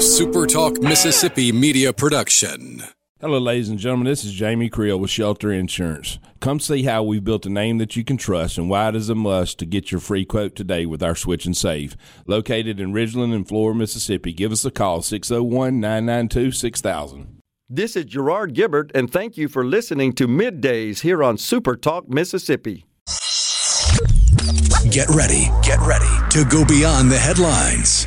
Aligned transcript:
A 0.00 0.02
Super 0.02 0.46
Talk 0.46 0.80
Mississippi 0.80 1.52
media 1.52 1.92
production. 1.92 2.82
Hello, 3.20 3.38
ladies 3.38 3.68
and 3.68 3.78
gentlemen. 3.78 4.06
This 4.06 4.24
is 4.24 4.32
Jamie 4.32 4.70
Creel 4.70 4.98
with 4.98 5.10
Shelter 5.10 5.52
Insurance. 5.52 6.18
Come 6.40 6.58
see 6.58 6.84
how 6.84 7.02
we've 7.02 7.22
built 7.22 7.44
a 7.44 7.50
name 7.50 7.76
that 7.76 7.96
you 7.96 8.02
can 8.02 8.16
trust 8.16 8.56
and 8.56 8.70
why 8.70 8.88
it 8.88 8.96
is 8.96 9.10
a 9.10 9.14
must 9.14 9.58
to 9.58 9.66
get 9.66 9.92
your 9.92 10.00
free 10.00 10.24
quote 10.24 10.56
today 10.56 10.86
with 10.86 11.02
our 11.02 11.14
Switch 11.14 11.44
and 11.44 11.54
Save. 11.54 11.98
Located 12.26 12.80
in 12.80 12.94
Ridgeland 12.94 13.34
and 13.34 13.46
Flora, 13.46 13.74
Mississippi. 13.74 14.32
Give 14.32 14.52
us 14.52 14.64
a 14.64 14.70
call, 14.70 15.02
601 15.02 15.78
992 15.78 16.52
6000. 16.52 17.42
This 17.68 17.94
is 17.94 18.06
Gerard 18.06 18.54
Gibert, 18.54 18.90
and 18.94 19.12
thank 19.12 19.36
you 19.36 19.48
for 19.48 19.66
listening 19.66 20.14
to 20.14 20.26
Middays 20.26 21.00
here 21.00 21.22
on 21.22 21.36
Super 21.36 21.76
Talk 21.76 22.08
Mississippi. 22.08 22.86
Get 24.90 25.10
ready, 25.10 25.50
get 25.62 25.78
ready 25.80 26.30
to 26.30 26.46
go 26.48 26.64
beyond 26.64 27.12
the 27.12 27.18
headlines 27.18 28.06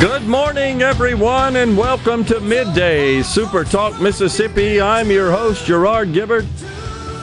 Good 0.00 0.28
morning, 0.28 0.80
everyone, 0.80 1.56
and 1.56 1.76
welcome 1.76 2.24
to 2.26 2.38
Midday 2.38 3.20
Super 3.22 3.64
Talk 3.64 4.00
Mississippi. 4.00 4.80
I'm 4.80 5.10
your 5.10 5.32
host, 5.32 5.66
Gerard 5.66 6.12
Gibert, 6.12 6.46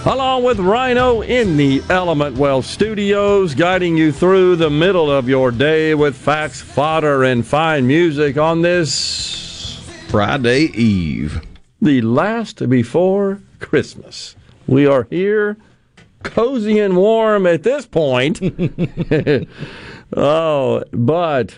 along 0.06 0.44
with 0.44 0.60
Rhino 0.60 1.22
in 1.22 1.56
the 1.56 1.82
Element 1.90 2.36
Wealth 2.36 2.66
Studios, 2.66 3.56
guiding 3.56 3.96
you 3.96 4.12
through 4.12 4.58
the 4.58 4.70
middle 4.70 5.10
of 5.10 5.30
your 5.30 5.52
day 5.52 5.96
with 5.96 6.18
facts, 6.18 6.62
fodder, 6.62 7.24
and 7.24 7.48
fine 7.48 7.88
music 7.88 8.38
on 8.38 8.62
this 8.62 9.80
Friday 10.10 10.64
Eve, 10.74 11.42
the 11.82 12.02
last 12.02 12.68
before 12.68 13.40
Christmas. 13.62 14.36
We 14.68 14.86
are 14.86 15.08
here, 15.10 15.56
cozy 16.24 16.80
and 16.80 16.98
warm 16.98 17.48
at 17.48 17.64
this 17.64 17.86
point. 17.86 18.42
oh, 20.14 20.84
but 20.92 21.56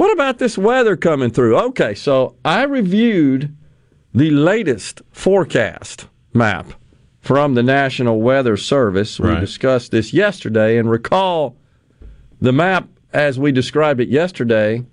what 0.00 0.14
about 0.14 0.38
this 0.38 0.56
weather 0.56 0.96
coming 0.96 1.28
through? 1.28 1.58
Okay, 1.58 1.94
so 1.94 2.34
I 2.42 2.62
reviewed 2.62 3.54
the 4.14 4.30
latest 4.30 5.02
forecast 5.12 6.08
map 6.32 6.72
from 7.20 7.52
the 7.52 7.62
National 7.62 8.22
Weather 8.22 8.56
Service. 8.56 9.20
Right. 9.20 9.34
We 9.34 9.40
discussed 9.40 9.90
this 9.90 10.14
yesterday, 10.14 10.78
and 10.78 10.88
recall 10.88 11.58
the 12.40 12.50
map 12.50 12.88
as 13.12 13.38
we 13.38 13.52
described 13.52 14.00
it 14.00 14.08
yesterday 14.08 14.86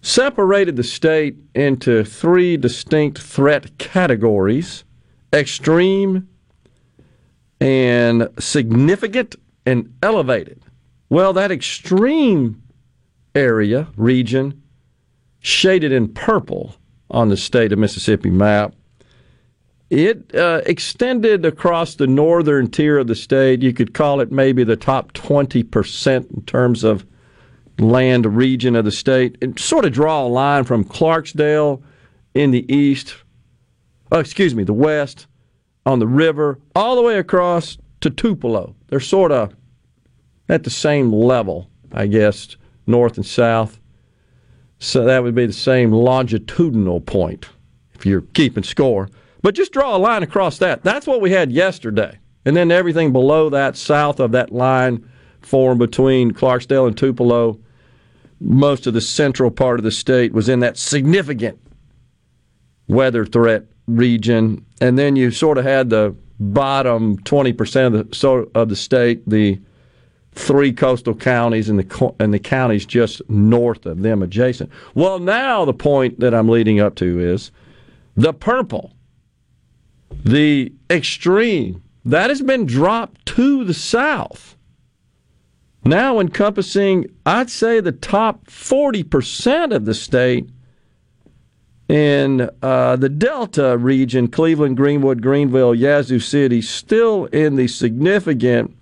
separated 0.00 0.76
the 0.76 0.84
state 0.84 1.36
into 1.54 2.02
three 2.02 2.56
distinct 2.56 3.18
threat 3.18 3.76
categories 3.76 4.84
extreme 5.34 6.26
and 7.60 8.30
significant 8.38 9.36
and 9.66 9.92
elevated. 10.02 10.62
Well, 11.10 11.34
that 11.34 11.52
extreme 11.52 12.62
area, 13.34 13.88
region, 13.96 14.62
shaded 15.40 15.92
in 15.92 16.08
purple 16.08 16.74
on 17.10 17.28
the 17.28 17.36
state 17.36 17.72
of 17.72 17.78
Mississippi 17.78 18.30
map. 18.30 18.74
It 19.90 20.34
uh, 20.34 20.60
extended 20.66 21.46
across 21.46 21.94
the 21.94 22.06
northern 22.06 22.70
tier 22.70 22.98
of 22.98 23.06
the 23.06 23.14
state. 23.14 23.62
You 23.62 23.72
could 23.72 23.94
call 23.94 24.20
it 24.20 24.30
maybe 24.30 24.62
the 24.62 24.76
top 24.76 25.12
20% 25.12 26.30
in 26.30 26.42
terms 26.42 26.84
of 26.84 27.06
land 27.78 28.26
region 28.36 28.76
of 28.76 28.84
the 28.84 28.90
state. 28.90 29.38
And 29.40 29.58
sort 29.58 29.86
of 29.86 29.92
draw 29.92 30.26
a 30.26 30.28
line 30.28 30.64
from 30.64 30.84
Clarksdale 30.84 31.82
in 32.34 32.50
the 32.50 32.70
east, 32.72 33.16
oh, 34.12 34.18
excuse 34.18 34.54
me, 34.54 34.64
the 34.64 34.74
west, 34.74 35.26
on 35.86 36.00
the 36.00 36.06
river, 36.06 36.58
all 36.76 36.96
the 36.96 37.02
way 37.02 37.18
across 37.18 37.78
to 38.02 38.10
Tupelo. 38.10 38.74
They're 38.88 39.00
sort 39.00 39.32
of 39.32 39.54
at 40.50 40.64
the 40.64 40.70
same 40.70 41.10
level, 41.12 41.70
I 41.92 42.06
guess, 42.06 42.57
north 42.88 43.16
and 43.16 43.26
south. 43.26 43.78
So 44.78 45.04
that 45.04 45.22
would 45.22 45.34
be 45.34 45.46
the 45.46 45.52
same 45.52 45.92
longitudinal 45.92 47.00
point 47.00 47.48
if 47.94 48.06
you're 48.06 48.22
keeping 48.22 48.62
score. 48.62 49.08
But 49.42 49.54
just 49.54 49.72
draw 49.72 49.96
a 49.96 49.98
line 49.98 50.22
across 50.22 50.58
that. 50.58 50.82
That's 50.82 51.06
what 51.06 51.20
we 51.20 51.30
had 51.30 51.52
yesterday. 51.52 52.18
And 52.44 52.56
then 52.56 52.70
everything 52.70 53.12
below 53.12 53.50
that, 53.50 53.76
south 53.76 54.20
of 54.20 54.32
that 54.32 54.52
line, 54.52 55.08
formed 55.42 55.78
between 55.78 56.32
Clarksdale 56.32 56.86
and 56.86 56.96
Tupelo, 56.96 57.58
most 58.40 58.86
of 58.86 58.94
the 58.94 59.00
central 59.00 59.50
part 59.50 59.78
of 59.80 59.84
the 59.84 59.90
state 59.90 60.32
was 60.32 60.48
in 60.48 60.60
that 60.60 60.76
significant 60.76 61.58
weather 62.86 63.26
threat 63.26 63.64
region. 63.86 64.64
And 64.80 64.98
then 64.98 65.16
you 65.16 65.30
sort 65.30 65.58
of 65.58 65.64
had 65.64 65.90
the 65.90 66.14
bottom 66.38 67.18
20% 67.18 67.86
of 67.86 67.92
the, 68.10 68.14
so, 68.14 68.50
of 68.54 68.68
the 68.68 68.76
state, 68.76 69.28
the 69.28 69.60
three 70.38 70.72
coastal 70.72 71.14
counties 71.14 71.68
and 71.68 71.78
the 71.78 72.14
and 72.20 72.32
the 72.32 72.38
counties 72.38 72.86
just 72.86 73.20
north 73.28 73.84
of 73.86 74.02
them 74.02 74.22
adjacent. 74.22 74.70
Well, 74.94 75.18
now 75.18 75.64
the 75.64 75.74
point 75.74 76.20
that 76.20 76.34
I'm 76.34 76.48
leading 76.48 76.80
up 76.80 76.94
to 76.96 77.18
is 77.18 77.50
the 78.16 78.32
purple, 78.32 78.92
the 80.24 80.72
extreme 80.90 81.82
that 82.04 82.30
has 82.30 82.40
been 82.40 82.66
dropped 82.66 83.26
to 83.26 83.64
the 83.64 83.74
south. 83.74 84.56
Now 85.84 86.20
encompassing, 86.20 87.06
I'd 87.24 87.50
say, 87.50 87.80
the 87.80 87.92
top 87.92 88.46
40% 88.46 89.74
of 89.74 89.84
the 89.84 89.94
state 89.94 90.48
in 91.88 92.50
uh, 92.62 92.96
the 92.96 93.08
Delta 93.08 93.78
region, 93.78 94.28
Cleveland, 94.28 94.76
Greenwood, 94.76 95.22
Greenville, 95.22 95.74
Yazoo 95.74 96.18
City, 96.18 96.60
still 96.60 97.26
in 97.26 97.56
the 97.56 97.68
significant 97.68 98.77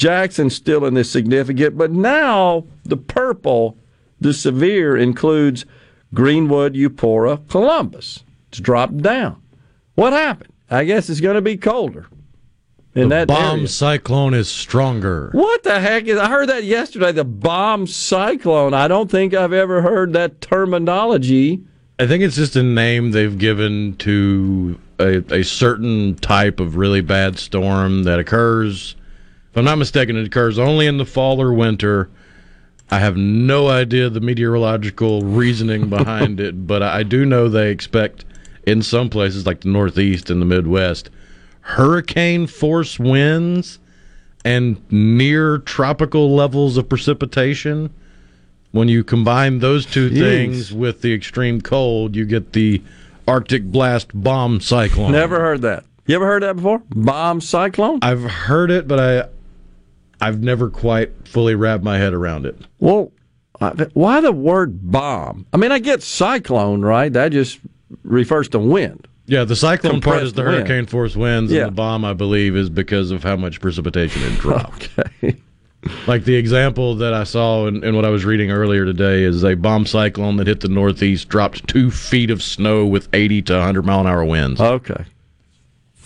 Jackson's 0.00 0.54
still 0.54 0.86
in 0.86 0.94
this 0.94 1.10
significant, 1.10 1.76
but 1.76 1.90
now 1.90 2.64
the 2.84 2.96
purple, 2.96 3.76
the 4.18 4.32
severe, 4.32 4.96
includes 4.96 5.66
Greenwood, 6.14 6.72
Eupora, 6.72 7.46
Columbus. 7.50 8.24
It's 8.48 8.60
dropped 8.60 8.96
down. 8.96 9.42
What 9.96 10.14
happened? 10.14 10.54
I 10.70 10.84
guess 10.84 11.10
it's 11.10 11.20
going 11.20 11.34
to 11.34 11.42
be 11.42 11.58
colder. 11.58 12.06
In 12.94 13.10
the 13.10 13.14
that 13.16 13.28
bomb 13.28 13.56
area. 13.56 13.68
cyclone 13.68 14.32
is 14.32 14.48
stronger. 14.48 15.28
What 15.32 15.64
the 15.64 15.78
heck 15.78 16.06
is? 16.06 16.16
I 16.16 16.30
heard 16.30 16.48
that 16.48 16.64
yesterday. 16.64 17.12
The 17.12 17.24
bomb 17.24 17.86
cyclone. 17.86 18.72
I 18.72 18.88
don't 18.88 19.10
think 19.10 19.34
I've 19.34 19.52
ever 19.52 19.82
heard 19.82 20.14
that 20.14 20.40
terminology. 20.40 21.62
I 21.98 22.06
think 22.06 22.22
it's 22.22 22.36
just 22.36 22.56
a 22.56 22.62
name 22.62 23.10
they've 23.10 23.36
given 23.36 23.96
to 23.98 24.80
a, 24.98 25.18
a 25.30 25.42
certain 25.42 26.14
type 26.14 26.58
of 26.58 26.76
really 26.76 27.02
bad 27.02 27.38
storm 27.38 28.04
that 28.04 28.18
occurs 28.18 28.96
if 29.50 29.56
I'm 29.56 29.64
not 29.64 29.78
mistaken, 29.78 30.16
it 30.16 30.26
occurs 30.26 30.58
only 30.58 30.86
in 30.86 30.98
the 30.98 31.04
fall 31.04 31.40
or 31.42 31.52
winter. 31.52 32.08
I 32.90 32.98
have 32.98 33.16
no 33.16 33.68
idea 33.68 34.08
the 34.08 34.20
meteorological 34.20 35.22
reasoning 35.22 35.88
behind 35.88 36.40
it, 36.40 36.66
but 36.66 36.82
I 36.82 37.02
do 37.02 37.24
know 37.24 37.48
they 37.48 37.70
expect 37.70 38.24
in 38.66 38.82
some 38.82 39.08
places 39.08 39.46
like 39.46 39.62
the 39.62 39.68
Northeast 39.68 40.30
and 40.30 40.40
the 40.40 40.46
Midwest 40.46 41.10
hurricane 41.62 42.46
force 42.46 42.98
winds 42.98 43.78
and 44.44 44.80
near 44.90 45.58
tropical 45.58 46.34
levels 46.34 46.76
of 46.76 46.88
precipitation. 46.88 47.92
When 48.72 48.88
you 48.88 49.02
combine 49.02 49.58
those 49.58 49.84
two 49.84 50.10
Jeez. 50.10 50.18
things 50.18 50.72
with 50.72 51.02
the 51.02 51.12
extreme 51.12 51.60
cold, 51.60 52.14
you 52.14 52.24
get 52.24 52.52
the 52.52 52.82
Arctic 53.26 53.64
blast 53.64 54.08
bomb 54.14 54.60
cyclone. 54.60 55.12
Never 55.12 55.40
heard 55.40 55.62
that. 55.62 55.84
You 56.06 56.16
ever 56.16 56.26
heard 56.26 56.42
that 56.42 56.56
before? 56.56 56.82
Bomb 56.90 57.40
cyclone? 57.40 57.98
I've 58.02 58.22
heard 58.22 58.70
it, 58.70 58.88
but 58.88 58.98
I 59.00 59.28
I've 60.20 60.42
never 60.42 60.70
quite 60.70 61.10
fully 61.28 61.54
wrapped 61.54 61.82
my 61.84 61.98
head 61.98 62.12
around 62.12 62.46
it. 62.46 62.56
Well, 62.78 63.12
why 63.92 64.20
the 64.20 64.32
word 64.32 64.90
bomb? 64.90 65.46
I 65.52 65.56
mean, 65.56 65.72
I 65.72 65.78
get 65.78 66.02
cyclone, 66.02 66.82
right? 66.82 67.12
That 67.12 67.32
just 67.32 67.60
refers 68.04 68.48
to 68.50 68.58
wind. 68.58 69.06
Yeah, 69.26 69.44
the 69.44 69.54
cyclone 69.56 70.00
part 70.00 70.22
is 70.22 70.32
the 70.32 70.42
wind. 70.42 70.54
hurricane 70.56 70.86
force 70.86 71.14
winds, 71.14 71.52
Yeah. 71.52 71.62
and 71.62 71.68
the 71.68 71.74
bomb, 71.74 72.04
I 72.04 72.14
believe, 72.14 72.56
is 72.56 72.68
because 72.70 73.10
of 73.10 73.22
how 73.22 73.36
much 73.36 73.60
precipitation 73.60 74.22
it 74.22 74.38
dropped. 74.38 74.88
Okay. 75.22 75.36
like 76.06 76.24
the 76.24 76.34
example 76.36 76.94
that 76.96 77.14
I 77.14 77.24
saw 77.24 77.66
in, 77.66 77.82
in 77.82 77.96
what 77.96 78.04
I 78.04 78.10
was 78.10 78.26
reading 78.26 78.50
earlier 78.50 78.84
today 78.84 79.22
is 79.22 79.42
a 79.44 79.54
bomb 79.54 79.86
cyclone 79.86 80.36
that 80.36 80.46
hit 80.46 80.60
the 80.60 80.68
Northeast, 80.68 81.28
dropped 81.30 81.66
two 81.68 81.90
feet 81.90 82.30
of 82.30 82.42
snow 82.42 82.84
with 82.84 83.08
80 83.14 83.40
to 83.42 83.54
100 83.54 83.86
mile 83.86 84.00
an 84.00 84.06
hour 84.06 84.22
winds. 84.24 84.60
Okay. 84.60 85.04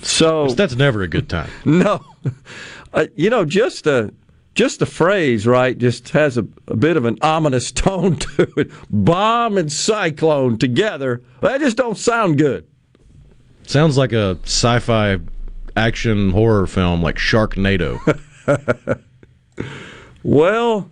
So 0.03 0.49
that's 0.49 0.77
never 0.77 1.03
a 1.03 1.09
good 1.09 1.29
time. 1.29 1.51
no, 1.65 2.05
uh, 2.95 3.07
you 3.17 3.29
know, 3.29 3.45
just 3.45 3.87
uh, 3.87 4.09
just 4.55 4.79
the 4.79 4.87
phrase, 4.87 5.47
right, 5.47 5.77
just 5.77 6.11
has 6.11 6.39
a, 6.39 6.47
a, 6.69 6.77
bit 6.77 6.97
of 6.97 7.05
an 7.05 7.19
ominous 7.21 7.73
tone 7.73 8.17
to 8.17 8.49
it. 8.57 8.71
Bomb 8.89 9.59
and 9.59 9.71
cyclone 9.71 10.59
together. 10.59 11.23
That 11.41 11.61
just 11.61 11.77
don't 11.77 11.99
sound 11.99 12.39
good. 12.39 12.67
Sounds 13.67 13.99
like 13.99 14.13
a 14.13 14.39
sci 14.45 14.79
fi 14.79 15.19
action 15.77 16.31
horror 16.31 16.67
film 16.67 17.03
like 17.03 17.17
Sharknado. 17.17 17.99
well, 20.23 20.91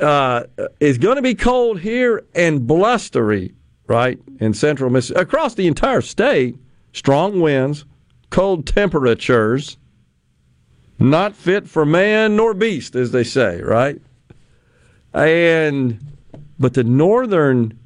uh, 0.00 0.44
it's 0.80 0.98
going 0.98 1.16
to 1.16 1.22
be 1.22 1.34
cold 1.34 1.80
here 1.80 2.24
and 2.34 2.66
blustery, 2.66 3.54
right, 3.86 4.18
in 4.40 4.52
central 4.52 4.90
Mississippi, 4.90 5.20
across 5.22 5.54
the 5.54 5.66
entire 5.66 6.02
state. 6.02 6.56
Strong 6.92 7.40
winds, 7.40 7.86
cold 8.30 8.66
temperatures 8.66 9.78
not 10.98 11.34
fit 11.34 11.68
for 11.68 11.84
man 11.84 12.36
nor 12.36 12.54
beast, 12.54 12.94
as 12.94 13.10
they 13.10 13.24
say, 13.24 13.60
right? 13.60 14.00
And 15.12 16.00
but 16.58 16.74
the 16.74 16.84
northern 16.84 17.78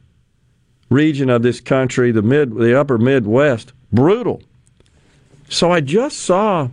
region 0.90 1.31
of 1.31 1.43
this 1.43 1.60
country, 1.60 2.12
the 2.12 2.22
mid, 2.22 2.55
the 2.55 2.78
upper 2.78 2.99
Midwest, 2.99 3.72
brutal. 3.93 4.43
So 5.49 5.70
I 5.70 5.81
just 5.81 6.19
saw 6.19 6.69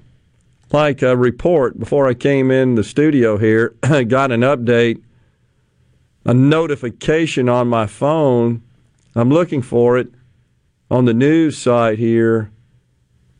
like 0.71 1.01
a 1.01 1.15
report 1.15 1.79
before 1.79 2.07
I 2.07 2.13
came 2.13 2.51
in 2.51 2.75
the 2.75 2.83
studio 2.83 3.37
here. 3.37 3.69
Got 3.81 4.31
an 4.31 4.41
update, 4.41 5.01
a 6.25 6.33
notification 6.33 7.47
on 7.47 7.67
my 7.67 7.87
phone. 7.87 8.61
I'm 9.15 9.29
looking 9.29 9.61
for 9.61 9.97
it 9.97 10.09
on 10.91 11.05
the 11.05 11.13
news 11.13 11.57
site 11.57 11.97
here 11.97 12.51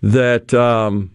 that. 0.01 0.53
Um, 0.53 1.11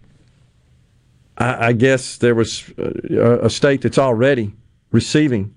I, 1.41 1.69
I 1.69 1.73
guess 1.73 2.19
there 2.19 2.35
was 2.35 2.71
uh, 2.79 2.93
a, 3.11 3.47
a 3.47 3.51
state 3.51 3.81
that's 3.81 3.99
already 3.99 4.53
receiving 4.93 5.55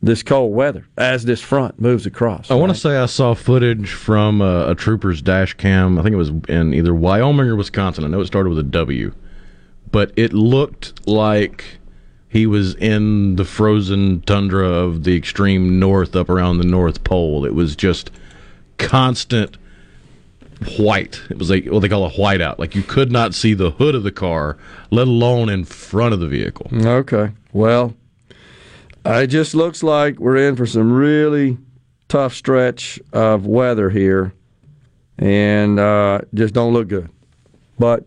this 0.00 0.22
cold 0.22 0.54
weather 0.54 0.86
as 0.96 1.24
this 1.24 1.40
front 1.40 1.80
moves 1.80 2.06
across. 2.06 2.50
I 2.50 2.54
right? 2.54 2.60
want 2.60 2.72
to 2.72 2.78
say 2.78 2.96
I 2.96 3.06
saw 3.06 3.34
footage 3.34 3.90
from 3.90 4.40
a, 4.40 4.70
a, 4.70 4.74
trooper's 4.76 5.20
dash 5.20 5.54
cam. 5.54 5.98
I 5.98 6.02
think 6.02 6.14
it 6.14 6.16
was 6.16 6.30
in 6.48 6.72
either 6.72 6.94
Wyoming 6.94 7.48
or 7.48 7.56
Wisconsin. 7.56 8.04
I 8.04 8.06
know 8.06 8.20
it 8.20 8.26
started 8.26 8.50
with 8.50 8.60
a 8.60 8.62
W, 8.62 9.12
but 9.90 10.12
it 10.16 10.32
looked 10.32 11.06
like 11.08 11.64
he 12.28 12.46
was 12.46 12.74
in 12.76 13.36
the 13.36 13.44
frozen 13.44 14.20
tundra 14.20 14.68
of 14.68 15.02
the 15.02 15.16
extreme 15.16 15.80
north 15.80 16.14
up 16.14 16.28
around 16.28 16.58
the 16.58 16.66
North 16.66 17.02
Pole. 17.02 17.44
It 17.44 17.54
was 17.54 17.74
just 17.74 18.12
constant 18.76 19.56
white. 20.78 21.20
It 21.30 21.38
was 21.38 21.50
like 21.50 21.66
what 21.66 21.80
they 21.80 21.88
call 21.88 22.06
a 22.06 22.10
whiteout. 22.10 22.58
Like 22.58 22.74
you 22.74 22.82
could 22.82 23.12
not 23.12 23.34
see 23.34 23.54
the 23.54 23.70
hood 23.70 23.94
of 23.94 24.02
the 24.02 24.12
car, 24.12 24.56
let 24.90 25.06
alone 25.06 25.48
in 25.48 25.64
front 25.64 26.14
of 26.14 26.20
the 26.20 26.26
vehicle. 26.26 26.68
Okay. 26.72 27.32
Well, 27.52 27.94
it 29.04 29.28
just 29.28 29.54
looks 29.54 29.82
like 29.82 30.18
we're 30.18 30.36
in 30.36 30.56
for 30.56 30.66
some 30.66 30.92
really 30.92 31.58
tough 32.08 32.34
stretch 32.34 32.98
of 33.12 33.46
weather 33.46 33.90
here, 33.90 34.32
and 35.18 35.78
uh, 35.78 36.20
just 36.34 36.54
don't 36.54 36.72
look 36.72 36.88
good. 36.88 37.08
But 37.78 38.04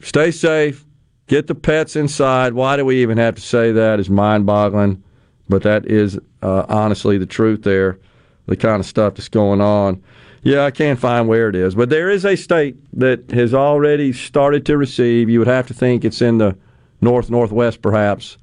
stay 0.00 0.30
safe. 0.30 0.84
Get 1.26 1.46
the 1.46 1.54
pets 1.54 1.94
inside. 1.94 2.54
Why 2.54 2.76
do 2.76 2.84
we 2.84 3.02
even 3.02 3.18
have 3.18 3.36
to 3.36 3.40
say 3.40 3.70
that? 3.72 4.00
Is 4.00 4.10
mind-boggling, 4.10 5.02
but 5.48 5.62
that 5.62 5.86
is 5.86 6.18
uh, 6.42 6.64
honestly 6.68 7.18
the 7.18 7.26
truth. 7.26 7.62
There, 7.62 7.98
the 8.46 8.56
kind 8.56 8.80
of 8.80 8.86
stuff 8.86 9.14
that's 9.14 9.28
going 9.28 9.60
on. 9.60 10.02
Yeah, 10.42 10.64
I 10.64 10.70
can't 10.70 10.98
find 10.98 11.28
where 11.28 11.48
it 11.48 11.54
is, 11.54 11.74
but 11.74 11.90
there 11.90 12.08
is 12.08 12.24
a 12.24 12.34
state 12.34 12.76
that 12.98 13.30
has 13.30 13.52
already 13.52 14.12
started 14.12 14.64
to 14.66 14.78
receive. 14.78 15.28
You 15.28 15.38
would 15.40 15.48
have 15.48 15.66
to 15.66 15.74
think 15.74 16.04
it's 16.04 16.22
in 16.22 16.38
the 16.38 16.56
north 17.02 17.30
northwest, 17.30 17.82
perhaps, 17.82 18.38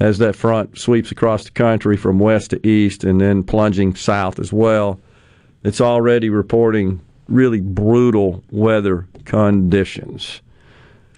as 0.00 0.18
that 0.18 0.34
front 0.34 0.76
sweeps 0.76 1.12
across 1.12 1.44
the 1.44 1.52
country 1.52 1.96
from 1.96 2.18
west 2.18 2.50
to 2.50 2.66
east 2.66 3.04
and 3.04 3.20
then 3.20 3.44
plunging 3.44 3.94
south 3.94 4.40
as 4.40 4.52
well. 4.52 4.98
It's 5.62 5.80
already 5.80 6.28
reporting 6.30 7.00
really 7.28 7.60
brutal 7.60 8.42
weather 8.50 9.06
conditions. 9.24 10.42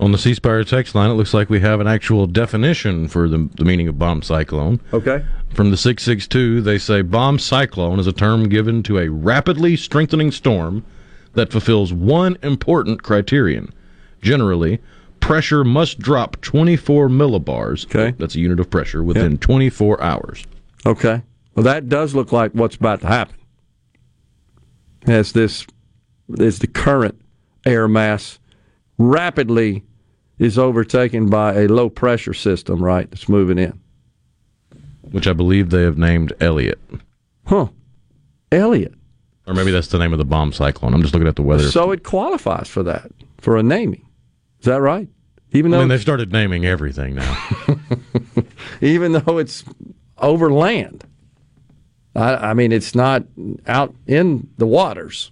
On 0.01 0.11
the 0.11 0.19
C 0.19 0.35
Spire 0.35 0.65
text 0.65 0.95
line, 0.95 1.11
it 1.11 1.15
looks 1.15 1.33
like 1.33 1.49
we 1.49 1.61
have 1.61 1.81
an 1.81 1.87
actual 1.87 2.27
definition 2.27 3.07
for 3.07 3.29
the, 3.29 3.49
the 3.55 3.65
meaning 3.65 3.87
of 3.87 3.99
bomb 3.99 4.23
cyclone. 4.23 4.81
Okay. 4.93 5.25
From 5.51 5.71
the 5.71 5.77
662, 5.77 6.61
they 6.63 6.79
say 6.79 7.03
bomb 7.03 7.39
cyclone 7.39 8.01
is 8.01 8.09
a 8.09 8.13
term 8.13 8.49
given 8.49 8.83
to 8.85 8.99
a 8.99 9.09
rapidly 9.09 9.77
strengthening 9.77 10.33
storm 10.33 10.85
that 11.35 11.53
fulfills 11.53 11.93
one 11.93 12.37
important 12.43 13.03
criterion. 13.05 13.73
Generally, 14.21 14.81
pressure 15.21 15.63
must 15.63 16.01
drop 16.01 16.41
24 16.41 17.09
millibars. 17.09 17.87
Okay. 17.87 18.17
That's 18.19 18.35
a 18.35 18.41
unit 18.41 18.59
of 18.59 18.71
pressure 18.71 19.03
within 19.05 19.33
yep. 19.33 19.41
24 19.41 20.03
hours. 20.03 20.45
Okay. 20.85 21.23
Well, 21.55 21.65
that 21.65 21.89
does 21.89 22.15
look 22.15 22.33
like 22.33 22.53
what's 22.53 22.77
about 22.77 23.01
to 23.03 23.07
happen. 23.07 23.37
As 25.07 25.33
this 25.33 25.67
is 26.31 26.59
the 26.59 26.67
current 26.67 27.21
air 27.65 27.87
mass 27.87 28.39
rapidly 28.99 29.85
is 30.39 30.59
overtaken 30.59 31.29
by 31.29 31.55
a 31.55 31.69
low 31.69 31.89
pressure 31.89 32.35
system, 32.35 32.83
right, 32.83 33.11
that's 33.11 33.29
moving 33.29 33.59
in. 33.59 33.81
Which 35.03 35.27
I 35.27 35.33
believe 35.33 35.71
they 35.71 35.83
have 35.83 35.99
named 35.99 36.33
Elliott. 36.41 36.81
Huh. 37.47 37.69
Elliott. 38.51 38.95
Or 39.47 39.55
maybe 39.55 39.71
that's 39.71 39.89
the 39.89 39.99
name 39.99 40.13
of 40.13 40.19
the 40.19 40.25
bomb 40.25 40.53
cyclone. 40.53 40.95
I'm 40.95 41.03
just 41.03 41.13
looking 41.15 41.29
at 41.29 41.37
the 41.37 41.43
weather. 41.43 41.71
So 41.71 41.91
it 41.91 42.03
qualifies 42.03 42.69
for 42.69 42.83
that, 42.85 43.11
for 43.39 43.57
a 43.57 43.63
naming. 43.63 44.07
Is 44.61 44.67
that 44.67 44.81
right? 44.81 45.09
Even 45.53 45.71
though 45.71 45.79
I 45.79 45.81
mean, 45.81 45.89
they've 45.91 46.01
started 46.01 46.33
naming 46.33 46.65
everything 46.65 47.15
now. 47.15 47.47
Even 48.81 49.13
though 49.13 49.39
it's 49.39 49.65
over 50.19 50.51
land. 50.51 51.05
I, 52.17 52.51
I 52.51 52.55
mean, 52.55 52.73
it's 52.73 52.95
not 52.95 53.25
out 53.67 53.95
in 54.07 54.49
the 54.57 54.67
waters. 54.67 55.31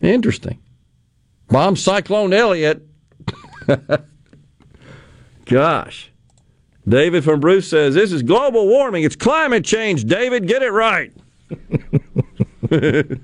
Interesting. 0.00 0.58
Bomb 1.50 1.76
Cyclone 1.76 2.32
Elliott. 2.32 2.86
Gosh. 5.46 6.12
David 6.88 7.24
from 7.24 7.40
Bruce 7.40 7.68
says, 7.68 7.94
This 7.94 8.12
is 8.12 8.22
global 8.22 8.66
warming. 8.68 9.04
It's 9.04 9.16
climate 9.16 9.64
change. 9.64 10.04
David, 10.04 10.46
get 10.46 10.62
it 10.62 10.70
right. 10.70 11.12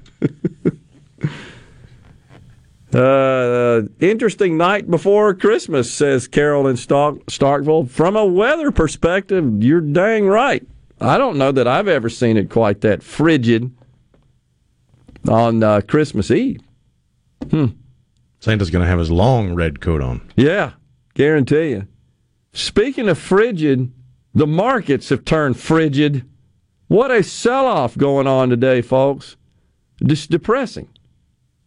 uh, 2.92 3.82
interesting 4.00 4.56
night 4.56 4.90
before 4.90 5.34
Christmas, 5.34 5.92
says 5.92 6.26
Carol 6.28 6.66
in 6.66 6.76
Stark- 6.76 7.24
Starkville. 7.26 7.88
From 7.88 8.16
a 8.16 8.24
weather 8.24 8.70
perspective, 8.70 9.62
you're 9.62 9.80
dang 9.80 10.26
right. 10.26 10.66
I 11.00 11.18
don't 11.18 11.36
know 11.38 11.52
that 11.52 11.68
I've 11.68 11.88
ever 11.88 12.08
seen 12.08 12.36
it 12.36 12.50
quite 12.50 12.80
that 12.80 13.02
frigid 13.02 13.70
on 15.28 15.62
uh, 15.62 15.80
Christmas 15.82 16.30
Eve. 16.30 16.60
Hmm. 17.50 17.66
Santa's 18.40 18.70
going 18.70 18.84
to 18.84 18.88
have 18.88 18.98
his 18.98 19.10
long 19.10 19.54
red 19.54 19.80
coat 19.80 20.00
on. 20.00 20.28
Yeah, 20.36 20.72
guarantee 21.14 21.70
you. 21.70 21.88
Speaking 22.52 23.08
of 23.08 23.18
frigid, 23.18 23.92
the 24.34 24.46
markets 24.46 25.08
have 25.08 25.24
turned 25.24 25.58
frigid. 25.58 26.24
What 26.88 27.10
a 27.10 27.22
sell 27.22 27.66
off 27.66 27.96
going 27.96 28.26
on 28.26 28.50
today, 28.50 28.82
folks. 28.82 29.36
Just 30.04 30.30
depressing. 30.30 30.88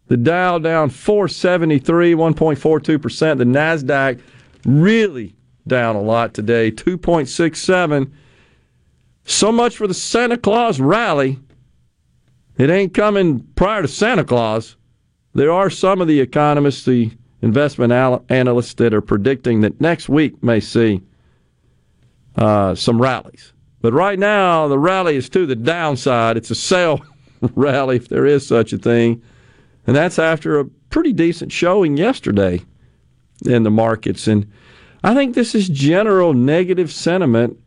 The 0.06 0.16
Dow 0.16 0.58
down 0.58 0.90
473, 0.90 2.14
1.42%. 2.14 3.38
The 3.38 3.44
NASDAQ 3.44 4.20
really 4.64 5.36
down 5.66 5.96
a 5.96 6.02
lot 6.02 6.34
today, 6.34 6.70
2.67. 6.70 8.10
So 9.24 9.52
much 9.52 9.76
for 9.76 9.86
the 9.86 9.94
Santa 9.94 10.36
Claus 10.36 10.80
rally. 10.80 11.38
It 12.58 12.70
ain't 12.70 12.92
coming 12.92 13.46
prior 13.54 13.82
to 13.82 13.88
Santa 13.88 14.24
Claus. 14.24 14.76
There 15.34 15.52
are 15.52 15.70
some 15.70 16.00
of 16.00 16.08
the 16.08 16.20
economists, 16.20 16.84
the 16.84 17.12
investment 17.42 17.92
analysts, 18.30 18.74
that 18.74 18.92
are 18.92 19.00
predicting 19.00 19.60
that 19.60 19.80
next 19.80 20.08
week 20.08 20.42
may 20.42 20.60
see 20.60 21.02
uh, 22.36 22.74
some 22.74 23.00
rallies. 23.00 23.52
But 23.80 23.92
right 23.92 24.18
now, 24.18 24.68
the 24.68 24.78
rally 24.78 25.16
is 25.16 25.28
to 25.30 25.46
the 25.46 25.56
downside. 25.56 26.36
It's 26.36 26.50
a 26.50 26.54
sell 26.54 27.04
rally, 27.54 27.96
if 27.96 28.08
there 28.08 28.26
is 28.26 28.46
such 28.46 28.72
a 28.72 28.78
thing. 28.78 29.22
And 29.86 29.96
that's 29.96 30.18
after 30.18 30.60
a 30.60 30.64
pretty 30.90 31.12
decent 31.12 31.52
showing 31.52 31.96
yesterday 31.96 32.62
in 33.46 33.62
the 33.62 33.70
markets. 33.70 34.26
And 34.26 34.50
I 35.02 35.14
think 35.14 35.34
this 35.34 35.54
is 35.54 35.68
general 35.68 36.34
negative 36.34 36.92
sentiment 36.92 37.58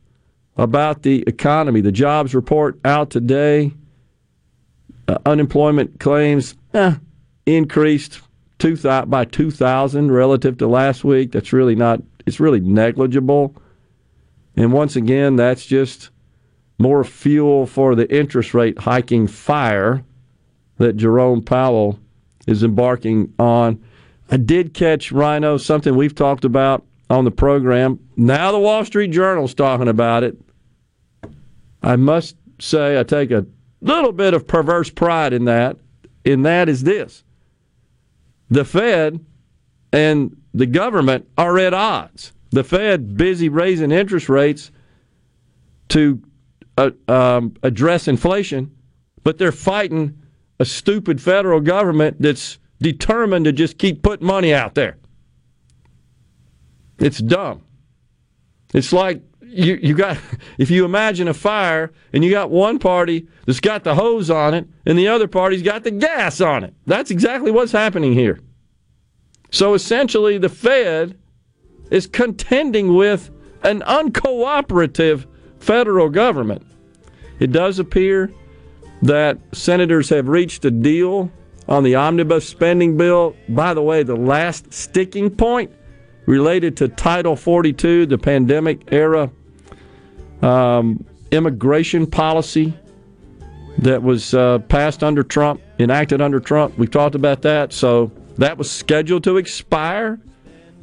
about 0.57 1.01
the 1.01 1.23
economy. 1.25 1.81
The 1.81 1.91
jobs 1.91 2.35
report 2.35 2.79
out 2.85 3.09
today, 3.09 3.73
uh, 5.07 5.17
unemployment 5.25 5.99
claims, 5.99 6.55
eh, 6.75 6.95
increased 7.45 8.21
two 8.59 8.75
th- 8.75 9.09
by 9.09 9.25
2,000 9.25 10.11
relative 10.11 10.57
to 10.57 10.67
last 10.67 11.03
week. 11.03 11.31
That's 11.31 11.53
really 11.53 11.75
not, 11.75 12.01
it's 12.25 12.39
really 12.39 12.59
negligible. 12.59 13.55
And 14.55 14.71
once 14.71 14.95
again, 14.95 15.35
that's 15.35 15.65
just 15.65 16.09
more 16.77 17.03
fuel 17.03 17.65
for 17.65 17.95
the 17.95 18.13
interest 18.13 18.53
rate 18.53 18.79
hiking 18.79 19.27
fire 19.27 20.03
that 20.77 20.97
Jerome 20.97 21.41
Powell 21.41 21.99
is 22.47 22.63
embarking 22.63 23.33
on. 23.39 23.83
I 24.31 24.37
did 24.37 24.73
catch 24.73 25.11
Rhino, 25.11 25.57
something 25.57 25.95
we've 25.95 26.15
talked 26.15 26.45
about 26.45 26.83
on 27.09 27.25
the 27.25 27.31
program. 27.31 27.99
Now 28.15 28.51
the 28.51 28.59
Wall 28.59 28.83
Street 28.85 29.11
Journal's 29.11 29.53
talking 29.53 29.87
about 29.87 30.23
it. 30.23 30.37
I 31.81 31.95
must 31.95 32.35
say 32.59 32.99
I 32.99 33.03
take 33.03 33.31
a 33.31 33.45
little 33.81 34.13
bit 34.13 34.33
of 34.33 34.47
perverse 34.47 34.89
pride 34.89 35.33
in 35.33 35.45
that. 35.45 35.77
In 36.23 36.43
that 36.43 36.69
is 36.69 36.83
this. 36.83 37.23
The 38.53 38.63
Fed 38.63 39.25
and 39.91 40.37
the 40.53 40.67
government 40.67 41.27
are 41.39 41.57
at 41.57 41.73
odds. 41.73 42.33
The 42.51 42.63
Fed 42.63 43.17
busy 43.17 43.49
raising 43.49 43.91
interest 43.91 44.29
rates 44.29 44.69
to 45.89 46.21
uh, 46.77 46.91
um, 47.07 47.55
address 47.63 48.07
inflation, 48.07 48.69
but 49.23 49.39
they're 49.39 49.51
fighting 49.51 50.19
a 50.59 50.65
stupid 50.65 51.19
federal 51.19 51.61
government 51.61 52.21
that's 52.21 52.59
determined 52.79 53.45
to 53.45 53.53
just 53.53 53.79
keep 53.79 54.03
putting 54.03 54.27
money 54.27 54.53
out 54.53 54.75
there. 54.75 54.97
It's 56.99 57.17
dumb. 57.17 57.63
It's 58.71 58.93
like 58.93 59.23
you, 59.53 59.79
you 59.81 59.93
got 59.95 60.17
if 60.57 60.69
you 60.69 60.85
imagine 60.85 61.27
a 61.27 61.33
fire 61.33 61.91
and 62.11 62.23
you 62.23 62.31
got 62.31 62.49
one 62.49 62.79
party 62.79 63.27
that's 63.45 63.59
got 63.59 63.83
the 63.83 63.95
hose 63.95 64.29
on 64.29 64.53
it 64.53 64.67
and 64.85 64.97
the 64.97 65.07
other 65.07 65.27
party's 65.27 65.61
got 65.61 65.83
the 65.83 65.91
gas 65.91 66.41
on 66.41 66.63
it. 66.63 66.73
That's 66.85 67.11
exactly 67.11 67.51
what's 67.51 67.71
happening 67.71 68.13
here. 68.13 68.39
So 69.51 69.73
essentially 69.73 70.37
the 70.37 70.49
Fed 70.49 71.17
is 71.91 72.07
contending 72.07 72.95
with 72.95 73.29
an 73.63 73.81
uncooperative 73.81 75.25
federal 75.59 76.09
government. 76.09 76.65
It 77.39 77.51
does 77.51 77.79
appear 77.79 78.33
that 79.03 79.37
senators 79.51 80.09
have 80.09 80.27
reached 80.27 80.65
a 80.65 80.71
deal 80.71 81.31
on 81.67 81.83
the 81.83 81.95
omnibus 81.95 82.47
spending 82.47 82.97
bill. 82.97 83.35
By 83.49 83.73
the 83.73 83.81
way, 83.81 84.03
the 84.03 84.15
last 84.15 84.73
sticking 84.73 85.29
point 85.29 85.71
related 86.25 86.77
to 86.77 86.87
Title 86.87 87.35
42, 87.35 88.05
the 88.05 88.17
pandemic 88.17 88.91
era 88.91 89.31
um, 90.43 91.03
immigration 91.31 92.05
policy 92.05 92.73
that 93.79 94.03
was 94.03 94.33
uh, 94.33 94.59
passed 94.69 95.03
under 95.03 95.23
Trump, 95.23 95.61
enacted 95.79 96.21
under 96.21 96.39
Trump. 96.39 96.77
We've 96.77 96.91
talked 96.91 97.15
about 97.15 97.41
that. 97.41 97.73
So 97.73 98.11
that 98.37 98.57
was 98.57 98.69
scheduled 98.69 99.23
to 99.23 99.37
expire. 99.37 100.19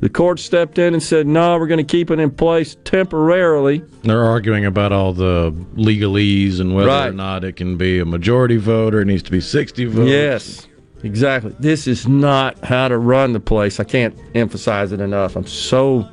The 0.00 0.08
court 0.08 0.38
stepped 0.40 0.78
in 0.78 0.94
and 0.94 1.02
said, 1.02 1.26
no, 1.26 1.58
we're 1.58 1.66
going 1.66 1.84
to 1.84 1.84
keep 1.84 2.10
it 2.10 2.18
in 2.18 2.30
place 2.30 2.76
temporarily. 2.84 3.78
They're 4.02 4.24
arguing 4.24 4.64
about 4.64 4.92
all 4.92 5.12
the 5.12 5.52
legalese 5.74 6.58
and 6.58 6.74
whether 6.74 6.88
Right. 6.88 7.08
or 7.08 7.12
not 7.12 7.44
it 7.44 7.56
can 7.56 7.76
be 7.76 7.98
a 7.98 8.06
majority 8.06 8.56
vote 8.56 8.94
or 8.94 9.02
it 9.02 9.04
needs 9.04 9.22
to 9.24 9.30
be 9.30 9.40
60 9.42 9.84
votes. 9.84 10.08
Yes, 10.10 10.66
exactly. 11.04 11.54
This 11.60 11.86
is 11.86 12.08
not 12.08 12.64
how 12.64 12.88
to 12.88 12.96
run 12.96 13.34
the 13.34 13.40
place. 13.40 13.78
I 13.78 13.84
can't 13.84 14.18
emphasize 14.34 14.90
it 14.92 15.00
enough. 15.02 15.36
I'm 15.36 15.46
so, 15.46 16.08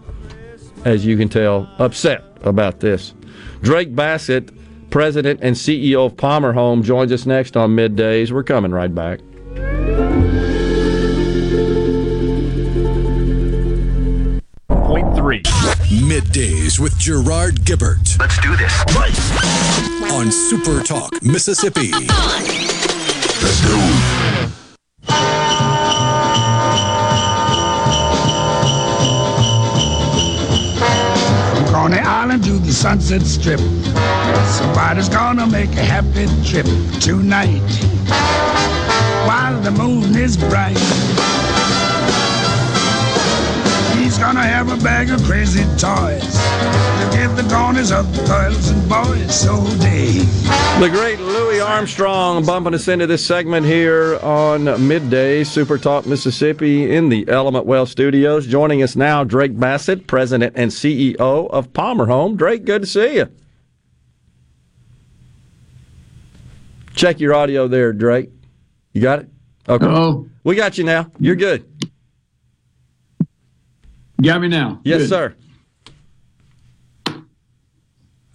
as 0.84 1.06
you 1.06 1.16
can 1.16 1.30
tell, 1.30 1.70
upset 1.80 2.27
about 2.42 2.80
this. 2.80 3.14
Drake 3.62 3.96
Bassett, 3.96 4.52
president 4.90 5.40
and 5.44 5.56
CEO 5.56 6.06
of 6.06 6.18
Palmer 6.18 6.54
Home, 6.54 6.84
joins 6.84 7.12
us 7.12 7.26
next 7.26 7.58
on 7.58 7.76
Middays. 7.76 8.32
We're 8.32 8.44
coming 8.44 8.72
right 8.72 8.94
back. 8.94 9.20
Point 14.70 15.16
three. 15.16 15.42
Middays 16.04 16.80
with 16.80 16.98
Gerard 16.98 17.56
Gibert 17.66 18.18
Let's 18.20 18.40
do 18.42 18.56
this. 18.56 18.74
on 20.12 20.32
Super 20.32 20.82
Talk, 20.84 21.12
Mississippi. 21.24 21.92
Let's 21.92 23.62
go. 23.66 24.17
Coney 32.28 32.34
Island 32.34 32.44
to 32.44 32.60
the 32.60 32.74
Sunset 32.74 33.22
Strip. 33.22 33.60
Somebody's 34.50 35.08
gonna 35.08 35.48
make 35.48 35.70
a 35.78 35.84
happy 35.84 36.28
trip 36.44 36.66
tonight. 37.00 37.62
While 39.26 39.62
the 39.62 39.72
moon 39.72 40.14
is 40.16 40.36
bright. 40.36 41.17
He's 44.18 44.26
gonna 44.26 44.42
have 44.42 44.72
a 44.72 44.84
bag 44.84 45.12
of 45.12 45.22
crazy 45.26 45.62
toys 45.78 46.24
to 46.24 47.10
give 47.16 47.36
the 47.36 47.46
daughters 47.48 47.92
of 47.92 48.12
the 48.18 48.26
girls 48.26 48.68
and 48.70 48.90
boys 48.90 49.40
so 49.40 49.64
day. 49.78 50.08
The 50.80 50.90
great 50.92 51.20
Louis 51.20 51.60
Armstrong 51.60 52.44
bumping 52.44 52.74
us 52.74 52.88
into 52.88 53.06
this 53.06 53.24
segment 53.24 53.68
here 53.68 54.18
on 54.24 54.64
Midday 54.88 55.44
Super 55.44 55.78
Talk 55.78 56.08
Mississippi 56.08 56.92
in 56.96 57.10
the 57.10 57.30
Element 57.30 57.68
Wealth 57.68 57.90
Studios. 57.90 58.48
Joining 58.48 58.82
us 58.82 58.96
now, 58.96 59.24
Drake 59.24 59.56
Bassett, 59.60 60.08
President 60.08 60.54
and 60.56 60.72
CEO 60.72 61.48
of 61.52 61.72
Palmer 61.74 62.08
Home. 62.08 62.36
Drake, 62.36 62.66
good 62.66 62.82
to 62.82 62.88
see 62.88 63.18
you. 63.18 63.30
Check 66.96 67.20
your 67.20 67.36
audio 67.36 67.68
there, 67.68 67.94
Drake. 67.94 68.32
You 68.94 69.02
got 69.04 69.20
it? 69.20 69.30
Okay. 69.70 69.86
Oh, 69.86 70.28
We 70.44 70.56
got 70.56 70.80
you 70.80 70.86
now. 70.86 71.12
You're 71.20 71.36
good. 71.36 71.77
Got 74.22 74.42
me 74.42 74.48
now. 74.48 74.82
Yes, 74.84 75.02
Good. 75.02 75.10
sir. 75.10 75.36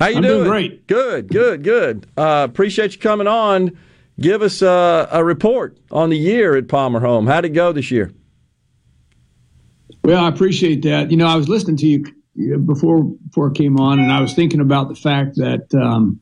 How 0.00 0.08
you 0.08 0.16
I'm 0.16 0.22
doing? 0.22 0.38
doing 0.38 0.48
great. 0.48 0.86
Good, 0.88 1.28
good, 1.28 1.62
good. 1.62 2.06
Uh, 2.16 2.46
appreciate 2.48 2.94
you 2.94 2.98
coming 2.98 3.28
on. 3.28 3.78
Give 4.20 4.42
us 4.42 4.60
uh, 4.60 5.08
a 5.10 5.24
report 5.24 5.78
on 5.90 6.10
the 6.10 6.18
year 6.18 6.56
at 6.56 6.68
Palmer 6.68 7.00
Home. 7.00 7.26
How'd 7.26 7.44
it 7.44 7.50
go 7.50 7.72
this 7.72 7.90
year? 7.90 8.12
Well, 10.04 10.24
I 10.24 10.28
appreciate 10.28 10.82
that. 10.82 11.10
You 11.10 11.16
know, 11.16 11.26
I 11.26 11.36
was 11.36 11.48
listening 11.48 11.76
to 11.78 11.86
you 11.86 12.58
before 12.58 13.04
before 13.04 13.50
I 13.50 13.52
came 13.52 13.78
on, 13.78 14.00
and 14.00 14.10
I 14.10 14.20
was 14.20 14.34
thinking 14.34 14.60
about 14.60 14.88
the 14.88 14.96
fact 14.96 15.36
that 15.36 15.72
um, 15.74 16.18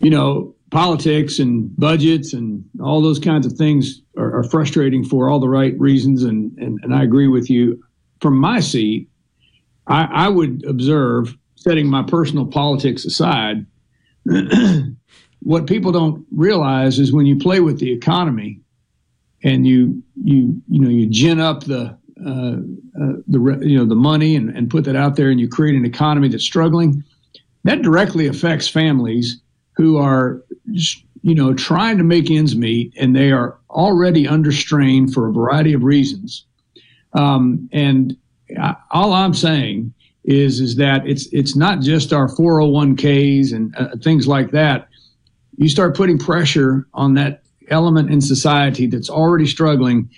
you 0.00 0.10
know 0.10 0.56
politics 0.70 1.38
and 1.38 1.74
budgets 1.76 2.32
and 2.32 2.64
all 2.82 3.00
those 3.00 3.18
kinds 3.18 3.46
of 3.46 3.52
things 3.52 4.02
are, 4.16 4.38
are 4.38 4.44
frustrating 4.44 5.04
for 5.04 5.30
all 5.30 5.38
the 5.38 5.48
right 5.48 5.78
reasons, 5.78 6.24
and 6.24 6.56
and, 6.58 6.80
and 6.82 6.94
I 6.94 7.04
agree 7.04 7.28
with 7.28 7.48
you. 7.48 7.80
From 8.20 8.36
my 8.36 8.60
seat, 8.60 9.08
I, 9.86 10.04
I 10.04 10.28
would 10.28 10.64
observe, 10.66 11.36
setting 11.56 11.88
my 11.88 12.02
personal 12.02 12.46
politics 12.46 13.04
aside, 13.04 13.66
what 15.40 15.66
people 15.66 15.92
don't 15.92 16.26
realize 16.30 16.98
is 16.98 17.12
when 17.12 17.26
you 17.26 17.36
play 17.36 17.60
with 17.60 17.78
the 17.78 17.90
economy 17.90 18.60
and 19.42 19.66
you 19.66 20.02
you 20.22 20.60
you 20.68 20.80
know 20.80 20.88
you 20.88 21.06
gin 21.06 21.40
up 21.40 21.64
the 21.64 21.96
uh, 22.24 22.56
uh, 23.02 23.16
the 23.26 23.58
you 23.62 23.78
know 23.78 23.86
the 23.86 23.94
money 23.94 24.36
and, 24.36 24.50
and 24.50 24.70
put 24.70 24.84
that 24.84 24.96
out 24.96 25.16
there 25.16 25.30
and 25.30 25.40
you 25.40 25.48
create 25.48 25.74
an 25.74 25.84
economy 25.84 26.28
that's 26.28 26.44
struggling 26.44 27.02
that 27.64 27.82
directly 27.82 28.26
affects 28.26 28.68
families 28.68 29.40
who 29.72 29.96
are 29.96 30.42
you 31.22 31.34
know 31.34 31.54
trying 31.54 31.96
to 31.96 32.04
make 32.04 32.30
ends 32.30 32.54
meet 32.54 32.92
and 32.98 33.16
they 33.16 33.32
are 33.32 33.58
already 33.70 34.28
under 34.28 34.52
strain 34.52 35.08
for 35.08 35.28
a 35.28 35.32
variety 35.32 35.72
of 35.72 35.82
reasons 35.82 36.44
um, 37.12 37.68
and 37.72 38.16
I, 38.58 38.76
all 38.90 39.12
I'm 39.12 39.34
saying 39.34 39.92
is 40.24 40.60
is 40.60 40.76
that 40.76 41.06
it's 41.06 41.26
it's 41.32 41.56
not 41.56 41.80
just 41.80 42.12
our 42.12 42.28
401ks 42.28 43.52
and 43.52 43.74
uh, 43.76 43.96
things 44.02 44.28
like 44.28 44.50
that. 44.50 44.88
You 45.56 45.68
start 45.68 45.96
putting 45.96 46.18
pressure 46.18 46.86
on 46.94 47.14
that 47.14 47.42
element 47.68 48.10
in 48.10 48.20
society 48.20 48.86
that's 48.86 49.10
already 49.10 49.46
struggling 49.46 50.10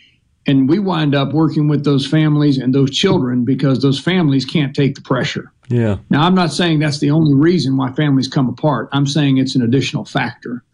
and 0.47 0.69
we 0.69 0.81
wind 0.81 1.15
up 1.15 1.33
working 1.33 1.69
with 1.69 1.85
those 1.85 2.05
families 2.07 2.59
and 2.59 2.75
those 2.75 2.91
children 2.91 3.45
because 3.45 3.81
those 3.81 4.01
families 4.01 4.45
can't 4.45 4.75
take 4.75 4.97
the 4.97 5.01
pressure. 5.01 5.53
Yeah. 5.69 5.99
now 6.11 6.23
i'm 6.27 6.35
not 6.35 6.53
saying 6.53 6.81
that's 6.81 6.99
the 6.99 7.11
only 7.11 7.35
reason 7.35 7.77
why 7.77 7.93
families 7.93 8.29
come 8.29 8.49
apart. 8.49 8.89
I'm 8.93 9.07
saying 9.07 9.39
it's 9.39 9.55
an 9.55 9.63
additional 9.63 10.05
factor. 10.05 10.65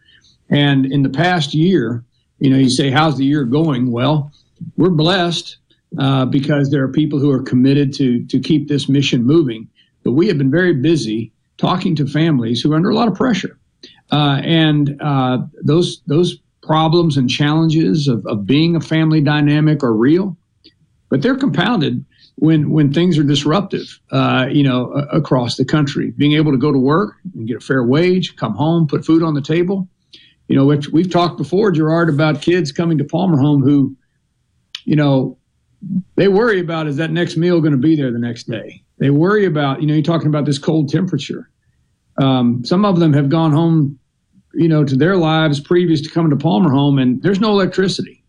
And 0.49 0.87
in 0.87 1.03
the 1.03 1.11
past 1.11 1.55
year 1.55 2.05
you 2.39 2.51
know 2.51 2.57
you 2.57 2.71
say 2.71 2.91
how's 2.91 3.19
the 3.19 3.25
year 3.25 3.45
going? 3.45 3.93
Well 3.93 4.33
we're 4.77 4.91
blessed 4.91 5.59
uh, 5.99 6.27
because 6.27 6.71
there 6.71 6.83
are 6.83 6.93
people 6.93 7.19
who 7.19 7.31
are 7.31 7.43
committed 7.43 7.93
to 7.95 8.25
to 8.27 8.39
keep 8.39 8.69
this 8.69 8.89
mission 8.89 9.25
moving 9.25 9.69
but 10.05 10.13
we 10.13 10.29
have 10.29 10.39
been 10.39 10.51
very 10.51 10.75
busy 10.75 11.33
talking 11.57 11.95
to 11.97 12.07
families 12.07 12.61
who 12.61 12.73
are 12.73 12.77
under 12.77 12.91
a 12.91 12.95
lot 12.95 13.09
of 13.09 13.15
pressure 13.15 13.59
uh, 14.11 14.41
and 14.43 15.01
uh, 15.01 15.39
those 15.63 16.03
those 16.07 16.39
problems 16.63 17.17
and 17.17 17.31
challenges 17.31 18.09
of, 18.09 18.25
of 18.27 18.47
being 18.47 18.77
a 18.77 18.81
family 18.81 19.23
dynamic 19.23 19.83
are 19.83 19.95
real, 19.95 20.37
but 21.09 21.23
they're 21.23 21.37
compounded 21.37 22.05
when 22.37 22.71
when 22.71 22.93
things 22.93 23.19
are 23.19 23.23
disruptive. 23.23 23.99
Uh, 24.13 24.47
you 24.51 24.63
know, 24.63 24.93
a- 24.93 25.17
across 25.17 25.57
the 25.57 25.65
country, 25.65 26.13
being 26.13 26.35
able 26.35 26.53
to 26.53 26.59
go 26.59 26.71
to 26.71 26.79
work 26.79 27.15
and 27.35 27.49
get 27.49 27.57
a 27.57 27.61
fair 27.61 27.85
wage, 27.85 28.37
come 28.37 28.55
home, 28.55 28.87
put 28.87 29.05
food 29.05 29.23
on 29.23 29.33
the 29.33 29.41
table. 29.41 29.89
You 30.49 30.57
know, 30.57 30.67
we've, 30.67 30.87
we've 30.93 31.11
talked 31.11 31.37
before, 31.37 31.71
Gerard, 31.71 32.09
about 32.09 32.41
kids 32.41 32.71
coming 32.71 32.97
to 32.99 33.05
Palmer 33.05 33.39
Home 33.39 33.63
who, 33.63 33.97
you 34.85 34.97
know, 34.97 35.38
they 36.17 36.29
worry 36.29 36.61
about 36.61 36.87
is 36.87 36.97
that 36.97 37.11
next 37.11 37.37
meal 37.37 37.61
going 37.61 37.73
to 37.73 37.79
be 37.79 37.97
there 37.97 38.11
the 38.11 38.19
next 38.19 38.45
day. 38.45 38.83
They 38.99 39.11
worry 39.11 39.45
about, 39.45 39.81
you 39.81 39.87
know, 39.87 39.95
you're 39.95 40.03
talking 40.03 40.29
about 40.29 40.45
this 40.45 40.59
cold 40.59 40.89
temperature. 40.89 41.51
Um, 42.21 42.65
some 42.65 42.85
of 42.85 42.99
them 42.99 43.13
have 43.13 43.29
gone 43.29 43.53
home 43.53 43.99
you 44.55 44.69
know, 44.69 44.85
to 44.85 44.97
their 44.97 45.17
lives 45.17 45.61
previous 45.61 46.01
to 46.03 46.11
coming 46.11 46.31
to 46.31 46.37
Palmer 46.37 46.71
Home, 46.71 46.99
and 46.99 47.23
there's 47.23 47.41
no 47.41 47.51
electricity. 47.51 48.25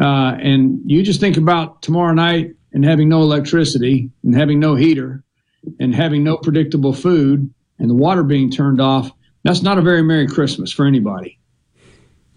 Uh, 0.00 0.36
and 0.40 0.80
you 0.86 1.02
just 1.02 1.20
think 1.20 1.36
about 1.36 1.82
tomorrow 1.82 2.14
night 2.14 2.54
and 2.72 2.84
having 2.84 3.08
no 3.08 3.22
electricity 3.22 4.10
and 4.22 4.34
having 4.34 4.60
no 4.60 4.76
heater 4.76 5.24
and 5.80 5.92
having 5.92 6.22
no 6.22 6.36
predictable 6.36 6.92
food 6.92 7.52
and 7.80 7.90
the 7.90 7.94
water 7.94 8.22
being 8.22 8.48
turned 8.48 8.80
off, 8.80 9.10
that's 9.42 9.62
not 9.62 9.76
a 9.76 9.82
very 9.82 10.02
Merry 10.02 10.28
Christmas 10.28 10.70
for 10.70 10.86
anybody. 10.86 11.38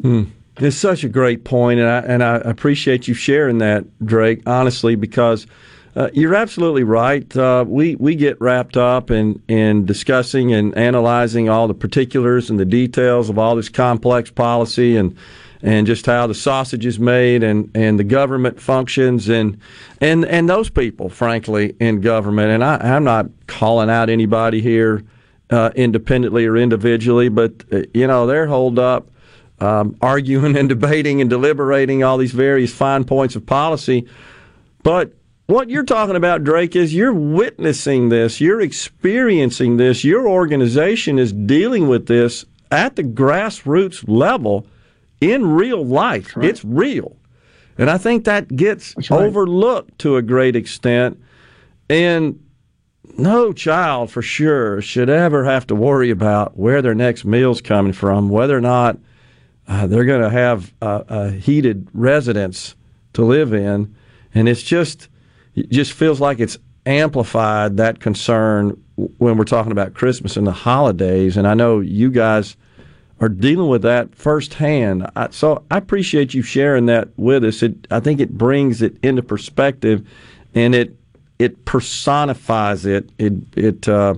Mm. 0.01 0.31
It's 0.62 0.77
such 0.77 1.03
a 1.03 1.10
great 1.10 1.44
point, 1.44 1.80
and 1.80 1.89
I, 1.89 2.00
and 2.01 2.24
I 2.24 2.36
appreciate 2.36 3.08
you 3.08 3.15
sharing 3.15 3.58
that, 3.58 3.84
Drake, 4.06 4.44
honestly, 4.46 4.96
because 4.96 5.48
uh, 5.96 6.10
you're 6.13 6.36
absolutely 6.36 6.84
right. 6.84 7.36
Uh, 7.36 7.65
we, 7.68 7.96
we 7.96 8.13
get 8.13 8.39
wrapped 8.39 8.77
up 8.77 9.10
in, 9.10 9.41
in 9.48 9.88
discussing 9.88 10.53
and 10.53 10.77
analyzing 10.77 11.50
all 11.50 11.68
the 11.68 11.74
particulars 11.74 12.51
and 12.51 12.60
the 12.60 12.65
details 12.65 13.27
of 13.27 13.39
all 13.39 13.56
this 13.56 13.70
complex 13.70 14.30
policy 14.30 14.98
and 14.98 15.18
and 15.63 15.86
just 15.86 16.08
how 16.08 16.25
the 16.25 16.34
sausage 16.34 16.88
is 16.88 17.00
made 17.00 17.44
and, 17.44 17.70
and 17.75 18.00
the 18.00 18.03
government 18.03 18.60
functions 18.60 19.30
and 19.30 19.60
and 20.00 20.25
and 20.25 20.50
those 20.50 20.72
people, 20.72 21.08
frankly, 21.08 21.75
in 21.80 22.01
government. 22.01 22.50
And 22.50 22.63
I, 22.63 22.77
I'm 22.96 23.03
not 23.03 23.27
calling 23.46 23.88
out 23.88 24.10
anybody 24.10 24.60
here 24.60 25.03
uh, 25.51 25.70
independently 25.75 26.48
or 26.48 26.58
individually, 26.58 27.30
but 27.30 27.63
uh, 27.72 27.82
you 27.94 28.08
know 28.08 28.25
they're 28.25 28.48
holed 28.48 28.80
up 28.80 29.08
um, 29.62 29.96
arguing 30.01 30.58
and 30.58 30.68
debating 30.68 31.22
and 31.22 31.30
deliberating 31.30 32.03
all 32.03 32.18
these 32.18 32.32
various 32.32 32.74
fine 32.74 33.03
points 33.03 33.36
of 33.36 33.46
policy. 33.46 34.08
But 34.84 35.13
what 35.46 35.70
you're 35.70 35.84
talking 35.84 36.15
about, 36.15 36.44
Drake, 36.44 36.75
is 36.75 36.94
you're 36.94 37.13
witnessing 37.13 38.10
this, 38.10 38.41
you're 38.41 38.62
experiencing 38.62 39.77
this, 39.77 40.03
your 40.03 40.27
organization 40.27 41.20
is 41.20 41.32
dealing 41.32 41.88
with 41.88 42.08
this 42.08 42.46
at 42.72 42.96
the 42.96 43.03
grassroots 43.03 44.03
level 44.08 44.65
in 45.20 45.46
real 45.46 45.86
life. 45.86 46.36
Right. 46.36 46.50
It's 46.50 46.65
real. 46.65 47.15
And 47.77 47.89
I 47.89 47.98
think 47.98 48.25
that 48.25 48.56
gets 48.56 48.96
right. 48.96 49.12
overlooked 49.12 50.00
to 50.00 50.18
a 50.18 50.22
great 50.22 50.56
extent. 50.56 51.22
And 51.89 52.44
no 53.18 53.51
child, 53.53 54.10
for 54.10 54.22
sure, 54.22 54.82
should 54.82 55.10
ever 55.10 55.44
have 55.44 55.68
to 55.68 55.75
worry 55.75 56.10
about 56.10 56.58
where 56.58 56.82
their 56.82 56.96
next 56.96 57.25
meal's 57.25 57.62
coming 57.62 57.94
from, 57.94 58.30
whether 58.30 58.58
or 58.58 58.62
not 58.62 58.98
uh, 59.72 59.88
they're 59.88 60.04
going 60.04 60.22
to 60.22 60.30
have 60.30 60.74
a, 60.82 61.32
heated 61.32 61.88
residence 61.94 62.75
to 63.13 63.24
live 63.24 63.54
in. 63.54 63.96
And 64.34 64.50
it's 64.50 64.62
just, 64.62 65.08
it 65.56 65.70
just 65.70 65.94
feels 65.94 66.20
like 66.20 66.42
it's 66.42 66.58
amplified 66.86 67.78
that 67.78 68.01
concern 68.01 68.72
when 68.96 69.38
we're 69.38 69.46
talking 69.46 69.72
about 69.72 69.94
Christmas 69.94 70.36
and 70.36 70.46
the 70.46 70.51
holidays. 70.51 71.38
And 71.38 71.48
I 71.48 71.54
know 71.54 71.80
you 71.80 72.12
guys 72.12 72.58
are 73.22 73.30
dealing 73.30 73.70
with 73.70 73.84
that 73.84 74.13
firsthand. 74.13 75.10
I, 75.16 75.30
so 75.30 75.63
I 75.72 75.78
appreciate 75.78 76.34
you 76.34 76.42
sharing 76.42 76.88
that 76.88 77.08
with 77.16 77.46
us. 77.46 77.63
It, 77.63 77.88
I 77.90 78.01
think 78.01 78.20
it 78.20 78.38
brings 78.38 78.82
it 78.82 78.98
into 79.01 79.24
perspective, 79.24 80.06
and 80.54 80.75
it 80.75 80.98
it 81.40 81.63
personifies 81.63 82.86
it. 82.86 83.10
It 83.18 83.34
it 83.56 83.88
uh, 83.88 84.16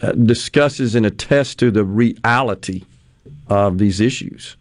uh, 0.00 0.12
discusses 0.12 0.94
and 0.94 1.04
attests 1.04 1.56
to 1.56 1.70
the 1.70 1.84
reality 1.84 2.84
of 3.48 3.78
these 3.78 4.00
issues. 4.00 4.56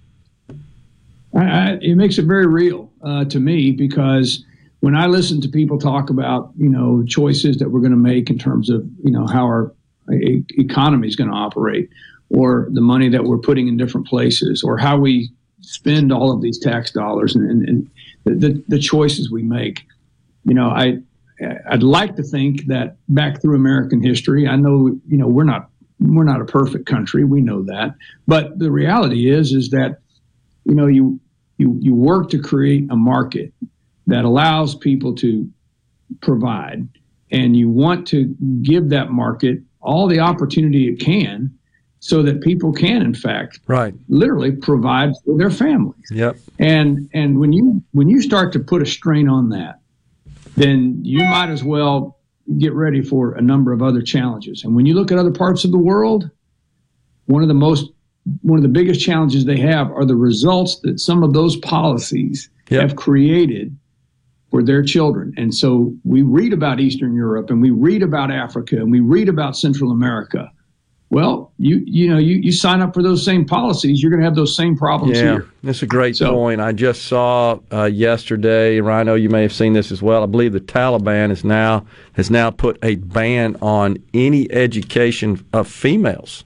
I, 1.35 1.79
it 1.81 1.95
makes 1.95 2.17
it 2.17 2.25
very 2.25 2.45
real 2.45 2.91
uh, 3.01 3.25
to 3.25 3.39
me 3.39 3.71
because 3.71 4.45
when 4.81 4.95
I 4.95 5.07
listen 5.07 5.41
to 5.41 5.47
people 5.47 5.79
talk 5.79 6.09
about 6.09 6.51
you 6.57 6.69
know 6.69 7.03
choices 7.07 7.57
that 7.57 7.69
we're 7.69 7.79
going 7.79 7.91
to 7.91 7.97
make 7.97 8.29
in 8.29 8.37
terms 8.37 8.69
of 8.69 8.85
you 9.03 9.11
know 9.11 9.25
how 9.25 9.45
our 9.45 9.73
economy 10.09 11.07
is 11.07 11.15
going 11.15 11.29
to 11.29 11.35
operate 11.35 11.89
or 12.29 12.67
the 12.71 12.81
money 12.81 13.09
that 13.09 13.23
we're 13.23 13.37
putting 13.37 13.67
in 13.67 13.77
different 13.77 14.07
places, 14.07 14.63
or 14.63 14.77
how 14.77 14.97
we 14.97 15.29
spend 15.61 16.11
all 16.11 16.31
of 16.31 16.41
these 16.41 16.59
tax 16.59 16.91
dollars 16.91 17.35
and, 17.35 17.49
and, 17.49 17.89
and 18.25 18.41
the, 18.41 18.63
the 18.67 18.79
choices 18.79 19.31
we 19.31 19.43
make. 19.43 19.85
You 20.43 20.53
know, 20.53 20.69
I 20.69 20.97
I'd 21.69 21.83
like 21.83 22.15
to 22.15 22.23
think 22.23 22.65
that 22.67 22.97
back 23.09 23.41
through 23.41 23.55
American 23.55 24.03
history, 24.03 24.47
I 24.47 24.55
know 24.55 24.99
you 25.07 25.17
know 25.17 25.27
we're 25.27 25.43
not 25.43 25.69
we're 26.03 26.23
not 26.23 26.41
a 26.41 26.45
perfect 26.45 26.85
country, 26.85 27.23
we 27.23 27.41
know 27.41 27.63
that, 27.63 27.95
but 28.27 28.57
the 28.59 28.71
reality 28.71 29.29
is 29.29 29.53
is 29.53 29.69
that 29.69 29.99
you 30.65 30.75
know 30.75 30.87
you 30.87 31.19
you 31.57 31.77
you 31.81 31.95
work 31.95 32.29
to 32.31 32.39
create 32.39 32.87
a 32.91 32.95
market 32.95 33.53
that 34.07 34.25
allows 34.25 34.75
people 34.75 35.15
to 35.15 35.49
provide, 36.21 36.87
and 37.31 37.55
you 37.55 37.69
want 37.69 38.07
to 38.07 38.25
give 38.61 38.89
that 38.89 39.11
market 39.11 39.59
all 39.81 40.07
the 40.07 40.19
opportunity 40.19 40.87
it 40.87 40.99
can 40.99 41.57
so 41.99 42.21
that 42.21 42.41
people 42.41 42.73
can 42.73 43.01
in 43.01 43.13
fact 43.13 43.59
right. 43.67 43.93
literally 44.09 44.51
provide 44.51 45.13
for 45.23 45.37
their 45.37 45.49
families. 45.49 46.05
Yep. 46.11 46.37
And 46.59 47.09
and 47.13 47.39
when 47.39 47.53
you 47.53 47.81
when 47.91 48.09
you 48.09 48.21
start 48.21 48.51
to 48.53 48.59
put 48.59 48.81
a 48.81 48.85
strain 48.85 49.29
on 49.29 49.49
that 49.49 49.79
then 50.55 50.99
you 51.03 51.23
might 51.23 51.49
as 51.49 51.63
well 51.63 52.19
get 52.57 52.73
ready 52.73 53.01
for 53.01 53.33
a 53.33 53.41
number 53.41 53.71
of 53.71 53.81
other 53.81 54.01
challenges 54.01 54.63
and 54.63 54.75
when 54.75 54.85
you 54.85 54.93
look 54.93 55.11
at 55.11 55.17
other 55.17 55.31
parts 55.31 55.63
of 55.63 55.71
the 55.71 55.77
world 55.77 56.29
one 57.25 57.41
of 57.41 57.47
the 57.47 57.53
most 57.53 57.91
one 58.41 58.57
of 58.57 58.63
the 58.63 58.69
biggest 58.69 59.01
challenges 59.01 59.45
they 59.45 59.59
have 59.59 59.91
are 59.91 60.05
the 60.05 60.15
results 60.15 60.79
that 60.81 60.99
some 60.99 61.23
of 61.23 61.33
those 61.33 61.57
policies 61.57 62.49
yep. 62.69 62.81
have 62.81 62.95
created 62.95 63.75
for 64.49 64.63
their 64.63 64.83
children. 64.83 65.33
And 65.37 65.53
so 65.53 65.93
we 66.03 66.21
read 66.21 66.53
about 66.53 66.79
Eastern 66.79 67.15
Europe 67.15 67.49
and 67.49 67.61
we 67.61 67.71
read 67.71 68.03
about 68.03 68.31
Africa 68.31 68.77
and 68.77 68.91
we 68.91 68.99
read 68.99 69.27
about 69.27 69.57
Central 69.57 69.91
America 69.91 70.51
well, 71.13 71.51
you 71.57 71.83
you 71.85 72.09
know 72.09 72.17
you, 72.17 72.35
you 72.37 72.51
sign 72.51 72.81
up 72.81 72.93
for 72.93 73.03
those 73.03 73.23
same 73.23 73.45
policies, 73.45 74.01
you're 74.01 74.09
going 74.09 74.21
to 74.21 74.25
have 74.25 74.35
those 74.35 74.55
same 74.55 74.77
problems 74.77 75.17
yeah, 75.17 75.23
here. 75.23 75.49
That's 75.63 75.83
a 75.83 75.87
great 75.87 76.15
so, 76.15 76.33
point. 76.33 76.61
I 76.61 76.71
just 76.71 77.05
saw 77.05 77.59
uh, 77.71 77.85
yesterday, 77.85 78.79
Rhino. 78.79 79.15
You 79.15 79.29
may 79.29 79.41
have 79.41 79.53
seen 79.53 79.73
this 79.73 79.91
as 79.91 80.01
well. 80.01 80.23
I 80.23 80.25
believe 80.25 80.53
the 80.53 80.59
Taliban 80.59 81.31
is 81.31 81.43
now 81.43 81.85
has 82.13 82.29
now 82.29 82.51
put 82.51 82.77
a 82.83 82.95
ban 82.95 83.55
on 83.61 83.97
any 84.13 84.51
education 84.51 85.45
of 85.53 85.67
females. 85.67 86.43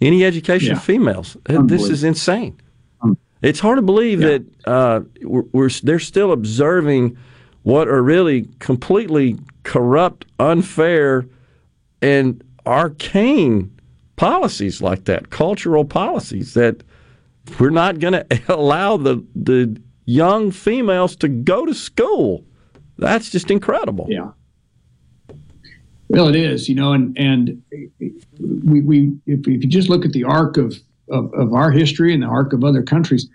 Any 0.00 0.24
education 0.24 0.68
yeah. 0.68 0.76
of 0.76 0.82
females. 0.82 1.36
This 1.44 1.88
is 1.88 2.04
insane. 2.04 2.58
It's 3.42 3.60
hard 3.60 3.78
to 3.78 3.82
believe 3.82 4.20
yeah. 4.20 4.28
that 4.28 4.44
uh, 4.66 5.00
we're, 5.22 5.44
we're 5.52 5.70
they're 5.82 5.98
still 5.98 6.32
observing 6.32 7.16
what 7.62 7.88
are 7.88 8.02
really 8.02 8.48
completely 8.58 9.38
corrupt, 9.62 10.26
unfair, 10.38 11.26
and 12.02 12.42
arcane 12.66 13.78
policies 14.16 14.82
like 14.82 15.04
that, 15.04 15.30
cultural 15.30 15.84
policies 15.84 16.54
that 16.54 16.82
we're 17.58 17.70
not 17.70 17.98
going 17.98 18.12
to 18.30 18.54
allow 18.54 18.96
the 18.96 19.24
the 19.34 19.80
young 20.04 20.50
females 20.50 21.16
to 21.16 21.28
go 21.28 21.64
to 21.64 21.74
school. 21.74 22.44
That's 22.98 23.30
just 23.30 23.50
incredible. 23.50 24.06
Yeah. 24.08 24.32
Well, 26.08 26.28
it 26.28 26.34
is, 26.34 26.68
you 26.68 26.74
know, 26.74 26.92
and 26.92 27.16
and 27.16 27.62
we, 28.40 28.80
we 28.80 29.12
if, 29.26 29.40
if 29.46 29.62
you 29.62 29.68
just 29.68 29.88
look 29.88 30.04
at 30.04 30.12
the 30.12 30.24
arc 30.24 30.56
of, 30.56 30.76
of, 31.08 31.32
of 31.34 31.54
our 31.54 31.70
history 31.70 32.12
and 32.12 32.22
the 32.22 32.26
arc 32.26 32.52
of 32.52 32.64
other 32.64 32.82
countries, 32.82 33.28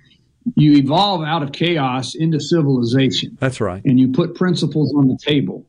you 0.55 0.73
evolve 0.75 1.23
out 1.23 1.41
of 1.41 1.53
chaos 1.53 2.15
into 2.15 2.39
civilization. 2.39 3.37
That's 3.39 3.61
right. 3.61 3.81
And 3.85 3.99
you 3.99 4.11
put 4.11 4.35
principles 4.35 4.93
on 4.93 5.07
the 5.07 5.17
table. 5.17 5.65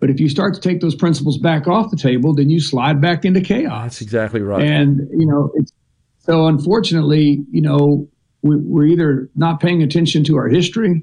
But 0.00 0.10
if 0.10 0.20
you 0.20 0.28
start 0.28 0.54
to 0.54 0.60
take 0.60 0.80
those 0.80 0.94
principles 0.94 1.38
back 1.38 1.66
off 1.66 1.90
the 1.90 1.96
table, 1.96 2.34
then 2.34 2.50
you 2.50 2.60
slide 2.60 3.00
back 3.00 3.24
into 3.24 3.40
chaos. 3.40 3.84
That's 3.84 4.02
exactly 4.02 4.40
right. 4.40 4.62
And 4.62 5.08
you 5.10 5.26
know, 5.26 5.50
it's, 5.54 5.72
so 6.18 6.46
unfortunately, 6.46 7.44
you 7.50 7.60
know, 7.60 8.08
we, 8.42 8.56
we're 8.56 8.86
either 8.86 9.28
not 9.34 9.60
paying 9.60 9.82
attention 9.82 10.22
to 10.24 10.36
our 10.36 10.48
history, 10.48 11.02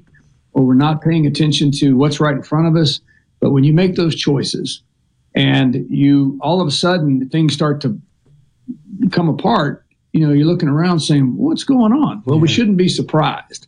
or 0.52 0.64
we're 0.64 0.74
not 0.74 1.02
paying 1.02 1.26
attention 1.26 1.70
to 1.72 1.96
what's 1.96 2.20
right 2.20 2.34
in 2.34 2.42
front 2.42 2.68
of 2.68 2.76
us. 2.80 3.00
But 3.40 3.50
when 3.50 3.64
you 3.64 3.74
make 3.74 3.96
those 3.96 4.14
choices, 4.14 4.82
and 5.34 5.86
you 5.90 6.38
all 6.40 6.62
of 6.62 6.68
a 6.68 6.70
sudden 6.70 7.28
things 7.28 7.52
start 7.52 7.82
to 7.82 8.00
come 9.10 9.28
apart, 9.28 9.84
you 10.12 10.26
know, 10.26 10.32
you're 10.32 10.46
looking 10.46 10.70
around 10.70 11.00
saying, 11.00 11.36
"What's 11.36 11.64
going 11.64 11.92
on?" 11.92 12.22
Well, 12.24 12.36
yeah. 12.36 12.42
we 12.42 12.48
shouldn't 12.48 12.78
be 12.78 12.88
surprised 12.88 13.66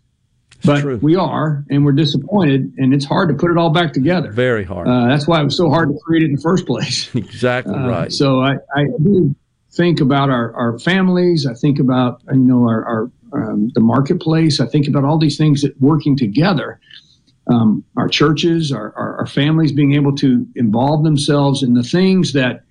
but 0.65 0.81
true. 0.81 0.99
we 1.01 1.17
are, 1.17 1.65
and 1.71 1.85
we're 1.85 1.93
disappointed, 1.93 2.73
and 2.79 2.93
it's 2.93 3.05
hard 3.05 3.29
to 3.29 3.35
put 3.35 3.51
it 3.51 3.57
all 3.57 3.71
back 3.71 3.93
together. 3.93 4.31
Very 4.33 4.65
hard. 4.65 4.89
Uh, 4.89 5.07
that's 5.07 5.29
why 5.29 5.41
it 5.41 5.45
was 5.45 5.57
so 5.57 5.71
hard 5.71 5.89
to 5.89 5.99
create 6.05 6.23
it 6.23 6.27
in 6.27 6.35
the 6.35 6.41
first 6.41 6.67
place. 6.67 7.15
exactly 7.15 7.75
uh, 7.75 7.89
right. 7.89 8.13
So 8.13 8.41
I, 8.41 8.55
I 8.75 8.85
do 9.03 9.35
think 9.73 10.01
about 10.01 10.31
our, 10.31 10.53
our 10.55 10.79
families. 10.79 11.47
I 11.47 11.55
think 11.55 11.79
about 11.79 12.23
you 12.33 12.39
know 12.39 12.69
our, 12.69 12.85
our 12.85 13.11
um, 13.33 13.71
the 13.75 13.81
marketplace. 13.81 14.61
I 14.61 14.67
think 14.67 14.89
about 14.89 15.05
all 15.05 15.19
these 15.19 15.39
things 15.39 15.63
that 15.63 15.81
working 15.81 16.17
together. 16.17 16.81
Um, 17.51 17.83
our 17.97 18.09
churches, 18.09 18.73
our, 18.73 18.93
our, 18.95 19.21
our 19.21 19.27
families 19.27 19.73
being 19.73 19.95
able 19.95 20.15
to 20.17 20.47
involve 20.55 21.03
themselves 21.03 21.63
in 21.63 21.73
the 21.73 21.83
things 21.83 22.35
that 22.35 22.63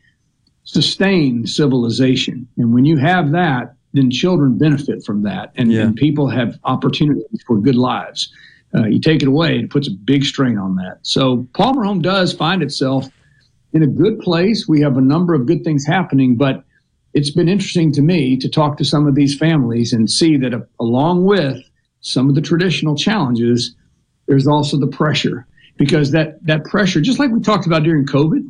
sustain 0.66 1.48
civilization. 1.48 2.48
And 2.58 2.74
when 2.74 2.86
you 2.86 2.98
have 2.98 3.32
that, 3.32 3.74
then 3.94 4.12
children 4.12 4.58
benefit 4.58 5.04
from 5.06 5.24
that, 5.24 5.52
and, 5.56 5.72
yeah. 5.72 5.82
and 5.82 5.96
people 5.96 6.28
have 6.28 6.58
opportunities 6.64 7.42
for 7.46 7.58
good 7.58 7.76
lives. 7.76 8.32
Uh, 8.76 8.86
you 8.86 9.00
take 9.00 9.22
it 9.22 9.28
away, 9.28 9.60
it 9.60 9.70
puts 9.70 9.88
a 9.88 9.92
big 9.92 10.24
strain 10.24 10.58
on 10.58 10.76
that. 10.76 11.00
So 11.02 11.48
Palmer 11.54 11.84
Home 11.84 12.02
does 12.02 12.34
find 12.34 12.62
itself 12.62 13.08
in 13.74 13.82
a 13.82 13.88
good 13.88 14.20
place. 14.20 14.68
We 14.68 14.82
have 14.82 14.98
a 14.98 15.02
number 15.02 15.34
of 15.34 15.46
good 15.46 15.64
things 15.64 15.86
happening, 15.86 16.36
but 16.36 16.64
it's 17.14 17.32
been 17.32 17.48
interesting 17.48 17.92
to 17.94 18.02
me 18.02 18.38
to 18.38 18.50
talk 18.50 18.78
to 18.78 18.86
some 18.86 19.08
of 19.08 19.16
these 19.16 19.38
families 19.38 19.94
and 19.94 20.10
see 20.10 20.38
that 20.38 20.54
uh, 20.54 20.60
along 20.80 21.26
with 21.26 21.58
some 22.02 22.30
of 22.30 22.36
the 22.36 22.42
traditional 22.42 22.96
challenges, 22.96 23.76
there's 24.28 24.48
also 24.48 24.78
the 24.78 24.88
pressure. 24.88 25.48
because 25.78 26.12
that 26.12 26.44
that 26.46 26.66
pressure, 26.66 27.00
just 27.00 27.20
like 27.20 27.32
we 27.32 27.40
talked 27.40 27.66
about 27.66 27.84
during 27.84 28.06
COVID, 28.06 28.50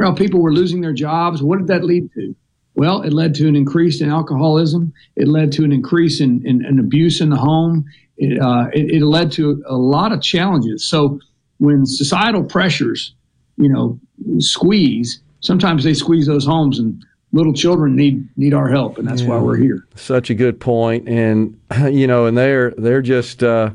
how 0.00 0.12
people 0.12 0.40
were 0.40 0.52
losing 0.52 0.80
their 0.80 0.92
jobs? 0.92 1.42
What 1.42 1.58
did 1.58 1.68
that 1.68 1.84
lead 1.84 2.12
to? 2.14 2.34
Well, 2.76 3.02
it 3.02 3.12
led 3.12 3.34
to 3.36 3.48
an 3.48 3.54
increase 3.54 4.00
in 4.00 4.10
alcoholism. 4.10 4.92
It 5.16 5.28
led 5.28 5.52
to 5.52 5.64
an 5.64 5.72
increase 5.72 6.20
in, 6.20 6.44
in, 6.46 6.64
in 6.64 6.78
abuse 6.78 7.20
in 7.20 7.30
the 7.30 7.36
home. 7.36 7.84
It, 8.16 8.40
uh, 8.40 8.66
it, 8.72 8.90
it 8.90 9.04
led 9.04 9.30
to 9.32 9.62
a 9.66 9.76
lot 9.76 10.12
of 10.12 10.20
challenges. 10.20 10.84
So 10.84 11.20
when 11.58 11.86
societal 11.86 12.42
pressures, 12.42 13.14
you 13.56 13.68
know, 13.68 13.98
squeeze, 14.38 15.20
sometimes 15.40 15.84
they 15.84 15.94
squeeze 15.94 16.26
those 16.26 16.44
homes 16.44 16.78
and 16.78 17.04
little 17.32 17.52
children 17.52 17.96
need 17.96 18.28
need 18.36 18.54
our 18.54 18.68
help 18.68 18.96
and 18.96 19.06
that's 19.08 19.22
yeah. 19.22 19.28
why 19.28 19.38
we're 19.38 19.56
here 19.56 19.84
such 19.96 20.30
a 20.30 20.34
good 20.34 20.60
point 20.60 21.08
and 21.08 21.60
you 21.90 22.06
know 22.06 22.26
and 22.26 22.38
they're 22.38 22.70
they're 22.78 23.02
just 23.02 23.42
uh, 23.42 23.70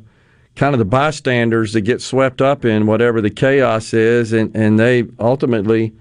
kind 0.56 0.74
of 0.74 0.80
the 0.80 0.86
bystanders 0.86 1.74
that 1.74 1.82
get 1.82 2.02
swept 2.02 2.42
up 2.42 2.64
in 2.64 2.88
whatever 2.88 3.22
the 3.22 3.30
chaos 3.30 3.94
is 3.94 4.32
and 4.32 4.56
and 4.56 4.80
they 4.80 5.04
ultimately 5.20 5.94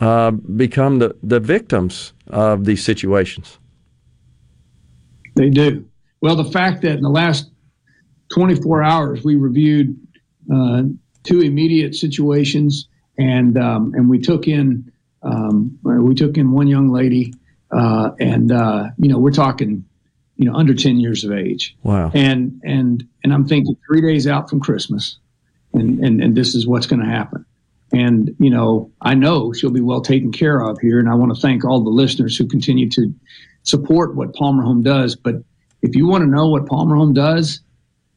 uh, 0.00 0.30
become 0.30 0.98
the 0.98 1.14
the 1.22 1.40
victims 1.40 2.12
of 2.28 2.64
these 2.64 2.84
situations 2.84 3.58
they 5.36 5.50
do 5.50 5.84
well 6.20 6.36
the 6.36 6.50
fact 6.50 6.82
that 6.82 6.96
in 6.96 7.02
the 7.02 7.10
last 7.10 7.50
24 8.34 8.82
hours 8.82 9.24
we 9.24 9.36
reviewed 9.36 9.96
uh, 10.52 10.82
two 11.22 11.40
immediate 11.40 11.94
situations 11.94 12.88
and 13.18 13.58
um, 13.58 13.92
and 13.94 14.08
we 14.08 14.18
took 14.18 14.48
in 14.48 14.90
um, 15.22 15.78
we 15.82 16.14
took 16.14 16.36
in 16.36 16.52
one 16.52 16.66
young 16.66 16.90
lady, 16.90 17.34
uh, 17.70 18.10
and 18.18 18.50
uh, 18.50 18.88
you 18.98 19.08
know 19.08 19.18
we're 19.18 19.30
talking, 19.30 19.84
you 20.36 20.46
know, 20.46 20.54
under 20.54 20.74
ten 20.74 20.98
years 20.98 21.24
of 21.24 21.32
age. 21.32 21.76
Wow. 21.82 22.10
And 22.14 22.60
and 22.64 23.06
and 23.22 23.32
I'm 23.32 23.46
thinking 23.46 23.76
three 23.86 24.00
days 24.00 24.26
out 24.26 24.48
from 24.48 24.60
Christmas, 24.60 25.18
and 25.74 26.02
and 26.04 26.22
and 26.22 26.36
this 26.36 26.54
is 26.54 26.66
what's 26.66 26.86
going 26.86 27.02
to 27.02 27.08
happen. 27.08 27.44
And 27.92 28.34
you 28.38 28.50
know, 28.50 28.90
I 29.02 29.14
know 29.14 29.52
she'll 29.52 29.70
be 29.70 29.80
well 29.80 30.00
taken 30.00 30.32
care 30.32 30.60
of 30.60 30.78
here, 30.80 30.98
and 30.98 31.08
I 31.08 31.14
want 31.14 31.34
to 31.34 31.40
thank 31.40 31.64
all 31.64 31.82
the 31.82 31.90
listeners 31.90 32.36
who 32.36 32.46
continue 32.46 32.88
to 32.90 33.12
support 33.64 34.14
what 34.14 34.34
Palmer 34.34 34.62
Home 34.62 34.82
does. 34.82 35.16
But 35.16 35.36
if 35.82 35.96
you 35.96 36.06
want 36.06 36.22
to 36.22 36.30
know 36.30 36.48
what 36.48 36.66
Palmer 36.66 36.96
Home 36.96 37.12
does, 37.12 37.60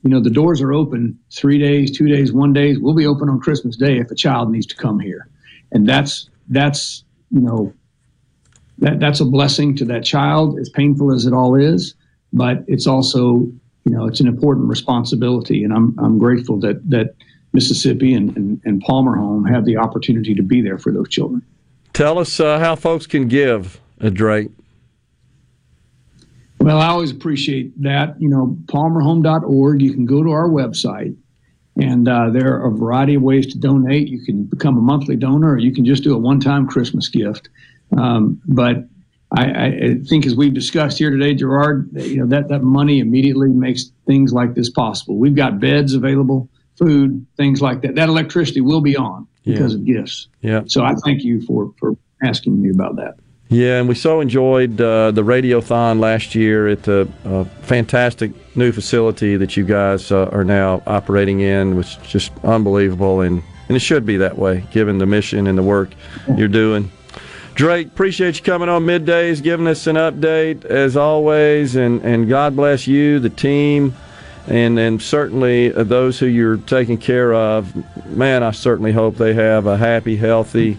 you 0.04 0.10
know, 0.10 0.20
the 0.20 0.30
doors 0.30 0.62
are 0.62 0.74
open 0.74 1.18
three 1.32 1.58
days, 1.58 1.98
two 1.98 2.08
days, 2.08 2.34
one 2.34 2.54
days. 2.54 2.78
We'll 2.78 2.94
be 2.94 3.08
open 3.08 3.30
on 3.30 3.40
Christmas 3.40 3.78
Day 3.78 4.00
if 4.00 4.12
a 4.12 4.16
child 4.16 4.52
needs 4.52 4.66
to 4.68 4.76
come 4.76 5.00
here, 5.00 5.30
and 5.72 5.88
that's 5.88 6.30
that's 6.50 7.04
you 7.32 7.40
know 7.40 7.74
that 8.80 9.00
that's 9.00 9.22
a 9.22 9.26
blessing 9.26 9.76
to 9.78 9.86
that 9.86 10.04
child, 10.04 10.60
as 10.60 10.70
painful 10.70 11.14
as 11.14 11.26
it 11.26 11.34
all 11.34 11.56
is. 11.56 11.96
But 12.34 12.64
it's 12.68 12.86
also 12.86 13.48
you 13.86 13.92
know 13.92 14.06
it's 14.06 14.20
an 14.20 14.28
important 14.28 14.68
responsibility, 14.68 15.64
and 15.64 15.74
I'm 15.74 15.98
I'm 15.98 16.20
grateful 16.20 16.60
that 16.60 16.90
that 16.90 17.16
Mississippi 17.54 18.14
and, 18.14 18.36
and, 18.36 18.62
and 18.66 18.82
Palmer 18.82 19.16
Home 19.16 19.46
have 19.46 19.66
the 19.66 19.78
opportunity 19.78 20.36
to 20.36 20.44
be 20.44 20.62
there 20.62 20.78
for 20.78 20.92
those 20.92 21.10
children. 21.10 21.42
Tell 21.94 22.18
us 22.18 22.40
uh, 22.40 22.60
how 22.60 22.76
folks 22.76 23.06
can 23.06 23.28
give, 23.28 23.80
uh, 24.02 24.10
Drake. 24.10 24.50
Well, 26.60 26.80
I 26.80 26.88
always 26.88 27.12
appreciate 27.12 27.80
that. 27.84 28.20
You 28.20 28.30
know, 28.30 28.58
palmerhome.org. 28.66 29.82
You 29.82 29.94
can 29.94 30.06
go 30.06 30.24
to 30.24 30.32
our 30.32 30.50
website 30.50 31.16
and 31.76 32.08
uh, 32.08 32.30
there 32.30 32.56
are 32.56 32.68
a 32.68 32.72
variety 32.72 33.16
of 33.16 33.22
ways 33.22 33.48
to 33.48 33.58
donate. 33.58 34.08
You 34.08 34.24
can 34.24 34.44
become 34.44 34.78
a 34.78 34.82
monthly 34.82 35.16
donor, 35.16 35.54
or 35.54 35.58
you 35.58 35.74
can 35.74 35.86
just 35.86 36.04
do 36.04 36.14
a 36.14 36.18
one-time 36.18 36.68
Christmas 36.68 37.08
gift. 37.08 37.50
Um, 37.98 38.42
but 38.46 38.88
I, 39.36 39.66
I, 39.66 39.96
think, 40.08 40.28
as 40.28 40.36
we've 40.36 40.54
discussed 40.54 41.00
here 41.00 41.10
today, 41.10 41.34
Gerard, 41.34 41.90
you 41.94 42.18
know 42.18 42.28
that 42.28 42.50
that 42.50 42.62
money 42.62 43.00
immediately 43.00 43.50
makes 43.50 43.92
things 44.06 44.34
like 44.34 44.54
this 44.54 44.70
possible. 44.70 45.18
We've 45.18 45.36
got 45.36 45.60
beds 45.60 45.96
available, 45.96 46.48
food, 46.84 47.26
things 47.38 47.62
like 47.62 47.82
that. 47.82 47.96
That 47.96 48.10
electricity 48.10 48.62
will 48.62 48.82
be 48.82 48.96
on 48.96 49.28
because 49.46 49.74
yeah. 49.74 49.80
of 49.80 49.86
gifts. 49.86 50.28
Yeah. 50.42 50.62
So 50.68 50.84
I 50.84 50.94
thank 50.96 51.24
you 51.24 51.42
for 51.42 51.74
for 51.80 51.96
asking 52.24 52.62
me 52.62 52.70
about 52.70 52.96
that. 52.98 53.16
Yeah, 53.50 53.80
and 53.80 53.88
we 53.88 53.94
so 53.94 54.20
enjoyed 54.20 54.82
uh, 54.82 55.12
the 55.12 55.22
Radiothon 55.22 56.00
last 56.00 56.34
year 56.34 56.68
at 56.70 56.84
the 56.84 57.08
uh, 57.24 57.44
fantastic 57.62 58.32
new 58.56 58.72
facility 58.72 59.38
that 59.38 59.56
you 59.56 59.64
guys 59.64 60.12
uh, 60.12 60.28
are 60.32 60.44
now 60.44 60.82
operating 60.88 61.42
in, 61.42 61.76
which 61.76 61.98
is 61.98 62.08
just 62.08 62.32
unbelievable, 62.44 63.22
and, 63.22 63.44
and 63.68 63.78
it 63.78 63.82
should 63.82 64.08
be 64.08 64.18
that 64.18 64.40
way 64.40 64.66
given 64.72 64.98
the 64.98 65.06
mission 65.06 65.46
and 65.46 65.56
the 65.56 65.64
work 65.64 65.92
you're 66.36 66.48
doing. 66.48 66.92
Drake, 67.54 67.88
appreciate 67.88 68.38
you 68.38 68.44
coming 68.44 68.70
on 68.70 68.84
middays, 68.84 69.44
giving 69.44 69.68
us 69.68 69.86
an 69.86 69.98
update 69.98 70.66
as 70.66 70.98
always, 70.98 71.76
and, 71.76 72.02
and 72.02 72.28
God 72.28 72.56
bless 72.56 72.88
you, 72.88 73.20
the 73.20 73.30
team, 73.30 73.94
and 74.48 74.78
and 74.78 75.02
certainly 75.02 75.74
uh, 75.74 75.84
those 75.84 76.20
who 76.20 76.26
you're 76.26 76.58
taking 76.58 76.98
care 76.98 77.34
of. 77.34 77.74
Man, 78.08 78.44
I 78.44 78.52
certainly 78.52 78.92
hope 78.92 79.16
they 79.16 79.34
have 79.34 79.66
a 79.66 79.78
happy, 79.78 80.16
healthy 80.16 80.78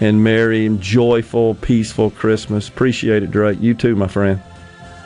and 0.00 0.24
merry 0.24 0.66
and 0.66 0.80
joyful, 0.80 1.54
peaceful 1.56 2.10
Christmas. 2.10 2.68
Appreciate 2.68 3.22
it, 3.22 3.30
Drake. 3.30 3.60
You 3.60 3.74
too, 3.74 3.94
my 3.94 4.08
friend. 4.08 4.40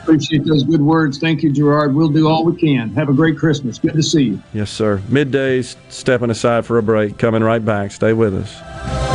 Appreciate 0.03 0.45
those 0.45 0.63
good 0.63 0.81
words. 0.81 1.17
Thank 1.17 1.41
you, 1.43 1.51
Gerard. 1.51 1.95
We'll 1.95 2.09
do 2.09 2.27
all 2.27 2.45
we 2.45 2.55
can. 2.55 2.93
Have 2.93 3.09
a 3.09 3.13
great 3.13 3.37
Christmas. 3.37 3.79
Good 3.79 3.93
to 3.93 4.03
see 4.03 4.23
you. 4.23 4.43
Yes, 4.53 4.69
sir. 4.69 4.99
Middays, 5.09 5.75
stepping 5.89 6.29
aside 6.29 6.65
for 6.65 6.77
a 6.77 6.83
break. 6.83 7.17
Coming 7.17 7.43
right 7.43 7.63
back. 7.63 7.91
Stay 7.91 8.13
with 8.13 8.35
us. 8.35 9.14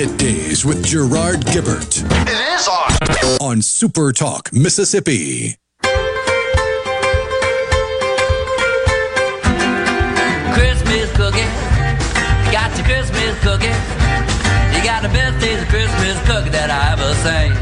Middays 0.00 0.64
with 0.64 0.82
Gerard 0.82 1.44
Gibert. 1.52 2.00
It 2.26 2.40
is 2.56 2.66
on. 2.66 3.46
On 3.46 3.60
Super 3.60 4.14
Talk, 4.14 4.50
Mississippi. 4.50 5.56
Christmas 10.56 11.12
cookie. 11.12 11.44
Got 12.48 12.72
your 12.78 12.86
Christmas 12.88 13.36
cookie. 13.44 13.76
You 14.72 14.80
got 14.82 15.02
the 15.02 15.12
best 15.12 15.38
taste 15.44 15.64
of 15.64 15.68
Christmas 15.68 16.16
cookie 16.24 16.48
that 16.48 16.70
I 16.72 16.96
ever 16.96 17.12
seen. 17.20 17.52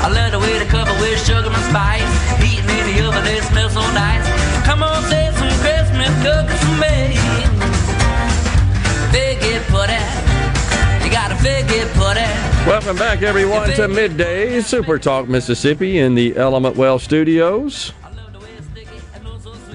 I 0.00 0.08
love 0.08 0.32
the 0.32 0.38
way 0.38 0.58
they 0.58 0.64
cover 0.64 0.94
with 0.98 1.20
sugar 1.26 1.52
and 1.52 1.64
spice. 1.68 2.08
Eating 2.40 2.64
in 2.64 2.96
the 2.96 3.06
oven, 3.06 3.22
they 3.22 3.38
smell 3.42 3.68
so 3.68 3.82
nice. 3.92 4.37
Welcome 12.68 12.96
back, 12.96 13.22
everyone, 13.22 13.70
to 13.70 13.88
Midday 13.88 14.60
Super 14.60 14.98
Talk 14.98 15.26
Mississippi 15.26 15.98
in 16.00 16.14
the 16.14 16.36
Element 16.36 16.76
Wealth 16.76 17.02
Studios. 17.02 17.94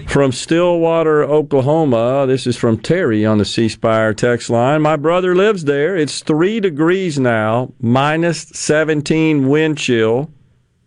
From 0.06 0.32
Stillwater, 0.32 1.24
Oklahoma, 1.24 2.28
this 2.28 2.46
is 2.46 2.56
from 2.56 2.78
Terry 2.78 3.26
on 3.26 3.40
the 3.40 3.46
C 3.46 3.68
Spire 3.68 4.14
text 4.14 4.52
line. 4.52 4.84
My 4.84 4.96
brother 4.96 5.34
lives 5.34 5.64
there. 5.64 5.98
It's 5.98 6.22
three 6.22 6.60
degrees 6.60 7.18
now, 7.18 7.74
minus 7.82 8.44
17 8.50 9.50
wind 9.50 9.80
chill. 9.80 10.30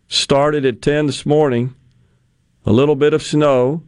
Started 0.06 0.64
at 0.64 0.80
10 0.80 1.06
this 1.06 1.26
morning. 1.26 1.74
A 2.64 2.72
little 2.72 2.94
bit 2.94 3.14
of 3.14 3.22
snow 3.24 3.82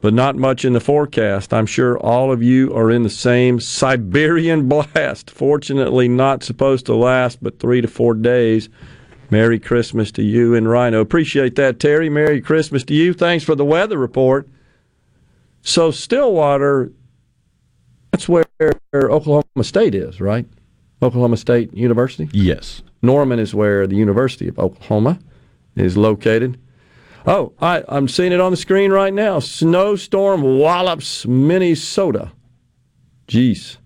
but 0.00 0.14
not 0.14 0.36
much 0.36 0.64
in 0.64 0.72
the 0.72 0.80
forecast. 0.80 1.52
I'm 1.52 1.66
sure 1.66 1.98
all 1.98 2.32
of 2.32 2.42
you 2.42 2.74
are 2.74 2.90
in 2.90 3.02
the 3.02 3.10
same 3.10 3.60
Siberian 3.60 4.68
blast. 4.68 5.30
Fortunately, 5.30 6.08
not 6.08 6.42
supposed 6.42 6.86
to 6.86 6.94
last 6.94 7.42
but 7.42 7.58
three 7.58 7.80
to 7.80 7.88
four 7.88 8.14
days. 8.14 8.68
Merry 9.30 9.58
Christmas 9.58 10.10
to 10.12 10.22
you 10.22 10.54
and 10.54 10.68
Rhino. 10.68 11.00
Appreciate 11.00 11.56
that, 11.56 11.78
Terry. 11.78 12.08
Merry 12.08 12.40
Christmas 12.40 12.84
to 12.84 12.94
you. 12.94 13.12
Thanks 13.12 13.44
for 13.44 13.54
the 13.54 13.64
weather 13.64 13.98
report. 13.98 14.48
So, 15.60 15.90
Stillwater, 15.90 16.92
that's 18.12 18.28
where 18.28 18.44
Oklahoma 18.94 19.64
State 19.64 19.94
is, 19.94 20.20
right? 20.20 20.46
Oklahoma 21.02 21.36
State 21.36 21.74
University? 21.74 22.28
Yes. 22.32 22.82
Norman 23.02 23.38
is 23.38 23.54
where 23.54 23.86
the 23.86 23.96
University 23.96 24.48
of 24.48 24.58
Oklahoma 24.58 25.18
is 25.76 25.96
located. 25.96 26.58
Oh, 27.28 27.52
I, 27.60 27.84
I'm 27.88 28.08
seeing 28.08 28.32
it 28.32 28.40
on 28.40 28.52
the 28.52 28.56
screen 28.56 28.90
right 28.90 29.12
now. 29.12 29.38
Snowstorm 29.38 30.40
wallops 30.40 31.26
Minnesota. 31.26 32.32
Jeez. 33.26 33.76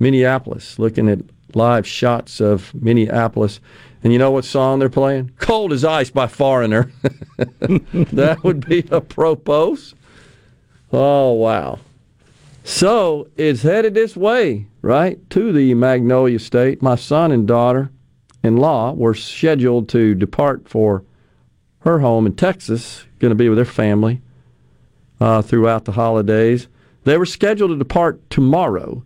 Minneapolis. 0.00 0.80
Looking 0.80 1.08
at 1.08 1.20
live 1.54 1.86
shots 1.86 2.40
of 2.40 2.74
Minneapolis. 2.74 3.60
And 4.02 4.12
you 4.12 4.18
know 4.18 4.32
what 4.32 4.44
song 4.44 4.80
they're 4.80 4.88
playing? 4.88 5.30
Cold 5.38 5.72
as 5.72 5.84
Ice 5.84 6.10
by 6.10 6.26
Foreigner. 6.26 6.90
that 7.36 8.40
would 8.42 8.66
be 8.66 8.84
a 8.90 9.00
propos. 9.00 9.94
Oh, 10.92 11.34
wow. 11.34 11.78
So 12.64 13.28
it's 13.36 13.62
headed 13.62 13.94
this 13.94 14.16
way, 14.16 14.66
right? 14.82 15.30
To 15.30 15.52
the 15.52 15.74
Magnolia 15.74 16.40
State. 16.40 16.82
My 16.82 16.96
son 16.96 17.30
and 17.30 17.46
daughter 17.46 17.92
in 18.42 18.56
law 18.56 18.90
were 18.90 19.14
scheduled 19.14 19.88
to 19.90 20.16
depart 20.16 20.68
for 20.68 21.04
her 21.84 22.00
home 22.00 22.26
in 22.26 22.34
Texas, 22.34 23.04
going 23.18 23.30
to 23.30 23.36
be 23.36 23.48
with 23.48 23.58
her 23.58 23.64
family 23.64 24.20
uh, 25.20 25.42
throughout 25.42 25.84
the 25.84 25.92
holidays. 25.92 26.68
They 27.04 27.18
were 27.18 27.26
scheduled 27.26 27.70
to 27.70 27.76
depart 27.76 28.30
tomorrow, 28.30 29.04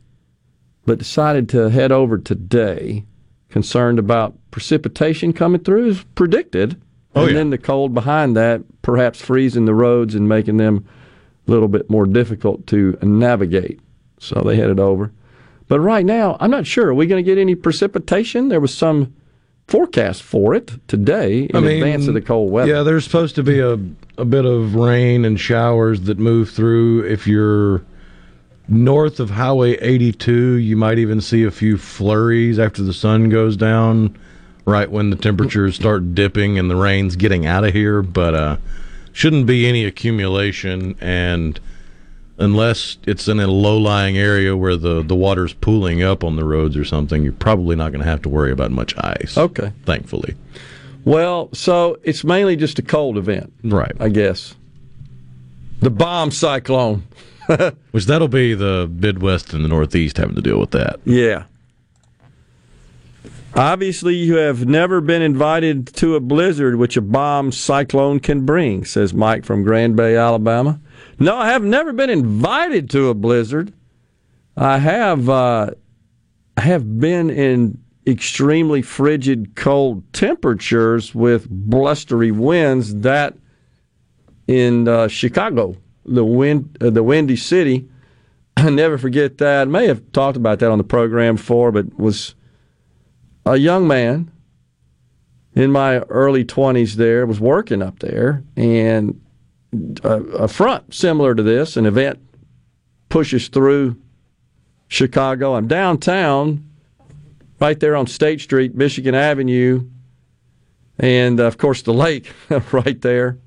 but 0.84 0.98
decided 0.98 1.48
to 1.50 1.70
head 1.70 1.92
over 1.92 2.18
today, 2.18 3.04
concerned 3.48 3.98
about 3.98 4.36
precipitation 4.50 5.32
coming 5.32 5.62
through 5.62 5.90
as 5.90 6.04
predicted. 6.14 6.80
Oh, 7.14 7.22
and 7.22 7.30
yeah. 7.30 7.36
then 7.38 7.50
the 7.50 7.58
cold 7.58 7.94
behind 7.94 8.36
that, 8.36 8.62
perhaps 8.82 9.20
freezing 9.20 9.64
the 9.64 9.74
roads 9.74 10.14
and 10.14 10.28
making 10.28 10.58
them 10.58 10.86
a 11.48 11.50
little 11.50 11.68
bit 11.68 11.88
more 11.88 12.06
difficult 12.06 12.66
to 12.68 12.98
navigate. 13.02 13.80
So 14.18 14.42
they 14.42 14.56
headed 14.56 14.80
over. 14.80 15.12
But 15.68 15.80
right 15.80 16.04
now, 16.04 16.36
I'm 16.40 16.50
not 16.50 16.66
sure. 16.66 16.88
Are 16.88 16.94
we 16.94 17.06
going 17.06 17.24
to 17.24 17.28
get 17.28 17.40
any 17.40 17.54
precipitation? 17.54 18.48
There 18.48 18.60
was 18.60 18.74
some 18.74 19.14
forecast 19.68 20.22
for 20.22 20.54
it 20.54 20.72
today 20.88 21.42
in 21.42 21.56
I 21.56 21.60
mean, 21.60 21.82
advance 21.82 22.06
of 22.06 22.14
the 22.14 22.20
cold 22.20 22.50
weather. 22.50 22.72
Yeah, 22.72 22.82
there's 22.82 23.04
supposed 23.04 23.34
to 23.36 23.42
be 23.42 23.60
a, 23.60 23.72
a 24.18 24.24
bit 24.24 24.44
of 24.44 24.74
rain 24.74 25.24
and 25.24 25.38
showers 25.38 26.02
that 26.02 26.18
move 26.18 26.50
through. 26.50 27.04
If 27.04 27.26
you're 27.26 27.82
north 28.68 29.20
of 29.20 29.30
Highway 29.30 29.72
82, 29.78 30.54
you 30.54 30.76
might 30.76 30.98
even 30.98 31.20
see 31.20 31.44
a 31.44 31.50
few 31.50 31.78
flurries 31.78 32.58
after 32.58 32.82
the 32.82 32.94
sun 32.94 33.28
goes 33.28 33.56
down, 33.56 34.16
right 34.64 34.90
when 34.90 35.10
the 35.10 35.16
temperatures 35.16 35.74
start 35.74 36.14
dipping 36.14 36.58
and 36.58 36.70
the 36.70 36.76
rain's 36.76 37.16
getting 37.16 37.46
out 37.46 37.64
of 37.64 37.72
here. 37.72 38.02
But 38.02 38.34
uh, 38.34 38.56
shouldn't 39.12 39.46
be 39.46 39.66
any 39.66 39.84
accumulation, 39.84 40.96
and 41.00 41.58
unless 42.38 42.98
it's 43.06 43.28
in 43.28 43.40
a 43.40 43.46
low-lying 43.46 44.18
area 44.18 44.56
where 44.56 44.76
the, 44.76 45.02
the 45.02 45.14
water's 45.14 45.54
pooling 45.54 46.02
up 46.02 46.22
on 46.22 46.36
the 46.36 46.44
roads 46.44 46.76
or 46.76 46.84
something, 46.84 47.22
you're 47.22 47.32
probably 47.32 47.76
not 47.76 47.92
going 47.92 48.02
to 48.02 48.08
have 48.08 48.22
to 48.22 48.28
worry 48.28 48.52
about 48.52 48.70
much 48.70 48.96
ice. 48.98 49.36
Okay. 49.38 49.72
Thankfully. 49.84 50.34
Well, 51.04 51.48
so 51.52 51.98
it's 52.02 52.24
mainly 52.24 52.56
just 52.56 52.78
a 52.78 52.82
cold 52.82 53.16
event, 53.16 53.52
Right. 53.62 53.92
I 54.00 54.08
guess. 54.08 54.54
The 55.80 55.90
bomb 55.90 56.30
cyclone. 56.30 57.04
Which 57.92 58.06
that'll 58.06 58.28
be 58.28 58.54
the 58.54 58.90
Midwest 58.92 59.52
and 59.52 59.64
the 59.64 59.68
Northeast 59.68 60.16
having 60.16 60.34
to 60.34 60.42
deal 60.42 60.58
with 60.58 60.72
that. 60.72 60.98
Yeah. 61.04 61.44
Obviously, 63.54 64.14
you 64.16 64.36
have 64.36 64.66
never 64.66 65.00
been 65.00 65.22
invited 65.22 65.86
to 65.94 66.14
a 66.16 66.20
blizzard 66.20 66.76
which 66.76 66.96
a 66.98 67.00
bomb 67.00 67.52
cyclone 67.52 68.20
can 68.20 68.44
bring, 68.44 68.84
says 68.84 69.14
Mike 69.14 69.46
from 69.46 69.62
Grand 69.62 69.96
Bay, 69.96 70.14
Alabama. 70.16 70.78
No, 71.18 71.36
I 71.36 71.48
have 71.48 71.62
never 71.64 71.92
been 71.92 72.10
invited 72.10 72.90
to 72.90 73.08
a 73.08 73.14
blizzard. 73.14 73.72
I 74.56 74.78
have 74.78 75.28
uh, 75.28 75.70
I 76.56 76.60
have 76.60 76.98
been 77.00 77.30
in 77.30 77.78
extremely 78.06 78.82
frigid 78.82 79.56
cold 79.56 80.12
temperatures 80.12 81.14
with 81.14 81.48
blustery 81.50 82.30
winds 82.30 82.94
that 83.00 83.36
in 84.46 84.86
uh, 84.86 85.08
Chicago, 85.08 85.76
the 86.04 86.24
wind 86.24 86.76
uh, 86.80 86.90
the 86.90 87.02
windy 87.02 87.36
city. 87.36 87.88
I 88.56 88.70
never 88.70 88.98
forget 88.98 89.38
that. 89.38 89.62
I 89.62 89.70
may 89.70 89.86
have 89.86 90.12
talked 90.12 90.36
about 90.36 90.58
that 90.60 90.70
on 90.70 90.78
the 90.78 90.84
program 90.84 91.36
before, 91.36 91.72
but 91.72 91.98
was 91.98 92.34
a 93.44 93.56
young 93.56 93.86
man 93.86 94.30
in 95.54 95.70
my 95.72 95.98
early 96.00 96.44
20s 96.44 96.94
there, 96.94 97.24
was 97.26 97.40
working 97.40 97.80
up 97.80 97.98
there, 98.00 98.44
and 98.56 99.20
a, 100.04 100.22
a 100.22 100.48
front 100.48 100.94
similar 100.94 101.34
to 101.34 101.42
this, 101.42 101.76
an 101.76 101.86
event 101.86 102.18
pushes 103.08 103.48
through 103.48 103.96
Chicago. 104.88 105.54
I'm 105.54 105.68
downtown, 105.68 106.68
right 107.60 107.78
there 107.78 107.96
on 107.96 108.06
State 108.06 108.40
Street, 108.40 108.74
Michigan 108.74 109.14
Avenue, 109.14 109.88
and 110.98 111.40
of 111.40 111.58
course 111.58 111.82
the 111.82 111.94
lake 111.94 112.32
right 112.72 113.00
there 113.00 113.38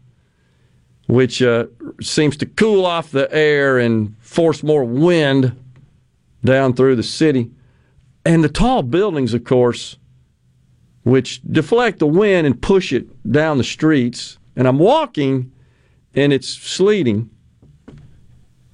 which 1.10 1.42
uh, 1.42 1.66
seems 2.00 2.38
to 2.38 2.46
cool 2.46 2.86
off 2.86 3.10
the 3.10 3.28
air 3.34 3.80
and 3.80 4.16
force 4.20 4.62
more 4.62 4.84
wind 4.84 5.60
down 6.46 6.72
through 6.72 6.96
the 6.96 7.02
city. 7.02 7.50
And 8.24 8.44
the 8.44 8.50
tall 8.50 8.84
buildings, 8.84 9.34
of 9.34 9.44
course, 9.44 9.98
which 11.02 11.42
deflect 11.42 11.98
the 11.98 12.06
wind 12.06 12.46
and 12.46 12.62
push 12.62 12.94
it 12.94 13.08
down 13.32 13.58
the 13.58 13.64
streets. 13.64 14.38
And 14.56 14.68
I'm 14.68 14.78
walking 14.78 15.52
and 16.16 16.34
it's 16.34 16.48
sleeting. 16.48 17.30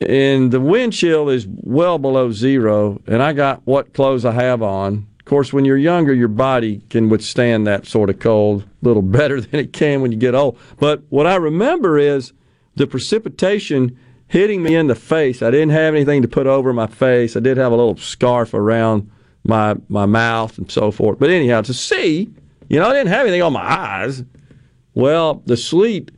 And 0.02 0.52
the 0.52 0.60
wind 0.60 0.94
chill 0.94 1.30
is 1.30 1.48
well 1.48 1.98
below 1.98 2.32
zero. 2.32 3.02
And 3.08 3.24
I 3.24 3.34
got 3.34 3.62
what 3.66 3.94
clothes 3.94 4.26
I 4.26 4.32
have 4.34 4.62
on. 4.62 5.08
Of 5.20 5.26
course, 5.26 5.52
when 5.52 5.66
you're 5.66 5.78
younger, 5.78 6.14
your 6.14 6.28
body 6.28 6.82
can 6.90 7.10
withstand 7.10 7.66
that 7.66 7.88
sort 7.88 8.10
of 8.10 8.20
cold 8.20 8.64
a 8.64 8.88
little 8.88 9.02
better 9.20 9.42
than 9.42 9.60
it 9.60 9.74
can 9.74 10.02
when 10.02 10.12
you 10.12 10.18
get 10.18 10.36
old. 10.36 10.58
But 10.80 11.04
what 11.10 11.28
I 11.28 11.36
remember 11.36 11.98
is 11.98 12.34
the 12.76 12.88
precipitation 12.88 13.98
hitting 14.28 14.62
me 14.62 14.76
in 14.76 14.88
the 14.88 14.96
face. 14.96 15.42
I 15.42 15.52
didn't 15.52 15.70
have 15.70 15.96
anything 15.96 16.22
to 16.22 16.28
put 16.28 16.48
over 16.48 16.74
my 16.74 16.88
face. 16.88 17.36
I 17.36 17.40
did 17.40 17.58
have 17.58 17.72
a 17.72 17.76
little 17.76 17.98
scarf 17.98 18.54
around 18.54 19.10
my 19.44 19.76
my 19.88 20.06
mouth 20.06 20.58
and 20.58 20.70
so 20.72 20.92
forth. 20.92 21.20
But 21.20 21.30
anyhow, 21.30 21.62
to 21.62 21.74
see, 21.74 22.30
you 22.68 22.80
know, 22.80 22.88
I 22.90 22.94
didn't 22.94 23.10
have 23.10 23.22
anything 23.22 23.44
on 23.44 23.54
my 23.54 23.62
eyes. 23.62 24.24
Well, 24.94 25.44
the 25.46 25.58
sleet 25.58 26.12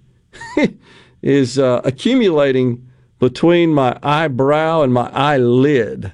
is 1.22 1.58
uh, 1.60 1.82
accumulating 1.84 2.88
between 3.20 3.74
my 3.74 3.98
eyebrow 4.04 4.82
and 4.82 4.94
my 4.94 5.10
eyelid. 5.12 6.14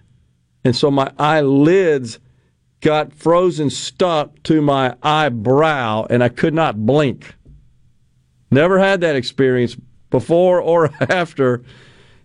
And 0.63 0.75
so 0.75 0.89
my 0.89 1.11
eyelids 1.19 2.19
got 2.81 3.13
frozen 3.13 3.69
stuck 3.69 4.41
to 4.43 4.61
my 4.61 4.95
eyebrow 5.03 6.05
and 6.09 6.23
I 6.23 6.29
could 6.29 6.53
not 6.53 6.85
blink. 6.85 7.35
Never 8.51 8.79
had 8.79 9.01
that 9.01 9.15
experience 9.15 9.75
before 10.09 10.61
or 10.61 10.89
after. 11.09 11.63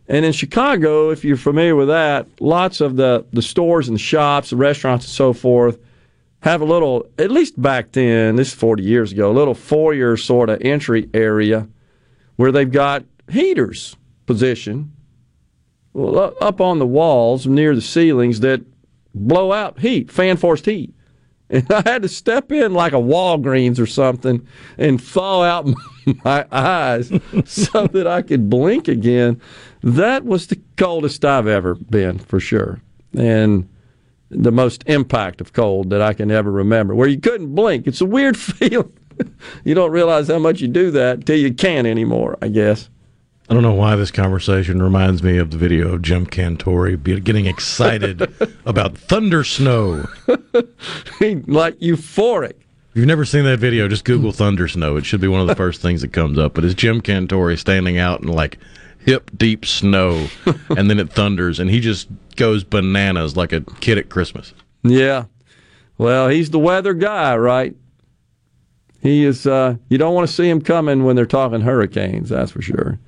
And 0.08 0.24
in 0.24 0.32
Chicago, 0.32 1.10
if 1.10 1.24
you're 1.24 1.36
familiar 1.36 1.76
with 1.76 1.88
that, 1.88 2.26
lots 2.40 2.80
of 2.80 2.96
the, 2.96 3.26
the 3.32 3.42
stores 3.42 3.88
and 3.88 3.94
the 3.94 4.00
shops, 4.00 4.50
the 4.50 4.56
restaurants 4.56 5.06
and 5.06 5.12
so 5.12 5.32
forth 5.32 5.78
have 6.40 6.60
a 6.60 6.64
little, 6.64 7.08
at 7.18 7.30
least 7.30 7.60
back 7.60 7.92
then, 7.92 8.36
this 8.36 8.48
is 8.48 8.54
40 8.54 8.82
years 8.82 9.10
ago, 9.10 9.30
a 9.30 9.32
little 9.32 9.54
foyer 9.54 10.16
sort 10.16 10.48
of 10.48 10.60
entry 10.62 11.08
area 11.12 11.66
where 12.38 12.52
they've 12.52 12.70
got 12.70 13.04
heaters 13.28 13.96
positioned 14.26 14.92
well, 15.92 16.34
up 16.40 16.60
on 16.60 16.78
the 16.78 16.86
walls 16.86 17.46
near 17.46 17.74
the 17.74 17.82
ceilings 17.82 18.40
that 18.40 18.62
blow 19.12 19.52
out 19.52 19.80
heat, 19.80 20.10
fan 20.10 20.38
forced 20.38 20.64
heat. 20.64 20.94
And 21.50 21.64
I 21.72 21.80
had 21.86 22.02
to 22.02 22.10
step 22.10 22.52
in 22.52 22.74
like 22.74 22.92
a 22.92 22.96
Walgreens 22.96 23.80
or 23.80 23.86
something 23.86 24.46
and 24.76 25.02
thaw 25.02 25.42
out 25.42 25.66
my 26.24 26.46
eyes 26.52 27.10
so 27.46 27.86
that 27.86 28.06
I 28.06 28.20
could 28.20 28.50
blink 28.50 28.86
again. 28.86 29.40
That 29.82 30.26
was 30.26 30.48
the 30.48 30.60
coldest 30.76 31.24
I've 31.24 31.46
ever 31.46 31.74
been, 31.74 32.18
for 32.18 32.38
sure. 32.38 32.82
And 33.16 33.66
the 34.28 34.52
most 34.52 34.84
impact 34.86 35.40
of 35.40 35.54
cold 35.54 35.88
that 35.88 36.02
I 36.02 36.12
can 36.12 36.30
ever 36.30 36.52
remember, 36.52 36.94
where 36.94 37.08
you 37.08 37.18
couldn't 37.18 37.54
blink. 37.54 37.86
It's 37.86 38.02
a 38.02 38.06
weird 38.06 38.36
feeling. 38.36 38.92
you 39.64 39.74
don't 39.74 39.90
realize 39.90 40.28
how 40.28 40.38
much 40.38 40.60
you 40.60 40.68
do 40.68 40.90
that 40.92 41.26
till 41.26 41.38
you 41.38 41.52
can't 41.52 41.86
anymore, 41.86 42.38
I 42.42 42.48
guess. 42.48 42.88
I 43.50 43.54
don't 43.54 43.62
know 43.62 43.72
why 43.72 43.96
this 43.96 44.10
conversation 44.10 44.82
reminds 44.82 45.22
me 45.22 45.38
of 45.38 45.50
the 45.50 45.56
video 45.56 45.94
of 45.94 46.02
Jim 46.02 46.26
Cantore 46.26 47.02
getting 47.24 47.46
excited 47.46 48.30
about 48.66 48.98
thunder 48.98 49.42
snow. 49.42 50.06
like 50.26 51.78
euphoric. 51.78 52.50
If 52.50 52.96
you've 52.96 53.06
never 53.06 53.24
seen 53.24 53.44
that 53.44 53.58
video, 53.58 53.88
just 53.88 54.04
Google 54.04 54.32
thunder 54.32 54.68
snow. 54.68 54.96
It 54.96 55.06
should 55.06 55.22
be 55.22 55.28
one 55.28 55.40
of 55.40 55.46
the 55.46 55.54
first 55.54 55.80
things 55.80 56.02
that 56.02 56.12
comes 56.12 56.38
up. 56.38 56.52
But 56.52 56.64
it's 56.64 56.74
Jim 56.74 57.00
Cantore 57.00 57.58
standing 57.58 57.96
out 57.96 58.20
in 58.20 58.28
like 58.28 58.58
hip 58.98 59.30
deep 59.36 59.64
snow, 59.64 60.28
and 60.76 60.90
then 60.90 60.98
it 60.98 61.10
thunders, 61.10 61.58
and 61.58 61.70
he 61.70 61.80
just 61.80 62.08
goes 62.36 62.64
bananas 62.64 63.34
like 63.36 63.52
a 63.52 63.62
kid 63.80 63.96
at 63.96 64.10
Christmas. 64.10 64.52
Yeah. 64.82 65.24
Well, 65.96 66.28
he's 66.28 66.50
the 66.50 66.58
weather 66.58 66.92
guy, 66.92 67.36
right? 67.36 67.74
He 69.00 69.24
is. 69.24 69.46
Uh, 69.46 69.76
you 69.88 69.98
don't 69.98 70.14
want 70.14 70.28
to 70.28 70.34
see 70.34 70.48
him 70.48 70.60
coming 70.60 71.04
when 71.04 71.16
they're 71.16 71.26
talking 71.26 71.60
hurricanes. 71.60 72.30
That's 72.30 72.50
for 72.50 72.62
sure. 72.62 72.98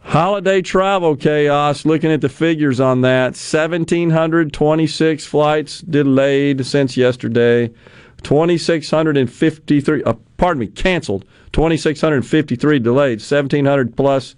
Holiday 0.00 0.60
travel 0.62 1.16
chaos. 1.16 1.86
Looking 1.86 2.10
at 2.10 2.20
the 2.20 2.28
figures 2.28 2.80
on 2.80 3.00
that, 3.02 3.36
seventeen 3.36 4.10
hundred 4.10 4.52
twenty-six 4.52 5.24
flights 5.24 5.80
delayed 5.80 6.66
since 6.66 6.96
yesterday. 6.96 7.70
Twenty-six 8.22 8.90
hundred 8.90 9.16
and 9.16 9.32
fifty-three. 9.32 10.02
Uh, 10.04 10.14
pardon 10.36 10.60
me, 10.60 10.66
canceled. 10.66 11.24
Twenty-six 11.52 12.00
hundred 12.00 12.26
fifty-three 12.26 12.78
delayed. 12.78 13.22
Seventeen 13.22 13.64
hundred 13.64 13.96
plus 13.96 14.36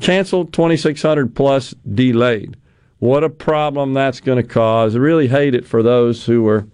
canceled. 0.00 0.52
Twenty-six 0.52 1.00
hundred 1.00 1.34
plus 1.34 1.74
delayed. 1.94 2.56
What 2.98 3.24
a 3.24 3.30
problem 3.30 3.94
that's 3.94 4.20
going 4.20 4.36
to 4.36 4.46
cause. 4.46 4.94
I 4.94 4.98
really 4.98 5.28
hate 5.28 5.54
it 5.54 5.64
for 5.64 5.82
those 5.82 6.26
who 6.26 6.46
are 6.46 6.66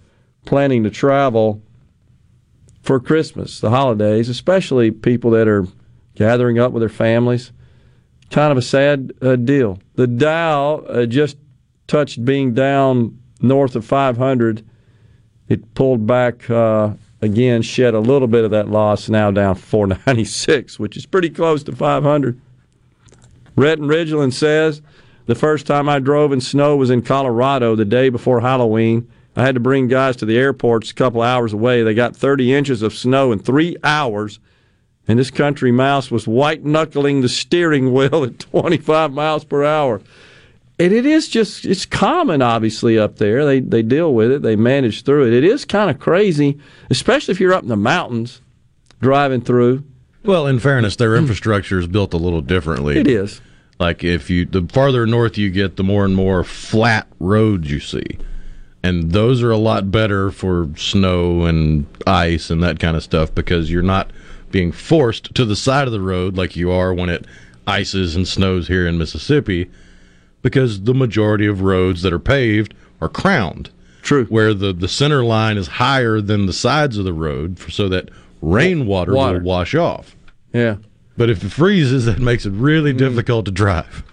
planning 0.45 0.83
to 0.83 0.91
travel 0.91 1.63
for 2.87 3.01
Christmas, 3.01 3.61
the 3.61 3.71
holidays, 3.71 4.29
especially 4.29 4.93
people 4.93 5.33
that 5.33 5.49
are 5.49 5.67
gathering 6.15 6.59
up 6.59 6.73
with 6.73 6.81
their 6.81 6.89
families. 6.89 7.53
Kind 8.31 8.53
of 8.53 8.59
a 8.59 8.63
sad 8.63 9.13
uh, 9.21 9.37
deal. 9.37 9.79
The 9.95 10.07
Dow 10.07 10.77
uh, 10.89 11.07
just 11.07 11.37
touched 11.89 12.25
being 12.25 12.55
down 12.55 13.21
north 13.41 13.77
of 13.77 13.85
500. 13.85 14.65
It 15.49 15.75
pulled 15.75 16.07
back 16.07 16.49
uh, 16.49 16.95
again 17.21 17.63
shed 17.63 17.95
a 17.95 18.01
little 18.01 18.29
bit 18.29 18.45
of 18.45 18.51
that 18.53 18.69
loss, 18.69 19.09
now 19.09 19.31
down 19.31 19.55
496, 19.57 20.79
which 20.79 20.97
is 20.97 21.07
pretty 21.07 21.31
close 21.31 21.63
to 21.65 21.75
500. 21.75 22.41
Rhett 23.57 23.79
and 23.79 23.91
Ridgeland 23.91 24.33
says 24.33 24.83
the 25.27 25.35
first 25.35 25.67
time 25.67 25.89
I 25.89 25.99
drove 25.99 26.33
in 26.33 26.41
snow 26.41 26.77
was 26.77 26.91
in 26.91 27.03
Colorado 27.03 27.75
the 27.75 27.85
day 27.85 28.11
before 28.11 28.41
Halloween. 28.41 29.11
I 29.37 29.45
had 29.45 29.55
to 29.55 29.61
bring 29.61 29.87
guys 29.87 30.17
to 30.17 30.25
the 30.25 30.39
airports 30.39 30.91
a 30.91 30.95
couple 30.95 31.21
hours 31.21 31.53
away. 31.53 31.83
They 31.83 31.95
got 31.95 32.17
30 32.17 32.55
inches 32.55 32.83
of 32.83 32.95
snow 32.95 33.33
in 33.33 33.39
three 33.39 33.77
hours, 33.85 34.41
and 35.07 35.19
this 35.19 35.31
country 35.31 35.71
mouse 35.71 36.11
was 36.11 36.27
white 36.27 36.65
knuckling 36.65 37.21
the 37.21 37.29
steering 37.29 37.93
wheel 37.93 38.25
at 38.25 38.39
25 38.39 39.13
miles 39.13 39.45
per 39.45 39.63
hour. 39.63 40.01
And 40.79 40.93
it 40.93 41.07
is 41.07 41.29
just, 41.29 41.65
it's 41.65 41.87
common, 41.87 42.43
obviously, 42.43 42.99
up 42.99 43.17
there. 43.17 43.45
They, 43.45 43.61
they 43.61 43.83
deal 43.83 44.15
with 44.15 44.31
it, 44.31 44.43
they 44.43 44.57
manage 44.57 45.05
through 45.05 45.29
it. 45.29 45.35
It 45.35 45.45
is 45.45 45.65
kind 45.65 45.91
of 45.91 45.99
crazy, 45.99 46.59
especially 46.91 47.33
if 47.33 47.41
you're 47.41 47.55
up 47.55 47.63
in 47.63 47.69
the 47.69 47.77
mountains 47.77 48.41
driving 49.01 49.43
through. 49.43 49.85
Well, 50.25 50.47
in 50.47 50.59
fairness, 50.59 50.97
their 50.97 51.13
hmm. 51.13 51.23
infrastructure 51.23 51.79
is 51.79 51.87
built 51.87 52.15
a 52.15 52.19
little 52.19 52.43
differently. 52.43 52.99
It 52.99 53.07
is. 53.07 53.41
Like 53.79 54.03
if 54.03 54.31
you 54.31 54.47
the 54.47 54.67
farther 54.73 55.07
north 55.07 55.37
you 55.37 55.51
get, 55.51 55.77
the 55.77 55.85
more 55.85 56.05
and 56.05 56.17
more 56.17 56.43
flat 56.45 57.07
roads 57.21 57.71
you 57.71 57.79
see. 57.79 58.19
And 58.87 59.11
those 59.13 59.43
are 59.43 59.51
a 59.51 59.57
lot 59.57 59.91
better 59.91 60.31
for 60.31 60.69
snow 60.77 61.45
and 61.45 61.87
ice 62.07 62.51
and 62.51 62.63
that 62.63 62.79
kind 62.79 62.97
of 62.97 63.03
stuff 63.03 63.35
because 63.35 63.71
you're 63.71 63.83
not 63.83 64.11
being 64.51 64.71
forced 64.73 65.35
to 65.35 65.45
the 65.45 65.57
side 65.57 65.87
of 65.89 65.93
the 65.93 66.01
road 66.01 66.37
like 66.37 66.55
you 66.57 66.71
are 66.71 66.95
when 66.95 67.09
it 67.09 67.27
ices 67.67 68.15
and 68.15 68.29
snows 68.29 68.69
here 68.69 68.87
in 68.87 68.97
Mississippi 68.97 69.69
because 70.43 70.83
the 70.85 70.95
majority 70.95 71.47
of 71.47 71.63
roads 71.63 72.03
that 72.03 72.13
are 72.13 72.19
paved 72.21 72.75
are 73.01 73.09
crowned. 73.09 73.71
True. 74.03 74.25
Where 74.27 74.55
the, 74.55 74.73
the 74.73 74.87
center 74.89 75.25
line 75.25 75.57
is 75.57 75.67
higher 75.67 76.21
than 76.21 76.47
the 76.47 76.53
sides 76.53 76.97
of 76.97 77.05
the 77.05 77.13
road 77.13 77.59
for, 77.59 77.73
so 77.73 77.89
that 77.89 78.09
rainwater 78.41 79.13
Water. 79.15 79.39
will 79.39 79.45
wash 79.45 79.75
off. 79.75 80.15
Yeah. 80.53 80.77
But 81.17 81.29
if 81.31 81.43
it 81.43 81.49
freezes, 81.49 82.05
that 82.05 82.21
makes 82.21 82.47
it 82.47 82.53
really 82.53 82.93
Mm. 82.93 82.99
difficult 82.99 83.47
to 83.47 83.51
drive. 83.51 84.05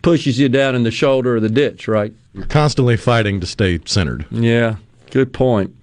Pushes 0.00 0.38
you 0.38 0.48
down 0.48 0.74
in 0.74 0.84
the 0.84 0.90
shoulder 0.90 1.36
of 1.36 1.42
the 1.42 1.48
ditch, 1.50 1.86
right? 1.88 2.14
You're 2.38 2.46
constantly 2.46 2.96
fighting 2.96 3.40
to 3.40 3.46
stay 3.46 3.80
centered. 3.84 4.24
Yeah, 4.30 4.76
good 5.10 5.32
point. 5.32 5.74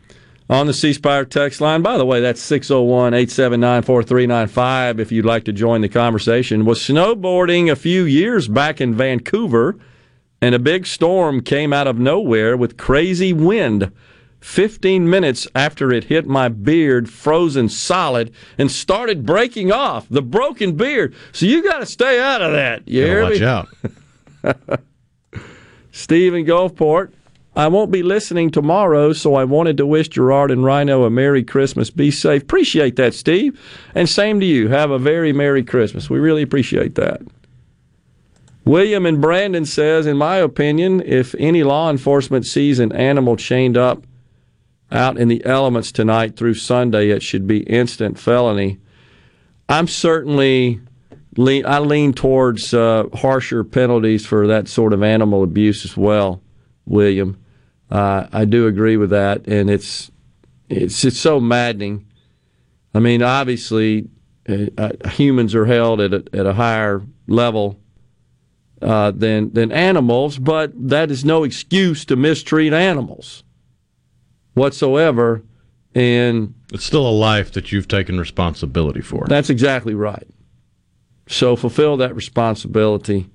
On 0.50 0.68
the 0.68 0.74
C 0.74 0.94
Spire 0.94 1.26
text 1.26 1.60
line, 1.60 1.82
by 1.82 1.98
the 1.98 2.06
way, 2.06 2.22
that's 2.22 2.42
601 2.42 3.14
879 3.14 3.82
4395 3.82 5.00
if 5.02 5.12
you'd 5.12 5.26
like 5.26 5.44
to 5.46 5.52
join 5.52 5.82
the 5.82 5.90
conversation. 5.90 6.64
Was 6.64 6.80
snowboarding 6.80 7.70
a 7.70 7.76
few 7.76 8.06
years 8.06 8.48
back 8.48 8.80
in 8.80 8.96
Vancouver, 8.96 9.76
and 10.42 10.56
a 10.56 10.60
big 10.60 10.86
storm 10.88 11.42
came 11.42 11.74
out 11.74 11.88
of 11.88 12.00
nowhere 12.00 12.56
with 12.56 12.78
crazy 12.78 13.34
wind. 13.34 13.92
15 14.40 15.10
minutes 15.10 15.48
after 15.56 15.92
it 15.92 16.06
hit 16.06 16.26
my 16.26 16.48
beard, 16.48 17.10
frozen 17.10 17.68
solid, 17.68 18.32
and 18.58 18.72
started 18.72 19.26
breaking 19.26 19.72
off. 19.74 20.08
The 20.08 20.22
broken 20.22 20.78
beard. 20.78 21.16
So 21.34 21.48
you 21.48 21.64
got 21.64 21.80
to 21.80 21.86
stay 21.86 22.22
out 22.22 22.42
of 22.42 22.54
that. 22.54 22.88
You 22.88 23.02
Gotta 23.02 23.12
hear 23.12 23.24
watch 23.24 23.74
me? 24.44 24.70
out. 24.70 24.80
Steve 25.96 26.34
in 26.34 26.46
Gulfport. 26.46 27.14
I 27.56 27.70
won't 27.70 27.90
be 27.90 28.04
listening 28.04 28.52
tomorrow, 28.52 29.14
so 29.14 29.36
I 29.36 29.46
wanted 29.46 29.78
to 29.78 29.86
wish 29.86 30.10
Gerard 30.10 30.52
and 30.52 30.62
Rhino 30.62 31.06
a 31.06 31.10
Merry 31.10 31.42
Christmas. 31.42 31.90
Be 31.90 32.12
safe. 32.12 32.42
Appreciate 32.42 32.98
that, 32.98 33.14
Steve. 33.14 33.58
And 33.96 34.10
same 34.10 34.42
to 34.42 34.46
you. 34.46 34.68
Have 34.68 34.92
a 34.92 35.00
very 35.00 35.32
Merry 35.32 35.64
Christmas. 35.64 36.10
We 36.10 36.20
really 36.20 36.42
appreciate 36.42 36.96
that. 36.96 37.22
William 38.66 39.06
and 39.06 39.22
Brandon 39.22 39.64
says, 39.64 40.06
in 40.06 40.18
my 40.18 40.36
opinion, 40.36 41.02
if 41.06 41.34
any 41.40 41.64
law 41.64 41.90
enforcement 41.90 42.46
sees 42.46 42.80
an 42.80 42.92
animal 42.92 43.38
chained 43.38 43.78
up 43.78 44.04
out 44.92 45.18
in 45.18 45.30
the 45.30 45.46
elements 45.46 45.94
tonight 45.94 46.36
through 46.36 46.56
Sunday, 46.56 47.10
it 47.10 47.24
should 47.24 47.48
be 47.48 47.60
instant 47.60 48.20
felony. 48.20 48.80
I'm 49.70 49.88
certainly 49.88 50.82
lean, 51.38 51.66
I 51.66 51.80
lean 51.80 52.14
towards 52.14 52.74
uh, 52.74 53.06
harsher 53.14 53.64
penalties 53.64 54.26
for 54.26 54.48
that 54.48 54.68
sort 54.68 54.94
of 54.94 55.04
animal 55.04 55.44
abuse 55.44 55.86
as 55.86 55.96
well, 55.98 56.42
William. 56.86 57.38
Uh, 57.90 58.28
I 58.32 58.46
do 58.46 58.68
agree 58.68 58.98
with 58.98 59.12
that, 59.12 59.48
and 59.48 59.70
it's 59.70 60.12
it's 60.70 61.04
it's 61.06 61.20
so 61.20 61.40
maddening. 61.40 62.06
I 62.94 63.00
mean, 63.00 63.22
obviously, 63.22 64.08
uh, 64.50 64.66
uh, 64.78 65.10
humans 65.10 65.54
are 65.54 65.66
held 65.66 66.02
at 66.02 66.14
a, 66.14 66.24
at 66.34 66.46
a 66.46 66.54
higher 66.54 67.04
level 67.28 67.80
uh, 68.82 69.12
than 69.12 69.54
than 69.54 69.72
animals, 69.72 70.40
but 70.40 70.72
that 70.90 71.12
is 71.12 71.24
no 71.24 71.44
excuse 71.44 72.06
to 72.06 72.16
mistreat 72.16 72.74
animals 72.74 73.44
whatsoever. 74.54 75.44
And 75.94 76.54
It's 76.74 76.84
still 76.84 77.08
a 77.08 77.12
life 77.12 77.54
that 77.54 77.72
you've 77.72 77.88
taken 77.88 78.20
responsibility 78.20 79.02
for. 79.02 79.26
that's 79.30 79.50
exactly 79.50 79.94
right. 79.94 80.28
So 81.28 81.56
fulfill 81.56 81.98
that 81.98 82.16
responsibility. 82.16 83.30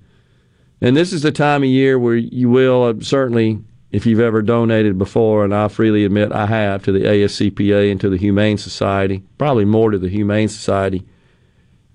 And 0.79 0.95
this 0.95 1.13
is 1.13 1.21
the 1.21 1.31
time 1.31 1.63
of 1.63 1.69
year 1.69 1.99
where 1.99 2.15
you 2.15 2.49
will 2.49 2.83
uh, 2.83 2.93
certainly, 3.01 3.59
if 3.91 4.05
you've 4.05 4.19
ever 4.19 4.41
donated 4.41 4.97
before, 4.97 5.43
and 5.43 5.53
I 5.53 5.67
freely 5.67 6.05
admit 6.05 6.31
I 6.31 6.47
have 6.47 6.83
to 6.83 6.91
the 6.91 7.01
ASPCA 7.01 7.91
and 7.91 8.01
to 8.01 8.09
the 8.09 8.17
Humane 8.17 8.57
Society, 8.57 9.23
probably 9.37 9.65
more 9.65 9.91
to 9.91 9.99
the 9.99 10.09
Humane 10.09 10.47
Society, 10.47 11.05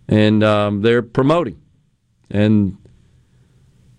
and 0.06 0.44
um, 0.44 0.82
they're 0.82 1.02
promoting. 1.02 1.60
And 2.30 2.76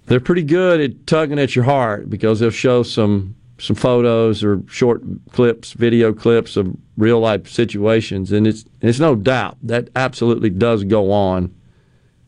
they're 0.06 0.20
pretty 0.22 0.44
good 0.44 0.80
at 0.80 1.06
tugging 1.06 1.40
at 1.40 1.56
your 1.56 1.66
heart 1.66 2.10
because 2.10 2.40
they'll 2.40 2.50
show 2.50 2.84
some 2.84 3.36
some 3.60 3.76
photos 3.76 4.44
or 4.44 4.62
short 4.68 5.02
clips, 5.32 5.74
video 5.74 6.14
clips 6.14 6.58
of 6.58 6.76
real 6.96 7.20
life 7.20 7.50
situations, 7.50 8.32
and 8.32 8.48
it's 8.48 8.66
it's 8.82 9.00
no 9.00 9.16
doubt 9.16 9.58
that 9.64 9.90
absolutely 9.96 10.50
does 10.50 10.84
go 10.84 11.12
on, 11.12 11.54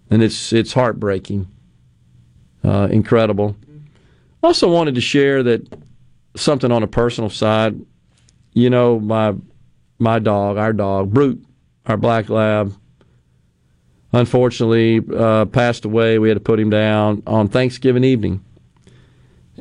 and 0.10 0.24
it's 0.24 0.54
it's 0.54 0.74
heartbreaking, 0.74 1.48
uh, 2.64 2.88
incredible. 2.92 3.56
Also 4.42 4.72
wanted 4.72 4.96
to 4.96 5.02
share 5.02 5.44
that 5.44 5.68
something 6.36 6.72
on 6.72 6.84
a 6.84 6.88
personal 6.88 7.30
side. 7.30 7.80
You 8.54 8.70
know, 8.70 9.00
my 9.00 9.36
my 10.00 10.20
dog, 10.20 10.58
our 10.58 10.74
dog, 10.74 11.14
Brute, 11.14 11.44
our 11.86 11.98
black 11.98 12.30
lab, 12.30 12.74
unfortunately 14.14 15.02
uh, 15.16 15.46
passed 15.46 15.86
away. 15.86 16.20
We 16.20 16.30
had 16.30 16.36
to 16.36 16.44
put 16.44 16.60
him 16.60 16.70
down 16.70 17.24
on 17.28 17.48
Thanksgiving 17.48 18.04
evening, 18.04 18.44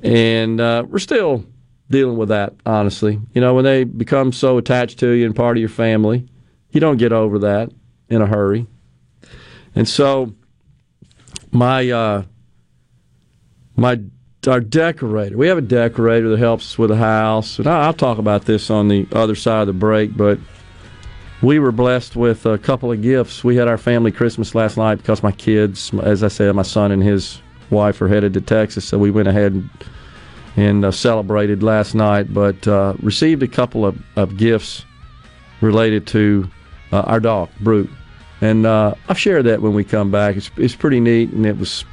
and 0.03 0.61
uh, 0.61 0.85
we're 0.89 0.99
still 0.99 1.45
dealing 1.91 2.17
with 2.17 2.29
that. 2.29 2.55
Honestly, 2.65 3.21
you 3.35 3.41
know, 3.41 3.55
when 3.55 3.65
they 3.65 3.85
become 3.85 4.33
so 4.33 4.59
attached 4.59 4.99
to 5.01 5.11
you 5.11 5.27
and 5.27 5.35
part 5.35 5.57
of 5.57 5.61
your 5.61 5.69
family, 5.69 6.27
you 6.71 6.81
don't 6.81 6.99
get 6.99 7.13
over 7.13 7.39
that 7.41 7.71
in 8.09 8.23
a 8.23 8.27
hurry. 8.27 8.67
And 9.75 9.89
so, 9.89 10.35
my 11.53 11.91
uh, 11.91 12.23
my 13.77 14.01
our 14.47 14.61
decorator. 14.61 15.37
We 15.37 15.49
have 15.49 15.59
a 15.59 15.63
decorator 15.63 16.29
that 16.31 16.39
helps 16.39 16.73
us 16.73 16.79
with 16.79 16.91
the 16.91 16.97
house, 16.97 17.59
and 17.59 17.67
I'll 17.67 17.93
talk 17.93 18.19
about 18.19 18.45
this 18.45 18.71
on 18.71 18.89
the 18.89 19.07
other 19.13 19.35
side 19.35 19.63
of 19.63 19.67
the 19.67 19.73
break. 19.73 20.17
But 20.17 20.39
we 21.43 21.59
were 21.59 21.73
blessed 21.73 22.17
with 22.17 22.47
a 22.47 22.59
couple 22.59 22.91
of 22.91 23.03
gifts. 23.03 23.45
We 23.45 23.57
had 23.57 23.69
our 23.69 23.79
family 23.79 24.13
Christmas 24.13 24.55
last 24.55 24.77
night 24.77 24.97
because 24.97 25.23
my 25.23 25.33
kids, 25.33 25.93
as 26.03 26.23
I 26.23 26.29
said, 26.29 26.55
my 26.55 26.63
son 26.63 26.93
and 26.93 27.03
his 27.03 27.41
wife 27.71 28.01
are 28.01 28.09
headed 28.09 28.35
to 28.35 28.41
Texas, 28.41 28.85
so 28.85 28.99
we 28.99 29.11
went 29.11 29.29
ahead 29.29 29.53
and, 29.53 29.71
and 30.57 30.85
uh, 30.85 30.91
celebrated 30.91 31.63
last 31.63 31.95
night. 31.95 32.33
But 32.33 32.67
uh, 32.67 32.95
received 33.01 33.43
a 33.43 33.49
couple 33.49 33.85
of, 33.85 33.99
of 34.17 34.37
gifts 34.37 34.85
related 35.61 36.07
to 36.09 36.49
uh, 36.93 37.01
our 37.03 37.21
dog 37.21 37.51
Brute, 37.61 37.91
and 38.41 38.67
uh, 38.67 38.95
I'll 39.09 39.17
share 39.17 39.43
that 39.43 39.63
when 39.63 39.75
we 39.75 39.85
come 39.85 40.11
back. 40.11 40.37
It's 40.37 40.51
it's 40.57 40.77
pretty 40.77 41.01
neat, 41.01 41.31
and 41.31 41.47
it 41.47 41.59
was 41.59 41.85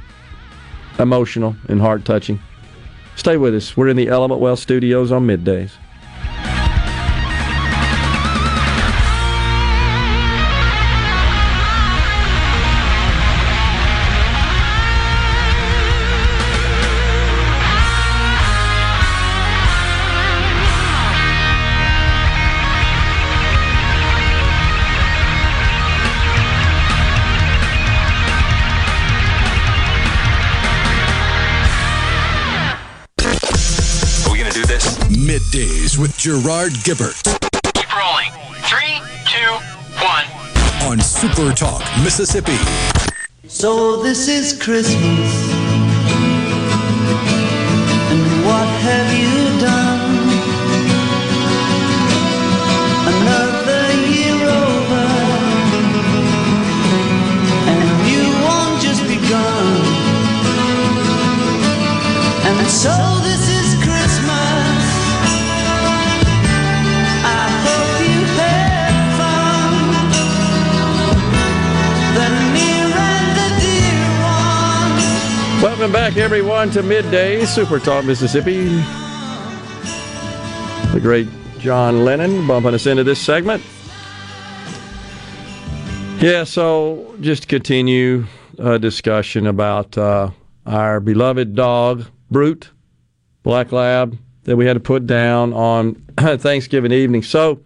emotional 0.98 1.56
and 1.68 1.80
heart 1.80 2.04
touching. 2.04 2.40
Stay 3.16 3.36
with 3.36 3.54
us. 3.54 3.76
We're 3.76 3.88
in 3.88 3.96
the 3.96 4.08
Element 4.08 4.40
Wealth 4.40 4.58
studios 4.58 5.10
on 5.10 5.26
middays. 5.26 5.70
Middays 35.26 35.98
with 35.98 36.16
Gerard 36.16 36.70
Gibert 36.84 37.20
Keep 37.74 37.96
rolling. 37.96 38.30
Three, 38.62 39.00
two, 39.26 39.50
one. 40.04 40.88
on 40.88 41.00
Super 41.00 41.52
Talk, 41.52 41.82
Mississippi. 42.04 42.56
So 43.48 44.04
this 44.04 44.28
is 44.28 44.62
Christmas. 44.62 45.55
Welcome 75.62 75.90
back, 75.90 76.18
everyone, 76.18 76.70
to 76.72 76.82
Midday 76.82 77.44
Super 77.46 77.78
Talk 77.78 78.04
Mississippi. 78.04 78.66
The 80.92 81.00
great 81.00 81.28
John 81.58 82.04
Lennon 82.04 82.46
bumping 82.46 82.74
us 82.74 82.86
into 82.86 83.02
this 83.04 83.20
segment. 83.20 83.62
Yeah, 86.20 86.44
so 86.44 87.16
just 87.20 87.48
continue 87.48 88.26
a 88.58 88.78
discussion 88.78 89.46
about 89.46 89.96
uh, 89.96 90.30
our 90.66 91.00
beloved 91.00 91.54
dog, 91.54 92.04
Brute, 92.30 92.70
Black 93.42 93.72
Lab, 93.72 94.18
that 94.44 94.56
we 94.56 94.66
had 94.66 94.74
to 94.74 94.80
put 94.80 95.06
down 95.06 95.54
on 95.54 95.94
Thanksgiving 96.18 96.92
evening. 96.92 97.22
So 97.22 97.60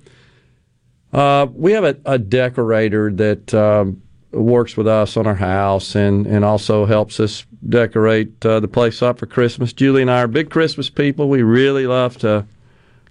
uh, 1.13 1.49
we 1.53 1.73
have 1.73 1.85
a, 1.85 1.97
a 2.07 2.19
decorator 2.19 3.11
that 3.13 3.53
um, 3.53 4.01
works 4.33 4.77
with 4.77 4.87
us 4.87 5.17
on 5.17 5.27
our 5.27 5.35
house 5.35 5.97
and, 5.97 6.27
and 6.27 6.45
also 6.45 6.87
helps 6.87 7.19
us 7.19 7.45
decorate 7.69 8.45
uh, 8.45 8.61
the 8.61 8.69
place 8.69 9.03
up 9.03 9.19
for 9.19 9.27
Christmas. 9.27 9.73
Julie 9.73 10.03
and 10.03 10.11
I 10.11 10.23
are 10.23 10.29
big 10.29 10.51
Christmas 10.51 10.89
people. 10.89 11.29
We 11.29 11.43
really 11.43 11.87
love 11.87 12.17
to 12.19 12.47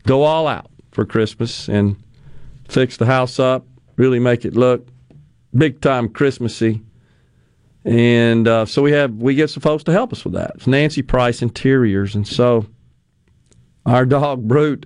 go 0.05 0.23
all 0.23 0.47
out 0.47 0.71
for 0.91 1.05
Christmas 1.05 1.69
and 1.69 1.95
fix 2.67 2.97
the 2.97 3.05
house 3.05 3.39
up, 3.39 3.65
really 3.95 4.19
make 4.19 4.45
it 4.45 4.55
look 4.55 4.87
big 5.55 5.81
time 5.81 6.09
Christmassy. 6.09 6.81
And 7.85 8.47
uh, 8.47 8.65
so 8.65 8.81
we 8.81 8.91
have 8.91 9.15
we 9.15 9.35
get 9.35 9.49
some 9.49 9.61
folks 9.61 9.83
to 9.85 9.91
help 9.91 10.11
us 10.11 10.23
with 10.23 10.33
that. 10.33 10.51
It's 10.55 10.67
Nancy 10.67 11.01
Price 11.01 11.41
Interiors, 11.41 12.13
and 12.13 12.27
so 12.27 12.65
our 13.85 14.05
dog 14.05 14.47
Brute, 14.47 14.85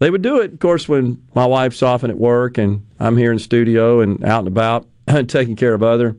they 0.00 0.10
would 0.10 0.22
do 0.22 0.40
it. 0.40 0.52
Of 0.52 0.58
course, 0.58 0.88
when 0.88 1.22
my 1.34 1.46
wife's 1.46 1.82
often 1.82 2.10
at 2.10 2.18
work 2.18 2.58
and 2.58 2.84
I'm 2.98 3.16
here 3.16 3.32
in 3.32 3.38
studio 3.38 4.00
and 4.00 4.22
out 4.24 4.40
and 4.40 4.48
about 4.48 4.86
taking 5.28 5.56
care 5.56 5.74
of 5.74 5.82
other 5.82 6.16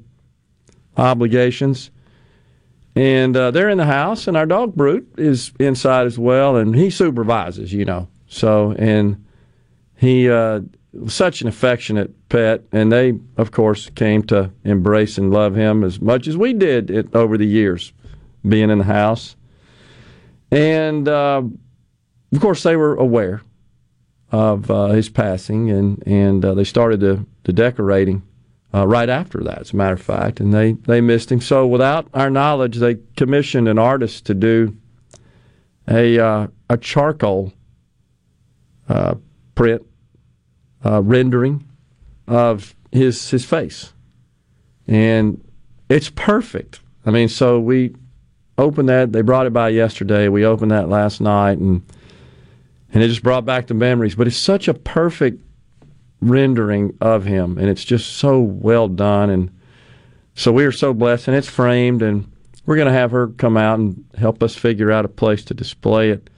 obligations. 0.95 1.91
And 2.95 3.35
uh, 3.35 3.51
they're 3.51 3.69
in 3.69 3.79
the 3.79 3.85
house, 3.85 4.27
and 4.27 4.37
our 4.37 4.45
dog 4.45 4.75
Brute 4.75 5.11
is 5.17 5.51
inside 5.59 6.05
as 6.05 6.19
well, 6.19 6.55
and 6.57 6.75
he 6.75 6.89
supervises, 6.89 7.73
you 7.73 7.85
know. 7.85 8.07
So, 8.27 8.73
and 8.77 9.25
he 9.97 10.29
uh, 10.29 10.61
was 10.93 11.13
such 11.13 11.41
an 11.41 11.47
affectionate 11.47 12.11
pet, 12.29 12.61
and 12.71 12.91
they, 12.91 13.13
of 13.37 13.51
course, 13.51 13.89
came 13.91 14.21
to 14.23 14.51
embrace 14.63 15.17
and 15.17 15.31
love 15.31 15.55
him 15.55 15.83
as 15.83 15.99
much 15.99 16.27
as 16.27 16.37
we 16.37 16.53
did 16.53 16.91
it, 16.91 17.15
over 17.15 17.35
the 17.37 17.47
years, 17.47 17.93
being 18.47 18.69
in 18.69 18.77
the 18.77 18.83
house. 18.83 19.35
And 20.51 21.07
uh, 21.07 21.41
of 22.31 22.41
course, 22.41 22.61
they 22.61 22.75
were 22.75 22.95
aware 22.95 23.41
of 24.31 24.69
uh, 24.69 24.87
his 24.87 25.09
passing, 25.09 25.71
and 25.71 26.03
and 26.07 26.45
uh, 26.45 26.53
they 26.53 26.63
started 26.63 26.99
the, 26.99 27.25
the 27.43 27.53
decorating 27.53 28.21
uh, 28.73 28.87
right 28.87 29.09
after 29.09 29.43
that, 29.43 29.59
as 29.59 29.71
a 29.71 29.75
matter 29.75 29.93
of 29.93 30.01
fact, 30.01 30.39
and 30.39 30.53
they, 30.53 30.73
they 30.73 30.99
missed 30.99 31.31
him. 31.31 31.41
So, 31.41 31.67
without 31.67 32.07
our 32.13 32.29
knowledge, 32.29 32.77
they 32.77 32.97
commissioned 33.15 33.67
an 33.67 33.77
artist 33.77 34.25
to 34.25 34.33
do 34.33 34.75
a 35.87 36.19
uh, 36.19 36.47
a 36.69 36.77
charcoal 36.77 37.53
uh, 38.89 39.15
print 39.55 39.85
uh, 40.83 41.01
rendering 41.01 41.67
of 42.27 42.75
his 42.91 43.29
his 43.29 43.45
face, 43.45 43.93
and 44.87 45.43
it's 45.89 46.09
perfect. 46.09 46.79
I 47.05 47.11
mean, 47.11 47.27
so 47.27 47.59
we 47.59 47.95
opened 48.57 48.89
that. 48.89 49.11
They 49.11 49.21
brought 49.21 49.45
it 49.45 49.53
by 49.53 49.69
yesterday. 49.69 50.29
We 50.29 50.45
opened 50.45 50.71
that 50.71 50.89
last 50.89 51.21
night, 51.21 51.57
and 51.57 51.83
and 52.93 53.03
it 53.03 53.07
just 53.07 53.23
brought 53.23 53.45
back 53.45 53.67
the 53.67 53.73
memories. 53.73 54.15
But 54.15 54.27
it's 54.27 54.37
such 54.37 54.67
a 54.67 54.73
perfect 54.73 55.42
rendering 56.29 56.97
of 57.01 57.25
him, 57.25 57.57
and 57.57 57.69
it's 57.69 57.83
just 57.83 58.17
so 58.17 58.39
well 58.39 58.87
done. 58.87 59.29
And 59.29 59.51
so 60.35 60.51
we 60.51 60.65
are 60.65 60.71
so 60.71 60.93
blessed, 60.93 61.27
and 61.27 61.37
it's 61.37 61.49
framed, 61.49 62.01
and 62.01 62.31
we're 62.65 62.75
going 62.75 62.87
to 62.87 62.93
have 62.93 63.11
her 63.11 63.27
come 63.27 63.57
out 63.57 63.79
and 63.79 64.05
help 64.17 64.41
us 64.41 64.55
figure 64.55 64.91
out 64.91 65.05
a 65.05 65.09
place 65.09 65.43
to 65.45 65.53
display 65.53 66.09
it. 66.09 66.29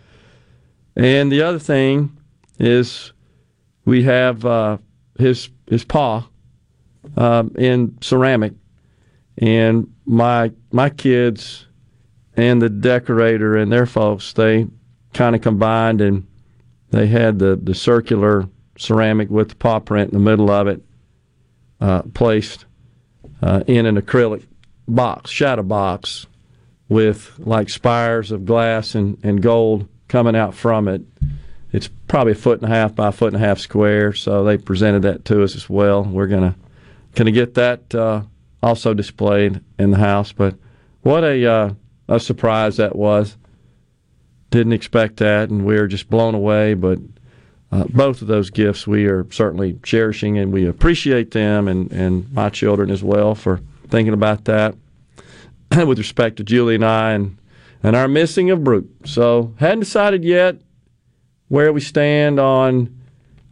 And 0.96 1.32
the 1.32 1.42
other 1.42 1.60
thing 1.60 2.18
is 2.60 3.12
we 3.84 4.04
have 4.04 4.46
uh, 4.46 4.78
his 5.20 5.50
his 5.68 5.84
paw 5.84 6.28
um, 7.18 7.52
in 7.58 7.98
ceramic, 8.02 8.54
and 9.38 9.94
my 10.06 10.52
my 10.72 10.90
kids 10.90 11.68
and 12.38 12.62
the 12.62 12.70
decorator 12.70 13.56
and 13.56 13.72
their 13.72 13.86
folks 13.86 14.34
they 14.34 14.68
kind 15.14 15.36
of 15.36 15.42
combined 15.42 16.02
and 16.02 16.28
they 16.92 17.08
had 17.08 17.40
the 17.40 17.60
the 17.62 17.74
circular 17.74 18.48
ceramic 18.78 19.30
with 19.30 19.50
the 19.50 19.56
paw 19.56 19.80
print 19.80 20.12
in 20.12 20.18
the 20.18 20.24
middle 20.24 20.50
of 20.52 20.68
it, 20.68 20.82
uh, 21.82 22.02
placed 22.14 22.66
uh, 23.42 23.64
in 23.68 23.86
an 23.86 24.00
acrylic 24.00 24.46
box, 24.88 25.32
shadow 25.32 25.64
box, 25.64 26.28
with 26.90 27.34
like 27.40 27.70
spires 27.70 28.32
of 28.32 28.46
glass 28.46 28.96
and, 28.96 29.18
and 29.24 29.42
gold 29.42 29.88
coming 30.08 30.36
out 30.36 30.54
from 30.54 30.88
it. 30.88 31.02
It's 31.72 31.90
probably 32.08 32.34
a 32.34 32.36
foot 32.36 32.62
and 32.62 32.72
a 32.72 32.76
half 32.76 32.96
by 32.96 33.10
a 33.10 33.12
foot 33.12 33.34
and 33.34 33.44
a 33.44 33.46
half 33.46 33.60
square, 33.60 34.14
so 34.14 34.44
they 34.44 34.58
presented 34.58 35.02
that 35.02 35.26
to 35.26 35.44
us 35.44 35.56
as 35.56 35.70
well. 35.70 36.04
We're 36.04 36.28
gonna 36.28 36.56
gonna 37.16 37.32
get 37.32 37.56
that 37.56 37.94
uh, 37.94 38.22
also 38.64 38.94
displayed 38.94 39.62
in 39.78 39.92
the 39.92 39.98
house. 39.98 40.32
But 40.32 40.56
what 41.02 41.24
a 41.24 41.46
uh, 41.46 41.74
a 42.08 42.20
surprise 42.20 42.78
that 42.78 42.96
was! 42.96 43.36
Didn't 44.52 44.74
expect 44.74 45.18
that, 45.18 45.50
and 45.50 45.66
we 45.66 45.76
were 45.76 45.88
just 45.88 46.10
blown 46.10 46.34
away. 46.34 46.76
But 46.76 47.00
uh, 47.76 47.84
both 47.90 48.22
of 48.22 48.28
those 48.28 48.50
gifts 48.50 48.88
we 48.88 49.06
are 49.06 49.28
certainly 49.32 49.78
cherishing 49.84 50.38
and 50.38 50.54
we 50.54 50.66
appreciate 50.66 51.32
them 51.32 51.68
and, 51.68 51.92
and 51.92 52.32
my 52.32 52.50
children 52.50 52.90
as 52.90 53.04
well 53.04 53.36
for 53.36 53.60
thinking 53.90 54.14
about 54.14 54.46
that 54.46 54.76
with 55.86 55.98
respect 55.98 56.38
to 56.38 56.44
Julie 56.44 56.76
and 56.76 56.86
I 56.86 57.12
and, 57.12 57.38
and 57.84 57.96
our 57.96 58.08
missing 58.08 58.50
of 58.50 58.64
Brute. 58.64 58.90
So, 59.04 59.54
hadn't 59.60 59.82
decided 59.82 60.24
yet 60.24 60.56
where 61.50 61.74
we 61.74 61.82
stand 61.82 62.40
on 62.40 62.98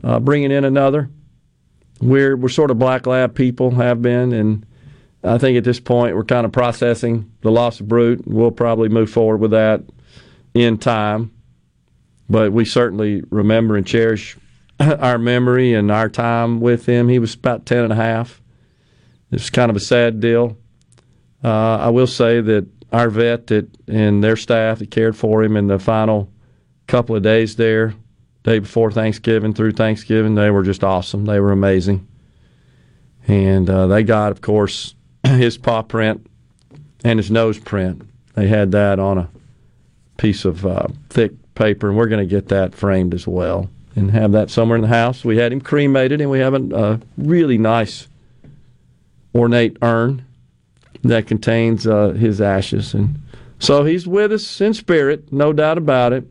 uh, 0.03 0.19
bringing 0.19 0.51
in 0.51 0.63
another. 0.63 1.09
We're, 1.99 2.37
we're 2.37 2.49
sort 2.49 2.71
of 2.71 2.79
black 2.79 3.05
lab 3.05 3.35
people, 3.35 3.71
have 3.71 4.01
been, 4.01 4.31
and 4.31 4.65
I 5.23 5.37
think 5.37 5.57
at 5.57 5.63
this 5.65 5.79
point 5.79 6.15
we're 6.15 6.23
kind 6.23 6.45
of 6.45 6.51
processing 6.53 7.29
the 7.41 7.51
loss 7.51 7.81
of 7.81 7.89
Brute. 7.89 8.25
We'll 8.25 8.51
probably 8.51 8.87
move 8.87 9.09
forward 9.09 9.37
with 9.37 9.51
that 9.51 9.83
in 10.53 10.77
time 10.77 11.31
but 12.29 12.51
we 12.51 12.65
certainly 12.65 13.23
remember 13.29 13.75
and 13.75 13.85
cherish 13.85 14.37
our 14.79 15.17
memory 15.17 15.73
and 15.73 15.91
our 15.91 16.09
time 16.09 16.59
with 16.59 16.85
him. 16.85 17.07
He 17.07 17.19
was 17.19 17.33
about 17.33 17.65
10 17.65 17.85
and 17.85 17.93
a 17.93 17.97
half. 17.97 18.41
It 19.31 19.35
was 19.35 19.49
kind 19.49 19.69
of 19.69 19.75
a 19.75 19.81
sad 19.81 20.19
deal. 20.19 20.57
Uh, 21.43 21.77
I 21.77 21.89
will 21.89 22.07
say 22.07 22.39
that 22.41 22.67
our 22.91 23.09
vet 23.09 23.47
that 23.47 23.67
and 23.87 24.23
their 24.23 24.35
staff 24.35 24.79
that 24.79 24.91
cared 24.91 25.17
for 25.17 25.43
him 25.43 25.57
in 25.57 25.67
the 25.67 25.79
final 25.79 26.31
couple 26.87 27.15
of 27.15 27.23
days 27.23 27.55
there, 27.55 27.95
day 28.43 28.59
before 28.59 28.91
Thanksgiving 28.91 29.53
through 29.53 29.71
Thanksgiving, 29.71 30.35
they 30.35 30.51
were 30.51 30.63
just 30.63 30.83
awesome. 30.83 31.25
They 31.25 31.39
were 31.39 31.51
amazing. 31.51 32.07
And 33.27 33.69
uh, 33.69 33.87
they 33.87 34.03
got, 34.03 34.31
of 34.31 34.41
course, 34.41 34.95
his 35.23 35.57
paw 35.57 35.81
print 35.81 36.27
and 37.03 37.19
his 37.19 37.31
nose 37.31 37.57
print. 37.57 38.07
They 38.35 38.47
had 38.47 38.71
that 38.71 38.99
on 38.99 39.17
a 39.17 39.29
piece 40.17 40.45
of 40.45 40.65
uh, 40.65 40.87
thick 41.09 41.31
paper, 41.55 41.89
and 41.89 41.97
we're 41.97 42.07
going 42.07 42.27
to 42.27 42.29
get 42.29 42.49
that 42.49 42.73
framed 42.73 43.13
as 43.13 43.27
well 43.27 43.69
and 43.95 44.11
have 44.11 44.31
that 44.31 44.49
somewhere 44.49 44.75
in 44.75 44.81
the 44.81 44.87
house. 44.87 45.23
We 45.23 45.37
had 45.37 45.51
him 45.51 45.61
cremated, 45.61 46.21
and 46.21 46.29
we 46.29 46.39
have 46.39 46.53
a, 46.53 46.75
a 46.75 46.99
really 47.17 47.57
nice 47.57 48.07
ornate 49.35 49.77
urn 49.81 50.25
that 51.03 51.27
contains 51.27 51.85
uh, 51.85 52.09
his 52.09 52.41
ashes. 52.41 52.93
And 52.93 53.19
so 53.59 53.83
he's 53.83 54.07
with 54.07 54.31
us 54.31 54.61
in 54.61 54.73
spirit, 54.73 55.31
no 55.31 55.53
doubt 55.53 55.77
about 55.77 56.13
it, 56.13 56.25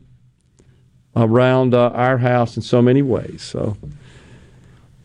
around 1.15 1.73
uh, 1.73 1.89
our 1.89 2.17
house 2.17 2.55
in 2.55 2.63
so 2.63 2.81
many 2.81 3.01
ways. 3.01 3.41
So 3.41 3.77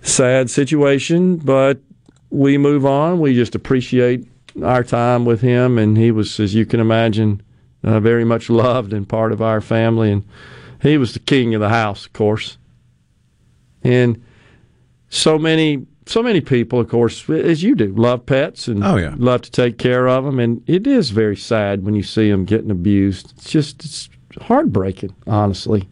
sad 0.03 0.51
situation, 0.51 1.37
but 1.37 1.79
we 2.31 2.59
move 2.59 2.87
on. 2.87 3.21
We 3.21 3.35
just 3.35 3.55
appreciate 3.55 4.27
our 4.63 4.83
time 4.83 5.25
with 5.25 5.41
him, 5.41 5.79
and 5.79 5.97
he 5.97 6.11
was, 6.11 6.41
as 6.41 6.55
you 6.55 6.67
can 6.67 6.81
imagine, 6.81 7.43
uh, 7.85 8.01
very 8.01 8.25
much 8.25 8.51
loved 8.51 8.93
and 8.93 9.09
part 9.09 9.33
of 9.33 9.41
our 9.43 9.61
family. 9.61 10.11
And 10.13 10.25
he 10.83 10.99
was 10.99 11.13
the 11.13 11.21
king 11.21 11.55
of 11.55 11.61
the 11.61 11.69
house, 11.69 12.07
of 12.07 12.13
course. 12.13 12.59
And 13.83 14.23
so 15.09 15.39
many, 15.39 15.87
so 16.07 16.23
many 16.23 16.41
people, 16.41 16.81
of 16.81 16.89
course, 16.89 17.29
as 17.31 17.63
you 17.63 17.75
do, 17.75 17.95
love 17.95 18.27
pets 18.27 18.69
and 18.69 18.85
oh, 18.85 18.97
yeah. 18.97 19.15
love 19.17 19.43
to 19.43 19.51
take 19.51 19.79
care 19.79 20.09
of 20.09 20.25
them. 20.25 20.39
And 20.39 20.63
it 20.67 20.87
is 20.87 21.11
very 21.11 21.37
sad 21.37 21.85
when 21.85 21.95
you 21.95 22.03
see 22.03 22.31
them 22.31 22.45
getting 22.45 22.71
abused. 22.71 23.33
It's 23.37 23.51
just 23.51 23.85
it's 23.85 24.09
heartbreaking, 24.43 25.15
honestly. 25.27 25.89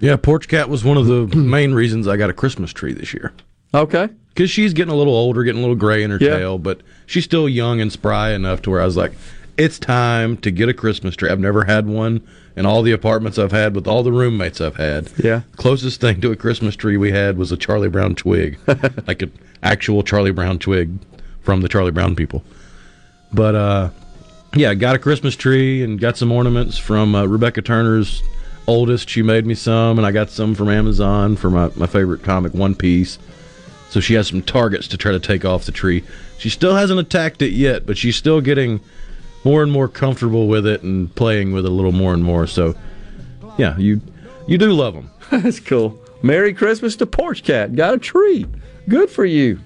Yeah, 0.00 0.16
Porch 0.16 0.48
Cat 0.48 0.68
was 0.68 0.82
one 0.84 0.96
of 0.96 1.06
the 1.06 1.26
main 1.36 1.74
reasons 1.74 2.08
I 2.08 2.16
got 2.16 2.30
a 2.30 2.34
Christmas 2.34 2.72
tree 2.72 2.92
this 2.94 3.12
year. 3.12 3.32
Okay. 3.74 4.08
Because 4.28 4.50
she's 4.50 4.72
getting 4.72 4.92
a 4.92 4.96
little 4.96 5.14
older, 5.14 5.42
getting 5.42 5.58
a 5.58 5.62
little 5.62 5.76
gray 5.76 6.02
in 6.02 6.10
her 6.10 6.18
Yeah. 6.20 6.38
tail, 6.38 6.58
but 6.58 6.80
she's 7.06 7.24
still 7.24 7.48
young 7.48 7.80
and 7.80 7.92
spry 7.92 8.32
enough 8.32 8.62
to 8.62 8.70
where 8.70 8.80
I 8.80 8.84
was 8.84 8.96
like, 8.96 9.12
it's 9.60 9.78
time 9.78 10.38
to 10.38 10.50
get 10.50 10.70
a 10.70 10.74
Christmas 10.74 11.14
tree. 11.14 11.28
I've 11.28 11.38
never 11.38 11.64
had 11.64 11.86
one 11.86 12.26
in 12.56 12.64
all 12.64 12.80
the 12.80 12.92
apartments 12.92 13.38
I've 13.38 13.52
had 13.52 13.74
with 13.74 13.86
all 13.86 14.02
the 14.02 14.10
roommates 14.10 14.58
I've 14.58 14.76
had. 14.76 15.10
Yeah. 15.22 15.42
Closest 15.56 16.00
thing 16.00 16.22
to 16.22 16.32
a 16.32 16.36
Christmas 16.36 16.74
tree 16.76 16.96
we 16.96 17.12
had 17.12 17.36
was 17.36 17.52
a 17.52 17.58
Charlie 17.58 17.90
Brown 17.90 18.14
twig, 18.14 18.58
like 19.06 19.20
an 19.20 19.30
actual 19.62 20.02
Charlie 20.02 20.30
Brown 20.30 20.58
twig 20.58 20.92
from 21.42 21.60
the 21.60 21.68
Charlie 21.68 21.90
Brown 21.90 22.16
people. 22.16 22.42
But 23.34 23.54
uh, 23.54 23.90
yeah, 24.54 24.72
got 24.72 24.96
a 24.96 24.98
Christmas 24.98 25.36
tree 25.36 25.84
and 25.84 26.00
got 26.00 26.16
some 26.16 26.32
ornaments 26.32 26.78
from 26.78 27.14
uh, 27.14 27.26
Rebecca 27.26 27.60
Turner's 27.60 28.22
oldest. 28.66 29.10
She 29.10 29.20
made 29.20 29.44
me 29.44 29.54
some, 29.54 29.98
and 29.98 30.06
I 30.06 30.10
got 30.10 30.30
some 30.30 30.54
from 30.54 30.70
Amazon 30.70 31.36
for 31.36 31.50
my, 31.50 31.70
my 31.76 31.86
favorite 31.86 32.22
comic, 32.22 32.54
One 32.54 32.74
Piece. 32.74 33.18
So 33.90 34.00
she 34.00 34.14
has 34.14 34.28
some 34.28 34.40
targets 34.40 34.88
to 34.88 34.96
try 34.96 35.12
to 35.12 35.20
take 35.20 35.44
off 35.44 35.66
the 35.66 35.72
tree. 35.72 36.02
She 36.38 36.48
still 36.48 36.76
hasn't 36.76 36.98
attacked 36.98 37.42
it 37.42 37.52
yet, 37.52 37.84
but 37.84 37.98
she's 37.98 38.16
still 38.16 38.40
getting 38.40 38.80
more 39.44 39.62
and 39.62 39.72
more 39.72 39.88
comfortable 39.88 40.48
with 40.48 40.66
it 40.66 40.82
and 40.82 41.14
playing 41.14 41.52
with 41.52 41.64
it 41.64 41.70
a 41.70 41.74
little 41.74 41.92
more 41.92 42.14
and 42.14 42.24
more. 42.24 42.46
So, 42.46 42.74
yeah, 43.58 43.76
you 43.78 44.00
you 44.46 44.58
do 44.58 44.72
love 44.72 44.94
them. 44.94 45.10
That's 45.30 45.60
cool. 45.60 45.98
Merry 46.22 46.52
Christmas 46.52 46.96
to 46.96 47.06
Porch 47.06 47.44
Cat. 47.44 47.74
Got 47.74 47.94
a 47.94 47.98
treat. 47.98 48.46
Good 48.88 49.10
for 49.10 49.24
you. 49.24 49.60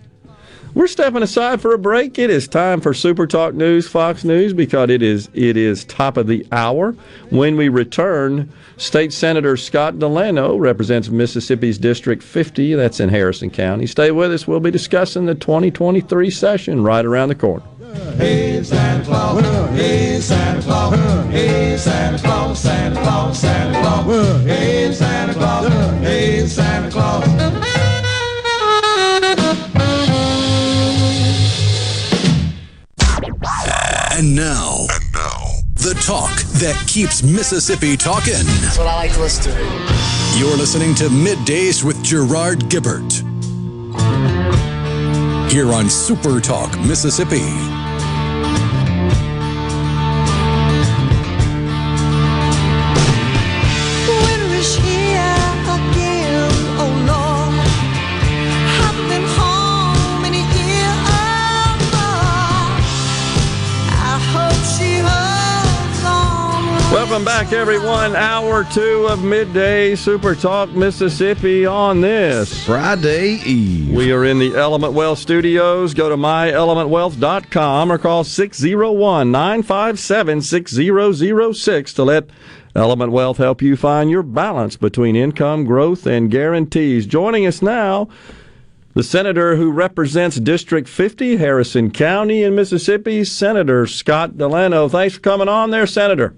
We're 0.74 0.88
stepping 0.88 1.22
aside 1.22 1.60
for 1.60 1.72
a 1.72 1.78
break. 1.78 2.18
It 2.18 2.30
is 2.30 2.48
time 2.48 2.80
for 2.80 2.92
Super 2.92 3.28
Talk 3.28 3.54
News, 3.54 3.86
Fox 3.86 4.24
News, 4.24 4.52
because 4.52 4.90
it 4.90 5.02
is 5.02 5.28
it 5.32 5.56
is 5.56 5.84
top 5.84 6.16
of 6.16 6.26
the 6.26 6.44
hour. 6.50 6.96
When 7.30 7.56
we 7.56 7.68
return, 7.68 8.52
State 8.76 9.12
Senator 9.12 9.56
Scott 9.56 9.94
DeLano 9.94 10.58
represents 10.58 11.10
Mississippi's 11.10 11.78
District 11.78 12.24
50. 12.24 12.74
That's 12.74 12.98
in 12.98 13.08
Harrison 13.08 13.50
County. 13.50 13.86
Stay 13.86 14.10
with 14.10 14.32
us. 14.32 14.48
We'll 14.48 14.58
be 14.58 14.72
discussing 14.72 15.26
the 15.26 15.36
2023 15.36 16.28
session 16.30 16.82
right 16.82 17.04
around 17.04 17.28
the 17.28 17.36
corner. 17.36 17.64
Hey 17.95 18.61
Santa 18.64 19.05
Claus, 19.05 19.40
hey 19.70 20.20
Santa 20.20 20.61
Claus, 20.62 20.99
hey 21.30 21.76
Santa 21.76 22.18
Claus, 22.18 22.59
Santa 22.59 23.01
Claus, 23.01 23.38
Santa 23.38 23.80
Claus, 23.80 24.45
hey 24.45 24.92
Santa 24.92 25.32
Claus, 25.32 25.72
hey 26.01 26.47
Santa 26.49 26.90
Claus. 26.90 27.24
And 34.16 34.34
now, 34.34 34.86
and 34.90 35.12
now, 35.12 35.45
the 35.74 35.95
talk 36.05 36.34
that 36.59 36.84
keeps 36.88 37.22
Mississippi 37.22 37.97
talking. 37.97 38.32
That's 38.61 38.76
what 38.76 38.88
I 38.88 38.97
like 38.97 39.12
to 39.12 39.20
listen 39.20 39.53
to. 39.53 40.38
You're 40.38 40.57
listening 40.57 40.97
to 40.97 41.05
Middays 41.05 41.84
with 41.84 42.03
Gerard 42.03 42.59
Gibert. 42.68 43.22
Here 45.53 45.72
on 45.72 45.88
Super 45.88 46.40
Talk, 46.40 46.76
Mississippi. 46.80 47.84
Back, 67.45 67.53
everyone. 67.53 68.16
Hour 68.16 68.64
two 68.64 69.07
of 69.11 69.22
midday 69.22 69.95
Super 69.97 70.34
Talk 70.34 70.70
Mississippi 70.70 71.66
on 71.66 72.01
this 72.01 72.64
Friday 72.64 73.34
Eve. 73.45 73.95
We 73.95 74.12
are 74.12 74.24
in 74.24 74.38
the 74.38 74.57
Element 74.57 74.95
Wealth 74.95 75.18
studios. 75.18 75.92
Go 75.92 76.09
to 76.09 76.16
myelementwealth.com 76.16 77.92
or 77.92 77.99
call 77.99 78.24
601 78.24 79.30
957 79.30 80.40
6006 80.40 81.92
to 81.92 82.03
let 82.03 82.30
Element 82.74 83.12
Wealth 83.12 83.36
help 83.36 83.61
you 83.61 83.76
find 83.76 84.11
your 84.11 84.22
balance 84.22 84.78
between 84.78 85.14
income, 85.14 85.64
growth, 85.64 86.07
and 86.07 86.30
guarantees. 86.30 87.05
Joining 87.05 87.45
us 87.47 87.61
now, 87.61 88.09
the 88.95 89.03
senator 89.03 89.57
who 89.57 89.70
represents 89.70 90.40
District 90.40 90.88
50, 90.88 91.36
Harrison 91.36 91.90
County 91.90 92.42
in 92.42 92.55
Mississippi, 92.55 93.22
Senator 93.22 93.86
Scott 93.86 94.32
DeLano. 94.32 94.90
Thanks 94.90 95.16
for 95.16 95.20
coming 95.20 95.49
on 95.49 95.68
there, 95.68 95.86
Senator. 95.86 96.34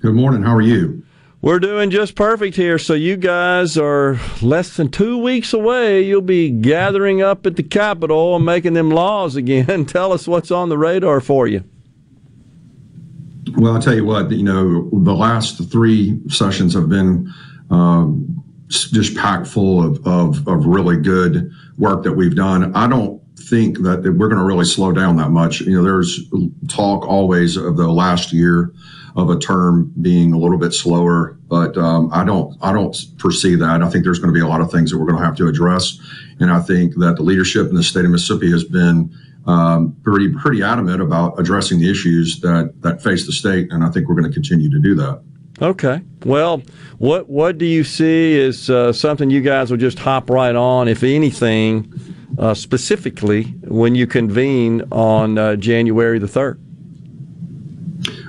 Good 0.00 0.14
morning. 0.14 0.44
How 0.44 0.54
are 0.54 0.62
you? 0.62 1.02
We're 1.42 1.58
doing 1.58 1.90
just 1.90 2.14
perfect 2.14 2.54
here. 2.54 2.78
So, 2.78 2.94
you 2.94 3.16
guys 3.16 3.76
are 3.76 4.20
less 4.40 4.76
than 4.76 4.92
two 4.92 5.18
weeks 5.18 5.52
away. 5.52 6.02
You'll 6.02 6.20
be 6.20 6.50
gathering 6.50 7.20
up 7.20 7.46
at 7.46 7.56
the 7.56 7.64
Capitol 7.64 8.36
and 8.36 8.44
making 8.44 8.74
them 8.74 8.92
laws 8.92 9.34
again. 9.34 9.86
Tell 9.86 10.12
us 10.12 10.28
what's 10.28 10.52
on 10.52 10.68
the 10.68 10.78
radar 10.78 11.20
for 11.20 11.48
you. 11.48 11.64
Well, 13.56 13.74
I'll 13.74 13.82
tell 13.82 13.94
you 13.94 14.04
what, 14.04 14.30
you 14.30 14.44
know, 14.44 14.88
the 14.92 15.14
last 15.14 15.68
three 15.68 16.20
sessions 16.28 16.74
have 16.74 16.88
been 16.88 17.32
um, 17.70 18.44
just 18.68 19.16
packed 19.16 19.48
full 19.48 19.82
of, 19.82 20.06
of, 20.06 20.46
of 20.46 20.64
really 20.64 20.96
good 20.96 21.50
work 21.76 22.04
that 22.04 22.12
we've 22.12 22.36
done. 22.36 22.72
I 22.76 22.86
don't 22.86 23.20
think 23.36 23.78
that 23.78 24.02
we're 24.02 24.28
going 24.28 24.38
to 24.38 24.44
really 24.44 24.64
slow 24.64 24.92
down 24.92 25.16
that 25.16 25.30
much. 25.30 25.60
You 25.62 25.76
know, 25.76 25.82
there's 25.82 26.20
talk 26.68 27.04
always 27.04 27.56
of 27.56 27.76
the 27.76 27.88
last 27.88 28.32
year 28.32 28.72
of 29.18 29.30
a 29.30 29.38
term 29.38 29.92
being 30.00 30.32
a 30.32 30.38
little 30.38 30.58
bit 30.58 30.72
slower, 30.72 31.36
but 31.48 31.76
um, 31.76 32.08
I 32.12 32.24
don't 32.24 32.56
I 32.62 32.72
don't 32.72 32.96
foresee 33.18 33.56
that. 33.56 33.82
I 33.82 33.88
think 33.90 34.04
there's 34.04 34.20
going 34.20 34.32
to 34.32 34.38
be 34.38 34.44
a 34.44 34.46
lot 34.46 34.60
of 34.60 34.70
things 34.70 34.92
that 34.92 34.98
we're 34.98 35.06
going 35.06 35.18
to 35.18 35.24
have 35.24 35.36
to 35.38 35.48
address, 35.48 35.98
and 36.38 36.52
I 36.52 36.60
think 36.60 36.94
that 36.98 37.16
the 37.16 37.24
leadership 37.24 37.68
in 37.68 37.74
the 37.74 37.82
state 37.82 38.04
of 38.04 38.12
Mississippi 38.12 38.48
has 38.52 38.62
been 38.62 39.12
um, 39.46 39.96
pretty 40.04 40.32
pretty 40.32 40.62
adamant 40.62 41.02
about 41.02 41.38
addressing 41.38 41.80
the 41.80 41.90
issues 41.90 42.38
that 42.40 42.80
that 42.82 43.02
face 43.02 43.26
the 43.26 43.32
state, 43.32 43.72
and 43.72 43.82
I 43.82 43.90
think 43.90 44.08
we're 44.08 44.14
going 44.14 44.30
to 44.30 44.32
continue 44.32 44.70
to 44.70 44.78
do 44.78 44.94
that. 44.94 45.20
Okay. 45.60 46.00
Well, 46.24 46.62
what 46.98 47.28
what 47.28 47.58
do 47.58 47.66
you 47.66 47.82
see 47.82 48.40
as 48.40 48.70
uh, 48.70 48.92
something 48.92 49.30
you 49.30 49.40
guys 49.40 49.72
will 49.72 49.78
just 49.78 49.98
hop 49.98 50.30
right 50.30 50.54
on, 50.54 50.86
if 50.86 51.02
anything, 51.02 51.92
uh, 52.38 52.54
specifically 52.54 53.44
when 53.66 53.96
you 53.96 54.06
convene 54.06 54.84
on 54.92 55.38
uh, 55.38 55.56
January 55.56 56.20
the 56.20 56.28
third? 56.28 56.62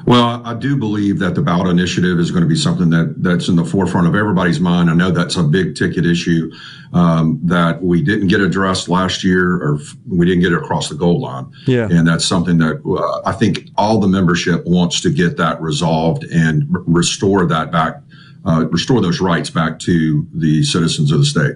Well, 0.09 0.41
I 0.43 0.55
do 0.55 0.75
believe 0.75 1.19
that 1.19 1.35
the 1.35 1.43
ballot 1.43 1.67
initiative 1.67 2.17
is 2.17 2.31
going 2.31 2.41
to 2.41 2.49
be 2.49 2.55
something 2.55 2.89
that 2.89 3.21
that's 3.21 3.47
in 3.47 3.55
the 3.55 3.63
forefront 3.63 4.07
of 4.07 4.15
everybody's 4.15 4.59
mind. 4.59 4.89
I 4.89 4.95
know 4.95 5.11
that's 5.11 5.35
a 5.35 5.43
big 5.43 5.75
ticket 5.75 6.03
issue 6.03 6.51
um, 6.93 7.39
that 7.43 7.83
we 7.83 8.01
didn't 8.01 8.27
get 8.27 8.41
addressed 8.41 8.89
last 8.89 9.23
year, 9.23 9.57
or 9.57 9.77
we 10.07 10.25
didn't 10.25 10.41
get 10.41 10.51
it 10.51 10.57
across 10.57 10.89
the 10.89 10.95
goal 10.95 11.21
line. 11.21 11.51
Yeah, 11.67 11.87
and 11.91 12.07
that's 12.07 12.25
something 12.25 12.57
that 12.57 12.81
uh, 12.83 13.29
I 13.29 13.33
think 13.33 13.69
all 13.77 13.99
the 13.99 14.07
membership 14.07 14.65
wants 14.65 14.99
to 15.01 15.11
get 15.11 15.37
that 15.37 15.61
resolved 15.61 16.23
and 16.23 16.67
r- 16.73 16.81
restore 16.87 17.45
that 17.45 17.71
back. 17.71 18.01
Uh, 18.45 18.65
restore 18.71 19.01
those 19.01 19.19
rights 19.19 19.49
back 19.49 19.79
to 19.79 20.25
the 20.33 20.63
citizens 20.63 21.11
of 21.11 21.19
the 21.19 21.25
state. 21.25 21.55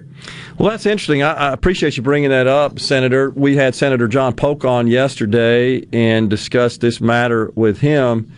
Well, 0.58 0.68
that's 0.68 0.84
interesting. 0.84 1.22
I, 1.22 1.32
I, 1.32 1.52
appreciate 1.52 1.96
you 1.96 2.02
bringing 2.02 2.28
that 2.28 2.46
up, 2.46 2.78
Senator. 2.78 3.30
We 3.30 3.56
had 3.56 3.74
Senator 3.74 4.06
John 4.06 4.34
Polk 4.34 4.66
on 4.66 4.86
yesterday 4.86 5.86
and 5.94 6.28
discussed 6.28 6.82
this 6.82 7.00
matter 7.00 7.50
with 7.54 7.78
him. 7.78 8.30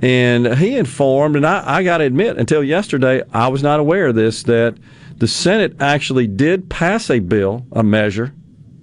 And 0.00 0.56
he 0.56 0.78
informed, 0.78 1.36
and 1.36 1.46
I, 1.46 1.62
I 1.76 1.82
got 1.82 1.98
to 1.98 2.04
admit, 2.04 2.38
until 2.38 2.64
yesterday, 2.64 3.22
I 3.34 3.48
was 3.48 3.62
not 3.62 3.80
aware 3.80 4.06
of 4.06 4.14
this, 4.14 4.44
that 4.44 4.78
the 5.18 5.28
Senate 5.28 5.76
actually 5.78 6.26
did 6.26 6.70
pass 6.70 7.10
a 7.10 7.18
bill, 7.18 7.66
a 7.72 7.82
measure, 7.82 8.32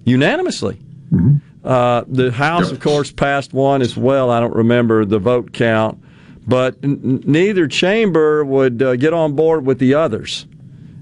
unanimously. 0.05 0.79
Mm-hmm. 1.11 1.37
Uh, 1.63 2.03
the 2.07 2.31
House, 2.31 2.65
Yep. 2.65 2.73
of 2.73 2.79
course, 2.81 3.11
passed 3.11 3.51
one 3.51 3.81
as 3.81 3.97
well. 3.97 4.29
I 4.29 4.39
don't 4.39 4.53
remember 4.55 5.05
the 5.05 5.17
vote 5.17 5.53
count, 5.53 5.99
but 6.47 6.77
n- 6.83 7.21
neither 7.25 7.67
chamber 7.67 8.43
would 8.45 8.81
uh, 8.81 8.95
get 8.95 9.13
on 9.13 9.35
board 9.35 9.65
with 9.65 9.79
the 9.79 9.93
others. 9.93 10.47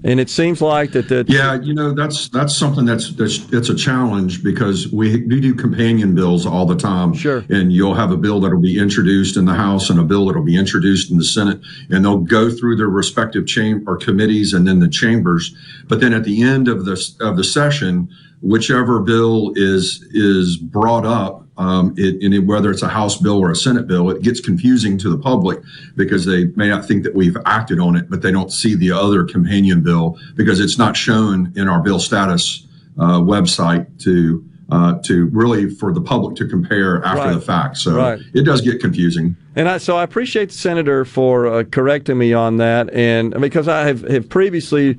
And 0.04 0.20
it 0.20 0.30
seems 0.30 0.60
like 0.60 0.92
that 0.92 1.08
the 1.08 1.24
Yeah, 1.26 1.60
you 1.60 1.74
know 1.74 1.92
that's 1.92 2.28
that's 2.28 2.54
something 2.54 2.84
that's 2.84 3.12
that's 3.12 3.50
it's 3.50 3.70
a 3.70 3.74
challenge 3.74 4.44
because 4.44 4.92
we 4.92 5.24
we 5.24 5.40
do 5.40 5.52
companion 5.52 6.14
bills 6.14 6.46
all 6.46 6.64
the 6.64 6.76
time. 6.76 7.12
Sure. 7.12 7.44
And 7.48 7.72
you'll 7.72 7.94
have 7.94 8.12
a 8.12 8.16
bill 8.16 8.38
that'll 8.40 8.60
be 8.60 8.78
introduced 8.78 9.36
in 9.36 9.46
the 9.46 9.54
House 9.54 9.90
and 9.90 9.98
a 9.98 10.04
bill 10.04 10.26
that'll 10.26 10.44
be 10.44 10.56
introduced 10.56 11.10
in 11.10 11.16
the 11.16 11.24
Senate, 11.24 11.60
and 11.90 12.04
they'll 12.04 12.18
go 12.18 12.50
through 12.50 12.76
their 12.76 12.88
respective 12.88 13.46
chamber 13.46 13.90
or 13.90 13.96
committees 13.96 14.52
and 14.52 14.68
then 14.68 14.78
the 14.78 14.88
chambers. 14.88 15.56
But 15.88 16.00
then 16.00 16.12
at 16.12 16.22
the 16.22 16.42
end 16.42 16.68
of 16.68 16.84
the 16.84 17.16
of 17.20 17.36
the 17.36 17.44
session, 17.44 18.08
whichever 18.46 19.00
bill 19.00 19.52
is 19.56 20.06
is 20.12 20.56
brought 20.56 21.04
up, 21.04 21.46
um, 21.58 21.94
it, 21.96 22.22
it, 22.22 22.38
whether 22.40 22.70
it's 22.70 22.82
a 22.82 22.88
House 22.88 23.16
bill 23.16 23.38
or 23.38 23.50
a 23.50 23.56
Senate 23.56 23.86
bill, 23.86 24.10
it 24.10 24.22
gets 24.22 24.40
confusing 24.40 24.96
to 24.98 25.10
the 25.10 25.18
public 25.18 25.60
because 25.96 26.24
they 26.24 26.46
may 26.56 26.68
not 26.68 26.84
think 26.86 27.02
that 27.02 27.14
we've 27.14 27.36
acted 27.44 27.80
on 27.80 27.96
it, 27.96 28.08
but 28.08 28.22
they 28.22 28.30
don't 28.30 28.52
see 28.52 28.74
the 28.74 28.92
other 28.92 29.24
companion 29.24 29.82
bill 29.82 30.18
because 30.36 30.60
it's 30.60 30.78
not 30.78 30.96
shown 30.96 31.52
in 31.56 31.68
our 31.68 31.82
bill 31.82 31.98
status 31.98 32.66
uh, 32.98 33.18
website 33.20 33.86
to 34.02 34.44
uh, 34.68 34.98
to 35.04 35.26
really 35.26 35.70
for 35.70 35.92
the 35.92 36.00
public 36.00 36.34
to 36.36 36.46
compare 36.46 37.04
after 37.04 37.26
Right. 37.26 37.34
the 37.34 37.40
fact. 37.40 37.76
So 37.76 37.96
Right. 37.96 38.18
it 38.34 38.42
does 38.42 38.60
get 38.62 38.80
confusing. 38.80 39.36
And 39.54 39.68
I, 39.68 39.78
so 39.78 39.96
I 39.96 40.02
appreciate 40.02 40.48
the 40.48 40.56
senator 40.56 41.04
for 41.04 41.46
uh, 41.46 41.62
correcting 41.64 42.18
me 42.18 42.32
on 42.32 42.56
that, 42.56 42.92
and 42.92 43.32
because 43.40 43.68
I 43.68 43.86
have, 43.86 44.02
have 44.02 44.28
previously 44.28 44.98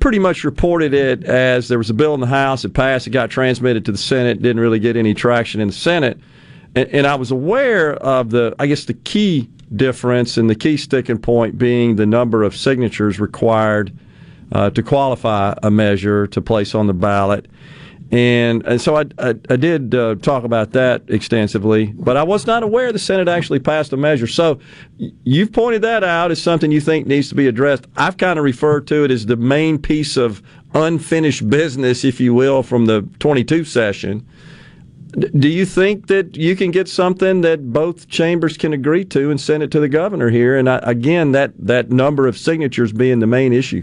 pretty 0.00 0.18
much 0.18 0.44
reported 0.44 0.94
it 0.94 1.24
as 1.24 1.68
there 1.68 1.78
was 1.78 1.90
a 1.90 1.94
bill 1.94 2.14
in 2.14 2.20
the 2.20 2.26
House, 2.26 2.64
it 2.64 2.74
passed, 2.74 3.06
it 3.06 3.10
got 3.10 3.30
transmitted 3.30 3.84
to 3.86 3.92
the 3.92 3.98
Senate, 3.98 4.40
didn't 4.42 4.60
really 4.60 4.78
get 4.78 4.96
any 4.96 5.14
traction 5.14 5.60
in 5.60 5.68
the 5.68 5.74
Senate, 5.74 6.18
and, 6.74 6.88
and 6.90 7.06
I 7.06 7.14
was 7.14 7.30
aware 7.30 7.94
of 7.94 8.30
the, 8.30 8.54
I 8.58 8.66
guess 8.66 8.84
the 8.84 8.94
key 8.94 9.48
difference 9.74 10.36
and 10.36 10.48
the 10.48 10.54
key 10.54 10.76
sticking 10.76 11.18
point 11.18 11.58
being 11.58 11.96
the 11.96 12.06
number 12.06 12.42
of 12.42 12.56
signatures 12.56 13.20
required 13.20 13.92
uh, 14.52 14.70
to 14.70 14.82
qualify 14.82 15.54
a 15.62 15.70
measure 15.70 16.26
to 16.28 16.40
place 16.40 16.74
on 16.74 16.86
the 16.86 16.94
ballot. 16.94 17.46
And, 18.10 18.66
and 18.66 18.80
so 18.80 18.96
I, 18.96 19.04
I, 19.18 19.34
I 19.50 19.56
did 19.56 19.94
uh, 19.94 20.14
talk 20.16 20.44
about 20.44 20.72
that 20.72 21.02
extensively, 21.08 21.86
but 21.86 22.16
I 22.16 22.22
was 22.22 22.46
not 22.46 22.62
aware 22.62 22.90
the 22.90 22.98
Senate 22.98 23.28
actually 23.28 23.58
passed 23.58 23.92
a 23.92 23.98
measure. 23.98 24.26
So 24.26 24.60
you've 25.24 25.52
pointed 25.52 25.82
that 25.82 26.02
out 26.02 26.30
as 26.30 26.42
something 26.42 26.72
you 26.72 26.80
think 26.80 27.06
needs 27.06 27.28
to 27.28 27.34
be 27.34 27.46
addressed. 27.46 27.86
I've 27.96 28.16
kind 28.16 28.38
of 28.38 28.44
referred 28.44 28.86
to 28.88 29.04
it 29.04 29.10
as 29.10 29.26
the 29.26 29.36
main 29.36 29.78
piece 29.78 30.16
of 30.16 30.42
unfinished 30.72 31.50
business, 31.50 32.02
if 32.02 32.18
you 32.18 32.32
will, 32.32 32.62
from 32.62 32.86
the 32.86 33.06
22 33.18 33.64
session. 33.64 34.26
Do 35.10 35.48
you 35.48 35.66
think 35.66 36.06
that 36.06 36.36
you 36.36 36.56
can 36.56 36.70
get 36.70 36.88
something 36.88 37.42
that 37.42 37.72
both 37.72 38.08
chambers 38.08 38.56
can 38.56 38.72
agree 38.72 39.04
to 39.06 39.30
and 39.30 39.40
send 39.40 39.62
it 39.62 39.70
to 39.72 39.80
the 39.80 39.88
governor 39.88 40.30
here? 40.30 40.56
And 40.56 40.68
I, 40.68 40.80
again, 40.82 41.32
that, 41.32 41.52
that 41.58 41.90
number 41.90 42.26
of 42.26 42.38
signatures 42.38 42.92
being 42.92 43.18
the 43.18 43.26
main 43.26 43.52
issue. 43.52 43.82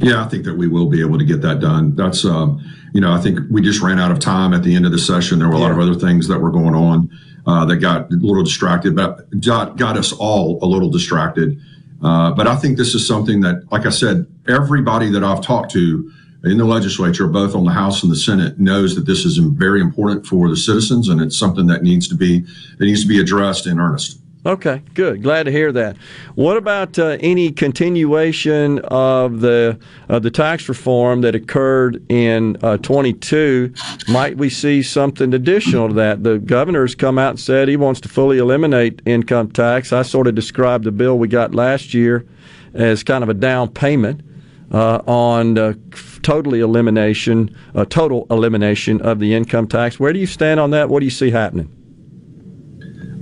Yeah, 0.00 0.24
I 0.24 0.28
think 0.28 0.44
that 0.44 0.56
we 0.56 0.68
will 0.68 0.86
be 0.86 1.00
able 1.00 1.18
to 1.18 1.24
get 1.24 1.42
that 1.42 1.60
done. 1.60 1.94
That's, 1.96 2.24
um, 2.24 2.64
you 2.92 3.00
know, 3.00 3.12
I 3.12 3.20
think 3.20 3.40
we 3.50 3.62
just 3.62 3.80
ran 3.80 3.98
out 3.98 4.10
of 4.10 4.20
time 4.20 4.54
at 4.54 4.62
the 4.62 4.74
end 4.74 4.86
of 4.86 4.92
the 4.92 4.98
session. 4.98 5.38
There 5.38 5.48
were 5.48 5.54
a 5.54 5.58
lot 5.58 5.72
of 5.72 5.78
other 5.78 5.94
things 5.94 6.28
that 6.28 6.38
were 6.38 6.50
going 6.50 6.74
on 6.74 7.10
uh, 7.46 7.64
that 7.64 7.76
got 7.76 8.10
a 8.12 8.14
little 8.14 8.44
distracted, 8.44 8.94
but 8.94 9.28
got, 9.40 9.76
got 9.76 9.96
us 9.96 10.12
all 10.12 10.58
a 10.62 10.66
little 10.66 10.88
distracted. 10.88 11.60
Uh, 12.02 12.30
but 12.30 12.46
I 12.46 12.54
think 12.54 12.76
this 12.76 12.94
is 12.94 13.06
something 13.06 13.40
that, 13.40 13.70
like 13.72 13.86
I 13.86 13.90
said, 13.90 14.26
everybody 14.46 15.10
that 15.10 15.24
I've 15.24 15.42
talked 15.42 15.72
to 15.72 16.12
in 16.44 16.56
the 16.56 16.64
legislature, 16.64 17.26
both 17.26 17.56
on 17.56 17.64
the 17.64 17.72
House 17.72 18.04
and 18.04 18.12
the 18.12 18.16
Senate, 18.16 18.60
knows 18.60 18.94
that 18.94 19.06
this 19.06 19.24
is 19.24 19.38
very 19.38 19.80
important 19.80 20.26
for 20.26 20.48
the 20.48 20.56
citizens, 20.56 21.08
and 21.08 21.20
it's 21.20 21.36
something 21.36 21.66
that 21.66 21.82
needs 21.82 22.06
to 22.08 22.14
be 22.14 22.40
that 22.78 22.84
needs 22.84 23.02
to 23.02 23.08
be 23.08 23.20
addressed 23.20 23.66
in 23.66 23.80
earnest. 23.80 24.20
Okay, 24.46 24.82
good. 24.94 25.22
Glad 25.22 25.44
to 25.44 25.50
hear 25.50 25.72
that. 25.72 25.96
What 26.36 26.56
about 26.56 26.96
uh, 26.96 27.16
any 27.20 27.50
continuation 27.50 28.78
of 28.84 29.40
the 29.40 29.78
of 30.08 30.22
the 30.22 30.30
tax 30.30 30.68
reform 30.68 31.22
that 31.22 31.34
occurred 31.34 32.04
in 32.08 32.56
uh, 32.62 32.76
22? 32.76 33.74
Might 34.08 34.36
we 34.36 34.48
see 34.48 34.82
something 34.82 35.34
additional 35.34 35.88
to 35.88 35.94
that? 35.94 36.22
The 36.22 36.38
governor's 36.38 36.94
come 36.94 37.18
out 37.18 37.30
and 37.30 37.40
said 37.40 37.66
he 37.66 37.76
wants 37.76 38.00
to 38.02 38.08
fully 38.08 38.38
eliminate 38.38 39.02
income 39.04 39.50
tax. 39.50 39.92
I 39.92 40.02
sort 40.02 40.28
of 40.28 40.36
described 40.36 40.84
the 40.84 40.92
bill 40.92 41.18
we 41.18 41.26
got 41.26 41.52
last 41.52 41.92
year 41.92 42.24
as 42.74 43.02
kind 43.02 43.24
of 43.24 43.28
a 43.28 43.34
down 43.34 43.68
payment 43.68 44.20
uh, 44.70 45.02
on 45.06 45.58
uh, 45.58 45.74
totally 46.22 46.60
elimination, 46.60 47.54
uh, 47.74 47.84
total 47.84 48.26
elimination 48.30 49.00
of 49.02 49.18
the 49.18 49.34
income 49.34 49.66
tax. 49.66 49.98
Where 49.98 50.12
do 50.12 50.20
you 50.20 50.26
stand 50.26 50.60
on 50.60 50.70
that? 50.70 50.88
What 50.88 51.00
do 51.00 51.06
you 51.06 51.10
see 51.10 51.30
happening? 51.32 51.74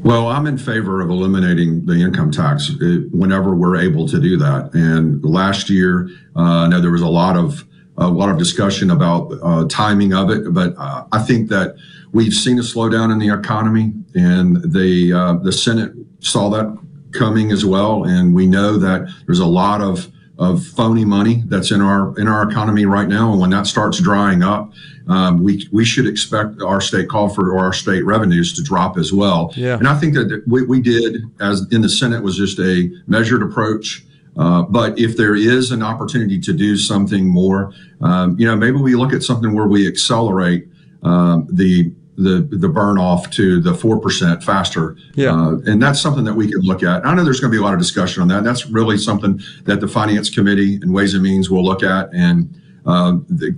Well, 0.07 0.29
I'm 0.29 0.47
in 0.47 0.57
favor 0.57 1.01
of 1.01 1.11
eliminating 1.11 1.85
the 1.85 1.95
income 1.95 2.31
tax 2.31 2.71
uh, 2.71 2.99
whenever 3.11 3.57
we're 3.57 3.75
able 3.75 4.07
to 4.07 4.21
do 4.21 4.37
that. 4.37 4.73
And 4.73 5.21
last 5.25 5.69
year, 5.69 6.09
uh, 6.37 6.43
I 6.43 6.69
know 6.69 6.81
there 6.81 6.93
was 6.93 7.03
a 7.03 7.09
lot 7.09 7.37
of 7.37 7.65
a 7.99 8.07
lot 8.07 8.29
of 8.29 8.39
discussion 8.39 8.93
about 8.93 9.33
uh, 9.43 9.67
timing 9.69 10.15
of 10.15 10.31
it, 10.31 10.55
but 10.55 10.77
uh, 10.79 11.07
I 11.11 11.19
think 11.23 11.49
that 11.49 11.75
we've 12.13 12.33
seen 12.33 12.57
a 12.57 12.63
slowdown 12.63 13.11
in 13.11 13.19
the 13.19 13.31
economy, 13.31 13.95
and 14.15 14.59
the 14.73 15.13
uh, 15.13 15.33
the 15.43 15.51
Senate 15.51 15.93
saw 16.21 16.51
that 16.51 16.79
coming 17.11 17.51
as 17.51 17.65
well, 17.65 18.05
and 18.05 18.33
we 18.33 18.47
know 18.47 18.79
that 18.79 19.13
there's 19.27 19.41
a 19.41 19.47
lot 19.47 19.81
of 19.81 20.13
of 20.39 20.65
phony 20.65 21.05
money 21.05 21.43
that's 21.47 21.73
in 21.73 21.81
our 21.81 22.17
in 22.17 22.29
our 22.29 22.49
economy 22.49 22.87
right 22.87 23.09
now, 23.09 23.33
and 23.33 23.41
when 23.41 23.51
that 23.51 23.67
starts 23.67 23.99
drying 23.99 24.45
up, 24.45 24.73
um, 25.09 25.43
we 25.43 25.69
we 25.73 25.85
should 25.85 26.07
expect 26.07 26.61
our 26.63 26.81
state 26.81 27.09
call 27.09 27.29
for 27.29 27.53
or 27.53 27.59
our 27.59 27.73
state 27.73 28.05
revenues 28.05 28.53
to 28.55 28.63
drop 28.63 28.99
as 28.99 29.13
well. 29.13 29.53
Yeah. 29.57 29.79
And 29.79 29.87
I 29.87 29.99
think 29.99 30.15
that 30.15 30.43
what 30.47 30.69
we 30.69 30.81
did 30.81 31.23
as 31.41 31.67
in 31.71 31.83
the 31.83 31.89
Senate 31.89 32.23
was 32.23 32.37
just 32.37 32.59
a 32.59 32.91
measured 33.07 33.43
approach. 33.43 34.05
Uh, 34.37 34.63
but 34.63 34.99
if 34.99 35.17
there 35.17 35.35
is 35.35 35.71
an 35.71 35.83
opportunity 35.83 36.39
to 36.39 36.53
do 36.53 36.77
something 36.77 37.27
more, 37.27 37.73
um, 38.03 38.39
you 38.39 38.47
know, 38.47 38.55
maybe 38.55 38.77
we 38.77 38.95
look 38.95 39.15
at 39.15 39.23
something 39.23 39.55
where 39.55 39.67
we 39.67 39.89
accelerate 39.89 40.69
um, 41.03 41.47
the 41.51 41.93
the 42.17 42.49
the 42.51 42.69
burn 42.69 42.99
off 42.99 43.31
to 43.31 43.61
the 43.61 43.75
four 43.75 43.99
percent 43.99 44.43
faster. 44.43 44.97
Yeah, 45.15 45.35
uh, 45.35 45.59
and 45.67 45.83
that's 45.83 46.01
something 46.01 46.25
that 46.25 46.35
we 46.35 46.51
can 46.51 46.63
look 46.63 46.83
at. 46.83 47.07
I 47.07 47.15
know 47.15 47.25
there's 47.25 47.41
going 47.41 47.51
to 47.51 47.57
be 47.57 47.61
a 47.61 47.65
lot 47.65 47.75
of 47.75 47.81
discussion 47.81 48.23
on 48.23 48.29
that. 48.29 48.43
That's 48.45 48.67
really 48.67 48.99
something 48.99 49.41
that 49.65 49.81
the 49.81 49.89
Finance 49.89 50.31
Committee 50.31 50.77
and 50.77 50.93
Ways 50.93 51.15
and 51.15 51.23
Means 51.23 51.49
will 51.49 51.65
look 51.65 51.83
at, 51.83 52.13
and 52.13 52.61
uh, 52.87 53.13
the 53.29 53.53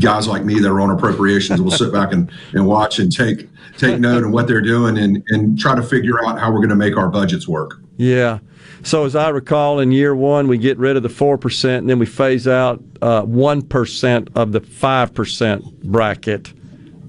guys 0.00 0.26
like 0.26 0.44
me 0.44 0.58
that 0.60 0.68
are 0.68 0.80
on 0.80 0.90
appropriations 0.90 1.60
will 1.60 1.70
sit 1.70 1.92
back 1.92 2.12
and, 2.12 2.30
and 2.52 2.66
watch 2.66 2.98
and 2.98 3.14
take 3.14 3.48
take 3.78 4.00
note 4.00 4.24
of 4.24 4.30
what 4.30 4.46
they're 4.46 4.60
doing 4.60 4.98
and 4.98 5.22
and 5.28 5.58
try 5.58 5.74
to 5.74 5.82
figure 5.82 6.24
out 6.24 6.38
how 6.38 6.50
we're 6.50 6.58
going 6.58 6.68
to 6.68 6.76
make 6.76 6.96
our 6.96 7.08
budgets 7.08 7.46
work. 7.46 7.80
Yeah. 7.96 8.40
So 8.84 9.04
as 9.04 9.14
I 9.14 9.28
recall, 9.28 9.78
in 9.78 9.92
year 9.92 10.14
one, 10.14 10.48
we 10.48 10.58
get 10.58 10.76
rid 10.76 10.96
of 10.96 11.04
the 11.04 11.08
four 11.08 11.38
percent, 11.38 11.82
and 11.82 11.90
then 11.90 11.98
we 11.98 12.06
phase 12.06 12.48
out 12.48 12.82
uh, 13.00 13.22
one 13.22 13.58
of 13.58 14.52
the 14.52 14.60
five 14.60 15.14
percent 15.14 15.82
bracket 15.82 16.52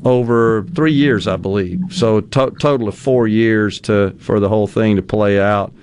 over 0.06 0.66
three 0.76 0.94
years, 0.94 1.28
I 1.28 1.38
believe. 1.38 1.82
So 1.90 2.22
to- 2.22 2.54
total 2.60 2.88
of 2.88 2.96
four 2.96 3.28
years 3.28 3.80
to 3.82 4.16
for 4.20 4.40
the 4.40 4.50
whole 4.50 4.68
thing 4.68 4.96
to 4.98 5.02
play 5.02 5.40
out. 5.40 5.74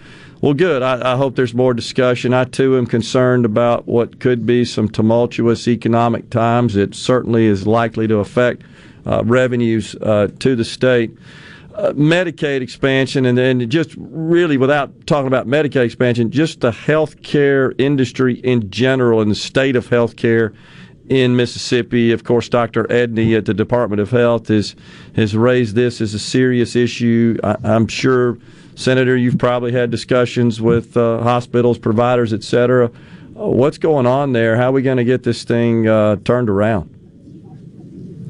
Well, 0.40 0.54
good. 0.54 0.82
I, 0.82 1.12
I, 1.12 1.16
hope 1.16 1.36
there's 1.36 1.52
more 1.52 1.74
discussion. 1.74 2.32
I 2.32 2.44
too 2.44 2.78
am 2.78 2.86
concerned 2.86 3.44
about 3.44 3.86
what 3.86 4.20
could 4.20 4.46
be 4.46 4.64
some 4.64 4.88
tumultuous 4.88 5.68
economic 5.68 6.30
times. 6.30 6.76
It 6.76 6.94
certainly 6.94 7.44
is 7.44 7.66
likely 7.66 8.08
to 8.08 8.20
affect 8.20 8.62
uh, 9.04 9.22
revenues 9.24 9.94
uh, 9.96 10.28
to 10.38 10.56
the 10.56 10.64
state. 10.64 11.10
Uh, 11.74 11.92
Medicaid 11.92 12.62
expansion, 12.62 13.26
and 13.26 13.36
then 13.36 13.68
just 13.68 13.94
really 13.98 14.56
without 14.56 15.06
talking 15.06 15.26
about 15.26 15.46
Medicaid 15.46 15.84
expansion, 15.84 16.30
just 16.30 16.60
the 16.60 16.70
healthcare 16.70 17.78
industry 17.78 18.34
in 18.40 18.70
general 18.70 19.20
and 19.20 19.30
the 19.30 19.34
state 19.34 19.76
of 19.76 19.88
healthcare 19.88 20.54
in 21.10 21.36
Mississippi. 21.36 22.12
Of 22.12 22.24
course, 22.24 22.48
Dr. 22.48 22.84
Edney 22.84 23.36
at 23.36 23.44
the 23.44 23.52
Department 23.52 24.00
of 24.00 24.10
Health 24.10 24.48
has 24.48 24.74
has 25.16 25.36
raised 25.36 25.74
this 25.74 26.00
as 26.00 26.14
a 26.14 26.18
serious 26.18 26.76
issue. 26.76 27.36
I, 27.44 27.56
am 27.62 27.88
sure, 27.88 28.38
Senator, 28.80 29.14
you've 29.14 29.36
probably 29.36 29.72
had 29.72 29.90
discussions 29.90 30.58
with 30.58 30.96
uh, 30.96 31.22
hospitals, 31.22 31.76
providers, 31.78 32.32
et 32.32 32.42
cetera. 32.42 32.86
What's 33.34 33.76
going 33.76 34.06
on 34.06 34.32
there? 34.32 34.56
How 34.56 34.70
are 34.70 34.72
we 34.72 34.80
going 34.80 34.96
to 34.96 35.04
get 35.04 35.22
this 35.22 35.44
thing 35.44 35.86
uh, 35.86 36.16
turned 36.24 36.48
around? 36.48 36.88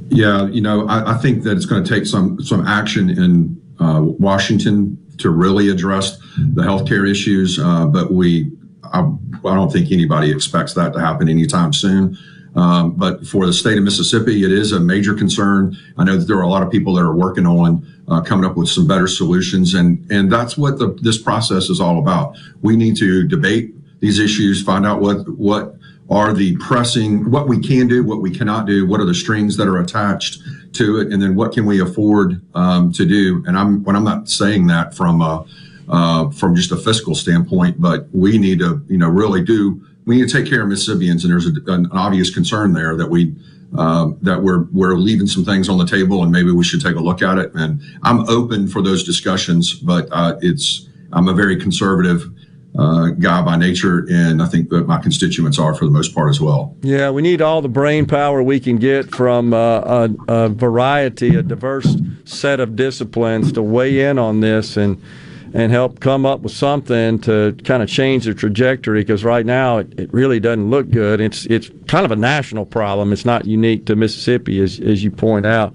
Yeah, 0.08 0.48
you 0.48 0.60
know, 0.60 0.88
I, 0.88 1.14
I, 1.14 1.18
think 1.18 1.44
that 1.44 1.56
it's 1.56 1.66
going 1.66 1.84
to 1.84 1.88
take 1.88 2.04
some 2.04 2.42
some 2.42 2.66
action 2.66 3.10
in 3.10 3.62
uh, 3.78 4.00
Washington 4.02 4.98
to 5.18 5.30
really 5.30 5.68
address 5.68 6.18
the 6.36 6.62
healthcare 6.62 7.08
issues, 7.08 7.58
uh, 7.60 7.86
but 7.86 8.12
we. 8.12 8.50
I, 8.82 9.02
I 9.02 9.54
don't 9.54 9.72
think 9.72 9.92
anybody 9.92 10.32
expects 10.32 10.74
that 10.74 10.92
to 10.94 11.00
happen 11.00 11.28
anytime 11.28 11.72
soon. 11.72 12.18
Um, 12.56 12.92
but 12.96 13.24
for 13.24 13.46
the 13.46 13.52
state 13.52 13.78
of 13.78 13.84
Mississippi, 13.84 14.44
it 14.44 14.50
is 14.50 14.72
a 14.72 14.80
major 14.80 15.14
concern. 15.14 15.76
I 15.96 16.02
know 16.02 16.16
that 16.16 16.24
there 16.24 16.36
are 16.38 16.42
a 16.42 16.48
lot 16.48 16.64
of 16.64 16.70
people 16.72 16.94
that 16.94 17.02
are 17.02 17.14
working 17.14 17.46
on 17.46 17.86
uh, 18.10 18.20
coming 18.20 18.44
up 18.44 18.56
with 18.56 18.68
some 18.68 18.86
better 18.86 19.06
solutions, 19.06 19.74
and 19.74 20.04
and 20.10 20.30
that's 20.30 20.56
what 20.56 20.78
the, 20.78 20.98
this 21.00 21.16
process 21.16 21.70
is 21.70 21.80
all 21.80 21.98
about. 21.98 22.36
We 22.60 22.76
need 22.76 22.96
to 22.96 23.26
debate 23.26 23.74
these 24.00 24.18
issues, 24.18 24.62
find 24.62 24.84
out 24.84 25.00
what 25.00 25.28
what 25.38 25.76
are 26.10 26.32
the 26.32 26.56
pressing, 26.56 27.30
what 27.30 27.46
we 27.46 27.60
can 27.60 27.86
do, 27.86 28.02
what 28.02 28.20
we 28.20 28.36
cannot 28.36 28.66
do, 28.66 28.84
what 28.84 29.00
are 29.00 29.06
the 29.06 29.14
strings 29.14 29.56
that 29.56 29.68
are 29.68 29.78
attached 29.78 30.42
to 30.72 30.98
it, 30.98 31.12
and 31.12 31.22
then 31.22 31.36
what 31.36 31.52
can 31.52 31.64
we 31.64 31.80
afford 31.80 32.42
um, 32.56 32.92
to 32.92 33.06
do. 33.06 33.44
And 33.46 33.56
I'm 33.56 33.84
when 33.84 33.94
I'm 33.94 34.04
not 34.04 34.28
saying 34.28 34.66
that 34.66 34.92
from 34.92 35.20
a, 35.20 35.46
uh, 35.88 36.30
from 36.30 36.56
just 36.56 36.72
a 36.72 36.76
fiscal 36.76 37.14
standpoint, 37.14 37.80
but 37.80 38.08
we 38.12 38.38
need 38.38 38.58
to 38.58 38.84
you 38.88 38.98
know 38.98 39.08
really 39.08 39.42
do 39.42 39.86
we 40.04 40.16
need 40.16 40.28
to 40.28 40.42
take 40.42 40.50
care 40.50 40.62
of 40.62 40.68
Mississippians, 40.68 41.24
and 41.24 41.32
there's 41.32 41.46
a, 41.46 41.72
an 41.72 41.88
obvious 41.92 42.34
concern 42.34 42.72
there 42.72 42.96
that 42.96 43.08
we 43.08 43.36
uh, 43.76 44.10
that 44.22 44.42
we're 44.42 44.64
we're 44.72 44.94
leaving 44.94 45.26
some 45.26 45.44
things 45.44 45.68
on 45.68 45.78
the 45.78 45.86
table, 45.86 46.22
and 46.22 46.32
maybe 46.32 46.50
we 46.50 46.64
should 46.64 46.80
take 46.80 46.96
a 46.96 47.00
look 47.00 47.22
at 47.22 47.38
it. 47.38 47.52
And 47.54 47.80
I'm 48.02 48.28
open 48.28 48.68
for 48.68 48.82
those 48.82 49.04
discussions, 49.04 49.74
but 49.74 50.08
uh, 50.10 50.36
it's 50.40 50.88
I'm 51.12 51.28
a 51.28 51.34
very 51.34 51.56
conservative 51.56 52.30
uh, 52.78 53.08
guy 53.10 53.42
by 53.42 53.56
nature, 53.56 54.06
and 54.10 54.40
I 54.42 54.46
think 54.46 54.68
that 54.70 54.86
my 54.86 54.98
constituents 54.98 55.58
are 55.58 55.74
for 55.74 55.84
the 55.84 55.90
most 55.90 56.14
part 56.14 56.30
as 56.30 56.40
well. 56.40 56.76
Yeah, 56.82 57.10
we 57.10 57.22
need 57.22 57.42
all 57.42 57.62
the 57.62 57.68
brain 57.68 58.06
power 58.06 58.42
we 58.42 58.60
can 58.60 58.76
get 58.76 59.12
from 59.14 59.52
uh, 59.52 59.80
a, 59.80 60.10
a 60.28 60.48
variety, 60.48 61.34
a 61.34 61.42
diverse 61.42 61.96
set 62.24 62.60
of 62.60 62.76
disciplines 62.76 63.52
to 63.52 63.62
weigh 63.62 64.00
in 64.00 64.18
on 64.18 64.40
this 64.40 64.76
and 64.76 65.02
and 65.52 65.72
help 65.72 66.00
come 66.00 66.24
up 66.24 66.40
with 66.40 66.52
something 66.52 67.18
to 67.20 67.56
kind 67.64 67.82
of 67.82 67.88
change 67.88 68.24
the 68.24 68.34
trajectory 68.34 69.00
because 69.00 69.24
right 69.24 69.44
now 69.44 69.78
it, 69.78 69.98
it 69.98 70.12
really 70.12 70.38
doesn't 70.38 70.70
look 70.70 70.90
good. 70.90 71.20
It's 71.20 71.46
it's 71.46 71.70
kind 71.86 72.04
of 72.04 72.12
a 72.12 72.16
national 72.16 72.66
problem. 72.66 73.12
It's 73.12 73.24
not 73.24 73.46
unique 73.46 73.86
to 73.86 73.96
Mississippi, 73.96 74.60
as, 74.60 74.78
as 74.80 75.02
you 75.02 75.10
point 75.10 75.46
out. 75.46 75.74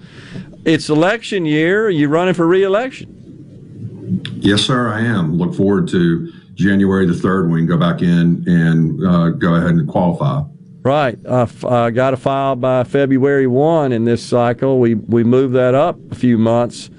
It's 0.64 0.90
election 0.90 1.46
year. 1.46 1.88
Are 1.88 1.90
you 1.90 2.08
running 2.08 2.34
for 2.34 2.48
reelection? 2.48 4.22
Yes, 4.38 4.62
sir, 4.62 4.90
I 4.90 5.02
am. 5.02 5.38
Look 5.38 5.56
forward 5.56 5.88
to 5.90 6.32
January 6.54 7.06
the 7.06 7.14
3rd 7.14 7.44
when 7.44 7.52
we 7.52 7.60
can 7.62 7.68
go 7.68 7.78
back 7.78 8.02
in 8.02 8.44
and 8.48 9.06
uh, 9.06 9.30
go 9.30 9.56
ahead 9.56 9.72
and 9.72 9.88
qualify. 9.88 10.42
Right. 10.82 11.18
I 11.28 11.48
uh, 11.64 11.90
got 11.90 12.12
to 12.12 12.18
file 12.18 12.56
by 12.56 12.84
February 12.84 13.48
1 13.48 13.92
in 13.92 14.06
this 14.06 14.24
cycle. 14.24 14.80
We, 14.80 14.94
we 14.94 15.24
moved 15.24 15.56
that 15.56 15.74
up 15.74 15.98
a 16.12 16.16
few 16.16 16.38
months 16.38 16.92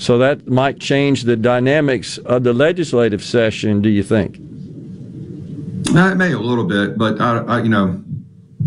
so 0.00 0.16
that 0.16 0.48
might 0.48 0.80
change 0.80 1.24
the 1.24 1.36
dynamics 1.36 2.16
of 2.16 2.42
the 2.42 2.54
legislative 2.54 3.22
session, 3.22 3.82
do 3.82 3.90
you 3.90 4.02
think? 4.02 4.36
Uh, 5.94 6.10
it 6.12 6.14
may 6.16 6.32
a 6.32 6.38
little 6.38 6.64
bit, 6.64 6.96
but 6.96 7.20
I, 7.20 7.38
I, 7.44 7.62
you 7.62 7.68
know, 7.68 8.02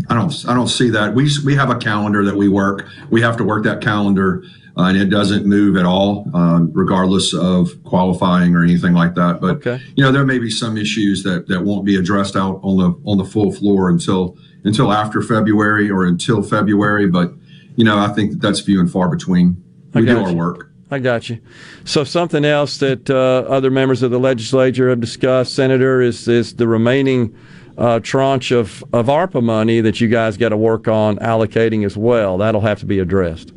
I 0.10 0.14
don't 0.14 0.46
I 0.48 0.54
don't 0.54 0.68
see 0.68 0.92
that. 0.92 1.16
We 1.16 1.28
we 1.44 1.56
have 1.56 1.72
a 1.72 1.76
calendar 1.76 2.24
that 2.24 2.36
we 2.36 2.50
work. 2.50 2.86
We 3.10 3.20
have 3.22 3.36
to 3.38 3.44
work 3.44 3.64
that 3.64 3.82
calendar, 3.82 4.44
uh, 4.78 4.84
and 4.84 4.98
it 4.98 5.06
doesn't 5.06 5.48
move 5.48 5.76
at 5.76 5.86
all, 5.86 6.30
uh, 6.36 6.60
regardless 6.72 7.34
of 7.34 7.84
qualifying 7.84 8.56
or 8.56 8.64
anything 8.64 8.94
like 8.94 9.16
that. 9.16 9.42
But 9.42 9.56
Okay. 9.58 9.82
you 9.96 10.04
know, 10.04 10.12
there 10.12 10.26
may 10.26 10.38
be 10.38 10.52
some 10.52 10.78
issues 10.78 11.24
that 11.24 11.48
that 11.48 11.64
won't 11.64 11.84
be 11.84 11.96
addressed 11.96 12.36
out 12.36 12.60
on 12.62 12.78
the 12.78 13.10
on 13.10 13.18
the 13.18 13.26
full 13.26 13.52
floor 13.52 13.90
until 13.90 14.38
until 14.66 14.92
after 14.94 15.22
February 15.24 15.90
or 15.90 16.06
until 16.06 16.44
February. 16.44 17.08
But 17.08 17.34
you 17.76 17.86
know, 17.86 17.98
I 17.98 18.10
think 18.10 18.34
that 18.34 18.42
that's 18.42 18.60
few 18.60 18.80
and 18.80 18.92
far 18.92 19.10
between. 19.10 19.64
We 19.96 20.06
do 20.06 20.20
our 20.20 20.30
you. 20.30 20.38
work. 20.38 20.73
I 20.94 21.00
got 21.00 21.30
you. 21.30 21.40
So 21.86 22.04
something 22.04 22.46
else 22.46 22.78
that 22.78 23.10
uh, 23.10 23.50
other 23.50 23.72
members 23.72 24.04
of 24.04 24.12
the 24.12 24.20
legislature 24.20 24.90
have 24.90 25.02
discussed, 25.02 25.56
Senator, 25.56 26.02
is 26.02 26.28
is 26.28 26.56
the 26.56 26.68
remaining 26.68 27.36
uh, 27.78 28.00
tranche 28.00 28.52
of 28.52 28.84
of 28.94 29.08
ARPA 29.08 29.42
money 29.42 29.82
that 29.82 30.00
you 30.00 30.08
guys 30.08 30.38
got 30.38 30.50
to 30.50 30.58
work 30.58 30.88
on 30.88 31.18
allocating 31.18 31.86
as 31.86 31.98
well. 31.98 32.38
That'll 32.38 32.62
have 32.62 32.80
to 32.80 32.86
be 32.86 33.00
addressed. 33.00 33.52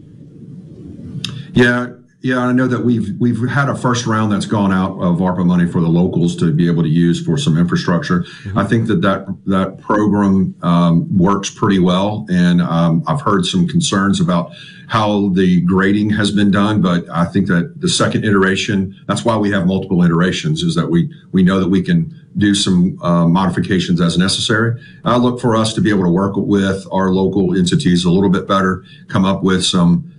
Yeah, 1.52 1.88
yeah, 2.26 2.40
I 2.40 2.50
know 2.50 2.66
that 2.66 2.84
we've 2.84 3.14
we've 3.20 3.48
had 3.48 3.68
a 3.68 3.76
first 3.76 4.04
round 4.04 4.32
that's 4.32 4.46
gone 4.46 4.72
out 4.72 5.00
of 5.00 5.18
ARPA 5.18 5.46
money 5.46 5.64
for 5.64 5.80
the 5.80 5.86
locals 5.86 6.34
to 6.36 6.52
be 6.52 6.66
able 6.66 6.82
to 6.82 6.88
use 6.88 7.24
for 7.24 7.38
some 7.38 7.56
infrastructure. 7.56 8.24
I 8.56 8.64
think 8.64 8.88
that 8.88 9.00
that 9.02 9.28
that 9.46 9.78
program 9.78 10.56
um, 10.60 11.16
works 11.16 11.50
pretty 11.50 11.78
well, 11.78 12.26
and 12.28 12.60
um, 12.60 13.04
I've 13.06 13.20
heard 13.20 13.46
some 13.46 13.68
concerns 13.68 14.20
about 14.20 14.50
how 14.88 15.28
the 15.28 15.60
grading 15.60 16.10
has 16.10 16.32
been 16.32 16.50
done. 16.50 16.82
But 16.82 17.08
I 17.10 17.26
think 17.26 17.46
that 17.46 17.80
the 17.80 17.88
second 17.88 18.24
iteration, 18.24 18.96
that's 19.06 19.24
why 19.24 19.36
we 19.36 19.52
have 19.52 19.64
multiple 19.64 20.02
iterations, 20.02 20.64
is 20.64 20.74
that 20.74 20.88
we 20.88 21.08
we 21.30 21.44
know 21.44 21.60
that 21.60 21.68
we 21.68 21.80
can 21.80 22.12
do 22.36 22.56
some 22.56 23.00
uh, 23.02 23.28
modifications 23.28 24.00
as 24.00 24.18
necessary. 24.18 24.82
I 25.04 25.16
look 25.16 25.40
for 25.40 25.54
us 25.54 25.74
to 25.74 25.80
be 25.80 25.90
able 25.90 26.02
to 26.02 26.10
work 26.10 26.34
with 26.36 26.88
our 26.90 27.10
local 27.10 27.56
entities 27.56 28.04
a 28.04 28.10
little 28.10 28.30
bit 28.30 28.48
better, 28.48 28.84
come 29.06 29.24
up 29.24 29.44
with 29.44 29.64
some 29.64 30.12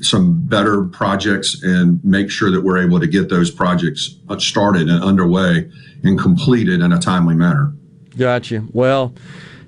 some 0.00 0.42
better 0.46 0.84
projects 0.84 1.62
and 1.62 2.02
make 2.04 2.30
sure 2.30 2.50
that 2.50 2.62
we're 2.62 2.82
able 2.82 3.00
to 3.00 3.06
get 3.06 3.28
those 3.28 3.50
projects 3.50 4.16
started 4.38 4.88
and 4.88 5.02
underway 5.02 5.70
and 6.04 6.18
completed 6.18 6.80
in 6.80 6.92
a 6.92 6.98
timely 6.98 7.34
manner. 7.34 7.72
Gotcha. 8.16 8.64
Well, 8.72 9.14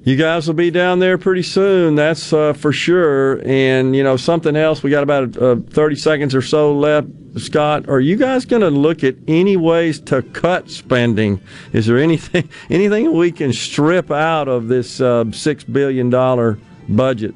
you 0.05 0.17
guys 0.17 0.47
will 0.47 0.55
be 0.55 0.71
down 0.71 0.99
there 0.99 1.17
pretty 1.17 1.43
soon. 1.43 1.95
That's 1.95 2.33
uh, 2.33 2.53
for 2.53 2.73
sure. 2.73 3.41
And 3.47 3.97
you 3.97 4.03
know 4.03 4.19
something 4.19 4.55
else. 4.55 4.83
We 4.83 4.91
got 4.91 5.03
about 5.03 5.37
uh, 5.37 5.57
thirty 5.71 5.97
seconds 5.97 6.35
or 6.35 6.43
so 6.43 6.77
left. 6.77 7.09
Scott, 7.39 7.89
are 7.89 8.01
you 8.01 8.17
guys 8.17 8.45
going 8.45 8.63
to 8.63 8.71
look 8.71 9.03
at 9.03 9.17
any 9.27 9.57
ways 9.57 9.99
to 10.01 10.23
cut 10.23 10.71
spending? 10.71 11.41
Is 11.73 11.87
there 11.87 11.99
anything 11.99 12.49
anything 12.71 13.17
we 13.17 13.33
can 13.33 13.53
strip 13.53 14.11
out 14.11 14.47
of 14.47 14.69
this 14.69 15.01
uh, 15.01 15.31
six 15.33 15.65
billion 15.65 16.11
dollar 16.11 16.59
budget? 16.89 17.35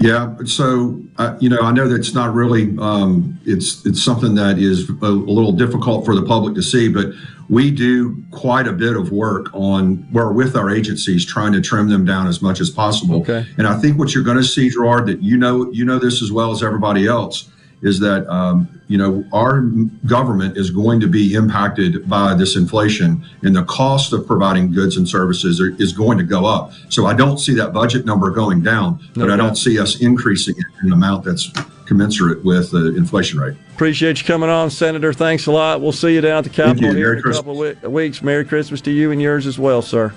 Yeah. 0.00 0.34
So, 0.46 1.00
uh, 1.18 1.36
you 1.40 1.50
know, 1.50 1.60
I 1.60 1.72
know 1.72 1.86
that's 1.86 2.14
not 2.14 2.32
really, 2.32 2.74
um, 2.78 3.38
it's, 3.44 3.84
it's 3.84 4.02
something 4.02 4.34
that 4.34 4.58
is 4.58 4.88
a, 4.88 5.04
a 5.04 5.08
little 5.08 5.52
difficult 5.52 6.06
for 6.06 6.14
the 6.14 6.22
public 6.22 6.54
to 6.54 6.62
see, 6.62 6.88
but 6.88 7.12
we 7.50 7.70
do 7.70 8.22
quite 8.30 8.66
a 8.66 8.72
bit 8.72 8.96
of 8.96 9.12
work 9.12 9.50
on, 9.52 10.08
we're 10.10 10.32
with 10.32 10.56
our 10.56 10.70
agencies 10.70 11.26
trying 11.26 11.52
to 11.52 11.60
trim 11.60 11.90
them 11.90 12.06
down 12.06 12.26
as 12.26 12.40
much 12.40 12.60
as 12.60 12.70
possible. 12.70 13.20
Okay. 13.20 13.46
And 13.58 13.66
I 13.66 13.78
think 13.78 13.98
what 13.98 14.14
you're 14.14 14.24
going 14.24 14.38
to 14.38 14.44
see, 14.44 14.70
Gerard, 14.70 15.06
that 15.06 15.22
you 15.22 15.36
know, 15.36 15.70
you 15.70 15.84
know 15.84 15.98
this 15.98 16.22
as 16.22 16.32
well 16.32 16.50
as 16.50 16.62
everybody 16.62 17.06
else, 17.06 17.50
is 17.82 18.00
that 18.00 18.26
um, 18.28 18.79
you 18.90 18.98
know 18.98 19.24
our 19.32 19.60
government 20.04 20.56
is 20.56 20.70
going 20.70 20.98
to 20.98 21.06
be 21.06 21.34
impacted 21.34 22.08
by 22.08 22.34
this 22.34 22.56
inflation, 22.56 23.24
and 23.42 23.54
the 23.54 23.62
cost 23.62 24.12
of 24.12 24.26
providing 24.26 24.72
goods 24.72 24.96
and 24.96 25.08
services 25.08 25.60
are, 25.60 25.76
is 25.80 25.92
going 25.92 26.18
to 26.18 26.24
go 26.24 26.44
up. 26.44 26.72
So 26.88 27.06
I 27.06 27.14
don't 27.14 27.38
see 27.38 27.54
that 27.54 27.72
budget 27.72 28.04
number 28.04 28.32
going 28.32 28.62
down, 28.62 28.98
No 29.14 29.26
but 29.26 29.30
I 29.30 29.36
don't 29.36 29.54
see 29.54 29.78
us 29.78 30.00
increasing 30.00 30.56
it 30.58 30.66
in 30.82 30.88
an 30.88 30.92
amount 30.92 31.24
that's 31.24 31.52
commensurate 31.86 32.44
with 32.44 32.72
the 32.72 32.96
inflation 32.96 33.38
rate. 33.38 33.56
Appreciate 33.74 34.20
you 34.20 34.26
coming 34.26 34.50
on, 34.50 34.70
Senator. 34.70 35.12
Thanks 35.12 35.46
a 35.46 35.52
lot. 35.52 35.80
We'll 35.80 35.92
see 35.92 36.14
you 36.14 36.20
down 36.20 36.38
at 36.38 36.44
the 36.44 36.50
Capitol 36.50 36.90
here 36.90 36.94
Merry 36.94 37.12
in 37.12 37.18
a 37.18 37.22
Christmas. 37.22 37.38
couple 37.38 37.64
of 37.64 37.92
weeks. 37.92 38.22
Merry 38.22 38.44
Christmas 38.44 38.80
to 38.82 38.90
you 38.90 39.12
and 39.12 39.22
yours 39.22 39.46
as 39.46 39.56
well, 39.56 39.82
sir. 39.82 40.12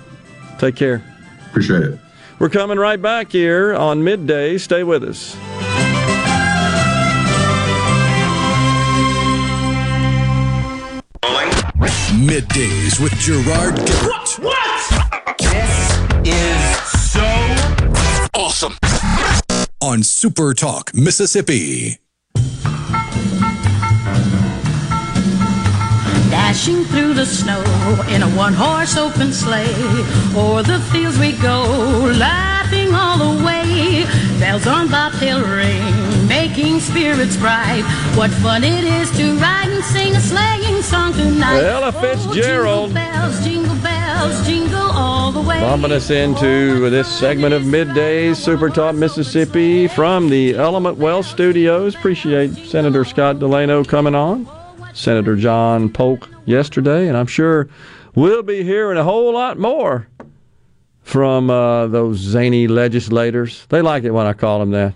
Take 0.57 0.75
care. 0.75 1.03
Appreciate 1.49 1.83
it. 1.83 1.99
We're 2.39 2.49
coming 2.49 2.79
right 2.79 2.99
back 2.99 3.31
here 3.31 3.75
on 3.75 4.03
midday. 4.03 4.57
Stay 4.57 4.83
with 4.83 5.03
us. 5.03 5.37
Middays 12.13 12.99
with 13.01 13.13
Gerard 13.19 13.75
Gibert. 13.75 14.39
What? 14.39 15.37
This 15.39 15.99
is 16.25 16.77
so 17.11 17.23
Awesome. 18.35 18.77
On 19.81 20.01
Super 20.03 20.53
Talk, 20.53 20.93
Mississippi. 20.93 21.99
Dashing 26.29 26.83
through 26.85 27.13
the 27.13 27.25
snow 27.25 27.61
in 28.09 28.23
a 28.23 28.29
one 28.29 28.53
horse 28.53 28.97
open 28.97 29.31
sleigh. 29.33 29.73
O'er 30.35 30.63
the 30.63 30.79
fields 30.91 31.19
we 31.19 31.33
go, 31.33 31.63
laughing 32.17 32.93
all 32.93 33.17
the 33.17 33.43
way. 33.45 34.05
Bells 34.39 34.65
on 34.67 34.89
bobtail 34.89 35.41
ring, 35.41 35.83
making 36.47 36.77
spirits 36.81 37.37
bright. 37.37 37.83
What 38.15 38.29
fun 38.29 38.65
it 38.65 38.83
is 38.83 39.09
to 39.17 39.33
ride 39.37 39.69
and 39.69 39.81
sing 39.81 40.13
a 40.13 40.19
sleighing 40.19 40.81
song 40.81 41.13
tonight. 41.13 41.63
Ella 41.63 41.93
Fitzgerald. 41.93 42.91
Oh, 42.93 42.93
jingle 42.93 42.93
bells, 42.93 43.43
jingle 43.45 43.75
bells, 43.75 44.45
jingle 44.45 44.91
all 44.91 45.31
the 45.31 45.39
way. 45.39 45.61
Bumping 45.61 45.93
us 45.93 46.09
into 46.09 46.89
this 46.89 47.07
segment 47.07 47.53
of 47.53 47.65
Midday 47.65 48.33
Super 48.33 48.69
Talk 48.69 48.93
Mississippi 48.93 49.87
from 49.87 50.29
the 50.29 50.55
Element 50.55 50.97
Wealth 50.97 51.27
Studios. 51.27 51.95
Appreciate 51.95 52.53
Senator 52.67 53.05
Scott 53.05 53.37
DeLano 53.37 53.87
coming 53.87 54.13
on, 54.13 54.45
Senator 54.93 55.37
John 55.37 55.87
Polk 55.87 56.29
yesterday, 56.43 57.07
and 57.07 57.15
I'm 57.15 57.27
sure 57.27 57.69
we'll 58.15 58.43
be 58.43 58.63
hearing 58.63 58.97
a 58.97 59.03
whole 59.05 59.31
lot 59.33 59.57
more 59.57 60.09
from 61.03 61.49
uh, 61.49 61.87
those 61.87 62.17
zany 62.17 62.67
legislators. 62.67 63.65
They 63.69 63.81
like 63.81 64.03
it 64.03 64.11
when 64.11 64.27
I 64.27 64.33
call 64.33 64.59
them 64.59 64.71
that. 64.71 64.93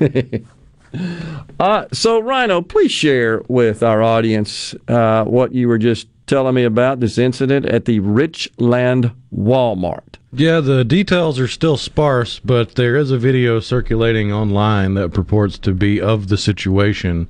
uh, 1.60 1.86
so, 1.92 2.20
Rhino, 2.20 2.62
please 2.62 2.92
share 2.92 3.42
with 3.48 3.82
our 3.82 4.02
audience 4.02 4.74
uh, 4.88 5.24
what 5.24 5.52
you 5.52 5.68
were 5.68 5.78
just 5.78 6.08
telling 6.26 6.54
me 6.54 6.64
about 6.64 7.00
this 7.00 7.18
incident 7.18 7.66
at 7.66 7.86
the 7.86 8.00
Richland 8.00 9.10
Walmart. 9.34 10.16
Yeah, 10.32 10.60
the 10.60 10.84
details 10.84 11.40
are 11.40 11.48
still 11.48 11.78
sparse, 11.78 12.38
but 12.38 12.74
there 12.74 12.96
is 12.96 13.10
a 13.10 13.18
video 13.18 13.60
circulating 13.60 14.30
online 14.30 14.94
that 14.94 15.14
purports 15.14 15.58
to 15.60 15.72
be 15.72 16.00
of 16.00 16.28
the 16.28 16.36
situation. 16.36 17.28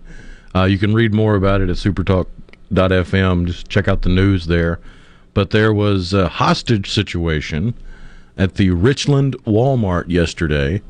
Uh, 0.55 0.65
you 0.65 0.79
can 0.79 0.95
read 0.95 1.15
more 1.15 1.37
about 1.37 1.61
it 1.61 1.71
at 1.71 1.77
supertalk.fm. 1.77 3.47
Just 3.47 3.69
check 3.69 3.87
out 3.87 4.03
the 4.03 4.09
news 4.09 4.47
there. 4.47 4.81
But 5.33 5.51
there 5.51 5.73
was 5.73 6.13
a 6.13 6.29
hostage 6.29 6.91
situation 6.91 7.75
at 8.37 8.55
the 8.55 8.71
Richland 8.71 9.37
Walmart 9.45 10.09
yesterday 10.09 10.83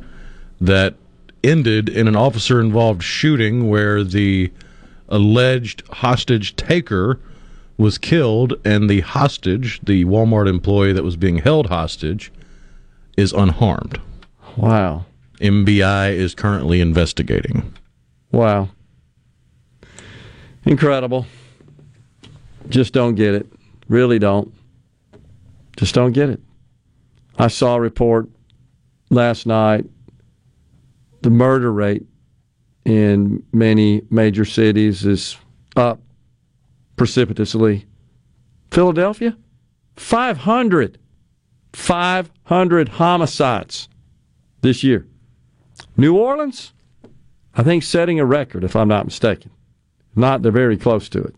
that 0.60 0.94
ended 1.42 1.88
in 1.88 2.08
an 2.08 2.16
officer 2.16 2.60
involved 2.60 3.02
shooting 3.02 3.68
where 3.68 4.02
the 4.04 4.52
alleged 5.08 5.82
hostage 5.88 6.56
taker 6.56 7.18
was 7.76 7.96
killed 7.96 8.54
and 8.64 8.90
the 8.90 9.00
hostage, 9.00 9.80
the 9.82 10.04
Walmart 10.04 10.48
employee 10.48 10.92
that 10.92 11.04
was 11.04 11.16
being 11.16 11.38
held 11.38 11.68
hostage, 11.68 12.32
is 13.16 13.32
unharmed. 13.32 14.00
Wow. 14.56 15.06
MBI 15.40 16.12
is 16.12 16.34
currently 16.34 16.80
investigating. 16.80 17.72
Wow. 18.32 18.68
Incredible. 20.64 21.26
Just 22.68 22.92
don't 22.92 23.14
get 23.14 23.34
it. 23.34 23.46
Really 23.88 24.18
don't. 24.18 24.52
Just 25.76 25.94
don't 25.94 26.12
get 26.12 26.28
it. 26.28 26.40
I 27.38 27.46
saw 27.46 27.76
a 27.76 27.80
report 27.80 28.28
last 29.10 29.46
night. 29.46 29.86
The 31.22 31.30
murder 31.30 31.72
rate 31.72 32.06
in 32.84 33.42
many 33.52 34.02
major 34.10 34.44
cities 34.44 35.04
is 35.04 35.36
up 35.76 36.00
precipitously. 36.96 37.86
Philadelphia, 38.70 39.36
500. 39.96 40.98
500 41.72 42.88
homicides 42.88 43.88
this 44.62 44.82
year. 44.82 45.06
New 45.96 46.16
Orleans, 46.16 46.72
I 47.54 47.62
think 47.62 47.82
setting 47.82 48.18
a 48.18 48.24
record, 48.24 48.64
if 48.64 48.74
I'm 48.74 48.88
not 48.88 49.04
mistaken. 49.04 49.50
Not, 50.16 50.42
they're 50.42 50.52
very 50.52 50.76
close 50.76 51.08
to 51.10 51.22
it. 51.22 51.34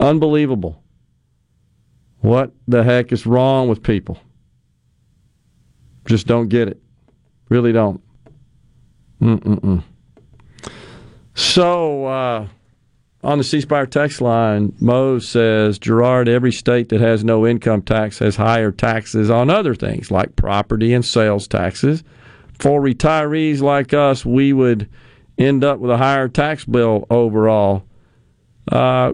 Unbelievable. 0.00 0.82
What 2.20 2.52
the 2.68 2.82
heck 2.82 3.12
is 3.12 3.26
wrong 3.26 3.68
with 3.68 3.82
people? 3.82 4.18
Just 6.06 6.26
don't 6.26 6.48
get 6.48 6.68
it. 6.68 6.81
Really 7.52 7.72
don't. 7.72 8.00
Mm-mm-mm. 9.20 9.82
So, 11.34 12.06
uh, 12.06 12.46
on 13.22 13.36
the 13.36 13.44
C 13.44 13.60
Spire 13.60 13.84
text 13.84 14.22
line, 14.22 14.72
Mo 14.80 15.18
says, 15.18 15.78
Gerard, 15.78 16.30
every 16.30 16.50
state 16.50 16.88
that 16.88 17.02
has 17.02 17.22
no 17.22 17.46
income 17.46 17.82
tax 17.82 18.20
has 18.20 18.36
higher 18.36 18.72
taxes 18.72 19.28
on 19.28 19.50
other 19.50 19.74
things 19.74 20.10
like 20.10 20.34
property 20.34 20.94
and 20.94 21.04
sales 21.04 21.46
taxes. 21.46 22.02
For 22.58 22.80
retirees 22.80 23.60
like 23.60 23.92
us, 23.92 24.24
we 24.24 24.54
would 24.54 24.88
end 25.36 25.62
up 25.62 25.78
with 25.78 25.90
a 25.90 25.98
higher 25.98 26.28
tax 26.28 26.64
bill 26.64 27.06
overall. 27.10 27.84
Uh, 28.70 29.12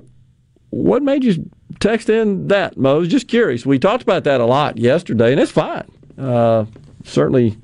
what 0.71 1.03
made 1.03 1.25
you 1.25 1.51
text 1.81 2.09
in 2.09 2.47
that, 2.47 2.77
Mo? 2.77 3.05
Just 3.05 3.27
curious. 3.27 3.67
We 3.67 3.81
talked 3.81 4.05
about 4.05 4.23
that 4.25 4.41
a 4.41 4.47
lot 4.47 4.79
yesterday, 4.79 5.33
and 5.33 5.41
it's 5.41 5.51
fine. 5.51 5.91
Uh, 6.17 6.67
certainly 7.03 7.59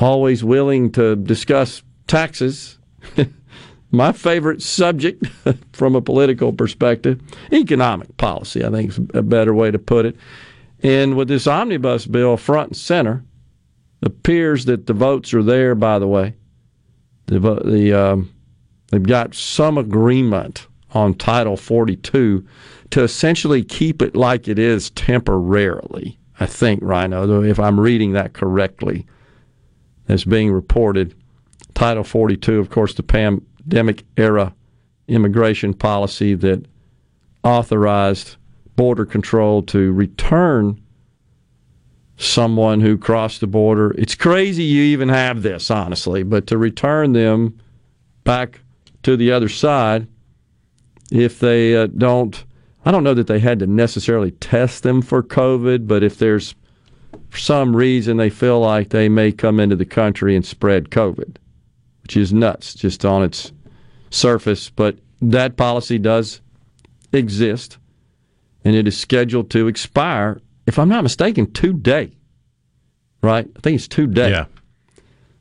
always 0.00 0.42
willing 0.42 0.90
to 0.92 1.16
discuss 1.16 1.82
taxes. 2.06 2.78
My 3.92 4.12
favorite 4.12 4.62
subject 4.62 5.26
from 5.72 5.96
a 5.96 6.00
political 6.00 6.52
perspective, 6.52 7.20
economic 7.52 8.16
policy, 8.16 8.64
I 8.64 8.70
think 8.70 8.90
is 8.90 9.00
a 9.14 9.22
better 9.22 9.52
way 9.52 9.70
to 9.70 9.78
put 9.78 10.06
it. 10.06 10.16
And 10.82 11.16
with 11.16 11.28
this 11.28 11.46
omnibus 11.46 12.06
bill 12.06 12.36
front 12.36 12.68
and 12.68 12.76
center, 12.76 13.24
appears 14.02 14.64
that 14.64 14.86
the 14.86 14.94
votes 14.94 15.34
are 15.34 15.42
there, 15.42 15.74
by 15.74 15.98
the 15.98 16.06
way. 16.06 16.34
The, 17.26 17.38
the 17.38 17.92
um, 17.92 18.30
They've 18.90 19.02
got 19.02 19.34
some 19.34 19.78
agreement 19.78 20.66
on 20.92 21.14
Title 21.14 21.56
42 21.56 22.44
to 22.90 23.02
essentially 23.02 23.62
keep 23.62 24.02
it 24.02 24.16
like 24.16 24.48
it 24.48 24.58
is 24.58 24.90
temporarily. 24.90 26.18
I 26.40 26.46
think, 26.46 26.80
Rhino, 26.82 27.42
if 27.42 27.60
I'm 27.60 27.78
reading 27.78 28.12
that 28.12 28.32
correctly, 28.32 29.06
as 30.10 30.24
being 30.24 30.50
reported. 30.50 31.14
Title 31.74 32.04
42, 32.04 32.58
of 32.58 32.68
course, 32.68 32.94
the 32.94 33.02
pandemic 33.02 34.04
era 34.16 34.52
immigration 35.06 35.72
policy 35.72 36.34
that 36.34 36.66
authorized 37.44 38.36
border 38.76 39.06
control 39.06 39.62
to 39.62 39.92
return 39.92 40.80
someone 42.16 42.80
who 42.80 42.98
crossed 42.98 43.40
the 43.40 43.46
border. 43.46 43.94
It's 43.96 44.14
crazy 44.14 44.64
you 44.64 44.82
even 44.82 45.08
have 45.08 45.42
this, 45.42 45.70
honestly, 45.70 46.22
but 46.22 46.46
to 46.48 46.58
return 46.58 47.12
them 47.12 47.58
back 48.24 48.60
to 49.04 49.16
the 49.16 49.32
other 49.32 49.48
side 49.48 50.06
if 51.10 51.38
they 51.38 51.76
uh, 51.76 51.86
don't. 51.86 52.44
I 52.84 52.90
don't 52.90 53.04
know 53.04 53.14
that 53.14 53.26
they 53.26 53.38
had 53.38 53.58
to 53.60 53.66
necessarily 53.66 54.30
test 54.32 54.82
them 54.82 55.02
for 55.02 55.22
COVID, 55.22 55.86
but 55.86 56.02
if 56.02 56.18
there's 56.18 56.54
for 57.30 57.38
some 57.38 57.74
reason 57.74 58.16
they 58.16 58.28
feel 58.28 58.60
like 58.60 58.90
they 58.90 59.08
may 59.08 59.32
come 59.32 59.60
into 59.60 59.76
the 59.76 59.86
country 59.86 60.36
and 60.36 60.44
spread 60.44 60.90
COVID, 60.90 61.36
which 62.02 62.16
is 62.16 62.32
nuts 62.32 62.74
just 62.74 63.04
on 63.04 63.22
its 63.22 63.52
surface. 64.10 64.68
But 64.68 64.98
that 65.22 65.56
policy 65.56 65.98
does 65.98 66.40
exist, 67.12 67.78
and 68.64 68.74
it 68.74 68.86
is 68.86 68.98
scheduled 68.98 69.50
to 69.50 69.68
expire, 69.68 70.40
if 70.66 70.78
I'm 70.78 70.88
not 70.88 71.04
mistaken, 71.04 71.50
today. 71.52 72.12
Right? 73.22 73.48
I 73.56 73.60
think 73.60 73.76
it's 73.76 73.88
today. 73.88 74.30
Yeah. 74.30 74.46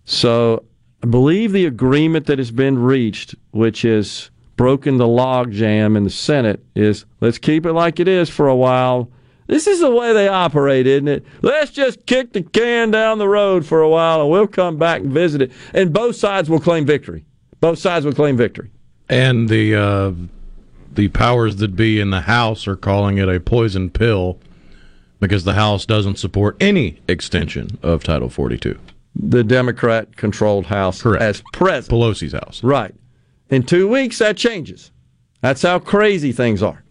So 0.05 0.63
I 1.01 1.07
believe 1.07 1.51
the 1.51 1.65
agreement 1.65 2.27
that 2.27 2.37
has 2.37 2.51
been 2.51 2.77
reached, 2.77 3.35
which 3.51 3.81
has 3.83 4.29
broken 4.57 4.97
the 4.97 5.07
logjam 5.07 5.95
in 5.95 6.03
the 6.03 6.09
Senate, 6.09 6.63
is 6.75 7.05
let's 7.21 7.37
keep 7.37 7.65
it 7.65 7.73
like 7.73 7.99
it 7.99 8.07
is 8.07 8.29
for 8.29 8.47
a 8.47 8.55
while. 8.55 9.09
This 9.49 9.65
is 9.65 9.79
the 9.79 9.89
way 9.89 10.13
they 10.13 10.27
operate, 10.27 10.85
isn't 10.85 11.07
it? 11.07 11.25
Let's 11.41 11.71
just 11.71 12.05
kick 12.05 12.33
the 12.33 12.43
can 12.43 12.91
down 12.91 13.17
the 13.17 13.27
road 13.27 13.65
for 13.65 13.81
a 13.81 13.89
while 13.89 14.21
and 14.21 14.29
we'll 14.29 14.47
come 14.47 14.77
back 14.77 15.01
and 15.01 15.11
visit 15.11 15.41
it. 15.41 15.51
And 15.73 15.91
both 15.91 16.15
sides 16.15 16.49
will 16.49 16.59
claim 16.59 16.85
victory. 16.85 17.25
Both 17.59 17.79
sides 17.79 18.05
will 18.05 18.13
claim 18.13 18.37
victory. 18.37 18.69
And 19.09 19.49
the 19.49 19.75
uh, 19.75 20.11
the 20.93 21.07
powers 21.07 21.55
that 21.57 21.75
be 21.75 21.99
in 21.99 22.11
the 22.11 22.21
House 22.21 22.67
are 22.67 22.75
calling 22.75 23.17
it 23.17 23.27
a 23.27 23.39
poison 23.39 23.89
pill 23.89 24.39
because 25.19 25.45
the 25.45 25.55
House 25.55 25.85
doesn't 25.85 26.19
support 26.19 26.55
any 26.61 26.99
extension 27.07 27.79
of 27.81 28.03
Title 28.03 28.29
42 28.29 28.79
the 29.15 29.43
Democrat 29.43 30.15
controlled 30.15 30.67
House 30.67 31.01
Correct. 31.01 31.21
as 31.21 31.43
president. 31.53 32.01
Pelosi's 32.01 32.33
house. 32.33 32.63
Right. 32.63 32.93
In 33.49 33.63
two 33.63 33.87
weeks, 33.87 34.19
that 34.19 34.37
changes. 34.37 34.91
That's 35.41 35.61
how 35.61 35.79
crazy 35.79 36.31
things 36.31 36.61
are. 36.61 36.83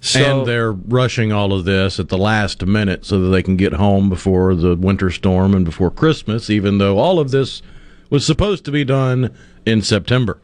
So, 0.00 0.20
and 0.40 0.46
they're 0.46 0.72
rushing 0.72 1.32
all 1.32 1.52
of 1.52 1.64
this 1.64 1.98
at 1.98 2.08
the 2.08 2.18
last 2.18 2.64
minute 2.64 3.04
so 3.04 3.20
that 3.20 3.28
they 3.30 3.42
can 3.42 3.56
get 3.56 3.74
home 3.74 4.08
before 4.08 4.54
the 4.54 4.76
winter 4.76 5.10
storm 5.10 5.54
and 5.54 5.64
before 5.64 5.90
Christmas, 5.90 6.48
even 6.48 6.78
though 6.78 6.98
all 6.98 7.18
of 7.18 7.30
this 7.32 7.62
was 8.08 8.24
supposed 8.24 8.64
to 8.66 8.70
be 8.70 8.84
done 8.84 9.36
in 9.66 9.82
September. 9.82 10.40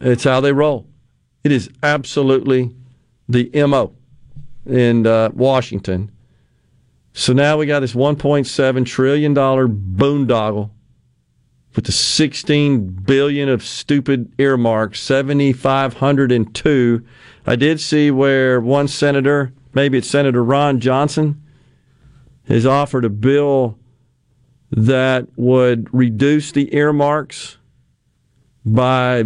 It's 0.00 0.24
how 0.24 0.40
they 0.40 0.52
roll. 0.52 0.86
It 1.42 1.50
is 1.50 1.68
absolutely 1.82 2.70
the 3.28 3.50
MO 3.66 3.92
in 4.66 5.06
uh, 5.06 5.30
Washington. 5.34 6.10
So 7.12 7.32
now 7.32 7.58
we 7.58 7.66
got 7.66 7.80
this 7.80 7.94
1.7 7.94 8.86
trillion 8.86 9.34
dollar 9.34 9.68
boondoggle 9.68 10.70
with 11.74 11.86
the 11.86 11.92
16 11.92 12.86
billion 12.86 13.48
of 13.48 13.64
stupid 13.64 14.30
earmarks, 14.38 15.00
7502. 15.00 17.04
I 17.46 17.56
did 17.56 17.80
see 17.80 18.10
where 18.10 18.60
one 18.60 18.88
senator, 18.88 19.52
maybe 19.74 19.98
it's 19.98 20.08
Senator 20.08 20.44
Ron 20.44 20.80
Johnson, 20.80 21.42
has 22.46 22.66
offered 22.66 23.04
a 23.04 23.10
bill 23.10 23.78
that 24.70 25.26
would 25.36 25.92
reduce 25.92 26.52
the 26.52 26.74
earmarks 26.74 27.58
by 28.64 29.24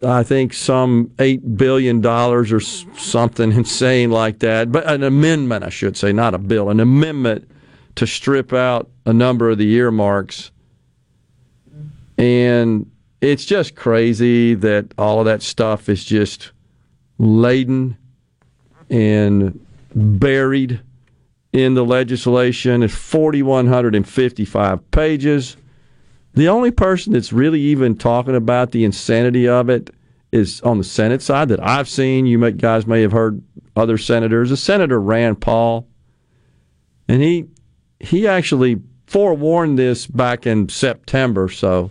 I 0.00 0.22
think 0.22 0.54
some 0.54 1.10
eight 1.18 1.56
billion 1.56 2.00
dollars 2.00 2.52
or 2.52 2.60
something 2.60 3.52
insane 3.52 4.10
like 4.10 4.38
that. 4.40 4.70
But 4.70 4.88
an 4.88 5.02
amendment, 5.02 5.64
I 5.64 5.70
should 5.70 5.96
say, 5.96 6.12
not 6.12 6.34
a 6.34 6.38
bill, 6.38 6.70
an 6.70 6.80
amendment 6.80 7.50
to 7.96 8.06
strip 8.06 8.52
out 8.52 8.88
a 9.04 9.12
number 9.12 9.50
of 9.50 9.58
the 9.58 9.72
earmarks. 9.72 10.52
And 12.18 12.90
it's 13.20 13.44
just 13.44 13.74
crazy 13.76 14.54
that 14.54 14.92
all 14.98 15.20
of 15.20 15.26
that 15.26 15.42
stuff 15.42 15.88
is 15.88 16.04
just 16.04 16.52
laden 17.18 17.96
and 18.90 19.58
buried 19.94 20.80
in 21.52 21.74
the 21.74 21.84
legislation. 21.84 22.82
It's 22.82 22.94
4,155 22.94 24.90
pages. 24.90 25.56
The 26.34 26.48
only 26.48 26.70
person 26.70 27.12
that's 27.12 27.32
really 27.32 27.60
even 27.60 27.96
talking 27.96 28.36
about 28.36 28.70
the 28.72 28.84
insanity 28.84 29.48
of 29.48 29.68
it 29.68 29.90
is 30.30 30.60
on 30.60 30.78
the 30.78 30.84
Senate 30.84 31.22
side 31.22 31.48
that 31.48 31.64
I've 31.64 31.88
seen. 31.88 32.26
You 32.26 32.38
may, 32.38 32.52
guys 32.52 32.86
may 32.86 33.02
have 33.02 33.12
heard 33.12 33.42
other 33.74 33.98
senators. 33.98 34.50
A 34.50 34.56
Senator 34.56 35.00
Rand 35.00 35.40
Paul, 35.40 35.88
and 37.08 37.22
he 37.22 37.46
he 38.00 38.28
actually 38.28 38.80
forewarned 39.06 39.78
this 39.78 40.06
back 40.06 40.46
in 40.46 40.68
September. 40.68 41.48
So 41.48 41.90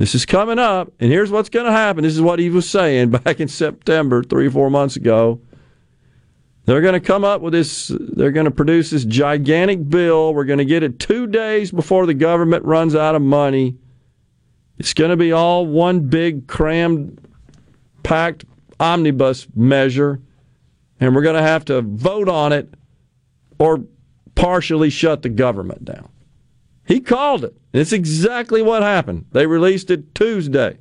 this 0.00 0.14
is 0.14 0.24
coming 0.24 0.58
up, 0.58 0.90
and 0.98 1.12
here's 1.12 1.30
what's 1.30 1.50
going 1.50 1.66
to 1.66 1.72
happen. 1.72 2.04
This 2.04 2.14
is 2.14 2.22
what 2.22 2.38
he 2.38 2.48
was 2.48 2.66
saying 2.66 3.10
back 3.22 3.38
in 3.38 3.48
September, 3.48 4.22
three 4.22 4.46
or 4.46 4.50
four 4.50 4.70
months 4.70 4.96
ago. 4.96 5.42
They're 6.64 6.80
going 6.80 6.94
to 6.94 7.06
come 7.06 7.22
up 7.22 7.42
with 7.42 7.52
this, 7.52 7.92
they're 7.94 8.30
going 8.30 8.46
to 8.46 8.50
produce 8.50 8.88
this 8.88 9.04
gigantic 9.04 9.90
bill. 9.90 10.32
We're 10.32 10.46
going 10.46 10.58
to 10.58 10.64
get 10.64 10.82
it 10.82 11.00
two 11.00 11.26
days 11.26 11.70
before 11.70 12.06
the 12.06 12.14
government 12.14 12.64
runs 12.64 12.94
out 12.94 13.14
of 13.14 13.20
money. 13.20 13.76
It's 14.78 14.94
going 14.94 15.10
to 15.10 15.18
be 15.18 15.32
all 15.32 15.66
one 15.66 16.08
big 16.08 16.46
crammed, 16.46 17.20
packed 18.02 18.46
omnibus 18.78 19.48
measure, 19.54 20.18
and 20.98 21.14
we're 21.14 21.20
going 21.20 21.36
to 21.36 21.42
have 21.42 21.66
to 21.66 21.82
vote 21.82 22.30
on 22.30 22.54
it 22.54 22.72
or 23.58 23.84
partially 24.34 24.88
shut 24.88 25.20
the 25.20 25.28
government 25.28 25.84
down. 25.84 26.08
He 26.86 27.00
called 27.00 27.44
it. 27.44 27.59
It's 27.72 27.92
exactly 27.92 28.62
what 28.62 28.82
happened. 28.82 29.26
They 29.32 29.46
released 29.46 29.90
it 29.90 30.14
Tuesday. 30.14 30.78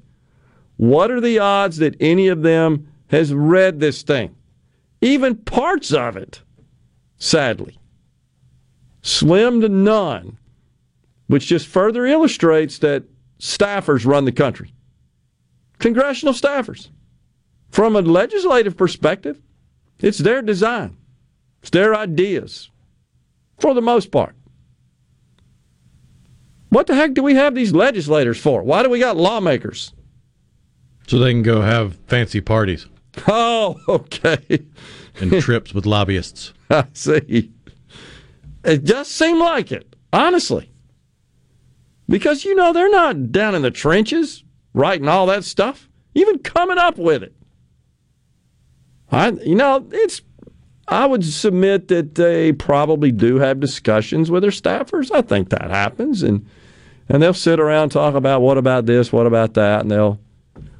What 0.77 1.11
are 1.11 1.21
the 1.21 1.39
odds 1.39 1.77
that 1.77 1.95
any 1.99 2.27
of 2.27 2.41
them 2.41 2.87
has 3.07 3.33
read 3.33 3.79
this 3.79 4.01
thing? 4.01 4.35
even 5.01 5.35
parts 5.35 5.93
of 5.93 6.17
it, 6.17 6.41
sadly. 7.17 7.79
Slim 9.01 9.61
to 9.61 9.69
none, 9.69 10.37
which 11.27 11.47
just 11.47 11.67
further 11.67 12.05
illustrates 12.05 12.79
that 12.79 13.03
staffers 13.39 14.05
run 14.05 14.25
the 14.25 14.31
country. 14.31 14.73
Congressional 15.79 16.33
staffers. 16.33 16.89
From 17.69 17.95
a 17.95 18.01
legislative 18.01 18.75
perspective, 18.75 19.39
it's 19.99 20.17
their 20.17 20.41
design, 20.41 20.97
it's 21.61 21.69
their 21.69 21.95
ideas, 21.95 22.69
for 23.57 23.73
the 23.73 23.81
most 23.81 24.11
part. 24.11 24.35
What 26.69 26.87
the 26.87 26.95
heck 26.95 27.13
do 27.13 27.23
we 27.23 27.35
have 27.35 27.55
these 27.55 27.73
legislators 27.73 28.37
for? 28.39 28.63
Why 28.63 28.83
do 28.83 28.89
we 28.89 28.99
got 28.99 29.17
lawmakers? 29.17 29.93
So 31.07 31.17
they 31.17 31.31
can 31.31 31.41
go 31.43 31.61
have 31.61 31.95
fancy 32.07 32.41
parties. 32.41 32.87
Oh, 33.27 33.75
okay. 33.89 34.65
and 35.19 35.41
trips 35.41 35.73
with 35.73 35.85
lobbyists. 35.85 36.53
I 36.69 36.85
see. 36.93 37.51
It 38.63 38.85
does 38.85 39.07
seem 39.09 39.39
like 39.39 39.71
it, 39.71 39.95
honestly. 40.13 40.71
Because, 42.07 42.45
you 42.45 42.55
know, 42.55 42.71
they're 42.71 42.89
not 42.91 43.31
down 43.31 43.55
in 43.55 43.61
the 43.61 43.71
trenches 43.71 44.43
writing 44.73 45.07
all 45.07 45.25
that 45.25 45.43
stuff. 45.43 45.89
even 46.13 46.39
coming 46.39 46.77
up 46.77 46.97
with 46.97 47.23
it. 47.23 47.35
I, 49.11 49.29
you 49.31 49.55
know, 49.55 49.87
it's. 49.91 50.21
I 50.89 51.05
would 51.05 51.23
submit 51.23 51.87
that 51.89 52.15
they 52.15 52.51
probably 52.51 53.11
do 53.11 53.37
have 53.37 53.59
discussions 53.59 54.31
with 54.31 54.41
their 54.41 54.51
staffers. 54.51 55.11
I 55.13 55.21
think 55.21 55.49
that 55.49 55.69
happens, 55.69 56.23
and 56.23 56.45
and 57.07 57.21
they'll 57.21 57.33
sit 57.33 57.59
around 57.59 57.83
and 57.83 57.91
talk 57.91 58.15
about 58.15 58.41
what 58.41 58.57
about 58.57 58.85
this, 58.85 59.11
what 59.11 59.27
about 59.27 59.53
that, 59.55 59.81
and 59.81 59.91
they'll 59.91 60.19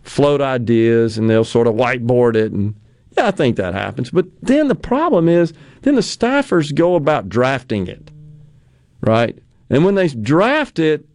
float 0.03 0.41
ideas 0.41 1.17
and 1.17 1.29
they'll 1.29 1.43
sort 1.43 1.67
of 1.67 1.75
whiteboard 1.75 2.35
it. 2.35 2.51
And 2.51 2.75
yeah, 3.17 3.27
I 3.27 3.31
think 3.31 3.55
that 3.57 3.73
happens. 3.73 4.11
But 4.11 4.25
then 4.41 4.67
the 4.67 4.75
problem 4.75 5.27
is, 5.29 5.53
then 5.81 5.95
the 5.95 6.01
staffers 6.01 6.73
go 6.73 6.95
about 6.95 7.29
drafting 7.29 7.87
it, 7.87 8.11
right? 9.01 9.37
And 9.69 9.85
when 9.85 9.95
they 9.95 10.07
draft 10.07 10.79
it, 10.79 11.05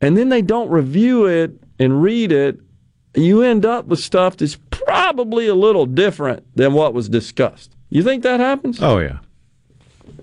and 0.00 0.16
then 0.16 0.28
they 0.28 0.42
don't 0.42 0.70
review 0.70 1.26
it 1.26 1.52
and 1.78 2.02
read 2.02 2.32
it, 2.32 2.60
you 3.14 3.42
end 3.42 3.64
up 3.64 3.86
with 3.86 4.00
stuff 4.00 4.36
that's 4.36 4.58
probably 4.70 5.46
a 5.46 5.54
little 5.54 5.86
different 5.86 6.44
than 6.54 6.74
what 6.74 6.94
was 6.94 7.08
discussed. 7.08 7.75
You 7.88 8.02
think 8.02 8.22
that 8.22 8.40
happens? 8.40 8.82
Oh 8.82 8.98
yeah. 8.98 9.18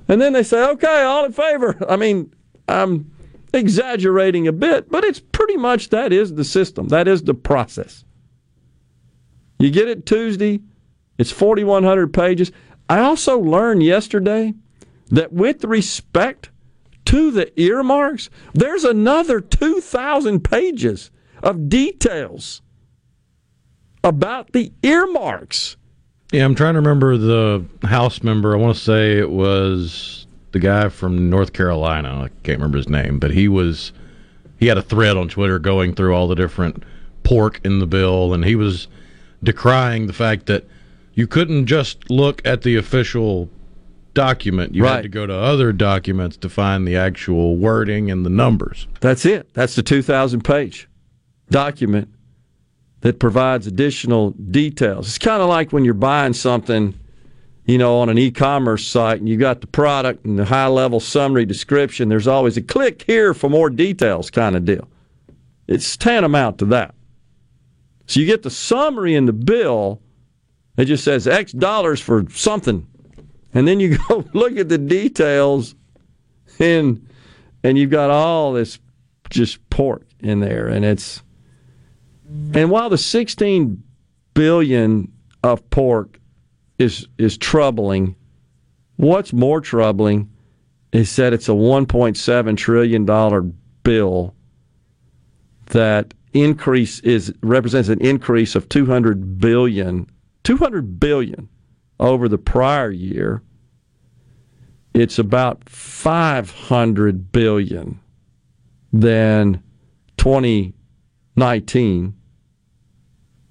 And 0.07 0.21
then 0.21 0.33
they 0.33 0.43
say, 0.43 0.63
"Okay, 0.71 1.01
all 1.01 1.25
in 1.25 1.31
favor." 1.31 1.77
I 1.87 1.95
mean, 1.95 2.33
I'm 2.67 3.11
exaggerating 3.53 4.47
a 4.47 4.51
bit, 4.51 4.89
but 4.89 5.03
it's 5.03 5.19
pretty 5.19 5.57
much 5.57 5.89
that 5.89 6.11
is 6.11 6.33
the 6.33 6.43
system. 6.43 6.89
That 6.89 7.07
is 7.07 7.23
the 7.23 7.33
process. 7.33 8.03
You 9.59 9.69
get 9.69 9.87
it 9.87 10.05
Tuesday, 10.05 10.59
it's 11.17 11.31
4,100 11.31 12.13
pages. 12.13 12.51
I 12.89 12.99
also 12.99 13.39
learned 13.39 13.83
yesterday 13.83 14.53
that 15.09 15.31
with 15.31 15.63
respect 15.63 16.49
to 17.05 17.31
the 17.31 17.57
earmarks, 17.61 18.29
there's 18.53 18.83
another 18.83 19.39
2,000 19.39 20.43
pages 20.43 21.11
of 21.41 21.69
details 21.69 22.61
about 24.03 24.51
the 24.51 24.73
earmarks. 24.81 25.77
Yeah, 26.33 26.45
I'm 26.45 26.55
trying 26.55 26.73
to 26.73 26.79
remember 26.79 27.15
the 27.15 27.63
House 27.83 28.23
member. 28.23 28.53
I 28.55 28.57
want 28.57 28.75
to 28.75 28.81
say 28.83 29.19
it 29.19 29.29
was 29.29 30.25
the 30.51 30.57
guy 30.59 30.89
from 30.89 31.29
North 31.29 31.53
Carolina. 31.53 32.23
I 32.23 32.29
can't 32.43 32.57
remember 32.57 32.77
his 32.77 32.89
name, 32.89 33.19
but 33.19 33.29
he 33.31 33.47
was 33.47 33.93
he 34.59 34.65
had 34.65 34.77
a 34.79 34.81
thread 34.81 35.15
on 35.15 35.27
Twitter 35.29 35.59
going 35.59 35.93
through 35.93 36.15
all 36.15 36.27
the 36.27 36.35
different 36.35 36.83
pork 37.23 37.61
in 37.63 37.77
the 37.77 37.85
bill, 37.85 38.33
and 38.33 38.43
he 38.43 38.55
was 38.55 38.87
decrying 39.43 40.07
the 40.07 40.13
fact 40.13 40.47
that 40.47 40.65
you 41.13 41.27
couldn't 41.27 41.67
just 41.67 42.09
look 42.09 42.41
at 42.45 42.63
the 42.63 42.77
official 42.77 43.47
document. 44.15 44.73
You 44.73 44.83
Right. 44.85 44.95
had 44.95 45.03
to 45.03 45.09
go 45.09 45.27
to 45.27 45.33
other 45.35 45.71
documents 45.71 46.35
to 46.37 46.49
find 46.49 46.87
the 46.87 46.95
actual 46.95 47.57
wording 47.57 48.09
and 48.09 48.25
the 48.25 48.29
numbers. 48.31 48.87
That's 49.01 49.23
it. 49.25 49.49
That's 49.53 49.75
the 49.75 49.83
2,000 49.83 50.41
page 50.43 50.87
document 51.51 52.09
that 53.03 53.19
provides 53.19 53.67
additional 53.67 54.31
details. 54.31 55.09
It's 55.09 55.17
kind 55.17 55.41
of 55.41 55.49
like 55.49 55.73
when 55.73 55.83
you're 55.83 55.93
buying 55.93 56.31
something, 56.31 56.97
you 57.65 57.77
know, 57.77 57.99
on 57.99 58.07
an 58.07 58.17
e 58.17 58.31
commerce 58.31 58.87
site 58.87 59.19
and 59.19 59.27
you 59.27 59.35
got 59.35 59.59
the 59.59 59.67
product 59.67 60.23
and 60.23 60.39
the 60.39 60.45
high 60.45 60.67
level 60.67 61.01
summary 61.01 61.45
description. 61.45 62.07
There's 62.07 62.27
always 62.27 62.55
a 62.55 62.61
click 62.61 63.03
here 63.05 63.33
for 63.33 63.49
more 63.49 63.69
details 63.69 64.31
kind 64.31 64.55
of 64.55 64.63
deal. 64.63 64.87
It's 65.67 65.97
tantamount 65.97 66.59
to 66.59 66.65
that. 66.67 66.95
So 68.07 68.21
you 68.21 68.25
get 68.25 68.43
the 68.43 68.49
summary 68.49 69.15
in 69.15 69.25
the 69.25 69.33
bill, 69.33 70.01
it 70.77 70.85
just 70.85 71.03
says 71.03 71.27
X 71.27 71.51
dollars 71.51 71.99
for 71.99 72.25
something. 72.29 72.87
And 73.53 73.67
then 73.67 73.81
you 73.81 73.97
go 74.07 74.23
look 74.33 74.55
at 74.55 74.69
the 74.69 74.77
details 74.77 75.75
and 76.57 77.05
and 77.65 77.77
you've 77.77 77.91
got 77.91 78.11
all 78.11 78.53
this 78.53 78.79
just 79.29 79.69
pork 79.69 80.05
in 80.21 80.39
there 80.39 80.69
and 80.69 80.85
it's 80.85 81.22
and 82.53 82.69
while 82.69 82.89
the 82.89 82.97
16 82.97 83.83
billion 84.33 85.11
of 85.43 85.69
pork 85.69 86.19
is 86.79 87.07
is 87.17 87.37
troubling 87.37 88.15
what's 88.95 89.33
more 89.33 89.61
troubling 89.61 90.29
is 90.91 91.15
that 91.15 91.33
it's 91.33 91.49
a 91.49 91.53
1.7 91.53 92.57
trillion 92.57 93.05
dollar 93.05 93.41
bill 93.83 94.33
that 95.67 96.13
increase 96.33 96.99
is 97.01 97.33
represents 97.41 97.89
an 97.89 97.99
increase 98.01 98.55
of 98.55 98.67
200 98.69 99.37
billion 99.37 100.07
200 100.43 100.99
billion 100.99 101.49
over 101.99 102.27
the 102.27 102.37
prior 102.37 102.91
year. 102.91 103.41
It's 104.93 105.17
about 105.17 105.67
500 105.69 107.31
billion 107.31 107.99
than 108.91 109.63
2019 110.17 112.13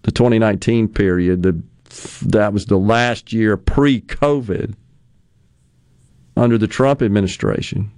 the 0.02 0.12
2019 0.12 0.88
period 0.88 1.42
the, 1.42 1.62
that 2.22 2.52
was 2.52 2.66
the 2.66 2.78
last 2.78 3.32
year 3.32 3.56
pre-covid 3.56 4.74
under 6.36 6.58
the 6.58 6.66
Trump 6.66 7.02
administration. 7.02 7.90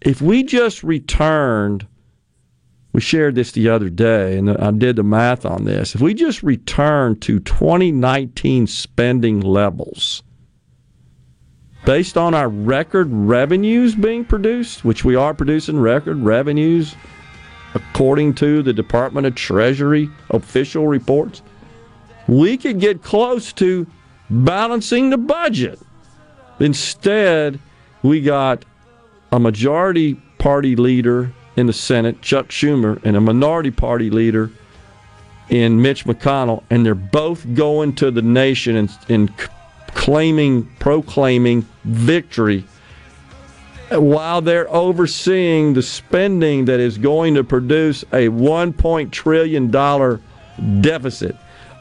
If 0.00 0.20
we 0.20 0.42
just 0.42 0.82
returned 0.82 1.86
we 2.92 3.00
shared 3.00 3.34
this 3.34 3.52
the 3.52 3.68
other 3.68 3.88
day 3.88 4.36
and 4.36 4.50
I 4.50 4.70
did 4.70 4.96
the 4.96 5.02
math 5.02 5.46
on 5.46 5.64
this. 5.64 5.94
If 5.94 6.00
we 6.00 6.14
just 6.14 6.42
returned 6.42 7.22
to 7.22 7.40
2019 7.40 8.66
spending 8.66 9.40
levels 9.40 10.22
based 11.84 12.16
on 12.16 12.34
our 12.34 12.48
record 12.48 13.08
revenues 13.10 13.94
being 13.94 14.24
produced, 14.24 14.84
which 14.84 15.04
we 15.04 15.16
are 15.16 15.34
producing 15.34 15.80
record 15.80 16.18
revenues 16.18 16.94
according 17.74 18.34
to 18.34 18.62
the 18.62 18.72
Department 18.72 19.26
of 19.26 19.34
Treasury 19.34 20.10
official 20.30 20.86
reports, 20.86 21.42
we 22.28 22.56
could 22.56 22.80
get 22.80 23.02
close 23.02 23.52
to 23.54 23.86
balancing 24.30 25.10
the 25.10 25.18
budget. 25.18 25.78
Instead, 26.60 27.58
we 28.02 28.20
got 28.20 28.64
a 29.30 29.40
majority 29.40 30.14
party 30.38 30.76
leader 30.76 31.32
in 31.56 31.66
the 31.66 31.72
Senate, 31.72 32.22
Chuck 32.22 32.48
Schumer, 32.48 33.02
and 33.04 33.16
a 33.16 33.20
minority 33.20 33.70
party 33.70 34.10
leader 34.10 34.50
in 35.48 35.82
Mitch 35.82 36.04
McConnell, 36.04 36.62
and 36.70 36.86
they're 36.86 36.94
both 36.94 37.54
going 37.54 37.94
to 37.96 38.10
the 38.10 38.22
nation 38.22 38.76
and, 38.76 38.90
and 39.08 39.36
claiming, 39.88 40.64
proclaiming 40.78 41.66
victory 41.84 42.64
while 44.00 44.40
they're 44.40 44.72
overseeing 44.72 45.74
the 45.74 45.82
spending 45.82 46.64
that 46.66 46.80
is 46.80 46.98
going 46.98 47.34
to 47.34 47.44
produce 47.44 48.04
a 48.12 48.28
one 48.28 48.72
point 48.72 49.12
trillion 49.12 49.70
dollar 49.70 50.20
deficit. 50.80 51.36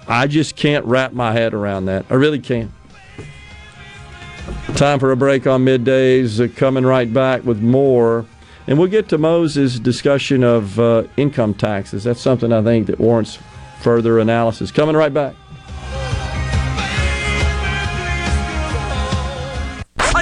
I 0.08 0.28
just 0.28 0.56
can't 0.56 0.86
wrap 0.86 1.14
my 1.14 1.32
head 1.32 1.54
around 1.54 1.86
that. 1.86 2.06
I 2.10 2.16
really 2.16 2.40
can't. 2.40 2.72
Time 4.76 5.00
for 5.00 5.12
a 5.12 5.18
break 5.18 5.48
on 5.48 5.64
middays. 5.64 6.44
Uh, 6.44 6.52
coming 6.56 6.86
right 6.86 7.12
back 7.14 7.44
with 7.44 7.62
more. 7.62 8.26
And 8.68 8.78
we'll 8.78 8.88
get 8.88 9.10
to 9.10 9.18
Moses' 9.18 9.80
discussion 9.80 10.44
of 10.44 10.80
uh, 10.80 11.04
income 11.18 11.54
taxes. 11.54 12.04
That's 12.04 12.22
something 12.22 12.52
I 12.52 12.62
think 12.62 12.88
that 12.88 13.00
warrants 13.00 13.40
further 13.82 14.20
analysis. 14.20 14.72
Coming 14.72 14.96
right 14.96 15.14
back. 15.14 15.36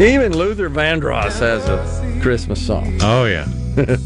Even 0.00 0.36
Luther 0.36 0.70
Vandross 0.70 1.40
has 1.40 1.68
a 1.68 2.20
Christmas 2.22 2.64
song. 2.64 2.98
Oh 3.02 3.24
yeah. 3.24 3.46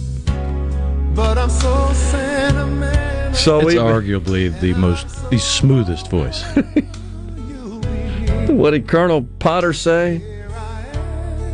But 1.14 1.38
I'm 1.38 1.49
so 1.49 1.92
sentimental. 1.92 3.34
So 3.34 3.59
it's 3.61 3.66
we- 3.66 3.74
arguably 3.76 4.61
the 4.61 4.74
most, 4.74 5.30
the 5.30 5.38
smoothest 5.38 6.11
voice. 6.11 6.42
What 8.49 8.70
did 8.70 8.86
Colonel 8.88 9.22
Potter 9.40 9.72
say? 9.72 10.20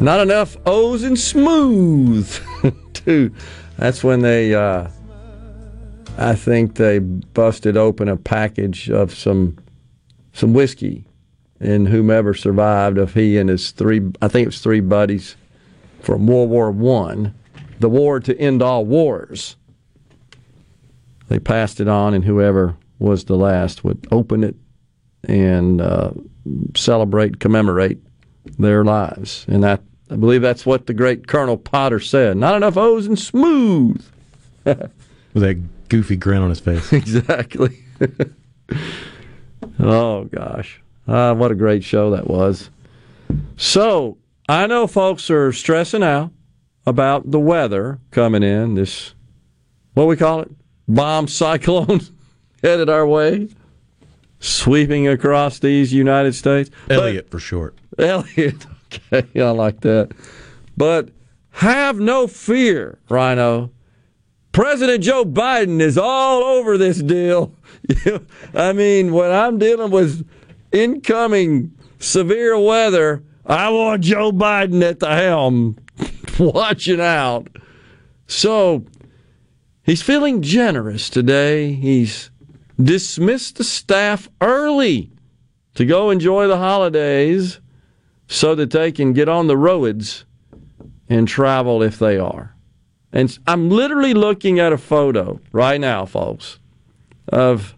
Not 0.00 0.20
enough 0.20 0.56
O's 0.66 1.02
and 1.02 1.18
smooth. 1.18 2.28
Too. 2.94 3.32
That's 3.78 4.04
when 4.04 4.20
they, 4.20 4.54
uh, 4.54 4.88
I 6.18 6.34
think 6.34 6.74
they 6.74 6.98
busted 6.98 7.76
open 7.76 8.08
a 8.08 8.16
package 8.16 8.90
of 8.90 9.14
some, 9.14 9.56
some 10.34 10.52
whiskey, 10.52 11.06
and 11.60 11.88
whomever 11.88 12.34
survived 12.34 12.98
of 12.98 13.14
he 13.14 13.38
and 13.38 13.48
his 13.48 13.70
three, 13.70 14.00
I 14.22 14.28
think 14.28 14.44
it 14.44 14.48
was 14.48 14.60
three 14.60 14.80
buddies, 14.80 15.36
from 16.00 16.26
World 16.26 16.50
War 16.50 16.70
One, 16.70 17.34
the 17.78 17.88
war 17.88 18.20
to 18.20 18.38
end 18.38 18.62
all 18.62 18.84
wars. 18.84 19.56
They 21.28 21.38
passed 21.38 21.80
it 21.80 21.88
on, 21.88 22.14
and 22.14 22.24
whoever 22.24 22.76
was 22.98 23.24
the 23.24 23.36
last 23.36 23.84
would 23.84 24.06
open 24.10 24.42
it 24.42 24.56
and 25.24 25.80
uh, 25.80 26.10
celebrate, 26.74 27.38
commemorate 27.38 27.98
their 28.58 28.84
lives. 28.84 29.44
And 29.48 29.62
that 29.62 29.82
I 30.10 30.16
believe 30.16 30.42
that's 30.42 30.66
what 30.66 30.86
the 30.86 30.94
great 30.94 31.28
Colonel 31.28 31.56
Potter 31.56 32.00
said. 32.00 32.36
Not 32.36 32.56
enough 32.56 32.76
O's 32.76 33.06
and 33.06 33.18
smooth. 33.18 34.04
With 34.64 34.90
that 35.34 35.88
goofy 35.88 36.16
grin 36.16 36.42
on 36.42 36.48
his 36.50 36.60
face. 36.60 36.92
exactly. 36.92 37.84
oh 39.78 40.24
gosh, 40.24 40.82
ah, 41.10 41.34
what 41.34 41.50
a 41.50 41.54
great 41.54 41.84
show 41.84 42.10
that 42.10 42.26
was. 42.26 42.70
So 43.56 44.16
I 44.48 44.66
know 44.66 44.86
folks 44.86 45.30
are 45.30 45.52
stressing 45.52 46.02
out 46.02 46.32
about 46.86 47.30
the 47.30 47.40
weather 47.40 48.00
coming 48.10 48.42
in. 48.42 48.74
This, 48.74 49.14
what 49.94 50.06
we 50.06 50.16
call 50.16 50.40
it, 50.40 50.50
bomb 50.88 51.28
cyclone 51.28 52.00
headed 52.62 52.88
our 52.88 53.06
way, 53.06 53.48
sweeping 54.38 55.06
across 55.08 55.58
these 55.58 55.92
United 55.92 56.34
States. 56.34 56.70
Elliott 56.88 57.30
for 57.30 57.38
short. 57.38 57.76
Elliott. 57.98 58.66
Okay, 59.12 59.26
I 59.40 59.50
like 59.50 59.80
that. 59.80 60.12
But 60.76 61.10
have 61.50 61.98
no 61.98 62.26
fear, 62.26 62.98
Rhino. 63.08 63.70
President 64.52 65.04
Joe 65.04 65.24
Biden 65.24 65.80
is 65.80 65.96
all 65.96 66.42
over 66.42 66.76
this 66.76 67.00
deal. 67.00 67.54
I 68.54 68.72
mean, 68.72 69.12
when 69.12 69.30
I'm 69.30 69.58
dealing 69.58 69.92
with 69.92 70.28
incoming 70.72 71.74
severe 71.98 72.58
weather, 72.58 73.22
I 73.46 73.70
want 73.70 74.04
Joe 74.04 74.32
Biden 74.32 74.82
at 74.82 75.00
the 75.00 75.14
helm, 75.14 75.76
watching 76.38 77.00
out. 77.00 77.48
So 78.26 78.84
he's 79.82 80.02
feeling 80.02 80.42
generous 80.42 81.10
today. 81.10 81.72
He's 81.72 82.30
dismissed 82.82 83.56
the 83.56 83.64
staff 83.64 84.28
early 84.40 85.10
to 85.74 85.84
go 85.84 86.10
enjoy 86.10 86.46
the 86.46 86.58
holidays 86.58 87.60
so 88.26 88.54
that 88.54 88.70
they 88.70 88.92
can 88.92 89.12
get 89.12 89.28
on 89.28 89.48
the 89.48 89.56
roads 89.56 90.24
and 91.08 91.26
travel 91.26 91.82
if 91.82 91.98
they 91.98 92.18
are. 92.18 92.54
And 93.12 93.36
I'm 93.46 93.70
literally 93.70 94.14
looking 94.14 94.60
at 94.60 94.72
a 94.72 94.78
photo 94.78 95.40
right 95.52 95.80
now, 95.80 96.06
folks, 96.06 96.60
of 97.28 97.76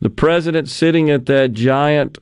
the 0.00 0.10
president 0.10 0.68
sitting 0.68 1.10
at 1.10 1.26
that 1.26 1.52
giant 1.52 2.18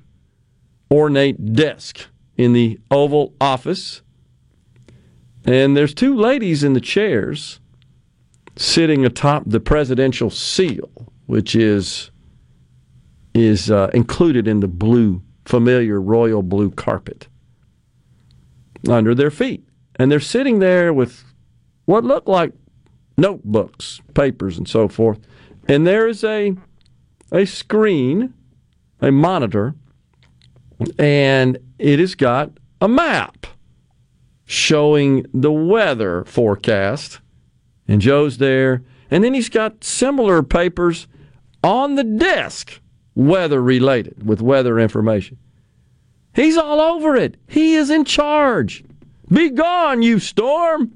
ornate 0.91 1.55
desk 1.55 2.07
in 2.37 2.53
the 2.53 2.79
Oval 2.91 3.35
Office. 3.41 4.03
And 5.45 5.77
there's 5.77 5.95
two 5.95 6.17
ladies 6.17 6.65
in 6.65 6.73
the 6.73 6.81
chairs 6.81 7.61
sitting 8.57 9.05
atop 9.05 9.45
the 9.47 9.61
presidential 9.61 10.31
seal, 10.31 10.91
which 11.27 11.55
is 11.55 12.11
is 13.35 13.71
uh, 13.71 13.91
included 13.93 14.49
in 14.49 14.61
the 14.61 14.69
blue, 14.69 15.23
familiar 15.45 16.01
royal 16.01 16.43
blue 16.43 16.71
carpet 16.71 17.29
under 18.89 19.15
their 19.15 19.31
feet. 19.31 19.69
And 19.97 20.11
they're 20.11 20.21
sitting 20.21 20.59
there 20.59 20.93
with 20.93 21.23
what 21.85 22.03
look 22.03 22.27
like 22.27 22.53
notebooks, 23.19 24.01
papers, 24.15 24.57
and 24.59 24.69
so 24.69 24.89
forth. 24.89 25.19
And 25.69 25.87
there 25.87 26.09
is 26.09 26.25
a, 26.25 26.55
a 27.33 27.45
screen, 27.45 28.35
a 29.01 29.11
monitor, 29.11 29.75
and 30.99 31.59
it 31.79 31.99
has 31.99 32.15
got 32.15 32.51
a 32.81 32.89
map 32.89 33.47
showing 34.45 35.27
the 35.33 35.53
weather 35.53 36.25
forecast. 36.25 37.21
And 37.89 38.01
Joe's 38.01 38.39
there. 38.39 38.83
And 39.11 39.23
then 39.23 39.35
he's 39.35 39.49
got 39.49 39.85
similar 39.85 40.43
papers 40.43 41.07
on 41.63 41.95
the 41.95 42.05
desk, 42.05 42.81
weather 43.15 43.63
related, 43.63 44.27
with 44.27 44.41
weather 44.41 44.79
information. 44.79 45.39
He's 46.35 46.57
all 46.57 46.81
over 46.81 47.17
it. 47.17 47.37
He 47.49 47.75
is 47.75 47.91
in 47.91 48.05
charge. 48.05 48.85
Be 49.29 49.51
gone, 49.51 50.03
you 50.03 50.19
storm. 50.19 50.93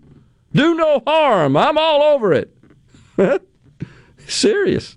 Do 0.53 0.75
no 0.75 1.03
harm. 1.07 1.57
I'm 1.57 1.79
all 1.79 2.03
over 2.03 2.33
it. 2.33 2.57
Serious. 4.27 4.97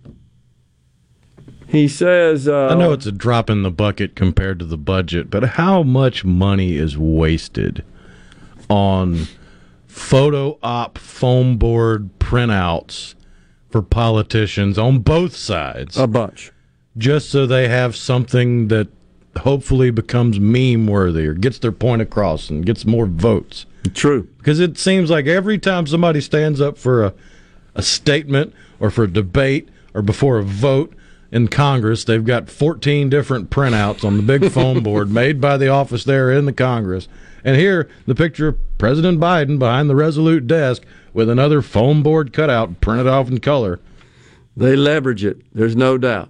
He 1.74 1.88
says. 1.88 2.48
Uh, 2.48 2.68
I 2.68 2.76
know 2.76 2.94
it's 2.94 3.08
a 3.08 3.12
drop 3.12 3.50
in 3.50 3.64
the 3.64 3.72
bucket 3.72 4.16
compared 4.16 4.60
to 4.60 4.66
the 4.66 4.78
budget, 4.78 5.32
but 5.32 5.44
how 5.44 5.82
much 5.82 6.24
money 6.24 6.78
is 6.78 6.96
wasted 7.00 7.84
on 8.70 9.28
photo 9.88 10.60
op 10.62 11.00
foam 11.00 11.58
board 11.58 12.12
printouts 12.20 13.16
for 13.72 13.82
politicians 13.82 14.78
on 14.78 15.00
both 15.00 15.36
sides? 15.36 15.98
A 15.98 16.06
bunch. 16.06 16.52
Just 16.96 17.32
so 17.32 17.48
they 17.48 17.68
have 17.68 17.96
something 17.96 18.68
that 18.68 18.88
hopefully 19.38 19.90
becomes 19.90 20.40
meme 20.40 20.86
worthy 20.86 21.26
or 21.26 21.34
gets 21.34 21.58
their 21.58 21.72
point 21.72 22.04
across 22.04 22.52
and 22.52 22.68
gets 22.68 22.86
more 22.86 23.08
votes. 23.08 23.66
True. 23.96 24.28
Because 24.38 24.60
it 24.60 24.78
seems 24.78 25.10
like 25.10 25.26
every 25.26 25.58
time 25.58 25.88
somebody 25.88 26.22
stands 26.22 26.62
up 26.62 26.78
for 26.78 27.04
a, 27.04 27.14
a 27.74 27.82
statement 27.82 28.54
or 28.80 28.92
for 28.92 29.06
a 29.06 29.12
debate 29.12 29.70
or 29.96 30.04
before 30.04 30.38
a 30.38 30.44
vote 30.44 30.94
in 31.34 31.48
Congress, 31.48 32.04
they've 32.04 32.24
got 32.24 32.48
14 32.48 33.10
different 33.10 33.50
printouts 33.50 34.06
on 34.06 34.18
the 34.18 34.22
big 34.24 34.52
foam 34.52 34.84
board 34.84 35.10
made 35.10 35.42
by 35.42 35.58
the 35.58 35.68
office 35.68 36.04
there 36.04 36.32
in 36.32 36.46
the 36.46 36.54
Congress. 36.54 37.08
And 37.44 37.58
here, 37.58 37.90
the 38.06 38.14
picture 38.14 38.50
of 38.50 38.78
President 38.78 39.20
Biden 39.20 39.58
behind 39.58 39.90
the 39.90 39.96
Resolute 39.96 40.46
desk 40.46 40.84
with 41.12 41.30
another 41.30 41.64
foam 41.64 42.04
board 42.04 42.34
cutout 42.34 42.80
printed 42.82 43.08
off 43.08 43.30
in 43.30 43.40
color. 43.40 43.80
They 44.56 44.76
leverage 44.76 45.26
it, 45.26 45.42
there's 45.52 45.76
no 45.76 45.98
doubt. 45.98 46.30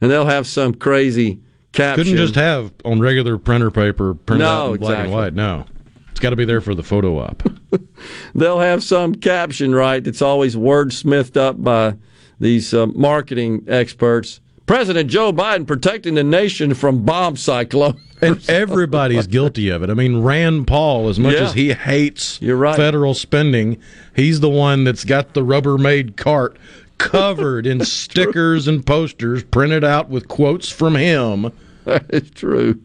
And 0.00 0.10
they'll 0.10 0.26
have 0.26 0.48
some 0.48 0.74
crazy 0.74 1.38
caption. 1.72 2.04
Couldn't 2.04 2.18
just 2.18 2.34
have 2.34 2.72
on 2.84 2.98
regular 2.98 3.38
printer 3.38 3.70
paper 3.70 4.14
printed 4.14 4.44
No, 4.46 4.50
out 4.50 4.72
in 4.72 4.80
black 4.80 4.90
and 4.90 5.06
exactly. 5.06 5.14
white. 5.14 5.34
No. 5.34 5.66
It's 6.10 6.18
got 6.18 6.30
to 6.30 6.36
be 6.36 6.44
there 6.44 6.60
for 6.60 6.74
the 6.74 6.82
photo 6.82 7.18
op. 7.20 7.44
they'll 8.34 8.58
have 8.58 8.82
some 8.82 9.14
caption 9.14 9.72
right 9.72 10.02
that's 10.02 10.22
always 10.22 10.56
wordsmithed 10.56 11.36
up 11.36 11.62
by 11.62 11.94
these 12.40 12.74
uh, 12.74 12.86
marketing 12.86 13.64
experts. 13.68 14.40
President 14.70 15.10
Joe 15.10 15.32
Biden 15.32 15.66
protecting 15.66 16.14
the 16.14 16.22
nation 16.22 16.74
from 16.74 17.04
bomb 17.04 17.34
cyclone. 17.34 18.00
and 18.22 18.48
everybody's 18.48 19.26
guilty 19.26 19.68
of 19.68 19.82
it. 19.82 19.90
I 19.90 19.94
mean, 19.94 20.22
Rand 20.22 20.68
Paul, 20.68 21.08
as 21.08 21.18
much 21.18 21.34
Yeah. 21.34 21.40
as 21.42 21.54
he 21.54 21.72
hates 21.72 22.40
right. 22.40 22.76
federal 22.76 23.14
spending, 23.14 23.78
he's 24.14 24.38
the 24.38 24.48
one 24.48 24.84
that's 24.84 25.04
got 25.04 25.34
the 25.34 25.40
Rubbermaid 25.40 26.16
cart 26.16 26.56
covered 26.98 27.66
in 27.66 27.84
stickers 27.84 28.68
and 28.68 28.86
posters 28.86 29.42
printed 29.42 29.82
out 29.82 30.08
with 30.08 30.28
quotes 30.28 30.70
from 30.70 30.94
him. 30.94 31.50
It's 31.84 32.30
true. 32.30 32.80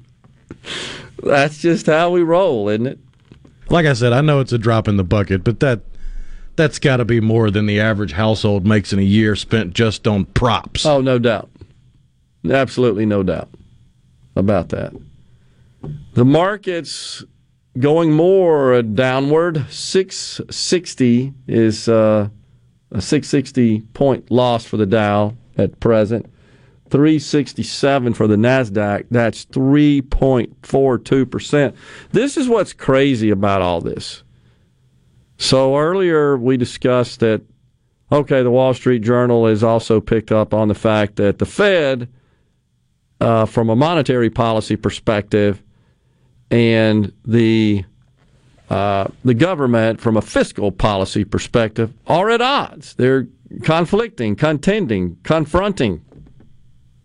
That's 1.21 1.59
just 1.61 1.85
how 1.85 2.09
we 2.09 2.23
roll, 2.23 2.67
isn't 2.67 2.87
it? 2.87 2.99
Like 3.69 3.85
I 3.85 3.93
said, 3.93 4.11
I 4.11 4.21
know 4.21 4.39
it's 4.39 4.53
a 4.53 4.57
drop 4.57 4.87
in 4.87 4.97
the 4.97 5.03
bucket, 5.03 5.43
but 5.43 5.59
that 5.59 5.81
that's 6.55 6.79
got 6.79 6.97
to 6.97 7.05
be 7.05 7.19
more 7.19 7.51
than 7.51 7.67
the 7.67 7.79
average 7.79 8.13
household 8.13 8.65
makes 8.65 8.91
in 8.91 8.97
a 8.97 9.03
year 9.03 9.35
spent 9.35 9.75
just 9.75 10.07
on 10.07 10.25
props. 10.25 10.83
Oh, 10.83 10.99
no 10.99 11.19
doubt. 11.19 11.51
Absolutely 12.51 13.05
no 13.05 13.23
doubt 13.23 13.49
about 14.35 14.69
that. 14.69 14.93
The 16.13 16.25
market's 16.25 17.23
going 17.79 18.11
more 18.11 18.81
downward. 18.81 19.65
660 19.69 21.33
is 21.47 21.87
uh, 21.87 22.27
a 22.91 23.01
660 23.01 23.81
point 23.93 24.29
loss 24.31 24.65
for 24.65 24.77
the 24.77 24.85
Dow 24.85 25.35
at 25.57 25.79
present. 25.79 26.25
367 26.89 28.13
for 28.13 28.27
the 28.27 28.35
Nasdaq. 28.35 29.05
That's 29.09 29.45
3.42%. 29.47 31.75
This 32.11 32.37
is 32.37 32.47
what's 32.47 32.73
crazy 32.73 33.31
about 33.31 33.61
all 33.61 33.81
this. 33.81 34.21
So 35.37 35.77
earlier 35.77 36.37
we 36.37 36.57
discussed 36.57 37.19
that 37.19 37.41
okay, 38.11 38.43
the 38.43 38.51
Wall 38.51 38.73
Street 38.73 39.01
Journal 39.01 39.47
has 39.47 39.63
also 39.63 39.99
picked 39.99 40.31
up 40.31 40.53
on 40.53 40.67
the 40.67 40.75
fact 40.75 41.15
that 41.17 41.39
the 41.39 41.45
Fed 41.45 42.07
uh, 43.21 43.45
from 43.45 43.69
a 43.69 43.75
monetary 43.75 44.29
policy 44.29 44.75
perspective 44.75 45.61
and 46.51 47.11
the 47.25 47.83
uh, 48.69 49.07
the 49.23 49.33
government 49.33 50.01
from 50.01 50.17
a 50.17 50.21
fiscal 50.21 50.71
policy 50.71 51.23
perspective 51.23 51.93
are 52.07 52.29
at 52.31 52.41
odds. 52.41 52.95
They're 52.95 53.27
conflicting, 53.61 54.35
contending, 54.35 55.17
confronting 55.23 56.03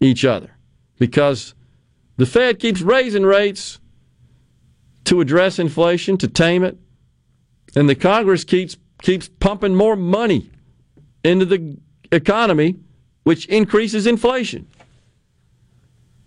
each 0.00 0.24
other 0.24 0.56
because 0.98 1.54
the 2.16 2.24
Fed 2.24 2.58
keeps 2.58 2.80
raising 2.80 3.24
rates 3.24 3.78
to 5.04 5.20
address 5.20 5.58
inflation, 5.58 6.16
to 6.18 6.28
tame 6.28 6.64
it, 6.64 6.78
and 7.74 7.88
the 7.88 7.94
Congress 7.94 8.44
keeps 8.44 8.76
keeps 9.02 9.28
pumping 9.40 9.74
more 9.74 9.96
money 9.96 10.50
into 11.24 11.44
the 11.44 11.78
economy, 12.12 12.76
which 13.24 13.46
increases 13.46 14.06
inflation. 14.06 14.66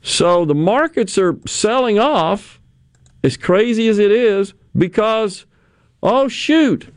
So 0.03 0.43
the 0.43 0.53
markets 0.53 1.17
are 1.17 1.39
selling 1.47 1.97
off, 1.97 2.59
as 3.23 3.37
crazy 3.37 3.87
as 3.87 3.97
it 3.97 4.11
is, 4.11 4.53
because 4.77 5.45
oh, 6.03 6.27
shoot, 6.27 6.93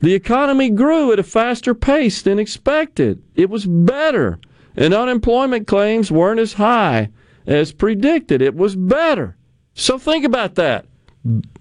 the 0.00 0.14
economy 0.14 0.68
grew 0.68 1.12
at 1.12 1.20
a 1.20 1.22
faster 1.22 1.74
pace 1.74 2.20
than 2.20 2.40
expected. 2.40 3.22
It 3.36 3.48
was 3.48 3.66
better. 3.66 4.40
And 4.76 4.92
unemployment 4.92 5.68
claims 5.68 6.10
weren't 6.10 6.40
as 6.40 6.54
high 6.54 7.10
as 7.46 7.72
predicted. 7.72 8.42
It 8.42 8.56
was 8.56 8.74
better. 8.74 9.36
So 9.74 9.98
think 9.98 10.24
about 10.24 10.56
that. 10.56 10.86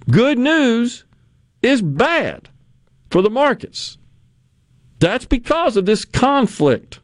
Good 0.10 0.40
news 0.40 1.06
is 1.62 1.82
bad 1.82 2.50
for 3.12 3.22
the 3.22 3.30
markets. 3.30 3.98
That's 5.00 5.26
because 5.26 5.78
of 5.78 5.86
this 5.86 6.04
conflict 6.04 7.00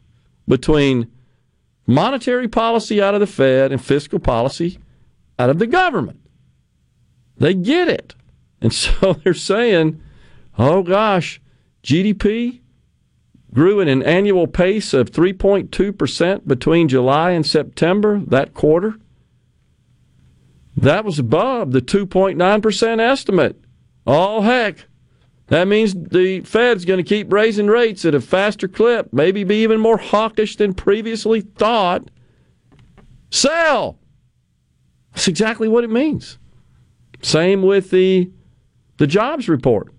between 0.47 1.11
monetary 1.85 2.47
policy 2.47 3.01
out 3.01 3.13
of 3.13 3.19
the 3.19 3.27
Fed 3.27 3.71
and 3.71 3.83
fiscal 3.83 4.19
policy 4.19 4.79
out 5.37 5.49
of 5.49 5.59
the 5.59 5.67
government. 5.67 6.19
They 7.37 7.53
get 7.53 7.87
it. 7.87 8.15
And 8.61 8.73
so 8.73 9.13
they're 9.13 9.33
saying, 9.33 10.01
oh 10.57 10.83
gosh, 10.83 11.41
GDP 11.83 12.61
grew 13.53 13.79
at 13.79 13.87
an 13.87 14.03
annual 14.03 14.47
pace 14.47 14.93
of 14.93 15.11
3.2% 15.11 16.47
between 16.47 16.89
July 16.89 17.31
and 17.31 17.45
September, 17.45 18.19
that 18.27 18.53
quarter. 18.53 18.95
That 20.75 21.05
was 21.05 21.19
above 21.19 21.71
the 21.71 21.81
2.9% 21.81 22.99
estimate. 22.99 23.61
Oh, 24.05 24.41
heck. 24.41 24.85
That 25.47 25.67
means 25.67 25.93
the 25.93 26.41
Fed's 26.41 26.85
going 26.85 26.97
to 26.97 27.03
keep 27.03 27.31
raising 27.31 27.67
rates 27.67 28.03
at 28.03 28.15
a 28.15 28.21
faster 28.21 28.67
clip, 28.67 29.13
maybe 29.13 29.43
be 29.43 29.61
even 29.61 29.79
more 29.79 29.97
hawkish 29.97 30.55
than 30.55 30.73
previously 30.73 31.41
thought. 31.41 32.09
Sell. 33.29 33.99
That's 35.13 35.27
exactly 35.27 35.67
what 35.67 35.83
it 35.83 35.89
means. 35.89 36.39
Same 37.21 37.61
with 37.61 37.91
the 37.91 38.31
the 38.97 39.07
jobs 39.07 39.47
report. 39.47 39.93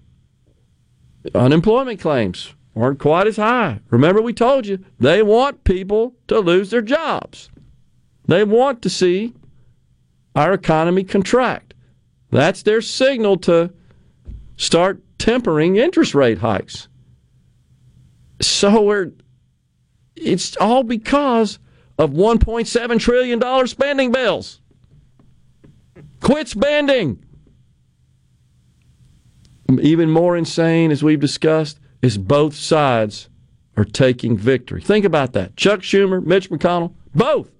Unemployment 1.35 2.01
claims 2.01 2.55
aren't 2.75 2.99
quite 2.99 3.27
as 3.27 3.37
high. 3.37 3.81
Remember, 3.91 4.21
we 4.21 4.33
told 4.33 4.67
you 4.67 4.85
they 4.99 5.23
want 5.23 5.65
people 5.65 6.15
to 6.29 6.41
lose 6.41 6.71
their 6.71 6.83
jobs. 6.83 7.51
They 8.27 8.45
want 8.45 8.83
to 8.83 8.91
see 8.91 9.35
our 10.35 10.53
economy 10.53 11.05
contract. 11.05 11.75
That's 12.31 12.63
their 12.63 12.81
signal 12.81 13.39
to 13.39 13.73
start 14.57 15.01
tempering 15.27 15.75
interest 15.75 16.15
rate 16.15 16.39
hikes. 16.39 16.87
So 18.41 19.11
it's 20.15 20.57
all 20.59 20.85
because 20.85 21.59
of 21.99 22.11
1.7 22.13 23.01
trillion 23.01 23.41
dollar 23.41 23.67
spending 23.67 24.13
bills. 24.13 24.61
Quit 26.21 26.47
spending. 26.47 27.25
Even 29.81 30.13
more 30.13 30.37
insane, 30.37 30.93
as 30.93 31.03
we've 31.03 31.19
discussed, 31.19 31.81
is 32.03 32.17
both 32.19 32.55
sides 32.55 33.29
are 33.77 33.85
taking 33.85 34.37
victory. 34.37 34.81
Think 34.81 35.05
about 35.05 35.33
that. 35.33 35.57
Chuck 35.57 35.81
Schumer, 35.81 36.25
Mitch 36.25 36.51
McConnell, 36.51 36.95
both. 37.17 37.51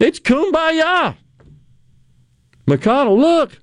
It's 0.00 0.18
kumbaya. 0.18 1.18
McConnell, 2.66 3.18
look, 3.18 3.58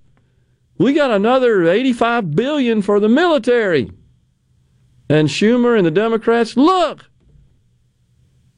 we 0.77 0.93
got 0.93 1.11
another 1.11 1.67
85 1.67 2.31
billion 2.35 2.81
for 2.81 2.99
the 2.99 3.09
military. 3.09 3.91
And 5.09 5.27
Schumer 5.27 5.77
and 5.77 5.85
the 5.85 5.91
Democrats, 5.91 6.57
look, 6.57 7.05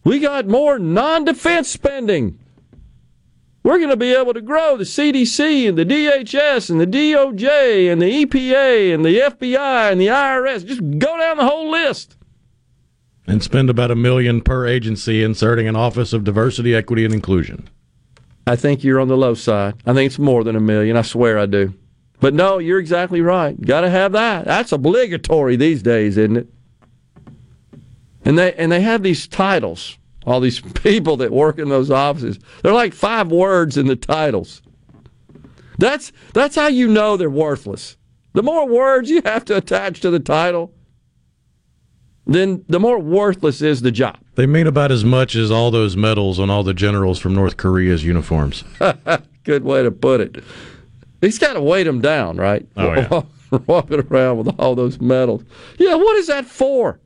we 0.03 0.19
got 0.19 0.47
more 0.47 0.79
non-defense 0.79 1.67
spending. 1.67 2.39
We're 3.63 3.79
going 3.79 3.89
to 3.89 3.97
be 3.97 4.13
able 4.13 4.35
to 4.35 4.41
grow 4.41 4.77
the 4.77 4.83
CDC 4.83 5.67
and 5.67 5.77
the 5.77 5.85
DHS 5.85 6.69
and 6.69 6.79
the 6.79 6.85
DOJ 6.85 7.91
and 7.91 7.99
the 7.99 8.23
EPA 8.23 8.93
and 8.93 9.03
the 9.03 9.17
FBI 9.17 9.91
and 9.91 9.99
the 9.99 10.07
IRS. 10.07 10.65
Just 10.67 10.81
go 10.81 11.17
down 11.17 11.37
the 11.37 11.47
whole 11.47 11.71
list. 11.71 12.15
And 13.25 13.41
spend 13.41 13.71
about 13.71 13.89
a 13.89 13.95
million 13.95 14.41
per 14.41 14.67
agency 14.67 15.23
inserting 15.23 15.67
an 15.67 15.75
Office 15.75 16.13
of 16.13 16.23
Diversity, 16.23 16.75
Equity, 16.75 17.05
and 17.05 17.13
Inclusion. 17.13 17.67
I 18.45 18.55
think 18.55 18.83
you're 18.83 18.99
on 18.99 19.07
the 19.07 19.17
low 19.17 19.33
side. 19.33 19.73
I 19.87 19.93
think 19.93 20.05
it's 20.05 20.19
more 20.19 20.43
than 20.43 20.55
a 20.55 20.59
million. 20.59 20.95
I 20.95 21.01
swear 21.01 21.39
I 21.39 21.47
do. 21.47 21.73
But 22.19 22.33
no, 22.33 22.59
you're 22.59 22.79
exactly 22.79 23.21
right. 23.21 23.59
Got 23.59 23.81
to 23.81 23.89
have 23.89 24.13
that. 24.13 24.45
That's 24.45 24.71
obligatory 24.71 25.55
these 25.55 25.83
days, 25.83 26.17
isn't 26.17 26.37
it? 26.37 26.47
And 28.23 28.37
they 28.37 28.53
and 28.53 28.71
they 28.71 28.81
have 28.81 29.03
these 29.03 29.27
titles 29.27 29.97
all 30.25 30.39
these 30.39 30.59
people 30.83 31.17
that 31.17 31.31
work 31.31 31.59
in 31.59 31.69
those 31.69 31.91
offices. 31.91 32.39
They're 32.61 32.73
like 32.73 32.93
five 32.93 33.31
words 33.31 33.77
in 33.77 33.87
the 33.87 33.95
titles. 33.95 34.61
That's 35.77 36.11
that's 36.33 36.55
how 36.55 36.67
you 36.67 36.87
know 36.87 37.17
they're 37.17 37.29
worthless. 37.29 37.97
The 38.33 38.43
more 38.43 38.67
words 38.67 39.09
you 39.09 39.21
have 39.25 39.45
to 39.45 39.57
attach 39.57 40.01
to 40.01 40.09
the 40.09 40.19
title, 40.19 40.73
then 42.25 42.65
the 42.67 42.79
more 42.79 42.99
worthless 42.99 43.61
is 43.61 43.81
the 43.81 43.91
job. 43.91 44.17
They 44.35 44.45
mean 44.45 44.67
about 44.67 44.91
as 44.91 45.05
much 45.05 45.35
as 45.35 45.51
all 45.51 45.71
those 45.71 45.95
medals 45.95 46.39
on 46.39 46.49
all 46.49 46.63
the 46.63 46.73
generals 46.73 47.19
from 47.19 47.33
North 47.33 47.57
Korea's 47.57 48.03
uniforms. 48.03 48.63
Good 49.43 49.63
way 49.63 49.83
to 49.83 49.91
put 49.91 50.21
it. 50.21 50.43
He's 51.25 51.39
got 51.39 51.53
to 51.53 51.61
weight 51.61 51.83
them 51.83 52.01
down, 52.01 52.37
right? 52.37 52.67
Oh, 52.77 52.93
yeah. 52.93 53.21
Walking 53.67 53.99
around 53.99 54.37
with 54.37 54.59
all 54.59 54.75
those 54.75 54.99
medals. 54.99 55.43
Yeah, 55.77 55.95
what 55.95 56.17
is 56.17 56.27
that 56.27 56.45
for? 56.45 56.99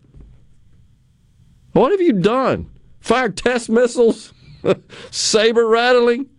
What 1.74 1.92
have 1.92 2.02
you 2.02 2.14
done? 2.14 2.70
fired 3.00 3.38
test 3.38 3.70
missiles, 3.70 4.34
saber 5.12 5.68
rattling. 5.68 6.28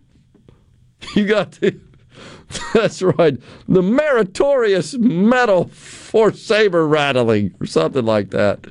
You 1.15 1.25
got 1.25 1.53
the, 1.53 1.79
that's 2.75 3.01
right, 3.01 3.35
the 3.67 3.81
meritorious 3.81 4.93
medal 4.93 5.65
for 5.69 6.31
saber 6.31 6.87
rattling 6.87 7.55
or 7.59 7.65
something 7.65 8.05
like 8.05 8.29
that. 8.29 8.67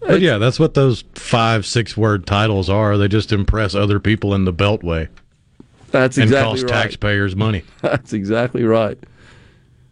But 0.00 0.22
yeah, 0.22 0.38
that's 0.38 0.58
what 0.58 0.72
those 0.72 1.04
five, 1.14 1.66
six 1.66 1.98
word 1.98 2.26
titles 2.26 2.70
are. 2.70 2.96
They 2.96 3.08
just 3.08 3.30
impress 3.30 3.74
other 3.74 4.00
people 4.00 4.34
in 4.34 4.46
the 4.46 4.54
Beltway. 4.54 5.08
That's 5.90 6.18
exactly 6.18 6.36
and 6.38 6.44
cost 6.44 6.62
right. 6.64 6.82
taxpayers 6.82 7.34
money. 7.36 7.64
That's 7.82 8.12
exactly 8.12 8.64
right. 8.64 8.98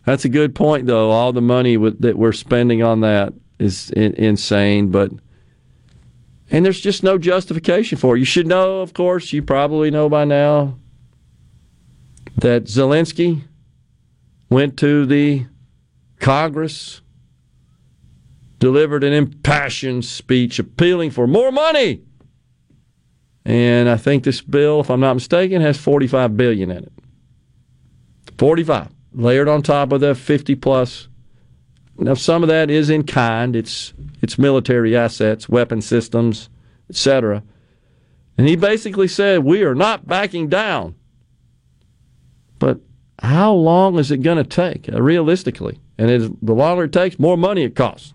That's 0.04 0.24
a 0.24 0.28
good 0.28 0.54
point, 0.54 0.86
though. 0.86 1.10
All 1.10 1.32
the 1.32 1.42
money 1.42 1.76
with, 1.76 2.00
that 2.02 2.16
we're 2.16 2.32
spending 2.32 2.82
on 2.82 3.00
that 3.00 3.32
is 3.58 3.90
in, 3.90 4.12
insane, 4.14 4.90
but 4.90 5.10
and 6.50 6.64
there's 6.64 6.80
just 6.80 7.02
no 7.02 7.18
justification 7.18 7.98
for 7.98 8.16
it. 8.16 8.20
You 8.20 8.24
should 8.24 8.46
know, 8.46 8.80
of 8.80 8.94
course, 8.94 9.32
you 9.32 9.42
probably 9.42 9.90
know 9.90 10.08
by 10.08 10.24
now 10.24 10.78
that 12.36 12.64
Zelensky 12.64 13.42
went 14.48 14.76
to 14.78 15.06
the 15.06 15.46
Congress, 16.20 17.00
delivered 18.58 19.02
an 19.02 19.12
impassioned 19.12 20.04
speech 20.04 20.58
appealing 20.58 21.10
for 21.10 21.26
more 21.26 21.50
money. 21.50 22.02
And 23.46 23.88
I 23.88 23.96
think 23.96 24.24
this 24.24 24.40
bill, 24.40 24.80
if 24.80 24.90
I'm 24.90 24.98
not 24.98 25.14
mistaken, 25.14 25.62
has 25.62 25.78
45 25.78 26.36
billion 26.36 26.68
in 26.68 26.82
it. 26.82 26.92
45 28.38 28.88
layered 29.14 29.46
on 29.46 29.62
top 29.62 29.92
of 29.92 30.00
the 30.00 30.16
50 30.16 30.56
plus. 30.56 31.06
Now 31.96 32.14
some 32.14 32.42
of 32.42 32.48
that 32.48 32.70
is 32.70 32.90
in 32.90 33.04
kind. 33.04 33.54
It's 33.54 33.94
it's 34.20 34.36
military 34.36 34.96
assets, 34.96 35.48
weapon 35.48 35.80
systems, 35.80 36.50
etc. 36.90 37.44
And 38.36 38.48
he 38.48 38.56
basically 38.56 39.06
said, 39.06 39.44
"We 39.44 39.62
are 39.62 39.76
not 39.76 40.08
backing 40.08 40.48
down." 40.48 40.96
But 42.58 42.80
how 43.20 43.52
long 43.52 43.96
is 43.96 44.10
it 44.10 44.22
going 44.22 44.38
to 44.38 44.44
take, 44.44 44.92
uh, 44.92 45.00
realistically? 45.00 45.78
And 45.96 46.36
the 46.42 46.52
longer 46.52 46.84
it 46.84 46.92
takes, 46.92 47.18
more 47.18 47.38
money 47.38 47.62
it 47.62 47.76
costs. 47.76 48.12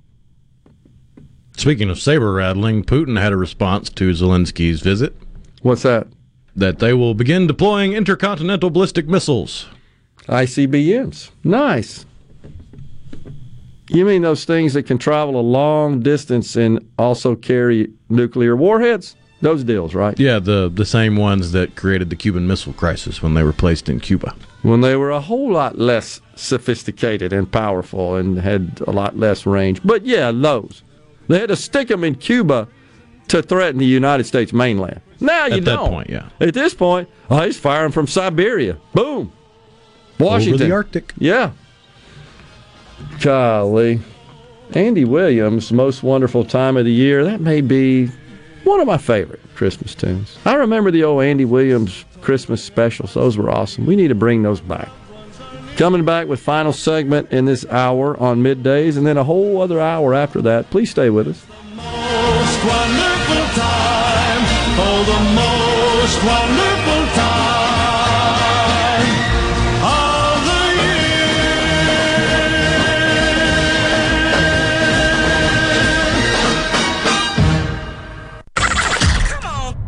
Speaking 1.61 1.91
of 1.91 1.99
saber 1.99 2.33
rattling, 2.33 2.83
Putin 2.83 3.21
had 3.21 3.31
a 3.31 3.38
response 3.38 3.91
to 3.91 4.09
Zelensky's 4.09 4.81
visit. 4.81 5.15
What's 5.61 5.83
that? 5.83 6.07
That 6.55 6.79
they 6.79 6.91
will 6.91 7.13
begin 7.13 7.45
deploying 7.45 7.93
intercontinental 7.93 8.71
ballistic 8.71 9.07
missiles. 9.07 9.67
ICBMs. 10.27 11.29
Nice. 11.43 12.07
You 13.89 14.05
mean 14.05 14.23
those 14.23 14.43
things 14.43 14.73
that 14.73 14.88
can 14.88 14.97
travel 14.97 15.39
a 15.39 15.45
long 15.45 15.99
distance 15.99 16.55
and 16.55 16.83
also 16.97 17.35
carry 17.35 17.91
nuclear 18.09 18.55
warheads? 18.55 19.15
Those 19.41 19.63
deals, 19.63 19.93
right? 19.93 20.19
Yeah, 20.19 20.39
the 20.39 20.67
the 20.67 20.85
same 20.85 21.15
ones 21.15 21.51
that 21.51 21.75
created 21.75 22.09
the 22.09 22.15
Cuban 22.15 22.47
Missile 22.47 22.73
Crisis 22.73 23.21
when 23.21 23.35
they 23.35 23.43
were 23.43 23.53
placed 23.53 23.88
in 23.88 23.99
Cuba. 23.99 24.33
When 24.63 24.81
they 24.81 24.95
were 24.95 25.11
a 25.11 25.21
whole 25.21 25.51
lot 25.51 25.77
less 25.77 26.21
sophisticated 26.33 27.31
and 27.31 27.51
powerful 27.51 28.15
and 28.15 28.39
had 28.39 28.81
a 28.88 28.91
lot 28.91 29.15
less 29.19 29.45
range. 29.45 29.79
But 29.83 30.07
yeah, 30.07 30.31
those. 30.31 30.81
They 31.31 31.39
had 31.39 31.49
to 31.49 31.55
stick 31.55 31.87
them 31.87 32.03
in 32.03 32.15
Cuba 32.15 32.67
to 33.29 33.41
threaten 33.41 33.79
the 33.79 33.85
United 33.85 34.25
States 34.25 34.51
mainland. 34.51 35.01
Now 35.19 35.45
you 35.45 35.55
At 35.57 35.65
that 35.65 35.75
don't. 35.75 35.89
point, 35.89 36.09
yeah. 36.09 36.29
At 36.39 36.53
this 36.53 36.73
point, 36.73 37.07
oh, 37.29 37.41
he's 37.41 37.57
firing 37.57 37.91
from 37.91 38.07
Siberia. 38.07 38.77
Boom. 38.93 39.31
Washington. 40.19 40.55
Over 40.55 40.63
the 40.65 40.71
Arctic. 40.71 41.13
Yeah. 41.17 41.51
Golly. 43.21 44.01
Andy 44.73 45.05
Williams, 45.05 45.71
most 45.71 46.03
wonderful 46.03 46.43
time 46.45 46.77
of 46.77 46.85
the 46.85 46.91
year. 46.91 47.23
That 47.23 47.41
may 47.41 47.61
be 47.61 48.07
one 48.63 48.79
of 48.79 48.87
my 48.87 48.97
favorite 48.97 49.41
Christmas 49.55 49.95
tunes. 49.95 50.37
I 50.45 50.55
remember 50.55 50.91
the 50.91 51.03
old 51.03 51.23
Andy 51.23 51.45
Williams 51.45 52.05
Christmas 52.21 52.63
specials. 52.63 53.13
Those 53.13 53.37
were 53.37 53.49
awesome. 53.49 53.85
We 53.85 53.95
need 53.95 54.07
to 54.09 54.15
bring 54.15 54.43
those 54.43 54.61
back. 54.61 54.89
Coming 55.81 56.05
back 56.05 56.27
with 56.27 56.39
final 56.39 56.73
segment 56.73 57.31
in 57.31 57.45
this 57.45 57.65
hour 57.65 58.15
on 58.21 58.43
middays, 58.43 58.97
and 58.97 59.07
then 59.07 59.17
a 59.17 59.23
whole 59.23 59.59
other 59.63 59.79
hour 59.79 60.13
after 60.13 60.39
that. 60.43 60.69
Please 60.69 60.91
stay 60.91 61.09
with 61.09 61.27
us. 61.27 61.43
most 61.75 62.63
wonderful 62.63 63.45
time. 63.59 64.45
Oh, 64.77 65.03
the 65.09 65.19
most 65.33 66.23
wonderful 66.23 67.07
time 67.17 67.41
of 69.81 70.45
the 70.45 70.61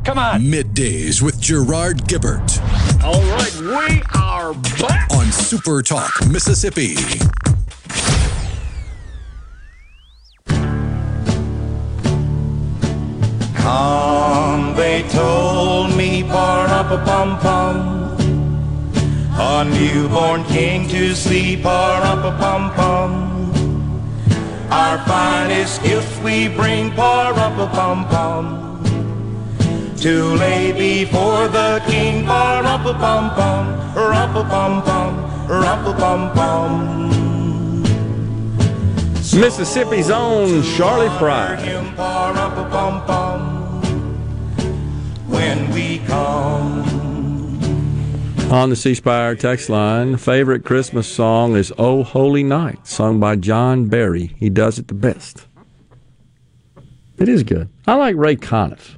Come 0.04 0.18
on. 0.18 0.42
Middays 0.42 1.22
with 1.22 1.40
Gerard 1.40 2.08
Gibert 2.08 2.58
All 2.58 2.66
right, 2.66 2.73
we 3.78 4.04
are 4.14 4.54
back. 4.54 5.12
on 5.12 5.32
Super 5.32 5.82
Talk, 5.82 6.12
Mississippi. 6.30 6.96
Come, 13.56 14.76
they 14.76 15.04
told 15.10 15.96
me, 15.98 16.22
par-up-a-pum-pum. 16.24 17.78
A 19.40 19.66
newborn 19.66 20.44
king 20.44 20.88
to 20.90 21.16
see, 21.16 21.58
par-up-a-pum-pum. 21.58 23.12
Our 24.70 25.00
finest 25.08 25.82
gift 25.82 26.24
we 26.24 26.48
bring, 26.48 26.92
par-up-a-pum-pum. 26.92 28.73
To 30.04 30.36
lay 30.36 30.74
before 30.74 31.48
the 31.48 31.82
king, 31.88 32.26
par-up-a-pum-pum, 32.26 33.96
rup-a-pum-pum, 33.96 35.48
rup-a-pum-pum. 35.48 36.74
Mississippi's 39.40 40.10
own 40.10 40.62
Charley 40.76 41.08
Pride. 41.18 41.58
When 45.30 45.72
we 45.72 46.00
come. 46.00 46.84
On 48.52 48.70
the 48.70 48.76
C 48.76 48.96
Spire 48.96 49.36
text 49.36 49.70
line, 49.70 50.18
favorite 50.18 50.66
Christmas 50.66 51.08
song 51.08 51.56
is 51.56 51.72
Oh 51.78 52.04
Holy 52.04 52.44
Night, 52.44 52.86
sung 52.86 53.22
by 53.22 53.38
John 53.38 53.86
Barry. 53.86 54.36
He 54.38 54.50
does 54.50 54.78
it 54.78 54.90
the 54.90 54.96
best. 54.96 55.48
It 57.18 57.30
is 57.30 57.44
good. 57.44 57.70
I 57.88 57.96
like 57.96 58.18
Ray 58.18 58.36
Conniff 58.36 58.98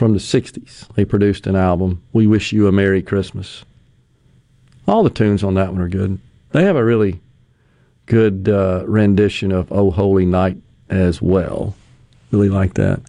from 0.00 0.14
the 0.14 0.18
60s. 0.18 0.88
They 0.94 1.04
produced 1.04 1.46
an 1.46 1.56
album, 1.56 2.02
We 2.14 2.26
Wish 2.26 2.54
You 2.54 2.66
a 2.66 2.72
Merry 2.72 3.02
Christmas. 3.02 3.66
All 4.88 5.02
the 5.02 5.10
tunes 5.10 5.44
on 5.44 5.52
that 5.56 5.72
one 5.72 5.82
are 5.82 5.90
good. 5.90 6.18
They 6.52 6.64
have 6.64 6.74
a 6.74 6.82
really 6.82 7.20
good 8.06 8.48
uh, 8.48 8.84
rendition 8.86 9.52
of 9.52 9.70
Oh 9.70 9.90
Holy 9.90 10.24
Night 10.24 10.56
as 10.88 11.20
well. 11.20 11.76
Really 12.30 12.48
like 12.48 12.72
that. 12.74 13.02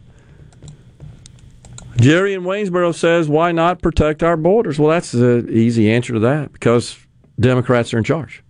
Jerry 1.96 2.34
in 2.34 2.44
Waynesboro 2.44 2.94
says, 2.94 3.30
why 3.30 3.54
not 3.54 3.82
protect 3.82 4.22
our 4.22 4.36
borders? 4.36 4.78
Well, 4.78 4.90
that's 4.90 5.14
the 5.14 5.48
easy 5.50 5.90
answer 5.90 6.12
to 6.12 6.20
that 6.20 6.52
because 6.52 6.98
Democrats 7.40 7.94
are 7.94 8.00
in 8.00 8.04
charge. 8.04 8.44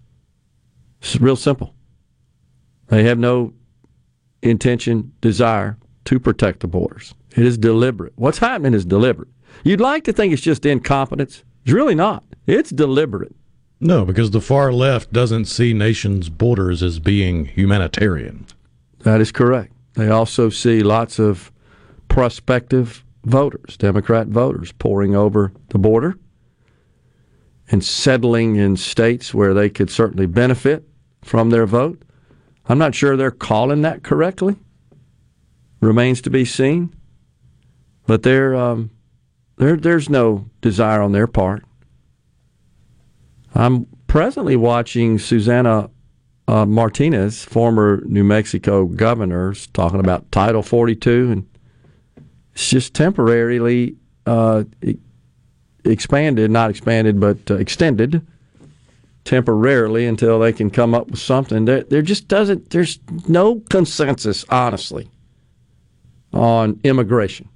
It's 0.99 1.21
real 1.21 1.35
simple. 1.35 1.75
They 2.87 3.03
have 3.03 3.19
no 3.19 3.53
intention, 4.41 5.13
desire 5.21 5.77
to 6.05 6.19
protect 6.19 6.61
the 6.61 6.67
borders. 6.67 7.13
It 7.35 7.45
is 7.45 7.57
deliberate. 7.57 8.13
What's 8.15 8.39
happening 8.39 8.73
is 8.73 8.85
deliberate. 8.85 9.29
You'd 9.63 9.81
like 9.81 10.03
to 10.05 10.13
think 10.13 10.33
it's 10.33 10.41
just 10.41 10.65
incompetence. 10.65 11.43
It's 11.63 11.73
really 11.73 11.95
not. 11.95 12.23
It's 12.47 12.71
deliberate. 12.71 13.35
No, 13.79 14.05
because 14.05 14.31
the 14.31 14.41
far 14.41 14.71
left 14.71 15.11
doesn't 15.11 15.45
see 15.45 15.73
nations' 15.73 16.29
borders 16.29 16.83
as 16.83 16.99
being 16.99 17.45
humanitarian. 17.45 18.45
That 18.99 19.21
is 19.21 19.31
correct. 19.31 19.73
They 19.93 20.09
also 20.09 20.49
see 20.49 20.83
lots 20.83 21.19
of 21.19 21.51
prospective 22.07 23.03
voters, 23.23 23.77
Democrat 23.77 24.27
voters, 24.27 24.71
pouring 24.71 25.15
over 25.15 25.51
the 25.69 25.79
border 25.79 26.17
and 27.71 27.83
settling 27.83 28.57
in 28.57 28.75
states 28.75 29.33
where 29.33 29.53
they 29.53 29.69
could 29.69 29.89
certainly 29.89 30.25
benefit 30.25 30.87
from 31.21 31.49
their 31.49 31.65
vote. 31.65 32.03
I'm 32.67 32.77
not 32.77 32.93
sure 32.93 33.15
they're 33.15 33.31
calling 33.31 33.81
that 33.81 34.03
correctly. 34.03 34.57
Remains 35.79 36.21
to 36.21 36.29
be 36.29 36.45
seen. 36.45 36.93
But 38.07 38.23
there, 38.23 38.55
um, 38.55 38.91
there, 39.57 39.77
there's 39.77 40.09
no 40.09 40.49
desire 40.61 41.01
on 41.01 41.11
their 41.11 41.27
part. 41.27 41.63
I'm 43.53 43.85
presently 44.07 44.55
watching 44.55 45.19
Susana 45.19 45.89
uh, 46.47 46.65
Martinez, 46.65 47.43
former 47.45 48.01
New 48.05 48.23
Mexico 48.23 48.85
governor, 48.85 49.53
talking 49.73 49.99
about 49.99 50.31
Title 50.31 50.63
42, 50.63 51.31
and 51.31 51.47
it's 52.53 52.69
just 52.69 52.93
temporarily 52.93 53.95
uh, 54.25 54.63
expanded, 55.85 56.51
not 56.51 56.69
expanded, 56.69 57.19
but 57.19 57.37
uh, 57.49 57.55
extended 57.55 58.25
temporarily 59.23 60.07
until 60.07 60.39
they 60.39 60.51
can 60.51 60.69
come 60.69 60.93
up 60.93 61.09
with 61.11 61.19
something. 61.19 61.65
There, 61.65 61.83
there 61.83 62.01
just 62.01 62.27
doesn't. 62.27 62.69
There's 62.71 62.99
no 63.27 63.59
consensus, 63.69 64.45
honestly, 64.49 65.09
on 66.33 66.79
immigration. 66.83 67.47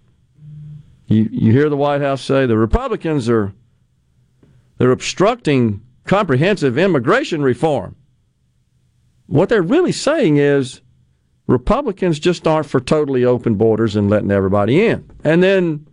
You 1.07 1.29
you 1.31 1.51
hear 1.51 1.69
the 1.69 1.77
White 1.77 2.01
House 2.01 2.21
say 2.21 2.45
the 2.45 2.57
Republicans 2.57 3.29
are 3.29 3.53
they're 4.77 4.91
obstructing 4.91 5.81
comprehensive 6.05 6.77
immigration 6.77 7.41
reform. 7.41 7.95
What 9.27 9.49
they're 9.49 9.61
really 9.61 9.91
saying 9.91 10.37
is 10.37 10.81
Republicans 11.47 12.19
just 12.19 12.47
aren't 12.47 12.67
for 12.67 12.79
totally 12.79 13.23
open 13.23 13.55
borders 13.55 13.95
and 13.95 14.09
letting 14.09 14.31
everybody 14.31 14.85
in. 14.85 15.09
And 15.23 15.43
then 15.43 15.87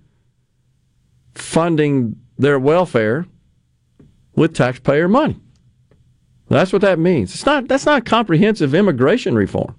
funding 1.34 2.16
their 2.38 2.58
welfare 2.58 3.26
with 4.34 4.54
taxpayer 4.54 5.08
money. 5.08 5.38
That's 6.48 6.72
what 6.72 6.82
that 6.82 6.98
means. 6.98 7.34
It's 7.34 7.46
not 7.46 7.68
that's 7.68 7.86
not 7.86 8.04
comprehensive 8.04 8.74
immigration 8.74 9.34
reform. 9.34 9.74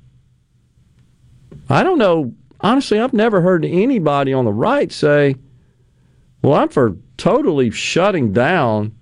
I 1.69 1.83
don't 1.83 1.99
know 1.99 2.33
honestly 2.63 2.99
I've 2.99 3.13
never 3.13 3.41
heard 3.41 3.65
anybody 3.65 4.33
on 4.33 4.45
the 4.45 4.53
right 4.53 4.91
say, 4.91 5.35
"Well, 6.41 6.53
I'm 6.55 6.69
for 6.69 6.95
totally 7.17 7.69
shutting 7.69 8.31
down 8.33 8.93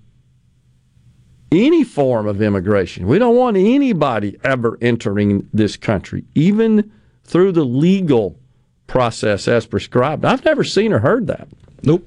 any 1.50 1.84
form 1.84 2.26
of 2.26 2.40
immigration. 2.42 3.06
We 3.06 3.18
don't 3.18 3.36
want 3.36 3.56
anybody 3.56 4.38
ever 4.42 4.78
entering 4.80 5.48
this 5.52 5.76
country, 5.76 6.24
even 6.34 6.90
through 7.24 7.52
the 7.52 7.64
legal 7.64 8.38
process 8.86 9.46
as 9.48 9.66
prescribed. 9.66 10.24
I've 10.24 10.44
never 10.44 10.64
seen 10.64 10.92
or 10.92 10.98
heard 10.98 11.26
that. 11.28 11.48
Nope. 11.82 12.06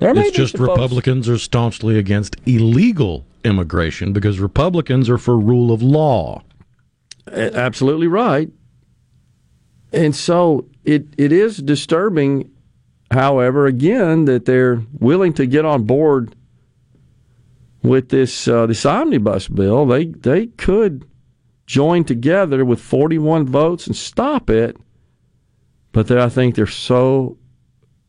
It's 0.00 0.36
just 0.36 0.56
folks- 0.56 0.68
Republicans 0.68 1.28
are 1.28 1.38
staunchly 1.38 1.96
against 1.98 2.36
illegal 2.44 3.24
immigration 3.44 4.12
because 4.12 4.40
Republicans 4.40 5.08
are 5.08 5.18
for 5.18 5.38
rule 5.38 5.70
of 5.70 5.82
law. 5.82 6.42
Absolutely 7.30 8.08
right. 8.08 8.50
And 9.92 10.16
so 10.16 10.66
it, 10.84 11.06
it 11.18 11.32
is 11.32 11.58
disturbing, 11.58 12.50
however, 13.10 13.66
again, 13.66 14.24
that 14.24 14.46
they're 14.46 14.82
willing 14.98 15.32
to 15.34 15.46
get 15.46 15.64
on 15.64 15.84
board 15.84 16.34
with 17.82 18.08
this 18.08 18.48
uh, 18.48 18.66
this 18.66 18.86
omnibus 18.86 19.48
bill. 19.48 19.86
They 19.86 20.06
they 20.06 20.46
could 20.46 21.04
join 21.66 22.04
together 22.04 22.64
with 22.64 22.80
41 22.80 23.46
votes 23.46 23.86
and 23.86 23.96
stop 23.96 24.48
it, 24.48 24.76
but 25.92 26.10
I 26.10 26.28
think 26.28 26.54
they're 26.54 26.66
so 26.66 27.38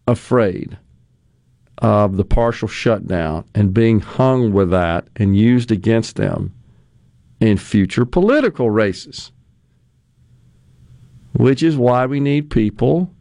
afraid 0.07 0.77
of 1.79 2.17
the 2.17 2.25
partial 2.25 2.67
shutdown 2.67 3.45
and 3.53 3.73
being 3.73 3.99
hung 3.99 4.53
with 4.53 4.69
that 4.71 5.07
and 5.15 5.35
used 5.35 5.71
against 5.71 6.15
them 6.15 6.53
in 7.39 7.57
future 7.57 8.05
political 8.05 8.69
races. 8.69 9.32
Which 11.33 11.63
is 11.63 11.75
why 11.75 12.05
we 12.05 12.19
need 12.19 12.49
people 12.49 13.11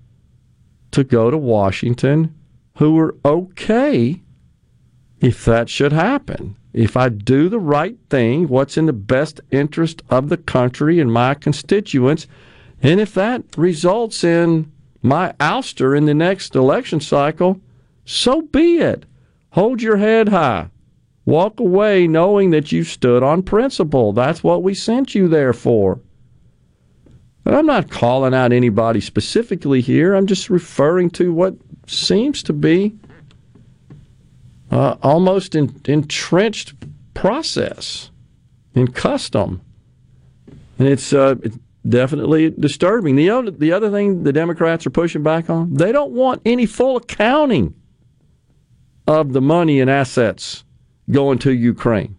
to 0.93 1.03
go 1.03 1.31
to 1.31 1.39
Washington 1.39 2.35
who 2.77 2.99
are 2.99 3.17
okay 3.25 4.23
if 5.21 5.45
that 5.45 5.69
should 5.69 5.93
happen. 5.93 6.57
If 6.73 6.97
I 6.97 7.09
do 7.09 7.49
the 7.49 7.61
right 7.61 7.97
thing, 8.09 8.49
what's 8.49 8.77
in 8.77 8.87
the 8.87 8.93
best 8.93 9.41
interest 9.51 10.03
of 10.09 10.29
the 10.29 10.37
country 10.37 11.01
and 11.01 11.13
my 11.13 11.35
constituents, 11.35 12.27
and 12.83 13.01
if 13.01 13.15
that 13.15 13.45
results 13.57 14.25
in 14.25 14.73
my 15.03 15.33
ouster 15.39 15.97
in 15.97 16.07
the 16.07 16.15
next 16.15 16.55
election 16.55 17.01
cycle, 17.01 17.61
so 18.05 18.43
be 18.43 18.79
it. 18.79 19.05
Hold 19.51 19.83
your 19.83 19.99
head 19.99 20.31
high. 20.31 20.71
Walk 21.25 21.61
away 21.61 22.09
knowing 22.09 22.51
that 22.51 22.73
you 22.73 22.83
stood 22.83 23.23
on 23.23 23.43
principle. 23.43 24.13
That's 24.13 24.43
what 24.43 24.63
we 24.63 24.75
sent 24.75 25.15
you 25.15 25.29
there 25.29 25.53
for. 25.53 26.01
And 27.45 27.57
I'm 27.57 27.67
not 27.67 27.91
calling 27.91 28.35
out 28.35 28.53
anybody 28.53 29.01
specifically 29.01 29.81
here. 29.81 30.15
I'm 30.15 30.27
just 30.27 30.49
referring 30.49 31.11
to 31.11 31.33
what 31.33 31.55
seems 31.87 32.43
to 32.45 32.53
be 32.53 32.95
uh, 34.71 34.97
almost 35.03 35.55
in, 35.55 35.81
entrenched 35.87 36.75
process 37.15 38.11
and 38.75 38.95
custom. 38.95 39.61
And 40.79 40.89
it's, 40.89 41.13
uh, 41.13 41.35
definitely 41.89 42.51
disturbing. 42.51 43.17
The 43.17 43.31
other, 43.31 43.51
the 43.51 43.73
other 43.73 43.91
thing 43.91 44.23
the 44.23 44.33
Democrats 44.33 44.87
are 44.87 44.91
pushing 44.91 45.23
back 45.23 45.51
on, 45.51 45.75
they 45.75 45.93
don't 45.93 46.13
want 46.13 46.43
any 46.45 46.67
full 46.67 46.97
accounting 46.97 47.75
of 49.07 49.33
the 49.33 49.41
money 49.41 49.81
and 49.81 49.91
assets 49.91 50.65
going 51.11 51.39
to 51.41 51.53
Ukraine. 51.53 52.17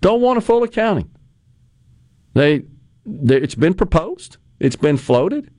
Don't 0.00 0.20
want 0.20 0.38
a 0.38 0.40
full 0.40 0.62
accounting. 0.62 1.10
They 2.34 2.64
it's 3.06 3.54
been 3.54 3.74
proposed, 3.74 4.36
it's 4.58 4.76
been 4.76 4.96
floated, 4.96 5.50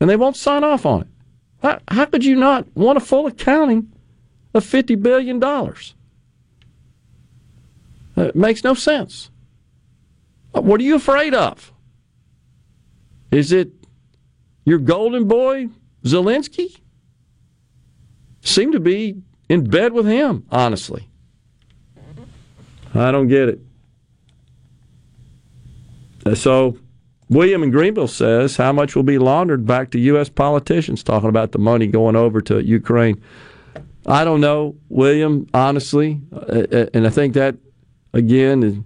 and 0.00 0.08
they 0.10 0.16
won't 0.16 0.36
sign 0.36 0.64
off 0.64 0.86
on 0.86 1.02
it. 1.02 1.08
How, 1.62 1.80
how 1.88 2.04
could 2.06 2.24
you 2.24 2.36
not 2.36 2.66
want 2.76 2.98
a 2.98 3.00
full 3.00 3.26
accounting 3.26 3.92
of 4.54 4.64
$50 4.64 5.00
billion? 5.02 5.42
Uh, 5.42 5.72
it 8.16 8.36
makes 8.36 8.62
no 8.64 8.74
sense. 8.74 9.30
Uh, 10.54 10.60
what 10.60 10.80
are 10.80 10.84
you 10.84 10.96
afraid 10.96 11.34
of? 11.34 11.72
Is 13.30 13.52
it 13.52 13.70
your 14.64 14.78
golden 14.78 15.26
boy, 15.26 15.68
Zelensky? 16.04 16.78
Seem 18.40 18.72
to 18.72 18.80
be 18.80 19.22
in 19.48 19.64
bed 19.64 19.92
with 19.92 20.06
him, 20.06 20.44
honestly. 20.50 21.08
I 22.94 23.10
don't 23.10 23.28
get 23.28 23.48
it. 23.48 23.65
Uh, 26.26 26.34
so, 26.34 26.76
William 27.28 27.62
in 27.62 27.70
Greenville 27.70 28.08
says 28.08 28.56
how 28.56 28.72
much 28.72 28.96
will 28.96 29.04
be 29.04 29.18
laundered 29.18 29.64
back 29.64 29.90
to 29.90 29.98
U.S. 30.00 30.28
politicians 30.28 31.02
talking 31.02 31.28
about 31.28 31.52
the 31.52 31.58
money 31.58 31.86
going 31.86 32.16
over 32.16 32.40
to 32.42 32.62
Ukraine. 32.62 33.20
I 34.06 34.24
don't 34.24 34.40
know, 34.40 34.76
William, 34.88 35.46
honestly. 35.54 36.20
Uh, 36.32 36.36
uh, 36.72 36.86
and 36.94 37.06
I 37.06 37.10
think 37.10 37.34
that, 37.34 37.56
again, 38.12 38.84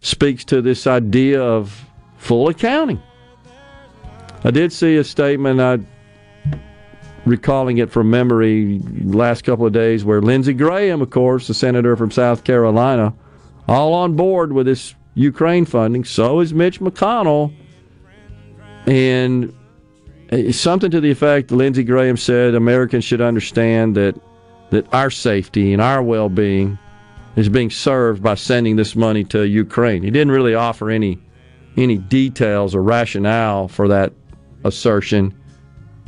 speaks 0.00 0.44
to 0.46 0.60
this 0.60 0.86
idea 0.86 1.42
of 1.42 1.84
full 2.16 2.48
accounting. 2.48 3.00
I 4.44 4.50
did 4.50 4.72
see 4.72 4.96
a 4.96 5.04
statement, 5.04 5.60
I 5.60 5.78
recalling 7.24 7.78
it 7.78 7.90
from 7.90 8.10
memory 8.10 8.80
last 9.02 9.42
couple 9.44 9.66
of 9.66 9.72
days, 9.72 10.04
where 10.04 10.20
Lindsey 10.22 10.54
Graham, 10.54 11.02
of 11.02 11.10
course, 11.10 11.46
the 11.46 11.54
senator 11.54 11.96
from 11.96 12.10
South 12.10 12.42
Carolina, 12.42 13.14
all 13.68 13.92
on 13.94 14.16
board 14.16 14.52
with 14.52 14.66
this 14.66 14.94
Ukraine 15.18 15.64
funding. 15.64 16.04
So 16.04 16.40
is 16.40 16.54
Mitch 16.54 16.80
McConnell. 16.80 17.52
And 18.86 19.52
something 20.54 20.90
to 20.90 21.00
the 21.00 21.10
effect 21.10 21.50
Lindsey 21.50 21.82
Graham 21.84 22.16
said 22.16 22.54
Americans 22.54 23.04
should 23.04 23.20
understand 23.20 23.96
that 23.96 24.18
that 24.70 24.92
our 24.92 25.10
safety 25.10 25.72
and 25.72 25.80
our 25.80 26.02
well-being 26.02 26.78
is 27.36 27.48
being 27.48 27.70
served 27.70 28.22
by 28.22 28.34
sending 28.34 28.76
this 28.76 28.94
money 28.94 29.24
to 29.24 29.46
Ukraine. 29.46 30.02
He 30.02 30.10
didn't 30.10 30.30
really 30.30 30.54
offer 30.54 30.90
any 30.90 31.18
any 31.76 31.96
details 31.96 32.74
or 32.74 32.82
rationale 32.82 33.68
for 33.68 33.88
that 33.88 34.12
assertion, 34.64 35.34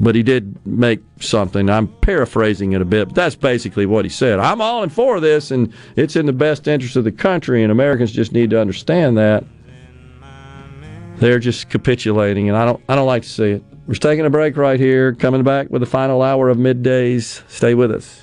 but 0.01 0.14
he 0.14 0.22
did 0.22 0.55
make 0.66 1.01
something. 1.20 1.68
I'm 1.68 1.86
paraphrasing 1.86 2.72
it 2.72 2.81
a 2.81 2.86
bit, 2.86 3.09
but 3.09 3.14
that's 3.14 3.36
basically 3.36 3.85
what 3.86 4.05
he 4.05 4.09
said. 4.09 4.40
I'm 4.40 4.60
all 4.60 4.82
in 4.82 4.89
for 4.89 5.20
this, 5.20 5.51
and 5.51 5.72
it's 5.94 6.16
in 6.16 6.27
the 6.27 6.32
best 6.32 6.66
interest 6.66 6.97
of 6.97 7.05
the 7.05 7.12
country, 7.12 7.62
and 7.62 7.70
Americans 7.70 8.10
just 8.10 8.32
need 8.32 8.51
to 8.51 8.60
understand 8.60 9.18
that. 9.18 9.44
They're 11.18 11.39
just 11.39 11.68
capitulating, 11.68 12.48
and 12.48 12.56
I 12.56 12.64
don't 12.64 12.82
I 12.89 12.97
don't 12.97 13.06
like 13.06 13.24
to 13.24 13.28
see 13.28 13.51
it. 13.51 13.64
We're 13.86 13.94
taking 13.94 14.24
a 14.24 14.31
break 14.31 14.56
right 14.56 14.81
here. 14.81 15.14
Coming 15.14 15.43
back 15.43 15.68
with 15.68 15.81
the 15.81 15.86
final 15.86 16.22
hour 16.22 16.48
of 16.48 16.56
middays. 16.56 17.43
Stay 17.51 17.74
with 17.74 17.93
us. 17.93 18.22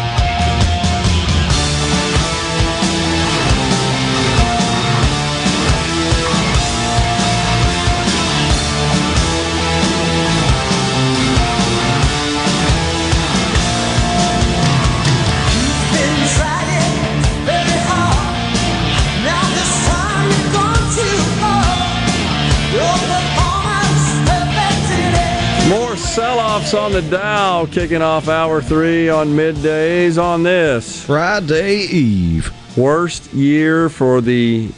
Sell-offs 26.71 26.95
on 26.95 27.01
the 27.01 27.01
Dow, 27.09 27.65
kicking 27.65 28.01
off 28.01 28.29
hour 28.29 28.61
three 28.61 29.09
on 29.09 29.29
middays 29.29 30.21
on 30.21 30.43
this 30.43 31.03
Friday 31.05 31.79
Eve. 31.79 32.49
Worst 32.77 33.33
year 33.33 33.89
for 33.89 34.21
the 34.21 34.71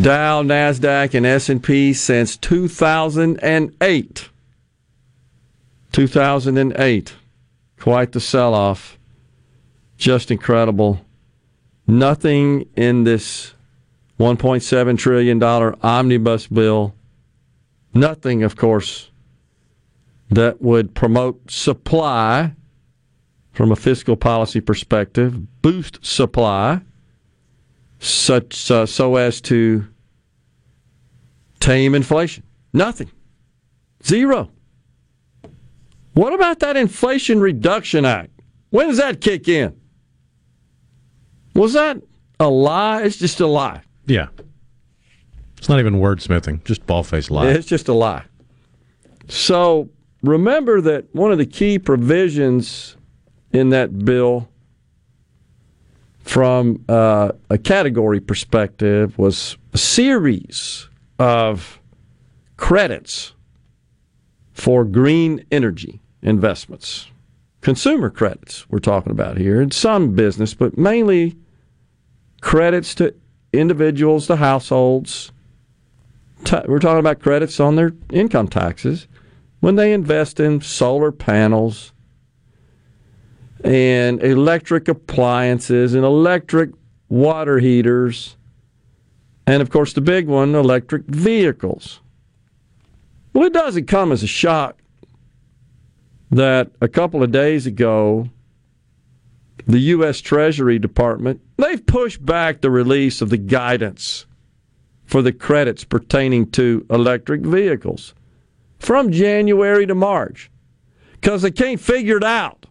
Dow, 0.00 0.42
Nasdaq, 0.42 1.14
and 1.14 1.24
S&P 1.24 1.92
since 1.92 2.36
2008. 2.36 4.28
2008. 5.92 7.14
Quite 7.78 8.12
the 8.12 8.20
sell-off. 8.20 8.98
Just 9.96 10.32
incredible. 10.32 11.00
Nothing 11.86 12.68
in 12.74 13.04
this 13.04 13.54
1.7 14.18 14.98
trillion 14.98 15.38
dollar 15.38 15.76
omnibus 15.80 16.48
bill. 16.48 16.92
Nothing, 17.94 18.42
of 18.42 18.56
course 18.56 19.09
that 20.30 20.62
would 20.62 20.94
promote 20.94 21.50
supply 21.50 22.54
from 23.52 23.72
a 23.72 23.76
fiscal 23.76 24.16
policy 24.16 24.60
perspective, 24.60 25.60
boost 25.60 26.04
supply, 26.04 26.80
such 27.98 28.70
uh, 28.70 28.86
so 28.86 29.16
as 29.16 29.40
to 29.42 29.86
tame 31.58 31.94
inflation. 31.94 32.42
Nothing. 32.72 33.10
Zero. 34.04 34.50
What 36.14 36.32
about 36.32 36.60
that 36.60 36.76
Inflation 36.76 37.40
Reduction 37.40 38.04
Act? 38.04 38.30
When 38.70 38.88
does 38.88 38.98
that 38.98 39.20
kick 39.20 39.48
in? 39.48 39.78
Was 41.54 41.74
that 41.74 41.98
a 42.38 42.48
lie? 42.48 43.02
It's 43.02 43.16
just 43.16 43.40
a 43.40 43.46
lie. 43.46 43.82
Yeah. 44.06 44.28
It's 45.58 45.68
not 45.68 45.78
even 45.78 45.94
wordsmithing, 45.94 46.64
just 46.64 46.86
ball 46.86 47.02
faced 47.02 47.30
lie. 47.30 47.48
It's 47.48 47.66
just 47.66 47.88
a 47.88 47.92
lie. 47.92 48.24
So 49.28 49.90
remember 50.22 50.80
that 50.80 51.14
one 51.14 51.32
of 51.32 51.38
the 51.38 51.46
key 51.46 51.78
provisions 51.78 52.96
in 53.52 53.70
that 53.70 54.04
bill 54.04 54.48
from 56.20 56.84
uh, 56.88 57.32
a 57.48 57.58
category 57.58 58.20
perspective 58.20 59.18
was 59.18 59.56
a 59.72 59.78
series 59.78 60.88
of 61.18 61.80
credits 62.56 63.34
for 64.52 64.84
green 64.84 65.44
energy 65.50 66.00
investments. 66.22 67.08
Consumer 67.62 68.10
credits, 68.10 68.68
we're 68.70 68.78
talking 68.78 69.10
about 69.10 69.38
here, 69.38 69.60
and 69.60 69.72
some 69.72 70.14
business, 70.14 70.54
but 70.54 70.78
mainly 70.78 71.36
credits 72.40 72.94
to 72.94 73.14
individuals, 73.52 74.26
to 74.26 74.36
households. 74.36 75.32
We're 76.66 76.78
talking 76.78 77.00
about 77.00 77.20
credits 77.20 77.60
on 77.60 77.76
their 77.76 77.92
income 78.10 78.48
taxes 78.48 79.06
when 79.60 79.76
they 79.76 79.92
invest 79.92 80.40
in 80.40 80.60
solar 80.60 81.12
panels 81.12 81.92
and 83.62 84.22
electric 84.22 84.88
appliances 84.88 85.94
and 85.94 86.04
electric 86.04 86.70
water 87.08 87.58
heaters, 87.58 88.36
and 89.46 89.60
of 89.60 89.70
course, 89.70 89.92
the 89.92 90.00
big 90.00 90.26
one, 90.26 90.54
electric 90.54 91.04
vehicles. 91.06 92.00
Well, 93.32 93.44
it 93.44 93.52
doesn't 93.52 93.86
come 93.86 94.12
as 94.12 94.22
a 94.22 94.26
shock 94.26 94.80
that 96.30 96.70
a 96.80 96.88
couple 96.88 97.22
of 97.22 97.30
days 97.30 97.66
ago, 97.66 98.28
the 99.66 99.78
U.S. 99.78 100.20
Treasury 100.20 100.78
Department 100.78 101.40
they've 101.56 101.84
pushed 101.84 102.24
back 102.24 102.60
the 102.60 102.70
release 102.70 103.20
of 103.20 103.30
the 103.30 103.36
guidance 103.36 104.26
for 105.04 105.22
the 105.22 105.32
credits 105.32 105.84
pertaining 105.84 106.50
to 106.52 106.86
electric 106.88 107.42
vehicles 107.42 108.14
from 108.80 109.12
January 109.12 109.86
to 109.86 109.94
March 109.94 110.50
because 111.12 111.42
they 111.42 111.50
can't 111.50 111.80
figure 111.80 112.16
it 112.16 112.24
out. 112.24 112.66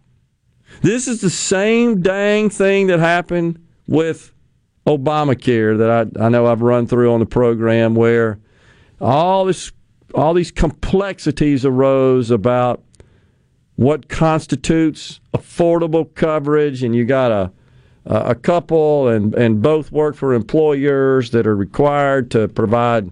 This 0.82 1.08
is 1.08 1.22
the 1.22 1.30
same 1.30 2.02
dang 2.02 2.50
thing 2.50 2.88
that 2.88 3.00
happened 3.00 3.64
with 3.88 4.34
Obamacare 4.86 5.78
that 5.78 5.90
I, 6.20 6.26
I 6.26 6.30
know 6.30 6.48
I've 6.48 6.62
run 6.62 6.88
through 6.88 7.14
on 7.14 7.20
the 7.20 7.26
program 7.26 7.96
where 7.96 8.40
all 9.00 9.46
this 9.46 9.72
all 10.16 10.34
these 10.34 10.52
complexities 10.52 11.64
arose 11.64 12.32
about 12.32 12.84
what 13.76 14.10
constitutes 14.10 15.20
affordable 15.34 16.14
coverage, 16.16 16.84
and 16.84 16.96
you 16.96 17.06
got 17.06 17.32
a 17.32 17.52
a 18.06 18.34
couple 18.34 19.08
and 19.08 19.36
and 19.36 19.62
both 19.62 19.92
work 19.92 20.16
for 20.16 20.34
employers 20.34 21.30
that 21.32 21.46
are 21.46 21.56
required 21.56 22.32
to 22.32 22.48
provide 22.48 23.12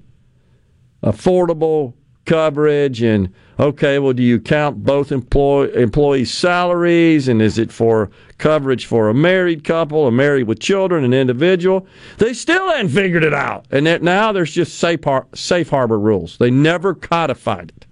affordable 1.03 1.94
coverage 2.28 3.02
and 3.02 3.34
okay 3.60 3.98
well 3.98 4.14
do 4.14 4.22
you 4.22 4.40
count 4.40 4.84
both 4.84 5.12
employee 5.12 5.74
employees 5.74 6.32
salaries? 6.32 7.28
And 7.28 7.41
is 7.41 7.58
it 7.58 7.72
for 7.72 8.12
coverage 8.38 8.86
for 8.86 9.10
a 9.10 9.14
married 9.14 9.64
couple 9.64 10.06
a 10.06 10.12
married 10.12 10.44
with 10.44 10.60
children 10.60 11.04
an 11.04 11.14
individual? 11.14 11.88
They 12.20 12.34
still 12.34 12.68
hadn't 12.70 12.90
figured 12.90 13.24
it 13.24 13.34
out. 13.34 13.66
And 13.72 13.88
that 13.88 14.04
now 14.04 14.32
there's 14.32 14.52
just 14.52 14.78
safe, 14.78 15.04
har- 15.04 15.28
safe 15.34 15.70
harbor 15.70 15.99
rules. 15.99 16.38
They 16.38 16.52
never 16.52 16.94
codified 16.94 17.72
it. 17.76 17.86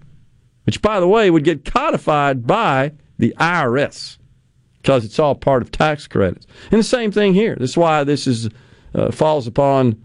Which 0.66 0.82
by 0.82 1.00
the 1.00 1.08
way 1.08 1.32
would 1.32 1.44
get 1.44 1.66
codified 1.66 2.46
by 2.46 2.92
the 3.18 3.34
IRS 3.40 4.18
because 4.82 5.04
it's 5.04 5.18
all 5.18 5.34
part 5.34 5.64
of 5.64 5.72
tax 5.72 6.08
credits. 6.08 6.46
And 6.70 6.80
the 6.80 6.84
same 6.84 7.12
thing 7.12 7.34
here. 7.34 7.56
That's 7.60 7.78
why 7.78 8.04
this 8.04 8.28
is 8.28 8.50
uh, 8.94 9.12
falls 9.12 9.48
upon 9.48 10.00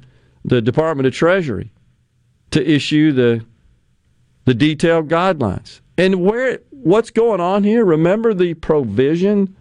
the 0.45 0.63
Department 0.63 1.07
of 1.07 1.13
Treasury 1.13 1.71
to 2.53 2.67
issue 2.67 3.13
the 3.13 3.45
the 4.51 4.55
detailed 4.55 5.07
guidelines. 5.07 5.81
And 5.97 6.25
where 6.25 6.59
what's 6.71 7.11
going 7.11 7.41
on 7.41 7.63
here? 7.63 7.85
Remember 7.85 8.35
the 8.35 8.55
provision 8.55 9.55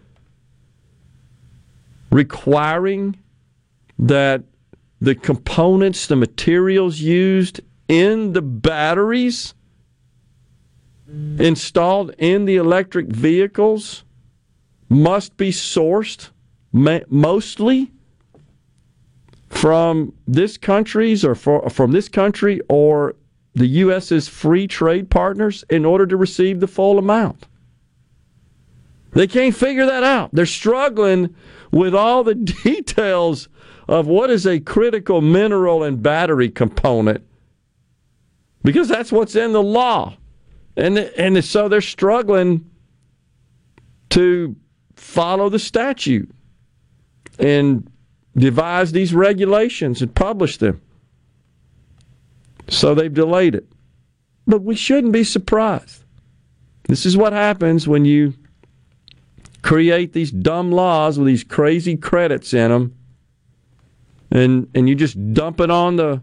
requiring 2.10 3.16
that 4.00 4.46
the 5.00 5.14
components, 5.14 6.08
the 6.08 6.16
materials 6.16 7.00
used 7.02 7.62
in 7.88 8.34
the 8.34 8.42
batteries 8.42 9.54
installed 11.38 12.16
in 12.18 12.46
the 12.46 12.56
electric 12.56 13.10
vehicles 13.10 14.04
must 14.90 15.38
be 15.38 15.52
sourced 15.52 16.32
mostly 16.72 17.92
from 19.52 20.14
this 20.28 20.58
country's 20.58 21.24
or 21.24 21.36
for, 21.36 21.70
from 21.70 21.92
this 21.92 22.10
country 22.10 22.60
or 22.70 23.14
the 23.56 23.68
U.S.'s 23.68 24.28
free 24.28 24.68
trade 24.68 25.10
partners 25.10 25.64
in 25.70 25.86
order 25.86 26.06
to 26.06 26.18
receive 26.18 26.60
the 26.60 26.68
full 26.68 26.98
amount. 26.98 27.48
They 29.12 29.28
can't 29.28 29.56
figure 29.56 29.86
that 29.86 30.04
out. 30.04 30.30
They're 30.34 30.46
struggling 30.46 31.36
with 31.72 31.96
all 31.96 32.24
the 32.24 32.36
details 32.64 33.50
of 33.88 34.06
what 34.06 34.30
is 34.30 34.46
a 34.46 34.60
critical 34.60 35.22
mineral 35.22 35.84
and 35.84 36.02
battery 36.02 36.50
component 36.50 37.24
because 38.64 38.88
that's 38.88 39.12
what's 39.12 39.36
in 39.36 39.54
the 39.54 39.64
law. 39.64 40.16
And, 40.76 40.98
and 40.98 41.44
so 41.44 41.68
they're 41.68 41.82
struggling 41.82 42.70
to 44.12 44.56
follow 44.96 45.50
the 45.50 45.60
statute 45.60 46.30
and 47.38 47.90
devise 48.36 48.92
these 48.92 49.14
regulations 49.14 50.02
and 50.02 50.14
publish 50.14 50.58
them. 50.58 50.82
So 52.70 52.94
they've 52.94 53.14
delayed 53.14 53.56
it. 53.56 53.68
But 54.48 54.64
we 54.64 54.76
shouldn't 54.76 55.14
be 55.14 55.24
surprised. 55.24 56.04
This 56.88 57.06
is 57.06 57.16
what 57.16 57.34
happens 57.34 57.88
when 57.88 58.06
you 58.06 58.34
create 59.62 60.14
these 60.14 60.32
dumb 60.32 60.72
laws 60.72 61.18
with 61.18 61.28
these 61.28 61.44
crazy 61.44 61.98
credits 61.98 62.54
in 62.54 62.72
them 62.72 62.96
and 64.32 64.70
and 64.74 64.88
you 64.88 64.96
just 64.96 65.34
dump 65.34 65.60
it 65.60 65.70
on 65.70 65.98
the 65.98 66.22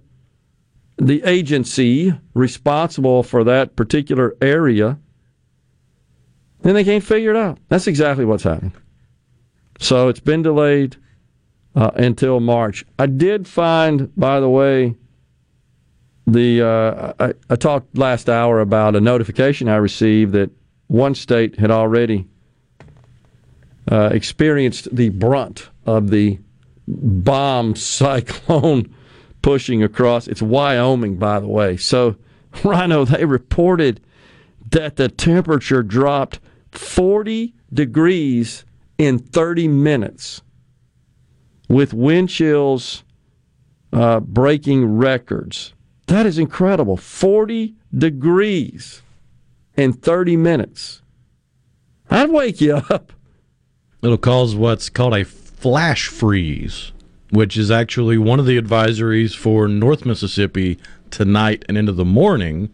the 0.98 1.22
agency 1.24 2.18
responsible 2.34 3.22
for 3.22 3.44
that 3.44 3.76
particular 3.76 4.34
area 4.40 4.98
and 6.64 6.74
they 6.74 6.84
can't 6.84 7.04
figure 7.04 7.30
it 7.30 7.36
out. 7.36 7.58
That's 7.68 7.86
exactly 7.86 8.24
what's 8.24 8.42
happening. 8.42 8.72
So 9.78 10.08
it's 10.08 10.20
been 10.20 10.42
delayed 10.42 10.96
uh, 11.74 11.90
until 11.94 12.40
March. 12.40 12.84
I 12.98 13.06
did 13.06 13.46
find, 13.46 14.10
by 14.16 14.40
the 14.40 14.48
way, 14.48 14.96
the 16.26 16.62
uh, 16.62 17.12
I, 17.20 17.34
I, 17.48 17.56
talked 17.56 17.96
last 17.96 18.28
hour 18.28 18.60
about 18.60 18.96
a 18.96 19.00
notification 19.00 19.68
I 19.68 19.76
received 19.76 20.32
that 20.32 20.50
one 20.88 21.14
state 21.14 21.58
had 21.58 21.70
already 21.70 22.26
uh, 23.90 24.10
experienced 24.12 24.94
the 24.94 25.10
brunt 25.10 25.70
of 25.86 26.10
the 26.10 26.38
bomb 26.88 27.76
cyclone 27.76 28.92
pushing 29.42 29.82
across. 29.82 30.26
It's 30.26 30.42
Wyoming, 30.42 31.16
by 31.16 31.38
the 31.38 31.46
way. 31.46 31.76
So, 31.76 32.16
Rhino, 32.64 33.04
they 33.04 33.24
reported 33.24 34.00
that 34.70 34.96
the 34.96 35.08
temperature 35.08 35.82
dropped 35.82 36.40
40 36.72 37.54
degrees 37.72 38.64
in 38.98 39.18
30 39.18 39.68
minutes 39.68 40.42
with 41.68 41.94
wind 41.94 42.28
chills 42.28 43.04
uh, 43.92 44.20
breaking 44.20 44.96
records. 44.96 45.72
That 46.06 46.26
is 46.26 46.38
incredible. 46.38 46.96
40 46.96 47.74
degrees 47.96 49.02
in 49.76 49.92
30 49.92 50.36
minutes. 50.36 51.02
I'd 52.10 52.30
wake 52.30 52.60
you 52.60 52.76
up. 52.76 53.12
It'll 54.02 54.18
cause 54.18 54.54
what's 54.54 54.88
called 54.88 55.14
a 55.14 55.24
flash 55.24 56.06
freeze, 56.06 56.92
which 57.30 57.56
is 57.56 57.70
actually 57.70 58.18
one 58.18 58.38
of 58.38 58.46
the 58.46 58.60
advisories 58.60 59.34
for 59.34 59.66
North 59.66 60.06
Mississippi 60.06 60.78
tonight 61.10 61.64
and 61.68 61.76
into 61.76 61.92
the 61.92 62.04
morning 62.04 62.70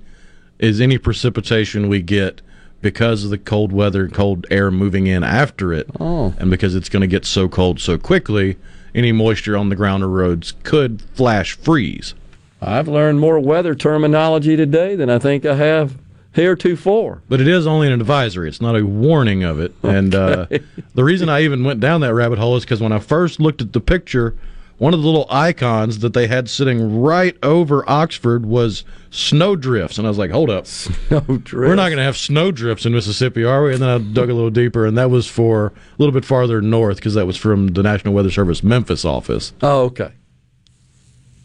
is 0.58 0.80
any 0.80 0.98
precipitation 0.98 1.88
we 1.88 2.02
get 2.02 2.42
because 2.82 3.24
of 3.24 3.30
the 3.30 3.38
cold 3.38 3.72
weather, 3.72 4.04
and 4.04 4.14
cold 4.14 4.46
air 4.50 4.70
moving 4.70 5.06
in 5.06 5.22
after 5.22 5.72
it, 5.72 5.88
oh. 6.00 6.34
and 6.38 6.50
because 6.50 6.74
it's 6.74 6.88
going 6.88 7.00
to 7.00 7.06
get 7.06 7.24
so 7.24 7.48
cold 7.48 7.80
so 7.80 7.96
quickly, 7.96 8.58
any 8.94 9.12
moisture 9.12 9.56
on 9.56 9.68
the 9.68 9.76
ground 9.76 10.02
or 10.02 10.08
roads 10.08 10.52
could 10.64 11.00
flash 11.14 11.52
freeze. 11.56 12.14
I've 12.62 12.88
learned 12.88 13.20
more 13.20 13.40
weather 13.40 13.74
terminology 13.74 14.56
today 14.56 14.94
than 14.94 15.10
I 15.10 15.18
think 15.18 15.44
I 15.44 15.56
have 15.56 15.96
heretofore. 16.32 17.22
But 17.28 17.40
it 17.40 17.48
is 17.48 17.66
only 17.66 17.88
an 17.88 18.00
advisory; 18.00 18.48
it's 18.48 18.60
not 18.60 18.76
a 18.76 18.86
warning 18.86 19.42
of 19.42 19.58
it. 19.60 19.74
Okay. 19.84 19.96
And 19.96 20.14
uh, 20.14 20.46
the 20.94 21.04
reason 21.04 21.28
I 21.28 21.42
even 21.42 21.64
went 21.64 21.80
down 21.80 22.00
that 22.02 22.14
rabbit 22.14 22.38
hole 22.38 22.56
is 22.56 22.64
because 22.64 22.80
when 22.80 22.92
I 22.92 22.98
first 22.98 23.40
looked 23.40 23.60
at 23.60 23.72
the 23.72 23.80
picture 23.80 24.36
one 24.82 24.94
of 24.94 25.00
the 25.00 25.06
little 25.06 25.28
icons 25.30 26.00
that 26.00 26.12
they 26.12 26.26
had 26.26 26.50
sitting 26.50 27.00
right 27.00 27.36
over 27.40 27.88
Oxford 27.88 28.44
was 28.44 28.84
snowdrifts. 29.10 29.96
and 29.96 30.08
I 30.08 30.10
was 30.10 30.18
like, 30.18 30.32
"Hold 30.32 30.50
up, 30.50 30.66
snow 30.66 31.20
drifts? 31.20 31.52
We're 31.52 31.76
not 31.76 31.90
going 31.90 31.98
to 31.98 32.02
have 32.02 32.16
snowdrifts 32.16 32.84
in 32.84 32.92
Mississippi, 32.92 33.44
are 33.44 33.62
we?" 33.62 33.74
And 33.74 33.80
then 33.82 33.88
I 33.88 33.98
dug 33.98 34.28
a 34.28 34.34
little 34.34 34.50
deeper, 34.50 34.84
and 34.84 34.98
that 34.98 35.08
was 35.08 35.28
for 35.28 35.66
a 35.66 35.72
little 35.98 36.12
bit 36.12 36.24
farther 36.24 36.60
north 36.60 36.96
because 36.96 37.14
that 37.14 37.28
was 37.28 37.36
from 37.36 37.68
the 37.68 37.82
National 37.84 38.12
Weather 38.12 38.32
Service 38.32 38.64
Memphis 38.64 39.04
office. 39.04 39.52
Oh, 39.62 39.82
okay. 39.82 40.14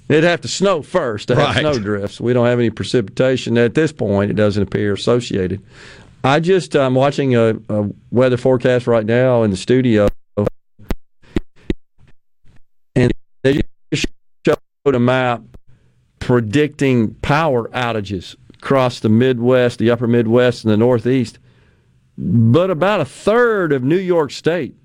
It'd 0.10 0.24
have 0.24 0.42
to 0.42 0.48
snow 0.48 0.82
first 0.82 1.28
to 1.28 1.36
have 1.36 1.56
right. 1.56 1.60
snow 1.60 1.80
drifts. 1.80 2.22
We 2.22 2.34
don't 2.34 2.46
have 2.46 2.60
any 2.60 2.70
precipitation 2.70 3.58
at 3.58 3.74
this 3.74 3.92
point. 3.92 4.32
It 4.32 4.36
doesn't 4.36 4.64
appear 4.64 4.94
associated. 4.94 5.62
I 6.24 6.40
just 6.40 6.76
I'm 6.76 6.96
watching 6.96 7.36
a, 7.36 7.56
a 7.70 7.90
weather 8.12 8.38
forecast 8.38 8.88
right 8.88 9.06
now 9.06 9.44
in 9.44 9.52
the 9.52 9.58
studio 9.58 10.08
and 12.98 13.14
They 13.44 13.62
just 13.94 14.08
showed 14.46 14.96
a 14.96 15.00
map 15.00 15.44
predicting 16.20 17.14
power 17.16 17.70
outages 17.70 18.36
across 18.56 19.00
the 19.00 19.10
Midwest, 19.10 19.80
the 19.80 19.92
upper 19.92 20.08
Midwest, 20.08 20.64
and 20.64 20.74
the 20.74 20.78
Northeast. 20.78 21.40
But 22.18 22.72
about 22.72 23.00
a 23.00 23.06
third 23.06 23.72
of 23.72 23.84
New 23.84 23.98
York 23.98 24.32
State 24.32 24.76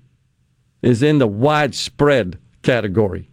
is 0.83 1.01
in 1.01 1.17
the 1.17 1.27
widespread 1.27 2.37
category, 2.61 3.29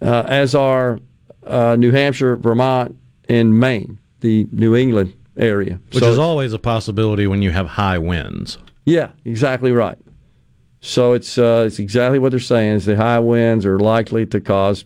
uh, 0.00 0.24
as 0.26 0.54
are 0.54 0.98
uh, 1.46 1.76
New 1.76 1.90
Hampshire, 1.90 2.36
Vermont, 2.36 2.96
and 3.28 3.58
Maine, 3.58 3.98
the 4.20 4.46
New 4.52 4.74
England 4.74 5.14
area. 5.36 5.80
Which 5.92 6.02
so, 6.02 6.10
is 6.10 6.18
always 6.18 6.52
a 6.52 6.58
possibility 6.58 7.26
when 7.26 7.42
you 7.42 7.50
have 7.50 7.66
high 7.66 7.98
winds. 7.98 8.58
Yeah, 8.84 9.10
exactly 9.24 9.72
right. 9.72 9.98
So 10.80 11.12
it's 11.12 11.36
uh, 11.36 11.64
it's 11.66 11.78
exactly 11.78 12.18
what 12.18 12.30
they're 12.30 12.40
saying 12.40 12.76
is 12.76 12.86
the 12.86 12.96
high 12.96 13.18
winds 13.18 13.66
are 13.66 13.78
likely 13.78 14.24
to 14.26 14.40
cause 14.40 14.84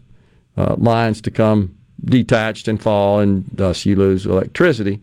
uh, 0.57 0.75
lines 0.77 1.21
to 1.23 1.31
come 1.31 1.77
detached 2.05 2.69
and 2.69 2.83
fall, 2.83 3.21
and 3.21 3.45
thus 3.53 3.87
you 3.87 3.97
lose 3.97 4.27
electricity. 4.27 5.01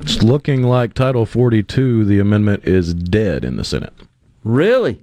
It's 0.00 0.22
looking 0.22 0.62
like 0.62 0.94
Title 0.94 1.26
42, 1.26 2.04
the 2.04 2.18
amendment 2.18 2.64
is 2.64 2.92
dead 2.92 3.44
in 3.44 3.56
the 3.56 3.64
Senate. 3.64 3.92
Really? 4.44 5.02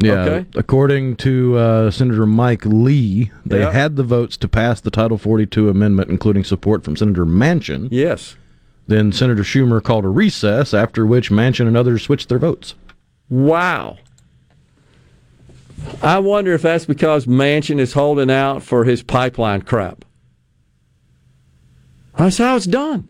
Yeah. 0.00 0.24
Okay. 0.24 0.46
According 0.54 1.16
to 1.16 1.56
uh, 1.56 1.90
Senator 1.90 2.26
Mike 2.26 2.64
Lee, 2.64 3.30
they 3.44 3.60
yeah. 3.60 3.70
had 3.70 3.96
the 3.96 4.02
votes 4.02 4.36
to 4.38 4.48
pass 4.48 4.80
the 4.80 4.90
Title 4.90 5.18
42 5.18 5.68
amendment, 5.68 6.10
including 6.10 6.44
support 6.44 6.84
from 6.84 6.96
Senator 6.96 7.26
Manchin. 7.26 7.88
Yes. 7.90 8.36
Then 8.86 9.12
Senator 9.12 9.42
Schumer 9.42 9.82
called 9.82 10.04
a 10.04 10.08
recess, 10.08 10.74
after 10.74 11.06
which 11.06 11.30
Manchin 11.30 11.66
and 11.66 11.76
others 11.76 12.02
switched 12.02 12.28
their 12.28 12.38
votes. 12.38 12.74
Wow. 13.28 13.98
I 16.02 16.18
wonder 16.18 16.52
if 16.52 16.62
that's 16.62 16.86
because 16.86 17.26
Manchin 17.26 17.78
is 17.78 17.92
holding 17.92 18.30
out 18.30 18.62
for 18.62 18.84
his 18.84 19.02
pipeline 19.02 19.62
crap. 19.62 20.04
That's 22.16 22.38
how 22.38 22.56
it's 22.56 22.66
done. 22.66 23.08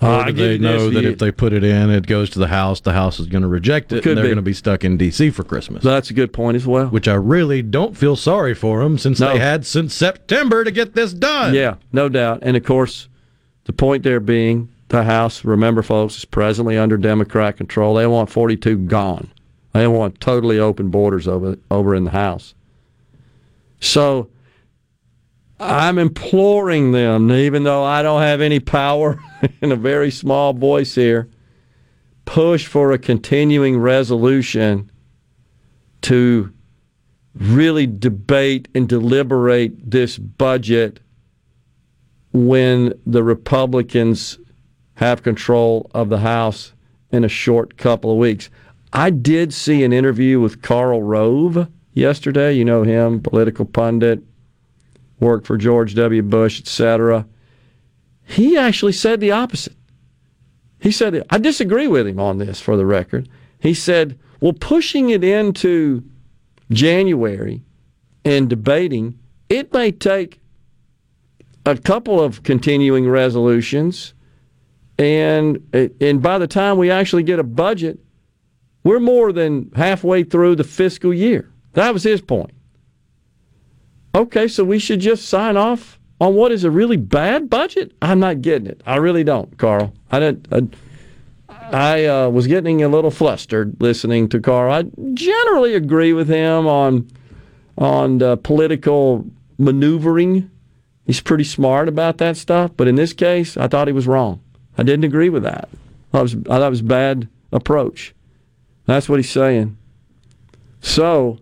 Oh, 0.00 0.06
or 0.06 0.20
I 0.20 0.30
do 0.30 0.36
they 0.36 0.58
know 0.58 0.90
that 0.90 1.04
if 1.04 1.18
they 1.18 1.32
put 1.32 1.52
it 1.52 1.64
in, 1.64 1.90
it 1.90 2.06
goes 2.06 2.30
to 2.30 2.38
the 2.38 2.46
House, 2.46 2.80
the 2.80 2.92
House 2.92 3.18
is 3.18 3.26
going 3.26 3.42
to 3.42 3.48
reject 3.48 3.92
it, 3.92 4.02
Could 4.04 4.10
and 4.10 4.18
they're 4.18 4.24
going 4.26 4.36
to 4.36 4.42
be 4.42 4.52
stuck 4.52 4.84
in 4.84 4.96
D.C. 4.96 5.30
for 5.30 5.42
Christmas. 5.42 5.82
That's 5.82 6.08
a 6.10 6.14
good 6.14 6.32
point 6.32 6.54
as 6.54 6.66
well. 6.66 6.86
Which 6.86 7.08
I 7.08 7.14
really 7.14 7.62
don't 7.62 7.96
feel 7.96 8.14
sorry 8.14 8.54
for 8.54 8.82
them 8.82 8.96
since 8.96 9.18
No. 9.18 9.32
they 9.32 9.40
had 9.40 9.66
since 9.66 9.92
September 9.94 10.62
to 10.62 10.70
get 10.70 10.94
this 10.94 11.12
done. 11.12 11.52
Yeah, 11.52 11.74
no 11.92 12.08
doubt. 12.08 12.40
And 12.42 12.56
of 12.56 12.62
course, 12.64 13.08
the 13.64 13.72
point 13.72 14.04
there 14.04 14.20
being 14.20 14.68
the 14.88 15.02
House, 15.02 15.44
remember, 15.44 15.82
folks, 15.82 16.16
is 16.18 16.24
presently 16.24 16.78
under 16.78 16.96
Democrat 16.96 17.56
control. 17.56 17.94
They 17.94 18.06
want 18.06 18.30
42 18.30 18.78
gone. 18.86 19.30
They 19.72 19.88
want 19.88 20.20
totally 20.20 20.60
open 20.60 20.90
borders 20.90 21.26
over 21.26 21.56
over 21.72 21.94
in 21.96 22.04
the 22.04 22.10
House. 22.12 22.54
So 23.80 24.28
I'm 25.60 25.98
imploring 25.98 26.92
them, 26.92 27.32
even 27.32 27.64
though 27.64 27.82
I 27.82 28.02
don't 28.02 28.22
have 28.22 28.40
any 28.40 28.60
power 28.60 29.18
in 29.60 29.72
a 29.72 29.76
very 29.76 30.10
small 30.10 30.52
voice 30.52 30.94
here, 30.94 31.28
push 32.24 32.66
for 32.66 32.92
a 32.92 32.98
continuing 32.98 33.78
resolution 33.78 34.90
to 36.02 36.52
really 37.34 37.86
debate 37.86 38.68
and 38.74 38.88
deliberate 38.88 39.90
this 39.90 40.18
budget 40.18 41.00
when 42.32 42.92
the 43.06 43.22
Republicans 43.22 44.38
have 44.94 45.22
control 45.22 45.90
of 45.94 46.08
the 46.08 46.18
House 46.18 46.72
in 47.10 47.24
a 47.24 47.28
short 47.28 47.76
couple 47.76 48.10
of 48.10 48.18
weeks. 48.18 48.50
I 48.92 49.10
did 49.10 49.52
see 49.52 49.84
an 49.84 49.92
interview 49.92 50.40
with 50.40 50.62
Karl 50.62 51.02
Rove 51.02 51.68
yesterday. 51.94 52.52
You 52.52 52.64
know 52.64 52.82
him, 52.82 53.20
political 53.20 53.64
pundit, 53.64 54.22
worked 55.20 55.46
for 55.46 55.56
George 55.56 55.94
W. 55.94 56.22
Bush, 56.22 56.60
etc. 56.60 57.26
He 58.24 58.56
actually 58.56 58.92
said 58.92 59.20
the 59.20 59.32
opposite. 59.32 59.76
He 60.80 60.90
said, 60.90 61.24
I 61.30 61.38
disagree 61.38 61.88
with 61.88 62.06
him 62.06 62.20
on 62.20 62.38
this 62.38 62.60
for 62.60 62.76
the 62.76 62.86
record. 62.86 63.28
He 63.58 63.74
said, 63.74 64.18
well, 64.40 64.52
pushing 64.52 65.10
it 65.10 65.24
into 65.24 66.04
January 66.70 67.62
and 68.24 68.48
debating, 68.48 69.18
it 69.48 69.72
may 69.72 69.90
take 69.90 70.40
a 71.66 71.76
couple 71.76 72.20
of 72.22 72.42
continuing 72.42 73.08
resolutions 73.08 74.14
and 74.98 75.62
and 76.00 76.22
by 76.22 76.38
the 76.38 76.46
time 76.46 76.78
we 76.78 76.90
actually 76.90 77.22
get 77.22 77.38
a 77.38 77.44
budget 77.44 77.98
we're 78.84 79.00
more 79.00 79.32
than 79.32 79.70
halfway 79.76 80.24
through 80.24 80.56
the 80.56 80.64
fiscal 80.64 81.12
year 81.12 81.50
that 81.74 81.92
was 81.92 82.02
his 82.02 82.20
point 82.20 82.52
okay 84.18 84.48
so 84.48 84.64
we 84.64 84.78
should 84.78 85.00
just 85.00 85.26
sign 85.26 85.56
off 85.56 85.98
on 86.20 86.34
what 86.34 86.52
is 86.52 86.64
a 86.64 86.70
really 86.70 86.96
bad 86.96 87.48
budget 87.48 87.92
i'm 88.02 88.20
not 88.20 88.42
getting 88.42 88.66
it 88.66 88.80
i 88.86 88.96
really 88.96 89.24
don't 89.24 89.56
Karl 89.58 89.92
i 90.10 90.20
didn't 90.20 90.74
i, 91.48 91.66
I 91.70 92.04
uh, 92.06 92.28
was 92.28 92.46
getting 92.46 92.82
a 92.82 92.88
little 92.88 93.10
flustered 93.10 93.76
listening 93.80 94.28
to 94.30 94.40
Karl 94.40 94.72
i 94.72 94.84
generally 95.14 95.74
agree 95.74 96.12
with 96.12 96.28
him 96.28 96.66
on 96.66 97.08
on 97.76 98.18
political 98.38 99.24
maneuvering 99.58 100.50
He's 101.08 101.22
pretty 101.22 101.44
smart 101.44 101.88
about 101.88 102.18
that 102.18 102.36
stuff, 102.36 102.72
but 102.76 102.86
in 102.86 102.96
this 102.96 103.14
case, 103.14 103.56
I 103.56 103.66
thought 103.66 103.88
he 103.88 103.94
was 103.94 104.06
wrong. 104.06 104.42
I 104.76 104.82
didn't 104.82 105.06
agree 105.06 105.30
with 105.30 105.42
that. 105.42 105.70
I, 106.12 106.20
was, 106.20 106.34
I 106.34 106.58
thought 106.58 106.66
it 106.66 106.68
was 106.68 106.82
bad 106.82 107.28
approach. 107.50 108.14
That's 108.84 109.08
what 109.08 109.18
he's 109.18 109.30
saying. 109.30 109.78
So, 110.82 111.38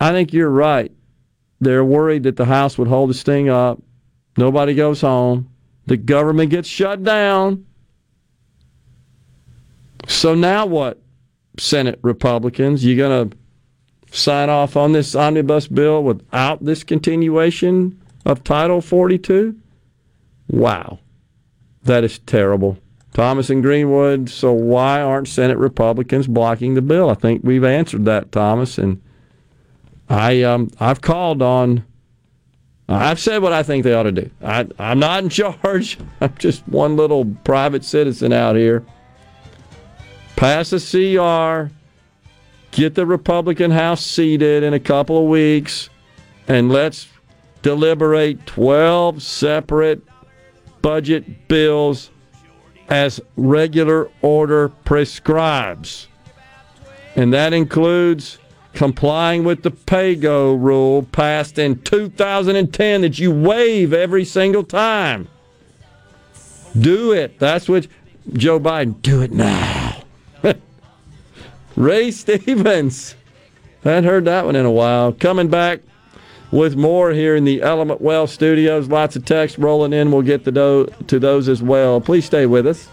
I 0.00 0.10
think 0.10 0.32
you're 0.32 0.50
right. 0.50 0.90
They're 1.60 1.84
worried 1.84 2.22
that 2.22 2.36
the 2.36 2.44
House 2.44 2.78
would 2.78 2.88
hold 2.88 3.10
this 3.10 3.22
thing 3.22 3.48
up. 3.48 3.82
Nobody 4.36 4.74
goes 4.74 5.00
home. 5.00 5.50
The 5.86 5.96
government 5.96 6.50
gets 6.50 6.68
shut 6.68 7.02
down. 7.02 7.66
So 10.06 10.34
now 10.34 10.66
what, 10.66 11.00
Senate 11.58 11.98
Republicans? 12.02 12.84
You're 12.84 12.96
going 12.96 13.30
to 13.30 13.36
sign 14.16 14.48
off 14.48 14.76
on 14.76 14.92
this 14.92 15.14
omnibus 15.14 15.66
bill 15.66 16.02
without 16.02 16.64
this 16.64 16.84
continuation 16.84 18.00
of 18.24 18.44
Title 18.44 18.80
42? 18.80 19.56
Wow. 20.48 21.00
That 21.82 22.04
is 22.04 22.18
terrible. 22.20 22.78
Thomas 23.14 23.50
and 23.50 23.62
Greenwood, 23.62 24.30
so 24.30 24.52
why 24.52 25.00
aren't 25.02 25.28
Senate 25.28 25.58
Republicans 25.58 26.26
blocking 26.26 26.74
the 26.74 26.82
bill? 26.82 27.10
I 27.10 27.14
think 27.14 27.40
we've 27.42 27.64
answered 27.64 28.04
that, 28.04 28.30
Thomas, 28.30 28.78
and 28.78 29.02
I 30.08 30.42
um, 30.42 30.70
I've 30.80 31.00
called 31.00 31.42
on 31.42 31.84
I've 32.88 33.20
said 33.20 33.42
what 33.42 33.52
I 33.52 33.62
think 33.62 33.84
they 33.84 33.92
ought 33.92 34.04
to 34.04 34.12
do. 34.12 34.30
I, 34.42 34.66
I'm 34.78 34.98
not 34.98 35.22
in 35.22 35.28
charge. 35.30 35.98
I'm 36.20 36.34
just 36.38 36.66
one 36.68 36.96
little 36.96 37.26
private 37.44 37.84
citizen 37.84 38.32
out 38.32 38.56
here. 38.56 38.84
Pass 40.36 40.72
a 40.72 40.78
CR, 40.78 41.72
get 42.70 42.94
the 42.94 43.04
Republican 43.04 43.70
House 43.70 44.04
seated 44.04 44.62
in 44.62 44.72
a 44.72 44.80
couple 44.80 45.18
of 45.22 45.28
weeks, 45.28 45.90
and 46.46 46.70
let's 46.70 47.08
deliberate 47.62 48.46
12 48.46 49.20
separate 49.22 50.00
budget 50.80 51.48
bills 51.48 52.10
as 52.88 53.20
regular 53.36 54.08
order 54.22 54.68
prescribes. 54.68 56.06
And 57.16 57.32
that 57.34 57.52
includes 57.52 58.38
complying 58.78 59.42
with 59.42 59.64
the 59.64 59.72
PAYGO 59.72 60.54
rule 60.54 61.02
passed 61.02 61.58
in 61.58 61.80
2010 61.82 63.00
that 63.00 63.18
you 63.18 63.32
waive 63.32 63.92
every 63.92 64.24
single 64.24 64.62
time. 64.62 65.26
Do 66.78 67.10
it. 67.10 67.40
That's 67.40 67.68
what 67.68 67.88
Joe 68.34 68.60
Biden, 68.60 69.02
do 69.02 69.20
it 69.20 69.32
now. 69.32 70.00
Ray 71.76 72.12
Stevens. 72.12 73.16
I 73.84 73.88
hadn't 73.88 74.04
heard 74.04 74.26
that 74.26 74.44
one 74.44 74.54
in 74.54 74.64
a 74.64 74.70
while. 74.70 75.10
Coming 75.10 75.48
back 75.48 75.80
with 76.52 76.76
more 76.76 77.10
here 77.10 77.34
in 77.34 77.44
the 77.44 77.62
Element 77.62 78.00
Wealth 78.00 78.30
studios. 78.30 78.86
Lots 78.86 79.16
of 79.16 79.24
text 79.24 79.58
rolling 79.58 79.92
in. 79.92 80.12
We'll 80.12 80.22
get 80.22 80.44
to, 80.44 80.52
those 80.52 81.48
as 81.48 81.60
well. 81.64 82.00
Please 82.00 82.26
stay 82.26 82.46
with 82.46 82.64
us. 82.64 82.88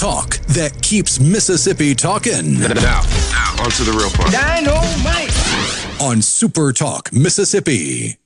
Talk 0.00 0.38
that 0.46 0.80
keeps 0.80 1.20
Mississippi 1.20 1.94
talking. 1.94 2.58
Now, 2.58 2.68
now, 2.72 3.62
on 3.62 3.70
to 3.70 3.84
the 3.84 3.92
real 3.92 4.08
part. 4.08 4.32
Dynamite! 4.32 6.00
On 6.00 6.22
Super 6.22 6.72
Talk, 6.72 7.12
Mississippi. 7.12 8.16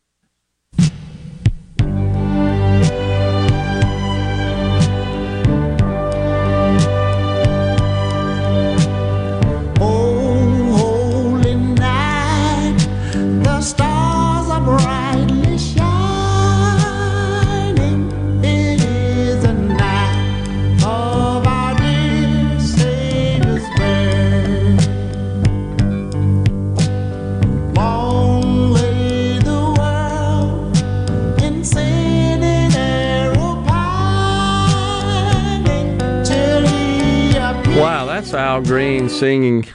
Al 38.55 38.63
Green 38.63 39.09
singing 39.09 39.67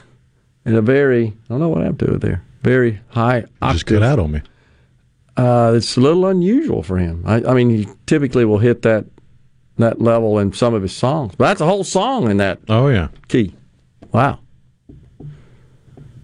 in 0.63 0.73
a 0.73 0.81
very, 0.81 1.27
I 1.27 1.33
don't 1.49 1.59
know 1.59 1.67
what 1.67 1.81
happened 1.81 1.99
to 1.99 2.13
it 2.13 2.21
there, 2.21 2.45
very 2.61 3.01
high 3.09 3.43
octave. 3.61 3.73
Just 3.73 3.85
cut 3.87 4.03
out 4.03 4.19
on 4.19 4.31
me. 4.31 4.41
Uh, 5.35 5.73
it's 5.75 5.97
a 5.97 5.99
little 5.99 6.25
unusual 6.27 6.81
for 6.81 6.97
him. 6.97 7.21
I, 7.27 7.43
I 7.43 7.53
mean, 7.53 7.69
he 7.69 7.89
typically 8.05 8.45
will 8.45 8.59
hit 8.59 8.83
that 8.83 9.03
that 9.79 9.99
level 9.99 10.39
in 10.39 10.53
some 10.53 10.73
of 10.73 10.81
his 10.81 10.95
songs, 10.95 11.35
but 11.37 11.49
that's 11.49 11.59
a 11.59 11.65
whole 11.65 11.83
song 11.83 12.31
in 12.31 12.37
that. 12.37 12.59
Oh 12.69 12.87
yeah, 12.87 13.09
key. 13.27 13.53
Wow. 14.13 14.39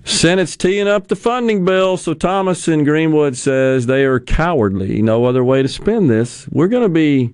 Senate's 0.06 0.56
teeing 0.56 0.88
up 0.88 1.10
the 1.10 1.18
funding 1.18 1.66
bill, 1.66 1.98
so 1.98 2.14
Thomas 2.14 2.70
in 2.70 2.86
Greenwood 2.86 3.36
says 3.36 3.86
they 3.86 4.06
are 4.06 4.22
cowardly. 4.22 5.02
No 5.02 5.26
other 5.26 5.44
way 5.44 5.62
to 5.62 5.68
spend 5.68 6.10
this. 6.10 6.48
We're 6.48 6.70
going 6.70 6.84
to 6.84 6.90
be 6.90 7.34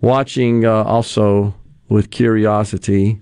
watching 0.00 0.64
uh, 0.64 0.84
also 0.84 1.56
with 1.88 2.12
curiosity 2.12 3.18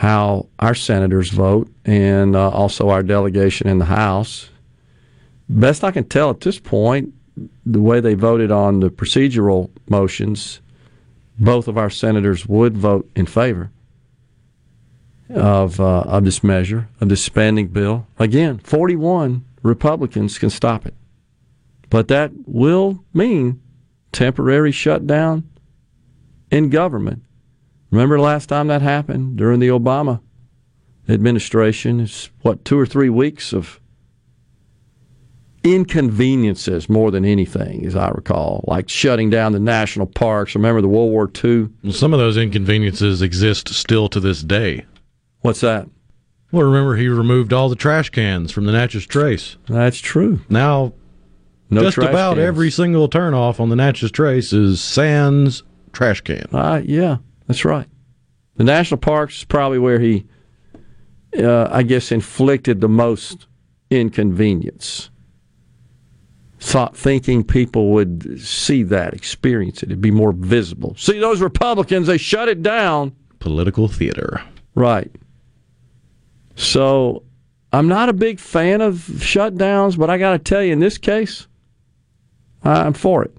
how 0.00 0.46
our 0.58 0.74
senators 0.74 1.28
vote 1.28 1.70
and 1.84 2.34
uh, 2.34 2.48
also 2.48 2.88
our 2.88 3.02
delegation 3.02 3.68
in 3.68 3.78
the 3.78 3.84
House. 3.84 4.48
Best 5.46 5.84
I 5.84 5.90
can 5.90 6.04
tell 6.04 6.30
at 6.30 6.40
this 6.40 6.58
point, 6.58 7.12
the 7.66 7.82
way 7.82 8.00
they 8.00 8.14
voted 8.14 8.50
on 8.50 8.80
the 8.80 8.88
procedural 8.88 9.68
motions, 9.90 10.62
both 11.38 11.68
of 11.68 11.76
our 11.76 11.90
senators 11.90 12.46
would 12.46 12.78
vote 12.78 13.10
in 13.14 13.26
favor. 13.26 13.72
of 15.28 15.78
uh, 15.78 16.00
of 16.06 16.24
this 16.24 16.42
measure 16.42 16.88
of 17.02 17.10
this 17.10 17.22
spending 17.22 17.68
bill. 17.68 18.06
Again, 18.18 18.56
41 18.56 19.44
Republicans 19.62 20.38
can 20.38 20.48
stop 20.48 20.86
it, 20.86 20.94
but 21.90 22.08
that 22.08 22.32
will 22.46 23.04
mean 23.12 23.60
temporary 24.12 24.72
shutdown 24.72 25.46
in 26.50 26.70
government. 26.70 27.22
Remember 27.90 28.20
last 28.20 28.46
time 28.48 28.68
that 28.68 28.82
happened 28.82 29.36
during 29.36 29.60
the 29.60 29.68
Obama 29.68 30.20
administration? 31.08 32.00
It's 32.00 32.30
what 32.42 32.64
two 32.64 32.78
or 32.78 32.86
three 32.86 33.08
weeks 33.10 33.52
of 33.52 33.80
inconveniences 35.62 36.88
more 36.88 37.10
than 37.10 37.24
anything, 37.24 37.84
as 37.84 37.94
I 37.96 38.08
recall, 38.10 38.64
like 38.66 38.88
shutting 38.88 39.28
down 39.28 39.52
the 39.52 39.58
national 39.60 40.06
parks. 40.06 40.54
Remember 40.54 40.80
the 40.80 40.88
World 40.88 41.10
War 41.10 41.30
II? 41.44 41.68
Some 41.90 42.12
of 42.14 42.18
those 42.18 42.36
inconveniences 42.36 43.20
exist 43.22 43.68
still 43.68 44.08
to 44.08 44.20
this 44.20 44.42
day. 44.42 44.86
What's 45.40 45.60
that? 45.60 45.88
Well, 46.52 46.66
remember 46.66 46.96
he 46.96 47.08
removed 47.08 47.52
all 47.52 47.68
the 47.68 47.76
trash 47.76 48.10
cans 48.10 48.50
from 48.52 48.64
the 48.64 48.72
Natchez 48.72 49.06
Trace. 49.06 49.56
That's 49.68 49.98
true. 49.98 50.40
Now, 50.48 50.94
No 51.68 51.82
just 51.82 51.98
about 51.98 52.36
cans. 52.36 52.46
every 52.46 52.70
single 52.70 53.08
turnoff 53.08 53.60
on 53.60 53.68
the 53.68 53.76
Natchez 53.76 54.10
Trace 54.10 54.52
is 54.52 54.80
sans 54.80 55.62
trash 55.92 56.22
can. 56.22 56.46
Uh, 56.52 56.82
yeah, 56.84 57.18
that's 57.50 57.64
right. 57.64 57.88
The 58.54 58.62
national 58.62 58.98
parks 58.98 59.38
is 59.38 59.44
probably 59.44 59.80
where 59.80 59.98
he, 59.98 60.24
uh, 61.36 61.66
I 61.68 61.82
guess, 61.82 62.12
inflicted 62.12 62.80
the 62.80 62.88
most 62.88 63.48
inconvenience. 63.90 65.10
Thought 66.60 66.96
thinking 66.96 67.42
people 67.42 67.90
would 67.90 68.40
see 68.40 68.84
that, 68.84 69.14
experience 69.14 69.82
it, 69.82 69.88
it'd 69.88 70.00
be 70.00 70.12
more 70.12 70.30
visible. 70.30 70.94
See 70.96 71.18
those 71.18 71.40
Republicans, 71.40 72.06
they 72.06 72.18
shut 72.18 72.48
it 72.48 72.62
down. 72.62 73.16
Political 73.40 73.88
theater. 73.88 74.40
Right. 74.76 75.10
So 76.54 77.24
I'm 77.72 77.88
not 77.88 78.08
a 78.08 78.12
big 78.12 78.38
fan 78.38 78.80
of 78.80 78.94
shutdowns, 78.94 79.98
but 79.98 80.08
I 80.08 80.18
got 80.18 80.32
to 80.34 80.38
tell 80.38 80.62
you, 80.62 80.72
in 80.72 80.78
this 80.78 80.98
case, 80.98 81.48
I'm 82.62 82.92
for 82.92 83.24
it. 83.24 83.36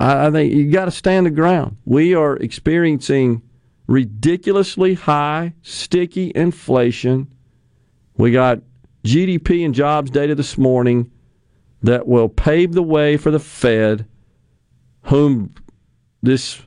I, 0.00 0.26
I 0.26 0.30
think 0.30 0.52
you 0.52 0.70
got 0.70 0.86
to 0.86 0.90
stand 0.90 1.26
the 1.26 1.30
ground. 1.30 1.76
We 1.84 2.14
are 2.14 2.36
experiencing 2.36 3.42
ridiculously 3.86 4.94
high, 4.94 5.54
sticky 5.62 6.32
inflation. 6.34 7.32
We 8.16 8.32
got 8.32 8.60
GDP 9.04 9.64
and 9.64 9.74
jobs 9.74 10.10
data 10.10 10.34
this 10.34 10.58
morning 10.58 11.10
that 11.82 12.06
will 12.06 12.28
pave 12.28 12.72
the 12.72 12.82
way 12.82 13.16
for 13.16 13.30
the 13.30 13.38
Fed, 13.38 14.06
whom 15.04 15.54
this 16.22 16.62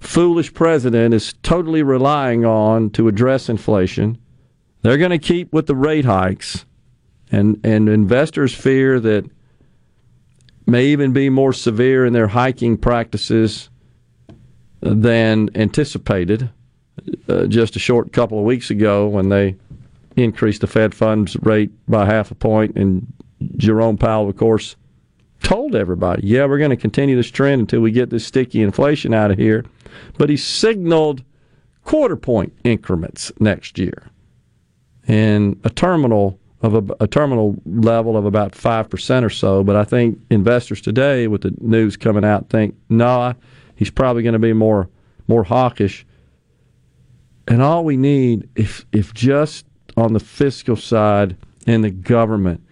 foolish 0.00 0.52
president 0.52 1.14
is 1.14 1.34
totally 1.42 1.82
relying 1.82 2.44
on 2.44 2.90
to 2.90 3.06
address 3.06 3.48
inflation. 3.48 4.18
They're 4.82 4.98
going 4.98 5.10
to 5.10 5.18
keep 5.18 5.52
with 5.52 5.66
the 5.66 5.76
rate 5.76 6.06
hikes, 6.06 6.64
and 7.30 7.60
and 7.62 7.88
investors 7.88 8.54
fear 8.54 8.98
that 9.00 9.30
may 10.70 10.86
even 10.86 11.12
be 11.12 11.28
more 11.28 11.52
severe 11.52 12.06
in 12.06 12.12
their 12.12 12.28
hiking 12.28 12.76
practices 12.76 13.68
than 14.80 15.50
anticipated. 15.54 16.50
Uh, 17.28 17.46
just 17.46 17.76
a 17.76 17.78
short 17.78 18.12
couple 18.12 18.38
of 18.38 18.44
weeks 18.44 18.70
ago, 18.70 19.06
when 19.08 19.28
they 19.28 19.56
increased 20.16 20.60
the 20.60 20.66
Fed 20.66 20.94
funds 20.94 21.36
rate 21.42 21.70
by 21.88 22.04
half 22.04 22.30
a 22.30 22.34
point, 22.34 22.76
and 22.76 23.06
Jerome 23.56 23.96
Powell, 23.96 24.28
of 24.28 24.36
course, 24.36 24.76
told 25.42 25.74
everybody, 25.74 26.26
"Yeah, 26.26 26.46
we're 26.46 26.58
going 26.58 26.70
to 26.70 26.76
continue 26.76 27.16
this 27.16 27.30
trend 27.30 27.60
until 27.60 27.80
we 27.80 27.90
get 27.90 28.10
this 28.10 28.26
sticky 28.26 28.62
inflation 28.62 29.14
out 29.14 29.30
of 29.30 29.38
here." 29.38 29.64
But 30.18 30.28
he 30.28 30.36
signaled 30.36 31.22
quarter 31.84 32.16
point 32.16 32.52
increments 32.64 33.32
next 33.40 33.78
year, 33.78 34.10
and 35.08 35.58
a 35.64 35.70
terminal 35.70 36.39
of 36.62 36.74
a, 36.74 36.94
a 37.00 37.06
terminal 37.06 37.56
level 37.64 38.16
of 38.16 38.26
about 38.26 38.54
five 38.54 38.88
percent 38.90 39.24
or 39.24 39.30
so. 39.30 39.64
But 39.64 39.76
I 39.76 39.84
think 39.84 40.18
investors 40.30 40.80
today, 40.80 41.26
with 41.26 41.42
the 41.42 41.54
news 41.60 41.96
coming 41.96 42.24
out, 42.24 42.50
think 42.50 42.74
no, 42.88 43.34
he's 43.76 43.90
probably 43.90 44.22
going 44.22 44.34
to 44.34 44.38
be 44.38 44.52
more 44.52 44.88
more 45.26 45.44
hawkish. 45.44 46.06
And 47.48 47.62
all 47.62 47.84
we 47.84 47.96
need, 47.96 48.48
if 48.54 48.86
if 48.92 49.14
just 49.14 49.66
on 49.96 50.12
the 50.12 50.20
fiscal 50.20 50.76
side 50.76 51.36
and 51.66 51.82
the 51.82 51.90
government, 51.90 52.62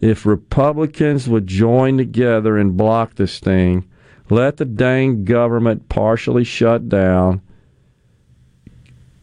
if 0.00 0.26
Republicans 0.26 1.28
would 1.28 1.46
join 1.46 1.96
together 1.98 2.58
and 2.58 2.76
block 2.76 3.14
this 3.14 3.38
thing, 3.38 3.88
let 4.30 4.56
the 4.56 4.64
dang 4.64 5.24
government 5.24 5.88
partially 5.88 6.44
shut 6.44 6.88
down, 6.88 7.42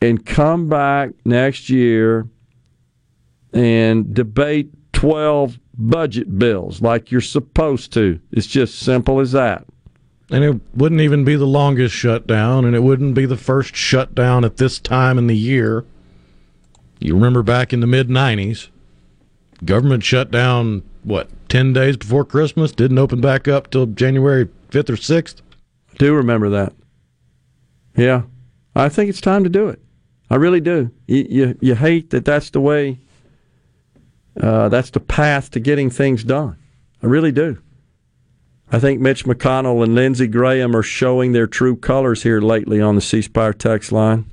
and 0.01 0.25
come 0.25 0.69
back 0.69 1.11
next 1.25 1.69
year 1.69 2.27
and 3.53 4.13
debate 4.13 4.71
12 4.93 5.59
budget 5.73 6.37
bills 6.37 6.81
like 6.81 7.11
you're 7.11 7.21
supposed 7.21 7.93
to. 7.93 8.19
It's 8.31 8.47
just 8.47 8.79
simple 8.79 9.19
as 9.19 9.31
that. 9.31 9.65
And 10.29 10.43
it 10.43 10.61
wouldn't 10.73 11.01
even 11.01 11.25
be 11.25 11.35
the 11.35 11.45
longest 11.45 11.93
shutdown, 11.93 12.63
and 12.63 12.75
it 12.75 12.83
wouldn't 12.83 13.15
be 13.15 13.25
the 13.25 13.37
first 13.37 13.75
shutdown 13.75 14.45
at 14.45 14.57
this 14.57 14.79
time 14.79 15.17
in 15.17 15.27
the 15.27 15.37
year. 15.37 15.85
You 16.99 17.15
remember 17.15 17.43
back 17.43 17.73
in 17.73 17.81
the 17.81 17.87
mid 17.87 18.07
90s, 18.07 18.69
government 19.65 20.03
shut 20.03 20.31
down, 20.31 20.83
what, 21.03 21.29
10 21.49 21.73
days 21.73 21.97
before 21.97 22.23
Christmas? 22.23 22.71
Didn't 22.71 22.97
open 22.97 23.19
back 23.19 23.47
up 23.47 23.69
till 23.69 23.87
January 23.87 24.47
5th 24.69 24.89
or 24.89 24.95
6th? 24.95 25.41
I 25.91 25.97
do 25.97 26.13
remember 26.13 26.49
that. 26.49 26.73
Yeah. 27.97 28.23
I 28.75 28.87
think 28.87 29.09
it's 29.09 29.19
time 29.19 29.43
to 29.43 29.49
do 29.49 29.67
it. 29.67 29.81
I 30.29 30.35
really 30.35 30.61
do. 30.61 30.91
You, 31.07 31.25
you, 31.29 31.57
you 31.59 31.75
hate 31.75 32.11
that 32.11 32.23
that's 32.23 32.51
the 32.51 32.61
way, 32.61 32.99
uh, 34.39 34.69
that's 34.69 34.89
the 34.89 34.99
path 34.99 35.51
to 35.51 35.59
getting 35.59 35.89
things 35.89 36.23
done. 36.23 36.57
I 37.03 37.07
really 37.07 37.31
do. 37.31 37.61
I 38.71 38.79
think 38.79 39.01
Mitch 39.01 39.25
McConnell 39.25 39.83
and 39.83 39.95
Lindsey 39.95 40.27
Graham 40.27 40.75
are 40.75 40.83
showing 40.83 41.33
their 41.33 41.47
true 41.47 41.75
colors 41.75 42.23
here 42.23 42.39
lately 42.39 42.79
on 42.79 42.95
the 42.95 43.01
C 43.01 43.21
Spire 43.21 43.53
text 43.53 43.91
line. 43.91 44.25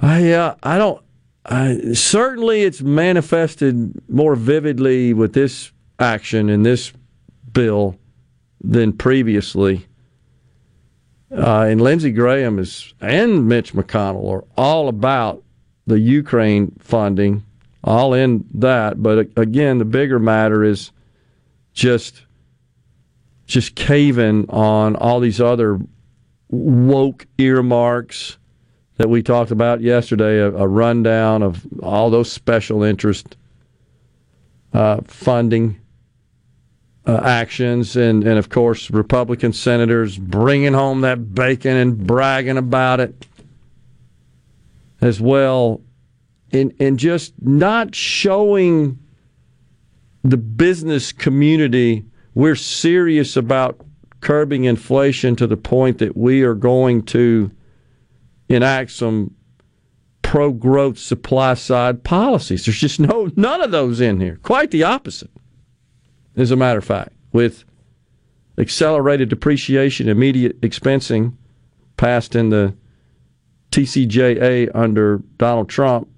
I 0.00 0.30
uh, 0.32 0.54
I 0.62 0.78
don't. 0.78 1.02
I, 1.46 1.92
certainly, 1.92 2.62
it's 2.62 2.80
manifested 2.80 4.00
more 4.08 4.34
vividly 4.34 5.12
with 5.12 5.34
this 5.34 5.72
action 5.98 6.48
and 6.48 6.64
this 6.64 6.92
bill 7.52 7.98
than 8.62 8.92
previously. 8.92 9.86
Uh, 11.30 11.66
and 11.68 11.80
Lindsey 11.80 12.12
Graham 12.12 12.58
is 12.58 12.94
and 13.00 13.48
Mitch 13.48 13.74
McConnell 13.74 14.30
are 14.30 14.44
all 14.56 14.88
about 14.88 15.42
the 15.86 15.98
Ukraine 15.98 16.72
funding, 16.78 17.43
all 17.84 18.14
in 18.14 18.44
that. 18.54 19.02
But 19.02 19.18
uh, 19.18 19.40
again, 19.40 19.78
the 19.78 19.84
bigger 19.84 20.18
matter 20.18 20.64
is 20.64 20.90
just 21.72 22.22
just 23.46 23.74
caving 23.74 24.48
on 24.48 24.96
all 24.96 25.20
these 25.20 25.40
other 25.40 25.78
woke 26.48 27.26
earmarks 27.36 28.38
that 28.96 29.10
we 29.10 29.22
talked 29.22 29.50
about 29.50 29.82
yesterday, 29.82 30.38
a, 30.38 30.48
a 30.54 30.66
rundown 30.66 31.42
of 31.42 31.66
all 31.82 32.08
those 32.08 32.32
special 32.32 32.82
interest 32.82 33.36
uh, 34.72 35.00
funding 35.04 35.78
uh, 37.06 37.20
actions, 37.22 37.96
and, 37.96 38.24
and 38.24 38.38
of 38.38 38.48
course, 38.48 38.90
Republican 38.90 39.52
senators 39.52 40.16
bringing 40.16 40.72
home 40.72 41.02
that 41.02 41.34
bacon 41.34 41.76
and 41.76 42.06
bragging 42.06 42.56
about 42.56 43.00
it 43.00 43.26
as 45.02 45.20
well, 45.20 45.82
and, 46.54 46.72
and 46.80 46.98
just 46.98 47.34
not 47.40 47.94
showing 47.94 48.98
the 50.22 50.36
business 50.36 51.12
community 51.12 52.04
we're 52.34 52.56
serious 52.56 53.36
about 53.36 53.80
curbing 54.20 54.64
inflation 54.64 55.36
to 55.36 55.46
the 55.46 55.56
point 55.56 55.98
that 55.98 56.16
we 56.16 56.42
are 56.42 56.54
going 56.54 57.02
to 57.02 57.50
enact 58.48 58.90
some 58.90 59.34
pro 60.22 60.50
growth 60.50 60.98
supply 60.98 61.54
side 61.54 62.02
policies. 62.02 62.64
There's 62.64 62.78
just 62.78 62.98
no 62.98 63.30
none 63.36 63.60
of 63.60 63.70
those 63.70 64.00
in 64.00 64.20
here. 64.20 64.38
Quite 64.42 64.70
the 64.70 64.82
opposite. 64.82 65.30
As 66.36 66.50
a 66.50 66.56
matter 66.56 66.78
of 66.78 66.84
fact, 66.84 67.12
with 67.32 67.64
accelerated 68.58 69.28
depreciation, 69.28 70.08
immediate 70.08 70.60
expensing 70.60 71.36
passed 71.96 72.34
in 72.34 72.48
the 72.48 72.74
TCJA 73.70 74.70
under 74.74 75.18
Donald 75.36 75.68
Trump, 75.68 76.08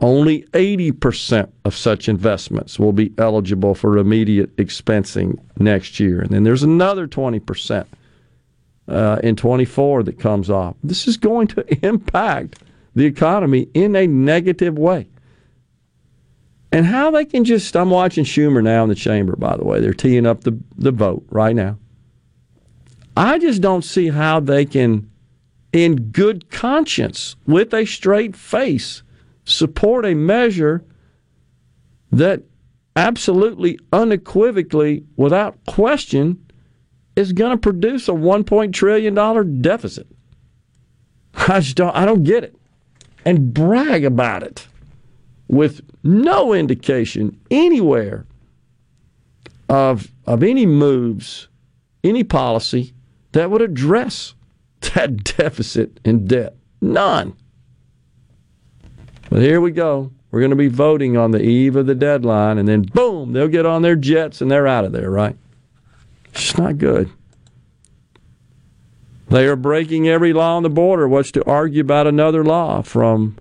only 0.00 0.42
80% 0.52 1.50
of 1.64 1.74
such 1.74 2.08
investments 2.08 2.78
will 2.78 2.92
be 2.92 3.12
eligible 3.18 3.74
for 3.74 3.96
immediate 3.96 4.54
expensing 4.56 5.38
next 5.58 5.98
year. 5.98 6.20
And 6.20 6.30
then 6.30 6.44
there's 6.44 6.62
another 6.62 7.08
20% 7.08 7.86
uh, 8.88 9.20
in 9.22 9.36
24 9.36 10.02
that 10.04 10.18
comes 10.18 10.50
off. 10.50 10.76
This 10.84 11.08
is 11.08 11.16
going 11.16 11.48
to 11.48 11.64
impact 11.86 12.62
the 12.94 13.06
economy 13.06 13.68
in 13.74 13.96
a 13.96 14.06
negative 14.06 14.78
way. 14.78 15.08
And 16.72 16.84
how 16.84 17.10
they 17.10 17.24
can 17.24 17.44
just, 17.44 17.74
I'm 17.76 17.90
watching 17.90 18.24
Schumer 18.24 18.62
now 18.62 18.82
in 18.82 18.88
the 18.88 18.94
chamber, 18.94 19.34
by 19.36 19.56
the 19.56 19.64
way. 19.64 19.80
They're 19.80 19.94
teeing 19.94 20.26
up 20.26 20.42
the, 20.42 20.58
the 20.76 20.90
vote 20.90 21.24
right 21.30 21.54
now. 21.56 21.78
I 23.16 23.38
just 23.38 23.62
don't 23.62 23.84
see 23.84 24.08
how 24.08 24.40
they 24.40 24.66
can 24.66 25.10
in 25.72 26.10
good 26.10 26.50
conscience, 26.50 27.36
with 27.46 27.74
a 27.74 27.84
straight 27.84 28.34
face, 28.34 29.02
support 29.46 30.04
a 30.04 30.14
measure 30.14 30.84
that 32.12 32.42
absolutely 32.94 33.78
unequivocally, 33.92 35.04
without 35.16 35.64
question, 35.66 36.44
is 37.14 37.32
going 37.32 37.52
to 37.52 37.56
produce 37.56 38.08
a 38.08 38.12
$1 38.12 38.72
trillion 38.72 39.62
deficit. 39.62 40.06
I 41.34 41.60
just 41.60 41.76
don't, 41.76 41.94
I 41.94 42.04
don't 42.04 42.24
get 42.24 42.44
it. 42.44 42.56
And 43.24 43.52
brag 43.52 44.04
about 44.04 44.42
it 44.42 44.66
with 45.48 45.80
no 46.02 46.52
indication 46.52 47.38
anywhere 47.50 48.26
of, 49.68 50.12
of 50.26 50.42
any 50.42 50.66
moves, 50.66 51.48
any 52.04 52.24
policy 52.24 52.94
that 53.32 53.50
would 53.50 53.62
address 53.62 54.34
that 54.94 55.24
deficit 55.24 56.00
and 56.04 56.28
debt. 56.28 56.56
None. 56.80 57.36
But 59.36 59.42
here 59.42 59.60
we 59.60 59.70
go. 59.70 60.12
We're 60.30 60.40
going 60.40 60.48
to 60.48 60.56
be 60.56 60.68
voting 60.68 61.18
on 61.18 61.30
the 61.30 61.42
eve 61.42 61.76
of 61.76 61.84
the 61.84 61.94
deadline, 61.94 62.56
and 62.56 62.66
then 62.66 62.80
boom, 62.80 63.34
they'll 63.34 63.48
get 63.48 63.66
on 63.66 63.82
their 63.82 63.94
jets 63.94 64.40
and 64.40 64.50
they're 64.50 64.66
out 64.66 64.86
of 64.86 64.92
there, 64.92 65.10
right? 65.10 65.36
It's 66.32 66.56
not 66.56 66.78
good. 66.78 67.10
They 69.28 69.46
are 69.46 69.54
breaking 69.54 70.08
every 70.08 70.32
law 70.32 70.56
on 70.56 70.62
the 70.62 70.70
border. 70.70 71.06
What's 71.06 71.32
to 71.32 71.44
argue 71.44 71.82
about 71.82 72.06
another 72.06 72.42
law 72.42 72.80
from 72.80 73.36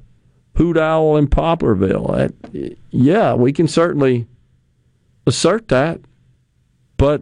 Hoot 0.57 0.77
Owl 0.77 1.15
in 1.15 1.27
Poplarville? 1.27 2.75
yeah, 2.91 3.33
we 3.33 3.53
can 3.53 3.69
certainly 3.69 4.27
assert 5.25 5.69
that, 5.69 6.01
but 6.97 7.21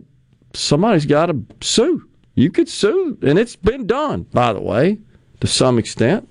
somebody's 0.55 1.05
got 1.05 1.27
to 1.27 1.45
sue. 1.61 2.09
You 2.33 2.49
could 2.49 2.69
sue, 2.69 3.19
and 3.21 3.37
it's 3.37 3.55
been 3.55 3.85
done, 3.85 4.23
by 4.33 4.51
the 4.51 4.61
way, 4.61 4.97
to 5.41 5.45
some 5.45 5.77
extent, 5.77 6.27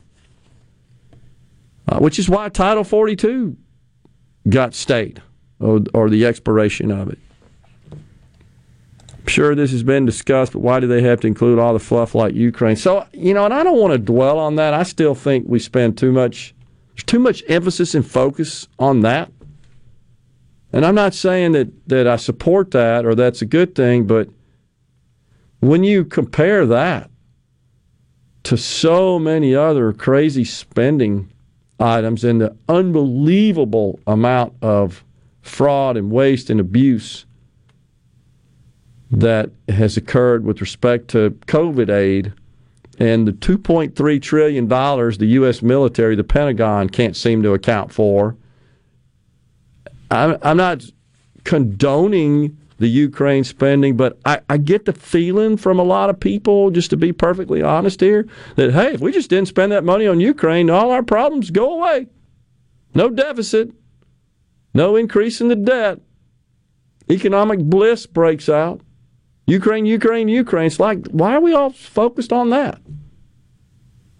uh, 1.93 1.99
which 1.99 2.19
is 2.19 2.29
why 2.29 2.49
Title 2.49 2.85
42 2.85 3.55
got 4.49 4.75
stayed, 4.75 5.21
or, 5.61 5.83
or 5.93 6.09
the 6.09 6.25
expiration 6.25 6.91
of 6.91 7.11
it. 7.11 7.19
I'm 7.93 9.27
sure 9.27 9.55
this 9.55 9.73
has 9.73 9.83
been 9.83 10.07
discussed, 10.07 10.53
but 10.53 10.61
why 10.61 10.81
do 10.81 10.87
they 10.87 11.03
have 11.03 11.21
to 11.21 11.27
include 11.27 11.59
all 11.59 11.75
the 11.75 11.79
fluff 11.79 12.15
like 12.15 12.35
Ukraine? 12.35 12.77
So, 12.77 13.07
you 13.13 13.35
know, 13.35 13.45
and 13.45 13.53
I 13.53 13.63
don't 13.63 13.79
want 13.79 13.93
to 13.93 13.99
dwell 13.99 14.39
on 14.39 14.57
that. 14.57 14.73
I 14.73 14.85
still 14.85 15.15
think 15.15 15.45
we 15.47 15.59
spend 15.59 15.99
too 15.99 16.13
much 16.13 16.55
too 17.07 17.19
much 17.19 17.43
emphasis 17.49 17.95
and 17.95 18.07
focus 18.07 18.69
on 18.79 19.01
that. 19.01 19.31
And 20.73 20.87
I'm 20.87 20.95
not 20.95 21.15
saying 21.15 21.53
that, 21.53 21.89
that 21.89 22.07
I 22.07 22.17
support 22.17 22.71
that 22.73 23.05
or 23.05 23.15
that's 23.15 23.43
a 23.43 23.47
good 23.47 23.75
thing, 23.75 24.07
but 24.07 24.29
when 25.61 25.85
you 25.85 26.05
compare 26.05 26.65
that 26.67 27.11
to 28.45 28.57
so 28.57 29.19
many 29.19 29.55
other 29.55 29.93
crazy 29.93 30.45
spending 30.45 31.33
items 31.81 32.25
and 32.25 32.41
the 32.41 32.57
unbelievable 32.69 33.99
amount 34.07 34.55
of 34.63 35.05
fraud 35.43 35.97
and 35.97 36.11
waste 36.11 36.51
and 36.51 36.61
abuse 36.61 37.27
that 39.11 39.51
has 39.69 39.97
occurred 39.97 40.45
with 40.45 40.61
respect 40.61 41.09
to 41.09 41.31
COVID 41.47 41.91
aid 41.91 42.33
and 42.99 43.27
the 43.27 43.33
$2.3 43.33 44.23
trillion 44.23 44.69
the 44.69 45.27
U.S. 45.27 45.63
military, 45.63 46.15
the 46.15 46.25
Pentagon, 46.25 46.89
can't 46.89 47.17
seem 47.17 47.43
to 47.43 47.53
account 47.53 47.93
for. 47.93 48.37
I'm, 50.11 50.39
I'm 50.43 50.57
not 50.57 50.85
condoning 51.45 52.57
the 52.83 52.89
Ukraine 52.89 53.45
spending, 53.45 53.97
but 53.97 54.19
I, 54.25 54.41
I, 54.51 54.57
get 54.57 54.87
the 54.87 54.93
feeling 54.93 55.57
from 55.57 55.79
a 55.79 55.85
lot 55.85 56.11
of 56.11 56.19
people, 56.19 56.73
just 56.73 56.91
to 56.91 56.97
be 56.97 57.13
perfectly 57.13 57.63
honest 57.63 58.01
here, 58.01 58.27
that 58.57 58.73
hey, 58.73 58.95
if 58.95 59.01
we 59.01 59.13
just 59.13 59.31
didn't 59.31 59.47
spend 59.47 59.71
that 59.71 59.85
money 59.85 60.05
on 60.09 60.19
Ukraine, 60.19 60.69
all 60.69 60.91
our 60.91 61.05
problems 61.05 61.51
go 61.51 61.75
away. 61.75 62.09
No 62.93 63.09
deficit, 63.09 63.71
no 64.75 64.97
increase 64.97 65.41
in 65.41 65.47
the 65.47 65.55
debt, 65.55 66.01
economic 67.09 67.61
bliss 67.61 68.05
breaks 68.05 68.49
out. 68.49 68.81
Ukraine, 69.47 69.87
Ukraine, 69.87 70.27
Ukraine. 70.27 70.67
It's 70.67 70.81
like, 70.81 71.07
why 71.07 71.35
are 71.35 71.41
we 71.41 71.55
all 71.55 71.71
focused 71.71 72.33
on 72.33 72.51
that? 72.51 72.81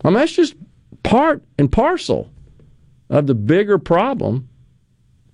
I 0.05 0.09
mean, 0.09 0.15
that's 0.15 0.37
just 0.37 0.55
part 1.03 1.43
and 1.59 1.71
parcel 1.71 2.31
of 3.11 3.27
the 3.27 3.35
bigger 3.35 3.79
problem 3.79 4.49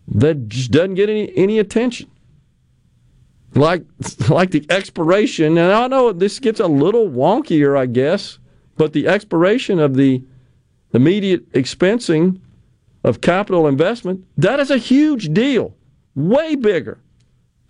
that 0.07 0.49
just 0.49 0.71
doesn't 0.71 0.95
get 0.95 1.11
any, 1.11 1.31
any 1.37 1.59
attention. 1.59 2.11
Like, 3.55 3.85
like 4.29 4.51
the 4.51 4.65
expiration, 4.71 5.59
and 5.59 5.73
I 5.73 5.87
know 5.89 6.13
this 6.13 6.39
gets 6.39 6.61
a 6.61 6.67
little 6.67 7.09
wonkier, 7.09 7.77
I 7.77 7.87
guess, 7.87 8.39
but 8.77 8.93
the 8.93 9.09
expiration 9.09 9.79
of 9.79 9.97
the 9.97 10.23
immediate 10.93 11.51
expensing 11.53 12.41
of 13.05 13.21
capital 13.21 13.67
investment, 13.67 14.25
that 14.37 14.61
is 14.61 14.71
a 14.71 14.79
huge 14.79 15.33
deal, 15.33 15.75
way 16.15 16.55
bigger 16.55 17.01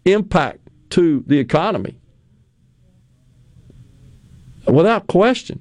impact 0.05 0.69
to 0.91 1.23
the 1.27 1.39
economy 1.39 1.99
without 4.67 5.07
question. 5.07 5.61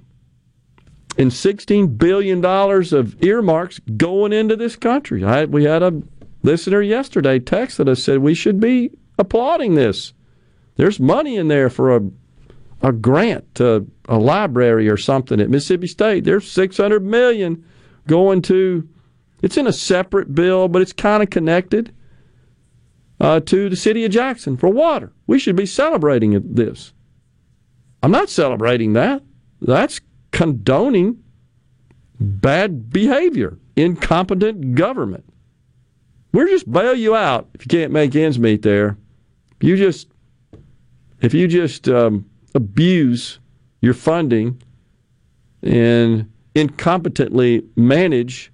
And 1.18 1.32
$16 1.32 1.98
billion 1.98 2.46
of 2.46 3.24
earmarks 3.24 3.80
going 3.80 4.34
into 4.34 4.56
this 4.56 4.76
country. 4.76 5.24
I, 5.24 5.46
we 5.46 5.64
had 5.64 5.82
a 5.82 6.04
listener 6.44 6.82
yesterday 6.82 7.40
text 7.40 7.80
that 7.80 7.90
us 7.90 8.04
said 8.04 8.20
we 8.20 8.36
should 8.36 8.60
be 8.60 8.92
applauding 9.18 9.76
this. 9.76 10.14
There's 10.76 11.00
money 11.00 11.38
in 11.38 11.48
there 11.48 11.70
for 11.70 11.96
a, 11.96 12.02
a 12.82 12.92
grant 12.92 13.56
to 13.56 13.88
a 14.08 14.18
library 14.18 14.88
or 14.90 14.98
something 14.98 15.40
at 15.40 15.50
Mississippi 15.50 15.88
State. 15.88 16.24
There's 16.24 16.50
600 16.50 17.04
million 17.04 17.66
going 18.08 18.42
to, 18.44 18.88
it's 19.42 19.58
in 19.58 19.68
a 19.68 19.74
separate 19.74 20.34
bill, 20.34 20.68
but 20.68 20.82
it's 20.82 20.94
kind 20.94 21.24
of 21.24 21.30
connected 21.30 21.94
uh, 23.20 23.40
to 23.42 23.70
the 23.70 23.76
city 23.76 24.06
of 24.06 24.12
Jackson 24.12 24.58
for 24.58 24.70
water. 24.70 25.12
We 25.26 25.40
should 25.40 25.56
be 25.56 25.66
celebrating 25.66 26.40
this. 26.54 26.94
I'm 28.04 28.12
not 28.12 28.30
celebrating 28.30 28.94
that. 28.94 29.24
That's 29.62 30.00
condoning 30.32 31.24
bad 32.20 32.92
behavior, 32.92 33.58
incompetent 33.76 34.76
government. 34.76 35.26
We're 36.32 36.48
just 36.48 36.72
bail 36.72 36.94
you 36.94 37.16
out 37.16 37.50
if 37.54 37.66
you 37.66 37.70
can't 37.70 37.92
make 37.92 38.16
ends 38.16 38.38
meet 38.38 38.62
there. 38.62 38.98
You 39.60 39.76
just, 39.76 40.08
if 41.22 41.34
you 41.34 41.48
just 41.48 41.88
um, 41.90 42.26
abuse 42.54 43.40
your 43.82 43.94
funding 43.94 44.62
and 45.64 46.32
incompetently 46.56 47.66
manage 47.76 48.52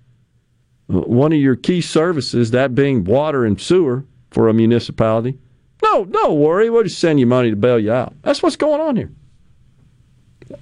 uh, 0.90 1.02
one 1.02 1.34
of 1.34 1.40
your 1.40 1.56
key 1.56 1.82
services, 1.82 2.52
that 2.52 2.76
being 2.76 3.04
water 3.04 3.46
and 3.46 3.60
sewer 3.60 4.06
for 4.32 4.48
a 4.48 4.54
municipality, 4.54 5.38
no, 5.84 6.06
don't 6.06 6.40
worry. 6.40 6.70
We'll 6.70 6.84
just 6.84 7.00
send 7.00 7.20
you 7.20 7.28
money 7.28 7.50
to 7.50 7.56
bail 7.56 7.78
you 7.78 7.92
out. 7.92 8.14
That's 8.22 8.42
what's 8.42 8.56
going 8.56 8.80
on 8.80 8.96
here. 8.96 9.12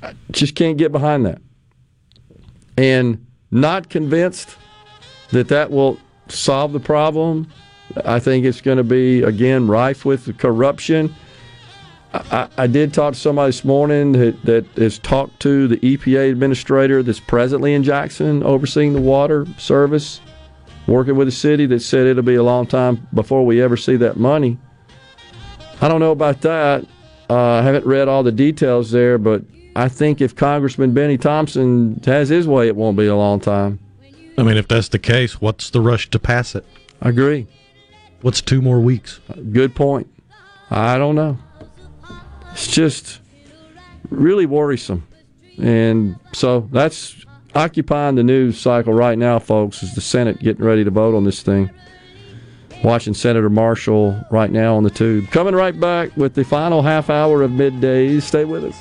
I 0.01 0.13
just 0.31 0.55
can't 0.55 0.77
get 0.77 0.91
behind 0.91 1.26
that. 1.26 1.41
And 2.77 3.26
not 3.51 3.89
convinced 3.89 4.55
that 5.30 5.49
that 5.49 5.69
will 5.69 5.99
solve 6.27 6.73
the 6.73 6.80
problem. 6.80 7.47
I 8.05 8.19
think 8.19 8.45
it's 8.45 8.61
going 8.61 8.77
to 8.77 8.84
be, 8.84 9.23
again, 9.23 9.68
rife 9.68 10.05
with 10.05 10.38
corruption. 10.38 11.13
I, 12.13 12.49
I, 12.57 12.68
did 12.68 12.93
talk 12.93 13.13
to 13.13 13.19
somebody 13.19 13.49
this 13.49 13.63
morning 13.63 14.11
that, 14.13 14.43
that 14.43 14.65
has 14.77 14.99
talked 14.99 15.39
to 15.41 15.68
the 15.69 15.77
EPA 15.77 16.30
administrator 16.30 17.01
that's 17.03 17.22
presently 17.22 17.73
in 17.73 17.84
Jackson 17.84 18.43
overseeing 18.43 18.91
the 18.91 18.99
water 18.99 19.47
service, 19.57 20.19
working 20.88 21.15
with 21.15 21.27
the 21.27 21.31
city, 21.31 21.65
that 21.68 21.80
said 21.80 22.07
it'll 22.07 22.23
be 22.23 22.35
a 22.35 22.43
long 22.43 22.68
time 22.68 23.07
before 23.13 23.45
we 23.45 23.61
ever 23.61 23.77
see 23.77 23.95
that 23.95 24.18
money. 24.18 24.57
I 25.80 25.88
don't 25.88 26.01
know 26.01 26.11
about 26.11 26.41
that. 26.41 26.85
Uh, 27.30 27.35
I 27.35 27.61
haven't 27.61 27.85
read 27.85 28.09
all 28.09 28.23
the 28.23 28.31
details 28.31 28.91
there, 28.91 29.18
but 29.18 29.43
I 29.76 29.88
think 29.88 30.19
if 30.19 30.35
Congressman 30.35 30.93
Benny 30.93 31.18
Thompson 31.18 32.01
has 32.05 32.27
his 32.27 32.45
way, 32.45 32.68
it 32.68 32.76
won't 32.76 32.97
be 32.97 33.07
a 33.07 33.15
long 33.15 33.39
time. 33.39 33.80
I 34.38 34.43
mean, 34.43 34.57
if 34.57 34.68
that's 34.68 34.89
the 34.89 34.99
case, 34.99 35.39
what's 35.39 35.69
the 35.69 35.80
rush 35.80 36.09
to 36.09 36.19
pass 36.19 36.55
it? 36.55 36.65
I 37.01 37.09
agree. 37.09 37.47
What's 38.22 38.41
two 38.41 38.61
more 38.61 38.80
weeks? 38.80 39.19
Good 39.52 39.76
point. 39.76 40.07
I 40.69 40.98
don't 40.98 41.15
know. 41.15 41.38
It's 42.53 42.68
just 42.68 43.19
really 44.10 44.45
worrisome. 44.45 45.07
And 45.57 46.18
so 46.34 46.68
that's 46.72 47.26
occupying 47.56 48.15
the 48.15 48.23
news 48.23 48.60
cycle 48.60 48.93
right 48.93 49.18
now, 49.18 49.39
folks, 49.39 49.84
is 49.84 49.95
the 49.95 50.02
Senate 50.02 50.39
getting 50.39 50.64
ready 50.64 50.84
to 50.84 50.91
vote 50.91 51.15
on 51.15 51.23
this 51.23 51.41
thing. 51.41 51.72
Watching 52.84 53.14
Senator 53.14 53.49
Marshall 53.49 54.23
right 54.31 54.52
now 54.52 54.76
on 54.76 54.84
the 54.84 54.89
tube. 54.89 55.30
Coming 55.30 55.53
right 55.53 55.77
back 55.80 56.15
with 56.18 56.34
the 56.34 56.43
final 56.43 56.81
half 56.81 57.10
hour 57.10 57.41
of 57.41 57.52
middays. 57.52 58.23
Stay 58.23 58.45
with 58.45 58.64
us. 58.65 58.76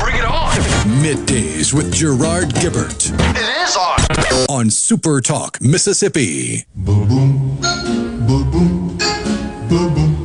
Bring 0.00 0.16
it 0.16 0.24
on! 0.24 0.56
Middays 1.02 1.74
with 1.74 1.92
Gerard 1.92 2.48
Gibert 2.54 3.37
on 4.48 4.70
Super 4.70 5.20
Talk 5.20 5.60
Mississippi. 5.60 6.64
Boom, 6.74 7.08
boom, 7.08 7.60
boom, 8.26 8.50
boom, 8.50 8.74
boom, 9.68 9.68
boom, 9.68 9.94
boom. 9.94 10.18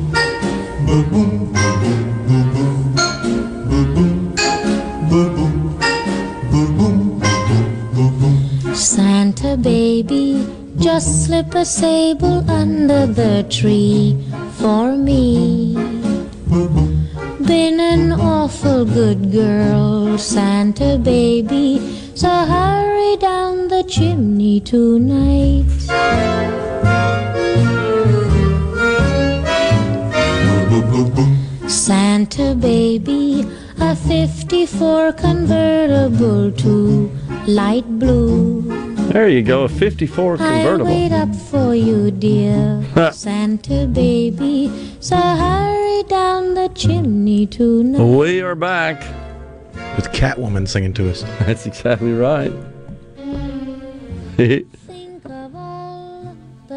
Santa 8.74 9.56
baby, 9.56 10.46
just 10.78 11.26
slip 11.26 11.54
a 11.54 11.64
sable 11.64 12.48
under 12.50 13.06
the 13.06 13.46
tree 13.48 14.16
for 14.58 14.96
me. 14.96 15.74
Been 17.46 17.80
an 17.80 18.12
awful 18.12 18.84
good 18.84 19.32
girl, 19.32 20.18
Santa 20.18 20.98
baby 20.98 22.03
so 22.24 22.30
hurry 22.30 23.16
down 23.18 23.68
the 23.68 23.82
chimney 23.84 24.58
tonight. 24.58 25.68
Santa 31.68 32.54
baby, 32.54 33.46
a 33.78 33.94
54 33.94 35.12
convertible 35.12 36.50
to 36.52 37.10
light 37.46 37.86
blue. 37.98 38.62
There 39.12 39.28
you 39.28 39.42
go, 39.42 39.64
a 39.64 39.68
54 39.68 40.38
convertible. 40.38 40.86
I'll 40.86 40.94
wait 40.94 41.12
up 41.12 41.34
for 41.34 41.74
you, 41.74 42.10
dear 42.10 42.82
Santa 43.12 43.86
baby. 43.86 44.72
So 45.00 45.16
hurry 45.16 46.04
down 46.04 46.54
the 46.54 46.70
chimney 46.74 47.46
tonight. 47.46 48.02
We 48.02 48.40
are 48.40 48.54
back. 48.54 49.23
With 49.96 50.10
Catwoman 50.12 50.66
singing 50.68 50.92
to 50.94 51.10
us. 51.10 51.22
That's 51.40 51.66
exactly 51.66 52.12
right. 52.12 52.52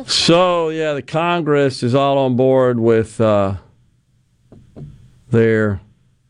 so 0.07 0.69
yeah, 0.69 0.93
the 0.93 1.01
Congress 1.01 1.81
is 1.81 1.95
all 1.95 2.17
on 2.19 2.35
board 2.35 2.79
with 2.79 3.19
uh, 3.19 3.55
their 5.29 5.81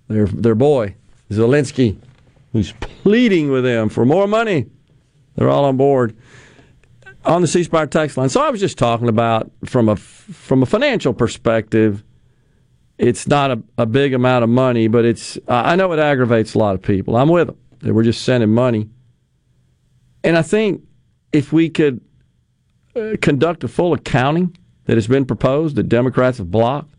their 0.07 0.27
their 0.27 0.55
boy 0.55 0.95
Zelensky, 1.29 1.97
who's 2.53 2.71
pleading 2.79 3.51
with 3.51 3.63
them 3.63 3.89
for 3.89 4.05
more 4.05 4.27
money. 4.27 4.67
They're 5.35 5.49
all 5.49 5.65
on 5.65 5.77
board 5.77 6.15
on 7.25 7.41
the 7.41 7.47
C 7.47 7.63
tax 7.65 8.17
line. 8.17 8.29
So 8.29 8.41
I 8.41 8.49
was 8.49 8.59
just 8.59 8.77
talking 8.77 9.09
about 9.09 9.51
from 9.65 9.89
a 9.89 9.95
from 9.95 10.63
a 10.63 10.65
financial 10.65 11.13
perspective. 11.13 12.03
It's 12.97 13.27
not 13.27 13.51
a, 13.51 13.63
a 13.77 13.85
big 13.85 14.13
amount 14.13 14.43
of 14.43 14.49
money, 14.49 14.87
but 14.87 15.05
it's 15.05 15.37
I 15.47 15.75
know 15.75 15.91
it 15.93 15.99
aggravates 15.99 16.55
a 16.55 16.57
lot 16.57 16.75
of 16.75 16.81
people. 16.81 17.15
I'm 17.15 17.29
with 17.29 17.47
them. 17.47 17.57
They 17.79 17.91
were 17.91 18.03
just 18.03 18.23
sending 18.23 18.49
money, 18.49 18.89
and 20.23 20.37
I 20.37 20.41
think 20.41 20.83
if 21.31 21.53
we 21.53 21.69
could 21.69 22.01
uh, 22.95 23.15
conduct 23.21 23.63
a 23.63 23.67
full 23.67 23.93
accounting 23.93 24.57
that 24.85 24.97
has 24.97 25.07
been 25.07 25.25
proposed 25.25 25.75
that 25.75 25.89
Democrats 25.89 26.39
have 26.39 26.49
blocked, 26.49 26.93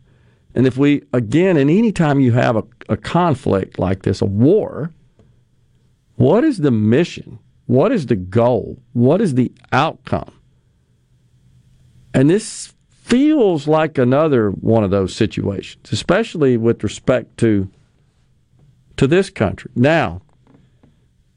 and 0.55 0.65
if 0.65 0.77
we 0.77 1.03
again, 1.11 1.57
and 1.57 1.69
any 1.69 1.91
time 1.91 2.21
you 2.21 2.31
have 2.31 2.55
a, 2.55 2.63
a 2.87 2.95
conflict 2.95 3.77
like 3.77 4.03
this, 4.03 4.21
a 4.21 4.25
war, 4.25 4.93
what 6.15 6.45
is 6.45 6.59
the 6.59 6.71
mission? 6.71 7.39
What 7.65 7.91
is 7.91 8.05
the 8.05 8.15
goal? 8.15 8.81
What 8.93 9.21
is 9.21 9.35
the 9.35 9.51
outcome? 9.71 10.33
And 12.13 12.29
this 12.29 12.73
feels 13.09 13.67
like 13.67 13.97
another 13.97 14.51
one 14.51 14.83
of 14.83 14.91
those 14.91 15.15
situations, 15.15 15.91
especially 15.91 16.57
with 16.57 16.83
respect 16.83 17.37
to 17.37 17.69
to 18.97 19.07
this 19.07 19.29
country. 19.29 19.71
Now, 19.75 20.21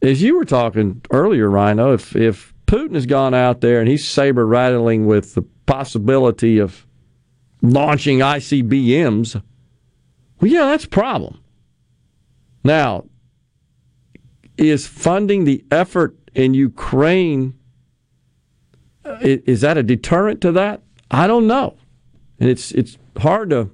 as 0.03 0.21
you 0.21 0.37
were 0.37 0.45
talking 0.45 1.01
earlier, 1.11 1.49
Rhino, 1.49 1.95
if 1.95 2.15
if 2.15 2.53
Putin 2.67 2.95
has 2.95 3.07
gone 3.07 3.35
out 3.35 3.61
there 3.61 3.81
and 3.81 3.89
he's 3.89 4.07
saber 4.07 4.47
rattling 4.47 5.07
with 5.07 5.35
the 5.35 5.43
possibility 5.67 6.59
of 6.59 6.87
launching 7.63 8.19
ICBMs, 8.19 9.43
well, 10.41 10.51
yeah, 10.51 10.67
that's 10.67 10.85
a 10.85 10.89
problem. 10.89 11.39
Now, 12.65 13.05
is 14.57 14.87
funding 14.87 15.45
the 15.45 15.65
effort 15.71 16.17
in 16.35 16.55
Ukraine 16.55 17.55
uh, 19.05 19.19
is 19.21 19.63
that 19.63 19.77
a 19.77 19.83
deterrent 19.83 20.41
to 20.43 20.53
that? 20.53 20.83
I 21.13 21.27
don't 21.27 21.47
know. 21.47 21.77
And 22.41 22.49
it's 22.49 22.73
it's 22.73 22.97
hard 23.19 23.51
to 23.51 23.71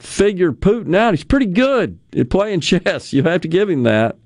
figure 0.00 0.52
Putin 0.52 0.94
out. 0.94 1.14
He's 1.14 1.24
pretty 1.24 1.46
good 1.46 1.98
at 2.14 2.28
playing 2.28 2.60
chess. 2.60 3.12
You 3.12 3.22
have 3.22 3.40
to 3.42 3.48
give 3.48 3.70
him 3.70 3.84
that. 3.84 4.16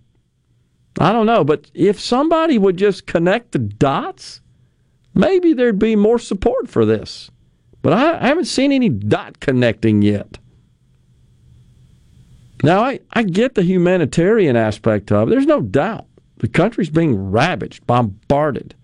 I 0.99 1.13
don't 1.13 1.27
know, 1.27 1.45
but 1.45 1.71
if 1.75 2.01
somebody 2.01 2.57
would 2.57 2.77
just 2.77 3.07
connect 3.07 3.53
the 3.53 3.59
dots, 3.59 4.41
maybe 5.13 5.53
there'd 5.53 5.79
be 5.79 5.97
more 5.97 6.21
support 6.21 6.69
for 6.69 6.85
this. 6.87 7.31
But 7.83 7.93
I, 7.93 8.19
I 8.21 8.29
haven't 8.29 8.45
seen 8.47 8.73
any 8.73 8.89
dot 8.89 9.41
connecting 9.41 10.03
yet. 10.03 10.39
Now, 12.63 12.83
I, 12.83 13.01
I 13.13 13.25
get 13.25 13.57
the 13.57 13.63
humanitarian 13.63 14.57
aspect 14.57 15.13
of 15.13 15.29
it. 15.29 15.31
There's 15.33 15.47
no 15.47 15.61
doubt. 15.61 16.07
The 16.39 16.49
country's 16.49 16.91
being 16.91 17.31
ravaged, 17.31 17.87
bombarded. 17.87 18.75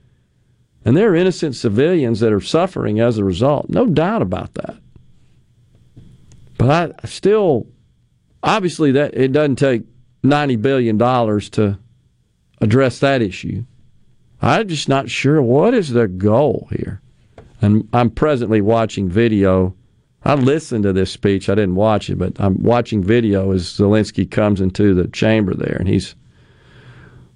And 0.84 0.96
there 0.96 1.10
are 1.10 1.16
innocent 1.16 1.56
civilians 1.56 2.20
that 2.20 2.32
are 2.32 2.40
suffering 2.40 3.00
as 3.00 3.18
a 3.18 3.24
result. 3.24 3.68
No 3.68 3.86
doubt 3.86 4.22
about 4.22 4.54
that. 4.54 4.76
But 6.56 6.96
I, 7.02 7.06
still, 7.06 7.66
obviously, 8.42 8.92
that 8.92 9.14
it 9.14 9.32
doesn't 9.32 9.56
take 9.56 9.82
$90 10.22 10.60
billion 10.60 10.98
to 10.98 11.78
address 12.60 12.98
that 13.00 13.22
issue. 13.22 13.64
I'm 14.42 14.68
just 14.68 14.88
not 14.88 15.10
sure 15.10 15.42
what 15.42 15.74
is 15.74 15.90
the 15.90 16.08
goal 16.08 16.68
here. 16.70 17.02
And 17.60 17.88
I'm 17.92 18.10
presently 18.10 18.62
watching 18.62 19.08
video. 19.08 19.74
I 20.24 20.34
listened 20.34 20.84
to 20.84 20.92
this 20.92 21.10
speech. 21.10 21.48
I 21.48 21.54
didn't 21.54 21.74
watch 21.74 22.08
it, 22.08 22.16
but 22.16 22.40
I'm 22.40 22.62
watching 22.62 23.02
video 23.02 23.52
as 23.52 23.64
Zelensky 23.64 24.30
comes 24.30 24.60
into 24.60 24.94
the 24.94 25.08
chamber 25.08 25.54
there, 25.54 25.76
and 25.78 25.88
he's 25.88 26.14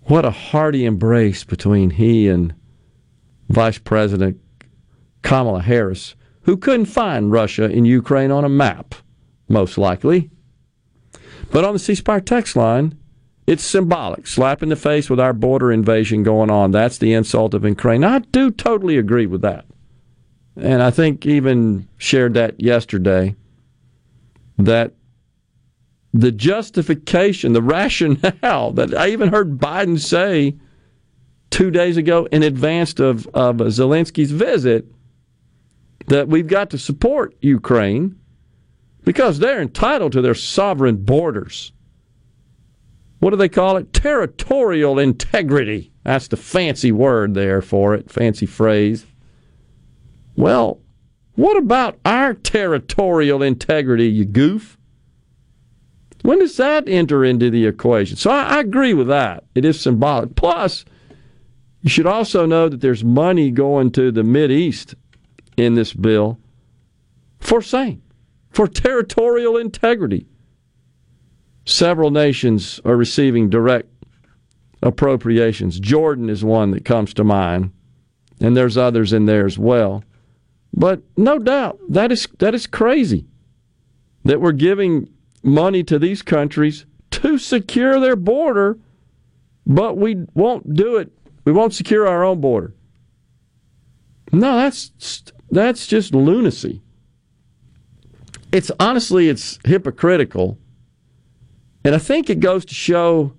what 0.05 0.27
a 0.27 0.31
hearty 0.31 0.85
embrace 0.85 1.45
between 1.45 1.91
he 1.91 2.29
and 2.29 2.55
Vice 3.49 3.79
President 3.79 4.41
Kamala 5.23 5.63
Harris, 5.63 6.15
who 6.43 6.57
couldn't 6.57 6.87
find 6.87 7.33
Russia 7.33 7.65
in 7.65 7.85
Ukraine 7.85 8.31
on 8.31 8.45
a 8.45 8.49
map, 8.49 8.95
most 9.49 9.79
likely. 9.79 10.31
But 11.51 11.65
on 11.65 11.73
the 11.73 11.79
C 11.79 11.95
Spire 11.95 12.21
text 12.21 12.57
line, 12.57 12.99
it's 13.47 13.63
symbolic. 13.63 14.27
Slap 14.27 14.63
in 14.63 14.71
the 14.71 14.77
face 14.77 15.11
with 15.11 15.21
our 15.21 15.33
border 15.33 15.71
invasion 15.71 16.23
going 16.23 16.51
on. 16.51 16.71
That's 16.71 16.99
the 16.99 17.13
insult 17.13 17.55
of 17.55 17.65
Ukraine. 17.65 18.05
I 18.05 18.21
do 18.21 18.51
totally 18.51 18.97
agree 18.97 19.27
with 19.27 19.43
that. 19.43 19.67
And 20.57 20.83
I 20.83 20.91
think 20.91 21.27
even 21.27 21.89
shared 21.99 22.35
that 22.35 22.61
yesterday 22.61 23.35
that 24.59 24.95
the 26.13 26.31
justification, 26.31 27.53
the 27.53 27.63
rationale 27.63 28.73
that 28.75 28.95
I 28.95 29.09
even 29.09 29.29
heard 29.29 29.59
Biden 29.59 29.99
say 29.99 30.57
two 31.55 31.71
days 31.71 31.97
ago 31.97 32.27
in 32.33 32.43
advance 32.43 32.99
of, 32.99 33.29
of 33.29 33.59
Zelensky's 33.59 34.33
visit 34.33 34.87
that 36.09 36.27
we've 36.27 36.49
got 36.49 36.69
to 36.71 36.79
support 36.79 37.33
Ukraine 37.43 38.19
because 39.05 39.39
they're 39.39 39.63
entitled 39.63 40.11
to 40.13 40.21
their 40.21 40.35
sovereign 40.35 41.05
borders. 41.05 41.71
What 43.21 43.31
do 43.31 43.37
they 43.37 43.49
call 43.49 43.77
it? 43.77 43.93
Territorial 43.93 44.99
integrity. 44.99 45.93
That's 46.03 46.27
the 46.27 46.37
fancy 46.37 46.91
word 46.91 47.35
there 47.35 47.63
for 47.63 47.95
it, 47.95 48.11
fancy 48.11 48.47
phrase. 48.47 49.07
Well, 50.35 50.81
what 51.37 51.57
about 51.57 52.01
our 52.05 52.35
territorial 52.35 53.45
integrity, 53.45 54.09
you 54.09 54.25
goof? 54.25 54.77
When 56.23 56.41
does 56.41 56.57
that 56.57 56.89
enter 56.89 57.25
into 57.25 57.49
the 57.49 57.65
equation? 57.67 58.17
So 58.17 58.33
I, 58.33 58.57
I, 58.57 58.61
agree 58.61 58.93
with 58.93 59.07
that. 59.07 59.45
It 59.55 59.65
is 59.65 59.81
symbolic. 59.81 60.35
Plus, 60.35 60.85
you 61.85 61.91
should 61.91 62.07
also 62.07 62.47
know 62.47 62.71
that 62.71 62.81
there's 62.81 63.05
money 63.05 63.51
going 63.51 63.91
to 63.91 64.11
the 64.11 64.49
East 64.51 64.95
in 65.59 65.75
this 65.75 65.93
bill 65.93 66.39
for 67.39 67.61
same, 67.61 68.01
for 68.49 68.67
territorial 68.67 69.59
integrity. 69.59 70.27
Several 71.67 72.11
nations 72.11 72.81
are 72.87 72.97
receiving 72.97 73.51
direct 73.51 73.91
appropriations. 74.83 75.79
Jordan 75.79 76.31
is 76.31 76.43
one 76.43 76.71
that 76.71 76.87
comes 76.87 77.13
to 77.15 77.23
mind, 77.23 77.71
and 78.41 78.57
there's 78.57 78.79
others 78.79 79.13
in 79.13 79.27
there 79.27 79.45
as 79.45 79.59
well. 79.59 80.03
But 80.73 81.03
no 81.19 81.39
doubt 81.39 81.79
that 81.91 82.11
is 82.11 82.27
that 82.39 82.55
is 82.55 82.67
crazy 82.67 83.27
that 84.25 84.41
we're 84.41 84.53
giving 84.53 85.11
money 85.43 85.85
to 85.85 85.99
these 85.99 86.23
countries 86.23 86.87
to 87.11 87.37
secure 87.37 88.01
their 88.01 88.17
border, 88.17 88.79
but 89.67 89.99
we 89.99 90.25
won't 90.33 90.73
do 90.73 90.97
it. 90.97 91.13
We 91.45 91.53
won't 91.53 91.75
secure 91.75 92.07
our 92.07 92.25
own 92.25 92.41
border. 92.41 92.75
No, 94.33 94.57
that's 94.57 95.23
that's 95.51 95.87
just 95.87 96.15
lunacy. 96.15 96.83
It's 98.53 98.71
honestly 98.81 99.29
it's 99.29 99.59
hypocritical. 99.65 100.59
And 101.85 101.95
I 101.95 101.99
think 101.99 102.31
it 102.31 102.41
goes 102.41 102.65
to 102.65 102.75
show 102.75 103.35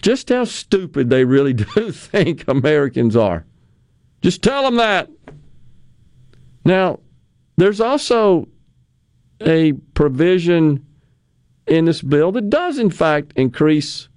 just 0.00 0.28
how 0.28 0.44
stupid 0.44 1.10
they 1.10 1.24
really 1.24 1.52
do 1.74 1.90
think 1.90 2.44
Americans 2.46 3.16
are. 3.16 3.44
Just 4.22 4.42
tell 4.42 4.62
them 4.62 4.76
that. 4.76 5.10
Now, 6.64 7.00
there's 7.56 7.80
also 7.80 8.48
a 9.40 9.72
provision 9.94 10.84
in 11.66 11.84
this 11.84 12.02
bill 12.02 12.32
that 12.32 12.50
does, 12.50 12.78
in 12.78 12.90
fact, 12.90 13.32
increase 13.36 14.07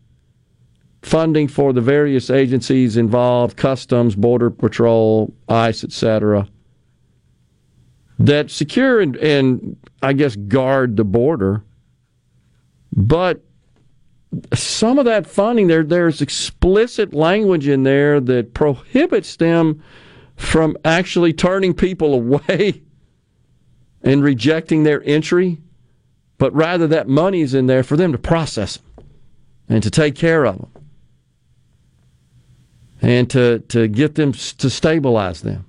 funding 1.02 1.48
for 1.48 1.74
the 1.74 1.82
various 1.82 2.30
agencies 2.30 2.96
involved 2.98 3.58
customs 3.58 4.16
border 4.16 4.50
patrol 4.50 5.34
ice 5.50 5.84
etc 5.84 6.48
that 8.20 8.52
secure 8.52 9.02
and, 9.02 9.16
and 9.18 9.78
i 10.02 10.14
guess 10.14 10.36
guard 10.36 10.98
the 10.98 11.04
border. 11.04 11.64
But 12.94 13.42
some 14.54 15.00
of 15.00 15.06
that 15.06 15.28
funding 15.28 15.68
there 15.68 15.84
there's 15.84 16.22
explicit 16.22 17.14
language 17.14 17.68
in 17.68 17.84
there 17.84 18.20
that 18.22 18.54
prohibits 18.54 19.36
them 19.36 19.84
from 20.36 20.78
actually 20.86 21.34
turning 21.34 21.74
people 21.74 22.14
away 22.22 22.82
and 24.04 24.24
rejecting 24.24 24.84
their 24.84 25.04
entry 25.04 25.60
but 26.38 26.54
rather 26.56 26.88
that 26.88 27.08
money's 27.08 27.54
in 27.54 27.68
there 27.68 27.84
for 27.84 27.98
them 27.98 28.12
to 28.12 28.18
process 28.18 28.78
them 28.78 29.06
and 29.70 29.84
to 29.84 29.92
take 29.92 30.16
care 30.16 30.46
of 30.46 30.58
them 30.58 30.81
and 33.02 33.30
to, 33.32 33.60
to 33.60 33.88
get 33.88 34.16
them 34.16 34.32
to 34.32 34.70
stabilize 34.70 35.42
them. 35.42 35.66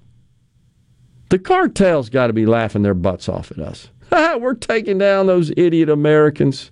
The 1.30 1.38
cartel's 1.38 2.10
got 2.10 2.26
to 2.26 2.32
be 2.34 2.44
laughing 2.44 2.82
their 2.82 2.94
butts 2.94 3.28
off 3.28 3.50
at 3.50 3.58
us. 3.58 3.88
We're 4.10 4.54
taking 4.54 4.98
down 4.98 5.26
those 5.26 5.50
idiot 5.56 5.88
Americans. 5.88 6.70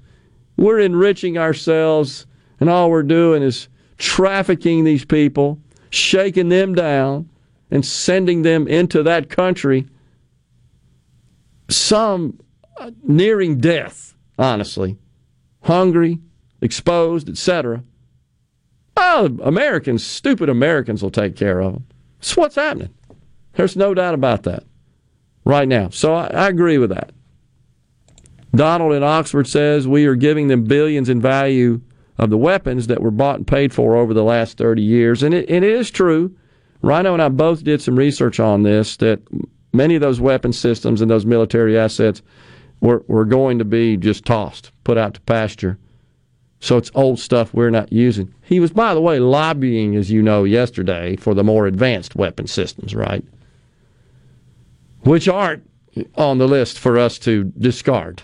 We're 0.58 0.80
enriching 0.80 1.38
ourselves, 1.38 2.26
and 2.60 2.68
all 2.68 2.90
we're 2.90 3.02
doing 3.02 3.42
is 3.42 3.68
trafficking 3.96 4.84
these 4.84 5.06
people, 5.06 5.58
shaking 5.88 6.50
them 6.50 6.74
down, 6.74 7.30
and 7.70 7.86
sending 7.86 8.42
them 8.42 8.68
into 8.68 9.02
that 9.04 9.30
country. 9.30 9.86
Some 11.70 12.40
uh, 12.76 12.90
nearing 13.02 13.58
death, 13.58 14.14
honestly, 14.38 14.98
hungry, 15.62 16.18
exposed, 16.60 17.30
etc. 17.30 17.82
Oh, 19.02 19.38
Americans, 19.42 20.04
stupid 20.04 20.50
Americans 20.50 21.02
will 21.02 21.10
take 21.10 21.34
care 21.34 21.60
of 21.60 21.72
them. 21.72 21.86
That's 22.18 22.36
what's 22.36 22.56
happening. 22.56 22.94
There's 23.54 23.74
no 23.74 23.94
doubt 23.94 24.12
about 24.12 24.42
that 24.42 24.64
right 25.44 25.66
now. 25.66 25.88
So 25.88 26.14
I, 26.14 26.26
I 26.26 26.48
agree 26.48 26.76
with 26.76 26.90
that. 26.90 27.10
Donald 28.54 28.92
in 28.92 29.02
Oxford 29.02 29.46
says 29.46 29.88
we 29.88 30.04
are 30.04 30.14
giving 30.14 30.48
them 30.48 30.64
billions 30.64 31.08
in 31.08 31.18
value 31.18 31.80
of 32.18 32.28
the 32.28 32.36
weapons 32.36 32.88
that 32.88 33.00
were 33.00 33.10
bought 33.10 33.36
and 33.36 33.46
paid 33.46 33.72
for 33.72 33.96
over 33.96 34.12
the 34.12 34.22
last 34.22 34.58
30 34.58 34.82
years. 34.82 35.22
And 35.22 35.32
it, 35.32 35.48
it 35.48 35.62
is 35.62 35.90
true. 35.90 36.36
Rhino 36.82 37.14
and 37.14 37.22
I 37.22 37.30
both 37.30 37.64
did 37.64 37.80
some 37.80 37.96
research 37.96 38.38
on 38.38 38.64
this 38.64 38.98
that 38.98 39.22
many 39.72 39.94
of 39.94 40.02
those 40.02 40.20
weapon 40.20 40.52
systems 40.52 41.00
and 41.00 41.10
those 41.10 41.24
military 41.24 41.78
assets 41.78 42.20
were, 42.80 43.02
were 43.08 43.24
going 43.24 43.58
to 43.60 43.64
be 43.64 43.96
just 43.96 44.26
tossed, 44.26 44.72
put 44.84 44.98
out 44.98 45.14
to 45.14 45.20
pasture 45.22 45.78
so 46.60 46.76
it's 46.76 46.90
old 46.94 47.18
stuff 47.18 47.54
we're 47.54 47.70
not 47.70 47.90
using. 47.92 48.32
He 48.42 48.60
was, 48.60 48.70
by 48.70 48.92
the 48.92 49.00
way, 49.00 49.18
lobbying, 49.18 49.96
as 49.96 50.10
you 50.10 50.22
know, 50.22 50.44
yesterday 50.44 51.16
for 51.16 51.34
the 51.34 51.42
more 51.42 51.66
advanced 51.66 52.14
weapon 52.14 52.46
systems, 52.46 52.94
right? 52.94 53.24
Which 55.00 55.26
aren't 55.26 55.68
on 56.16 56.38
the 56.38 56.46
list 56.46 56.78
for 56.78 56.98
us 56.98 57.18
to 57.20 57.44
discard. 57.58 58.22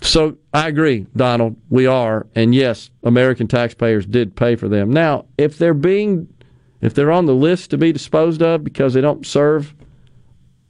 So 0.00 0.38
I 0.52 0.68
agree, 0.68 1.06
Donald, 1.14 1.56
we 1.68 1.86
are. 1.86 2.26
And 2.34 2.54
yes, 2.54 2.90
American 3.02 3.46
taxpayers 3.46 4.06
did 4.06 4.34
pay 4.34 4.56
for 4.56 4.68
them. 4.68 4.90
Now, 4.90 5.26
if 5.38 5.58
they're 5.58 5.74
being, 5.74 6.28
if 6.80 6.94
they're 6.94 7.12
on 7.12 7.26
the 7.26 7.34
list 7.34 7.70
to 7.70 7.78
be 7.78 7.92
disposed 7.92 8.42
of 8.42 8.64
because 8.64 8.94
they 8.94 9.00
don't 9.00 9.26
serve 9.26 9.74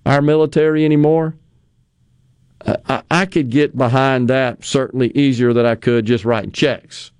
our 0.05 0.21
military 0.21 0.85
anymore, 0.85 1.37
I, 2.66 3.03
I 3.11 3.27
could 3.27 3.51
get 3.51 3.77
behind 3.77 4.28
that 4.28 4.65
certainly 4.65 5.11
easier 5.15 5.53
than 5.53 5.66
I 5.66 5.74
could 5.74 6.07
just 6.07 6.24
writing 6.24 6.53
checks. 6.53 7.11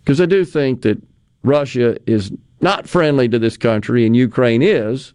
Because 0.00 0.20
I 0.20 0.26
do 0.26 0.44
think 0.44 0.82
that 0.82 1.00
Russia 1.42 1.96
is 2.06 2.32
not 2.60 2.88
friendly 2.88 3.28
to 3.28 3.38
this 3.38 3.56
country 3.56 4.06
and 4.06 4.14
Ukraine 4.16 4.62
is. 4.62 5.14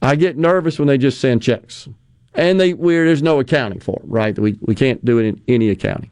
I 0.00 0.16
get 0.16 0.36
nervous 0.36 0.78
when 0.78 0.88
they 0.88 0.98
just 0.98 1.20
send 1.20 1.42
checks. 1.42 1.88
And 2.34 2.58
they 2.58 2.72
where 2.72 3.04
there's 3.04 3.22
no 3.22 3.40
accounting 3.40 3.80
for 3.80 3.98
them, 4.00 4.10
right? 4.10 4.38
We, 4.38 4.56
we 4.60 4.74
can't 4.74 5.04
do 5.04 5.18
it 5.18 5.26
in 5.26 5.42
any 5.48 5.70
accounting. 5.70 6.10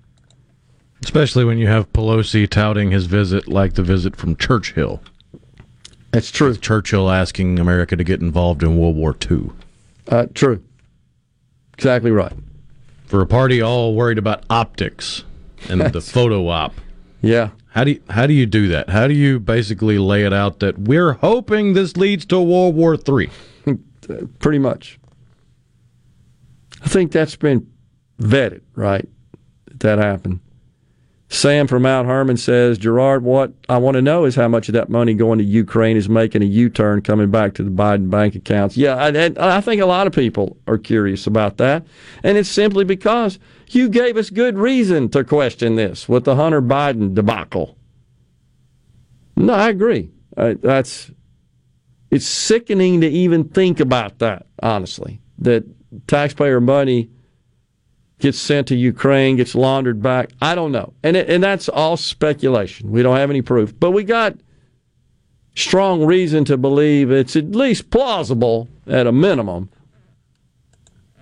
Especially 1.02 1.44
when 1.44 1.56
you 1.56 1.66
have 1.66 1.90
Pelosi 1.92 2.48
touting 2.48 2.90
his 2.90 3.06
visit 3.06 3.48
like 3.48 3.74
the 3.74 3.82
visit 3.82 4.16
from 4.16 4.36
Churchill. 4.36 5.02
That's 6.10 6.30
true. 6.30 6.56
Churchill 6.56 7.10
asking 7.10 7.58
America 7.58 7.96
to 7.96 8.04
get 8.04 8.20
involved 8.20 8.62
in 8.62 8.76
World 8.76 8.96
War 8.96 9.16
II. 9.30 9.50
Uh, 10.08 10.26
true. 10.34 10.62
Exactly 11.80 12.10
right. 12.10 12.34
For 13.06 13.22
a 13.22 13.26
party 13.26 13.62
all 13.62 13.94
worried 13.94 14.18
about 14.18 14.44
optics 14.50 15.24
and 15.70 15.80
the 15.94 16.02
photo 16.02 16.46
op. 16.48 16.74
Yeah. 17.22 17.52
How 17.68 17.84
do 17.84 17.92
you, 17.92 18.02
how 18.10 18.26
do 18.26 18.34
you 18.34 18.44
do 18.44 18.68
that? 18.68 18.90
How 18.90 19.06
do 19.08 19.14
you 19.14 19.40
basically 19.40 19.96
lay 19.96 20.26
it 20.26 20.32
out 20.34 20.58
that 20.58 20.76
we're 20.76 21.14
hoping 21.14 21.72
this 21.72 21.96
leads 21.96 22.26
to 22.26 22.38
World 22.38 22.74
War 22.74 22.96
III? 22.96 23.30
Pretty 24.40 24.58
much. 24.58 25.00
I 26.82 26.88
think 26.88 27.12
that's 27.12 27.36
been 27.36 27.66
vetted, 28.20 28.60
right? 28.74 29.08
That 29.76 29.98
happened. 29.98 30.40
Sam 31.32 31.68
from 31.68 31.82
Mount 31.82 32.08
Hermon 32.08 32.36
says, 32.36 32.76
Gerard, 32.76 33.22
what 33.22 33.52
I 33.68 33.78
want 33.78 33.94
to 33.94 34.02
know 34.02 34.24
is 34.24 34.34
how 34.34 34.48
much 34.48 34.68
of 34.68 34.72
that 34.72 34.88
money 34.88 35.14
going 35.14 35.38
to 35.38 35.44
Ukraine 35.44 35.96
is 35.96 36.08
making 36.08 36.42
a 36.42 36.46
U 36.46 36.68
turn 36.68 37.02
coming 37.02 37.30
back 37.30 37.54
to 37.54 37.62
the 37.62 37.70
Biden 37.70 38.10
bank 38.10 38.34
accounts. 38.34 38.76
Yeah, 38.76 38.96
I, 38.96 39.32
I, 39.38 39.60
think 39.60 39.80
a 39.80 39.86
lot 39.86 40.08
of 40.08 40.12
people 40.12 40.56
are 40.66 40.76
curious 40.76 41.28
about 41.28 41.56
that. 41.58 41.86
And 42.24 42.36
it's 42.36 42.48
simply 42.48 42.84
because 42.84 43.38
you 43.68 43.88
gave 43.88 44.16
us 44.16 44.28
good 44.28 44.58
reason 44.58 45.08
to 45.10 45.22
question 45.22 45.76
this 45.76 46.08
with 46.08 46.24
the 46.24 46.34
Hunter 46.34 46.60
Biden 46.60 47.14
debacle. 47.14 47.78
No, 49.36 49.54
I 49.54 49.68
agree. 49.68 50.10
Uh, 50.36 50.54
that's 50.60 51.12
it's 52.10 52.26
sickening 52.26 53.02
to 53.02 53.08
even 53.08 53.44
think 53.44 53.78
about 53.78 54.18
that, 54.18 54.46
honestly, 54.64 55.20
that 55.38 55.64
taxpayer 56.08 56.60
money 56.60 57.08
gets 58.20 58.38
sent 58.38 58.68
to 58.68 58.76
Ukraine, 58.76 59.36
gets 59.36 59.54
laundered 59.54 60.02
back. 60.02 60.30
I 60.40 60.54
don't 60.54 60.72
know. 60.72 60.92
And, 61.02 61.16
it, 61.16 61.28
and 61.28 61.42
that's 61.42 61.68
all 61.68 61.96
speculation. 61.96 62.90
We 62.90 63.02
don't 63.02 63.16
have 63.16 63.30
any 63.30 63.42
proof. 63.42 63.78
But 63.78 63.90
we 63.90 64.04
got 64.04 64.36
strong 65.54 66.04
reason 66.04 66.44
to 66.46 66.56
believe 66.56 67.10
it's 67.10 67.36
at 67.36 67.52
least 67.52 67.90
plausible 67.90 68.68
at 68.86 69.06
a 69.06 69.12
minimum. 69.12 69.70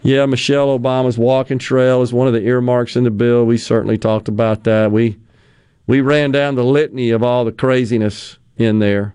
Yeah, 0.02 0.26
Michelle 0.26 0.78
Obama's 0.78 1.18
walking 1.18 1.58
trail 1.58 2.02
is 2.02 2.12
one 2.12 2.28
of 2.28 2.32
the 2.32 2.42
earmarks 2.42 2.96
in 2.96 3.04
the 3.04 3.10
bill. 3.10 3.44
We 3.44 3.58
certainly 3.58 3.98
talked 3.98 4.28
about 4.28 4.64
that. 4.64 4.92
We 4.92 5.18
we 5.86 6.00
ran 6.00 6.30
down 6.32 6.54
the 6.54 6.64
litany 6.64 7.10
of 7.10 7.22
all 7.22 7.44
the 7.44 7.52
craziness 7.52 8.38
in 8.56 8.78
there. 8.78 9.14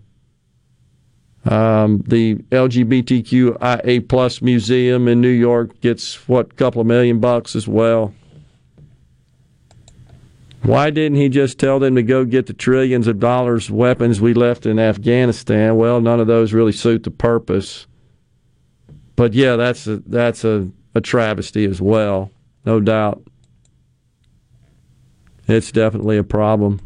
Um, 1.45 2.03
the 2.07 2.35
LGBTQIA 2.51 4.07
plus 4.07 4.41
museum 4.41 5.07
in 5.07 5.19
New 5.19 5.27
York 5.27 5.79
gets 5.81 6.27
what 6.27 6.51
a 6.51 6.55
couple 6.55 6.79
of 6.79 6.87
million 6.87 7.19
bucks 7.19 7.55
as 7.55 7.67
well. 7.67 8.13
Why 10.61 10.89
didn't 10.89 11.17
he 11.17 11.27
just 11.27 11.59
tell 11.59 11.79
them 11.79 11.95
to 11.95 12.03
go 12.03 12.23
get 12.23 12.45
the 12.45 12.53
trillions 12.53 13.07
of 13.07 13.19
dollars 13.19 13.69
weapons 13.69 14.21
we 14.21 14.33
left 14.33 14.65
in 14.65 14.79
Afghanistan? 14.79 15.75
Well, 15.75 15.99
none 15.99 16.21
of 16.21 16.27
those 16.27 16.53
really 16.53 16.71
suit 16.71 17.03
the 17.03 17.11
purpose. 17.11 17.85
But 19.17 19.33
yeah, 19.33 19.57
that's 19.57 19.85
a, 19.87 19.97
that's 19.97 20.45
a, 20.45 20.69
a 20.95 21.01
travesty 21.01 21.65
as 21.65 21.81
well, 21.81 22.31
no 22.65 22.79
doubt. 22.79 23.21
It's 25.49 25.73
definitely 25.73 26.17
a 26.17 26.23
problem. 26.23 26.79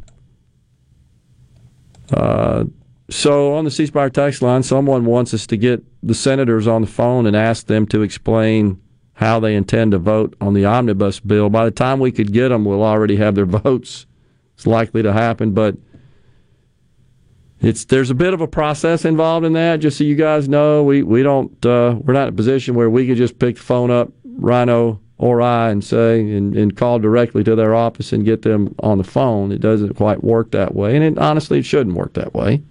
Uh, 2.12 2.66
so 3.10 3.54
on 3.54 3.64
the 3.64 3.72
C 3.72 3.86
Spire 3.86 4.10
text 4.10 4.42
line, 4.42 4.64
someone 4.64 5.06
wants 5.06 5.34
us 5.34 5.48
to 5.48 5.58
get 5.58 5.84
the 6.04 6.14
senators 6.14 6.68
on 6.68 6.82
the 6.82 6.88
phone 6.88 7.26
and 7.26 7.36
ask 7.36 7.68
them 7.68 7.86
to 7.88 8.02
explain 8.02 8.82
how 9.14 9.40
they 9.40 9.56
intend 9.56 9.92
to 9.92 9.98
vote 9.98 10.36
on 10.42 10.54
the 10.54 10.66
omnibus 10.66 11.20
bill. 11.20 11.50
By 11.50 11.66
the 11.66 11.72
time 11.72 12.00
we 12.00 12.12
could 12.12 12.32
get 12.32 12.50
them, 12.50 12.66
we'll 12.66 12.84
already 12.84 13.16
have 13.16 13.36
their 13.36 13.46
votes. 13.64 14.06
It's 14.56 14.68
likely 14.68 15.04
to 15.04 15.14
happen, 15.14 15.54
but 15.54 15.78
it's 17.62 17.86
there's 17.86 18.10
a 18.10 18.16
bit 18.16 18.34
of 18.34 18.42
a 18.42 18.48
process 18.48 19.06
involved 19.06 19.46
in 19.46 19.54
that. 19.54 19.78
Just 19.78 19.98
so 19.98 20.04
you 20.04 20.16
guys 20.16 20.50
know, 20.50 20.84
we 20.84 21.02
we 21.02 21.24
don't 21.24 21.66
uh, 21.66 21.96
we're 22.02 22.14
not 22.14 22.28
in 22.28 22.34
a 22.34 22.38
position 22.38 22.76
where 22.76 22.90
we 22.90 23.08
could 23.08 23.18
just 23.18 23.40
pick 23.40 23.56
the 23.56 23.62
phone 23.62 23.90
up, 23.90 24.12
Rhino 24.24 25.00
or 25.18 25.42
I, 25.42 25.70
and 25.70 25.84
say 25.84 26.20
and, 26.20 26.56
and 26.56 26.78
call 26.78 27.00
directly 27.00 27.44
to 27.44 27.56
their 27.56 27.74
office 27.74 28.14
and 28.14 28.24
get 28.24 28.44
them 28.44 28.76
on 28.80 29.00
the 29.00 29.04
phone. 29.04 29.52
It 29.52 29.62
doesn't 29.62 29.96
quite 29.96 30.24
work 30.24 30.52
that 30.52 30.76
way, 30.76 30.96
and 30.96 31.04
it, 31.04 31.18
honestly, 31.18 31.60
it 31.60 31.66
shouldn't 31.66 31.96
work 31.96 32.14
that 32.14 32.34
way. 32.34 32.62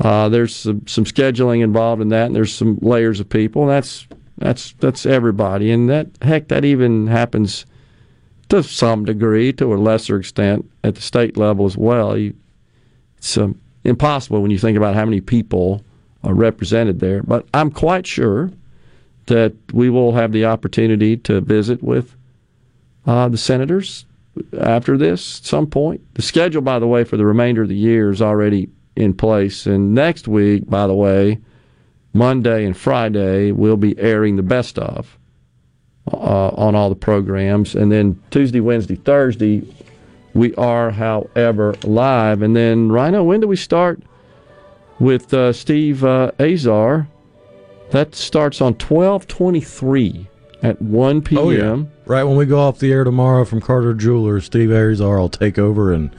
Uh, 0.00 0.28
there's 0.28 0.54
some, 0.54 0.86
some, 0.86 1.04
scheduling 1.04 1.62
involved 1.62 2.00
in 2.00 2.08
that, 2.08 2.26
and 2.26 2.36
there's 2.36 2.54
some 2.54 2.78
layers 2.80 3.18
of 3.18 3.28
people. 3.28 3.66
That's 3.66 4.06
that's 4.36 4.72
that's 4.74 5.04
everybody, 5.04 5.72
and 5.72 5.90
that 5.90 6.06
heck, 6.22 6.48
that 6.48 6.64
even 6.64 7.08
happens 7.08 7.66
to 8.48 8.62
some 8.62 9.04
degree, 9.04 9.52
to 9.54 9.74
a 9.74 9.76
lesser 9.76 10.16
extent, 10.18 10.70
at 10.84 10.94
the 10.94 11.00
state 11.00 11.36
level 11.36 11.66
as 11.66 11.76
well. 11.76 12.16
You, 12.16 12.34
it's 13.16 13.36
um, 13.36 13.60
impossible 13.84 14.40
when 14.40 14.52
you 14.52 14.58
think 14.58 14.76
about 14.76 14.94
how 14.94 15.04
many 15.04 15.20
people 15.20 15.82
are 16.22 16.34
represented 16.34 17.00
there. 17.00 17.22
But 17.22 17.46
I'm 17.52 17.70
quite 17.70 18.06
sure 18.06 18.50
that 19.26 19.54
we 19.72 19.90
will 19.90 20.12
have 20.12 20.32
the 20.32 20.44
opportunity 20.44 21.16
to 21.18 21.40
visit 21.40 21.82
with 21.82 22.14
uh, 23.06 23.28
the 23.28 23.38
senators 23.38 24.06
after 24.60 24.96
this 24.96 25.40
at 25.40 25.46
some 25.46 25.66
point. 25.66 26.00
The 26.14 26.22
schedule, 26.22 26.62
by 26.62 26.78
the 26.78 26.86
way, 26.86 27.04
for 27.04 27.16
the 27.16 27.26
remainder 27.26 27.62
of 27.62 27.68
the 27.68 27.76
year 27.76 28.10
is 28.10 28.22
already 28.22 28.68
in 28.98 29.14
place. 29.14 29.66
And 29.66 29.94
next 29.94 30.26
week, 30.28 30.68
by 30.68 30.86
the 30.86 30.94
way, 30.94 31.38
Monday 32.12 32.64
and 32.64 32.76
Friday, 32.76 33.52
we'll 33.52 33.76
be 33.76 33.98
airing 33.98 34.36
the 34.36 34.42
best 34.42 34.78
of 34.78 35.18
uh, 36.12 36.48
on 36.48 36.74
all 36.74 36.88
the 36.88 36.96
programs. 36.96 37.74
And 37.74 37.92
then 37.92 38.20
Tuesday, 38.30 38.60
Wednesday, 38.60 38.96
Thursday, 38.96 39.62
we 40.34 40.54
are, 40.56 40.90
however, 40.90 41.74
live. 41.84 42.42
And 42.42 42.56
then, 42.56 42.90
Rhino, 42.90 43.22
when 43.22 43.40
do 43.40 43.48
we 43.48 43.56
start 43.56 44.02
with 44.98 45.32
uh, 45.32 45.52
Steve 45.52 46.04
uh, 46.04 46.32
Azar? 46.40 47.08
That 47.90 48.14
starts 48.14 48.60
on 48.60 48.74
1223 48.74 50.28
at 50.62 50.82
1 50.82 51.22
p.m. 51.22 51.40
Oh, 51.40 51.50
yeah. 51.50 51.82
Right 52.04 52.24
when 52.24 52.36
we 52.36 52.46
go 52.46 52.58
off 52.58 52.80
the 52.80 52.92
air 52.92 53.04
tomorrow 53.04 53.44
from 53.44 53.60
Carter 53.60 53.94
Jewelers, 53.94 54.44
Steve 54.44 54.70
Azar 54.72 55.18
will 55.18 55.28
take 55.28 55.58
over 55.58 55.92
and 55.92 56.14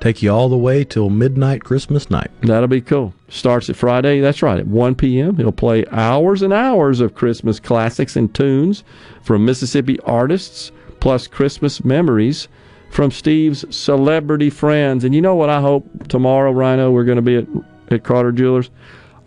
take 0.00 0.22
you 0.22 0.30
all 0.30 0.48
the 0.48 0.56
way 0.56 0.84
till 0.84 1.10
midnight 1.10 1.64
Christmas 1.64 2.10
night. 2.10 2.30
That'll 2.42 2.68
be 2.68 2.80
cool. 2.80 3.14
Starts 3.28 3.70
at 3.70 3.76
Friday. 3.76 4.20
That's 4.20 4.42
right, 4.42 4.58
at 4.58 4.66
1 4.66 4.94
p.m. 4.94 5.36
He'll 5.36 5.52
play 5.52 5.84
hours 5.90 6.42
and 6.42 6.52
hours 6.52 7.00
of 7.00 7.14
Christmas 7.14 7.58
classics 7.60 8.16
and 8.16 8.32
tunes 8.34 8.84
from 9.22 9.44
Mississippi 9.44 9.98
artists, 10.00 10.72
plus 11.00 11.26
Christmas 11.26 11.84
memories 11.84 12.48
from 12.90 13.10
Steve's 13.10 13.64
celebrity 13.74 14.50
friends. 14.50 15.04
And 15.04 15.14
you 15.14 15.20
know 15.20 15.34
what 15.34 15.50
I 15.50 15.60
hope 15.60 16.08
tomorrow, 16.08 16.52
Rhino, 16.52 16.90
we're 16.90 17.04
going 17.04 17.16
to 17.16 17.22
be 17.22 17.36
at, 17.36 17.46
at 17.90 18.04
Carter 18.04 18.30
Jewelers? 18.30 18.70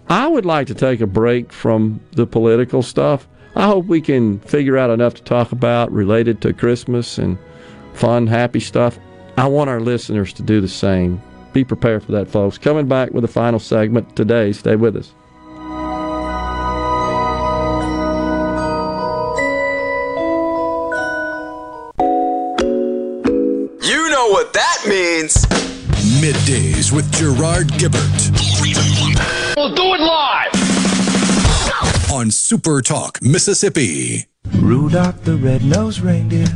I 0.10 0.28
would 0.28 0.46
like 0.46 0.68
to 0.68 0.74
take 0.74 1.02
a 1.02 1.08
break 1.08 1.52
from 1.52 2.00
the 2.14 2.26
political 2.26 2.82
stuff. 2.82 3.28
I 3.56 3.66
hope 3.66 3.86
we 3.88 4.00
can 4.00 4.40
figure 4.40 4.78
out 4.78 4.90
enough 4.90 5.16
to 5.16 5.24
talk 5.24 5.52
about 5.52 5.92
related 5.92 6.42
to 6.42 6.54
Christmas 6.54 7.18
and 7.18 7.38
fun, 7.94 8.28
happy 8.28 8.60
stuff. 8.60 9.00
I 9.38 9.46
want 9.46 9.70
our 9.70 9.80
listeners 9.80 10.34
to 10.34 10.42
do 10.42 10.62
the 10.62 10.68
same. 10.68 11.22
Be 11.54 11.64
prepared 11.64 12.04
for 12.04 12.12
that, 12.14 12.28
folks. 12.28 12.58
Coming 12.58 12.88
back 12.88 13.12
with 13.12 13.22
the 13.22 13.28
final 13.28 13.60
segment 13.60 14.16
today. 14.16 14.52
Stay 14.52 14.76
with 14.76 14.96
us. 14.96 15.14
You 23.84 24.10
know 24.10 24.30
what 24.30 24.54
that 24.54 24.84
means 24.88 25.46
middays 26.20 26.92
with 26.92 27.12
Gerard 27.14 27.68
Gibert. 27.74 28.32
We'll 29.56 29.76
do 29.76 29.94
it 29.94 30.02
live 30.02 30.52
on 32.12 32.32
Super 32.32 32.82
Talk, 32.82 33.20
Mississippi. 33.22 34.26
Rudolph 34.56 35.24
the 35.24 35.38
red-nosed 35.38 36.00
reindeer 36.00 36.48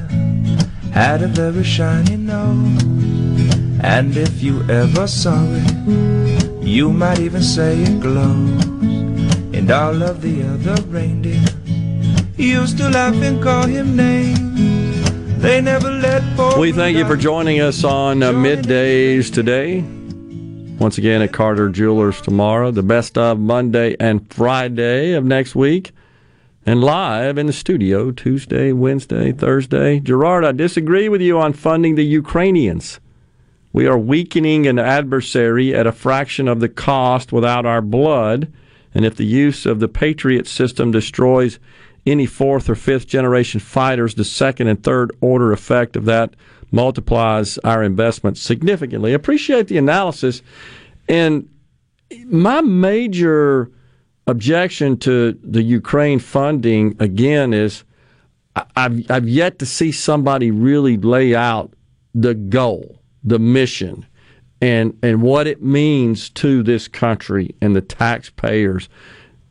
had 0.91 1.21
a 1.21 1.27
very 1.27 1.63
shiny 1.63 2.17
nose, 2.17 2.83
and 3.81 4.15
if 4.15 4.43
you 4.43 4.61
ever 4.69 5.07
saw 5.07 5.41
it, 5.47 6.63
you 6.63 6.91
might 6.91 7.19
even 7.19 7.41
say 7.41 7.81
it 7.81 7.99
glows. 7.99 8.63
And 9.53 9.69
all 9.71 10.01
of 10.03 10.21
the 10.21 10.43
other 10.43 10.81
reindeer 10.83 11.43
used 12.35 12.77
to 12.79 12.89
laugh 12.89 13.15
and 13.15 13.41
call 13.41 13.67
him 13.67 13.95
names. 13.95 15.41
They 15.41 15.61
never 15.61 15.89
let 15.89 16.57
We 16.57 16.71
thank 16.71 16.97
you 16.97 17.05
for 17.05 17.15
joining 17.15 17.61
us 17.61 17.83
on 17.83 18.21
uh, 18.21 18.31
middays 18.31 19.33
today. 19.33 19.81
Once 20.77 20.97
again 20.97 21.21
at 21.21 21.31
Carter 21.31 21.69
Jewelers 21.69 22.21
tomorrow, 22.21 22.71
the 22.71 22.83
best 22.83 23.17
of 23.17 23.39
Monday 23.39 23.95
and 23.99 24.31
Friday 24.33 25.13
of 25.13 25.23
next 25.23 25.55
week, 25.55 25.93
and 26.65 26.83
live 26.83 27.37
in 27.37 27.47
the 27.47 27.53
studio 27.53 28.11
Tuesday, 28.11 28.71
Wednesday, 28.71 29.31
Thursday. 29.31 29.99
Gerard, 29.99 30.45
I 30.45 30.51
disagree 30.51 31.09
with 31.09 31.21
you 31.21 31.39
on 31.39 31.53
funding 31.53 31.95
the 31.95 32.05
Ukrainians. 32.05 32.99
We 33.73 33.87
are 33.87 33.97
weakening 33.97 34.67
an 34.67 34.77
adversary 34.77 35.73
at 35.73 35.87
a 35.87 35.91
fraction 35.91 36.47
of 36.47 36.59
the 36.59 36.69
cost 36.69 37.31
without 37.31 37.65
our 37.65 37.81
blood. 37.81 38.51
And 38.93 39.05
if 39.05 39.15
the 39.15 39.25
use 39.25 39.65
of 39.65 39.79
the 39.79 39.87
Patriot 39.87 40.45
system 40.45 40.91
destroys 40.91 41.57
any 42.05 42.25
fourth 42.25 42.69
or 42.69 42.75
fifth 42.75 43.07
generation 43.07 43.59
fighters, 43.59 44.15
the 44.15 44.25
second 44.25 44.67
and 44.67 44.83
third 44.83 45.15
order 45.21 45.51
effect 45.53 45.95
of 45.95 46.05
that 46.05 46.35
multiplies 46.71 47.57
our 47.59 47.83
investment 47.83 48.37
significantly. 48.37 49.13
Appreciate 49.13 49.67
the 49.67 49.77
analysis. 49.77 50.41
And 51.07 51.49
my 52.25 52.61
major 52.61 53.71
objection 54.27 54.97
to 54.97 55.37
the 55.43 55.63
Ukraine 55.63 56.19
funding, 56.19 56.95
again, 56.99 57.53
is 57.53 57.83
I've, 58.75 59.09
I've 59.09 59.29
yet 59.29 59.59
to 59.59 59.65
see 59.65 59.91
somebody 59.91 60.51
really 60.51 60.97
lay 60.97 61.35
out 61.35 61.73
the 62.13 62.33
goal, 62.33 62.99
the 63.23 63.39
mission, 63.39 64.05
and, 64.61 64.97
and 65.01 65.21
what 65.21 65.47
it 65.47 65.61
means 65.61 66.29
to 66.31 66.61
this 66.61 66.87
country 66.87 67.55
and 67.61 67.75
the 67.75 67.81
taxpayers. 67.81 68.89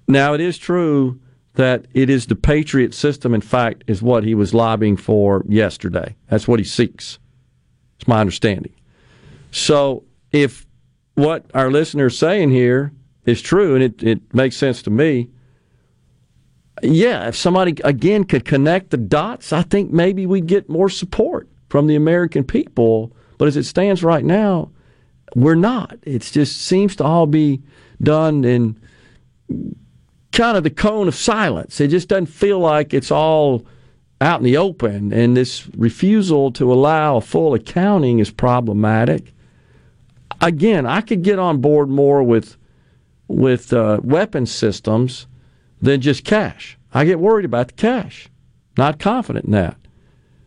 Now, 0.07 0.35
it 0.35 0.41
is 0.41 0.59
true 0.59 1.21
that 1.55 1.87
it 1.95 2.09
is 2.09 2.27
the 2.27 2.37
Patriot 2.37 2.95
system, 2.95 3.35
in 3.35 3.41
fact, 3.41 3.85
is 3.87 4.03
what 4.03 4.25
he 4.25 4.35
was 4.35 4.55
lobbying 4.55 4.97
for 4.97 5.45
yesterday. 5.49 6.15
That's 6.29 6.47
what 6.47 6.61
he 6.61 6.65
seeks. 6.65 7.19
It's 7.99 8.07
my 8.07 8.21
understanding. 8.21 8.73
So 9.51 10.05
if 10.33 10.67
what 11.15 11.45
our 11.55 11.71
listeners 11.71 12.17
saying 12.17 12.51
here 12.51 12.93
is 13.25 13.43
true, 13.43 13.75
and 13.75 13.85
it, 13.85 14.03
it 14.03 14.35
makes 14.35 14.57
sense 14.57 14.83
to 14.83 14.91
me, 14.91 15.31
yeah, 16.83 17.29
if 17.29 17.37
somebody 17.37 17.77
again 17.85 18.25
could 18.25 18.45
connect 18.45 18.91
the 18.91 18.97
dots, 18.97 19.53
I 19.53 19.63
think 19.63 19.91
maybe 19.91 20.27
we'd 20.27 20.47
get 20.47 20.69
more 20.69 20.89
support 20.89 21.49
from 21.69 21.87
the 21.87 21.97
American 21.97 22.45
people. 22.45 23.13
But 23.39 23.49
as 23.49 23.57
it 23.57 23.65
stands 23.65 24.03
right 24.03 24.25
now, 24.25 24.71
we're 25.35 25.55
not. 25.55 25.99
It 26.03 26.21
just 26.23 26.63
seems 26.63 26.97
to 26.97 27.05
all 27.05 27.27
be 27.27 27.63
done 28.03 28.45
in 28.45 28.81
kind 30.33 30.57
of 30.57 30.63
the 30.63 30.71
cone 30.71 31.09
of 31.09 31.15
silence. 31.15 31.81
It 31.81 31.89
just 31.89 32.09
doesn't 32.09 32.27
feel 32.27 32.59
like 32.59 32.95
it's 32.95 33.11
all 33.11 33.67
out 34.21 34.41
in 34.41 34.45
the 34.45 34.57
open. 34.57 35.13
And 35.13 35.37
this 35.37 35.69
refusal 35.77 36.51
to 36.53 36.73
allow 36.73 37.17
a 37.17 37.21
full 37.21 37.55
accounting 37.55 38.19
is 38.19 38.31
problematic. 38.31 39.33
Again, 40.41 40.87
I 40.87 41.01
could 41.01 41.23
get 41.23 41.39
on 41.39 41.61
board 41.61 41.89
more 41.89 42.23
with 42.23 42.57
with 43.31 43.73
uh, 43.73 44.01
weapon 44.03 44.47
systems 44.47 45.27
than 45.81 46.01
just 46.01 46.25
cash. 46.25 46.77
I 46.93 47.05
get 47.05 47.21
worried 47.21 47.45
about 47.45 47.69
the 47.69 47.75
cash. 47.75 48.29
Not 48.77 48.99
confident 48.99 49.47
in 49.47 49.53
that. 49.53 49.77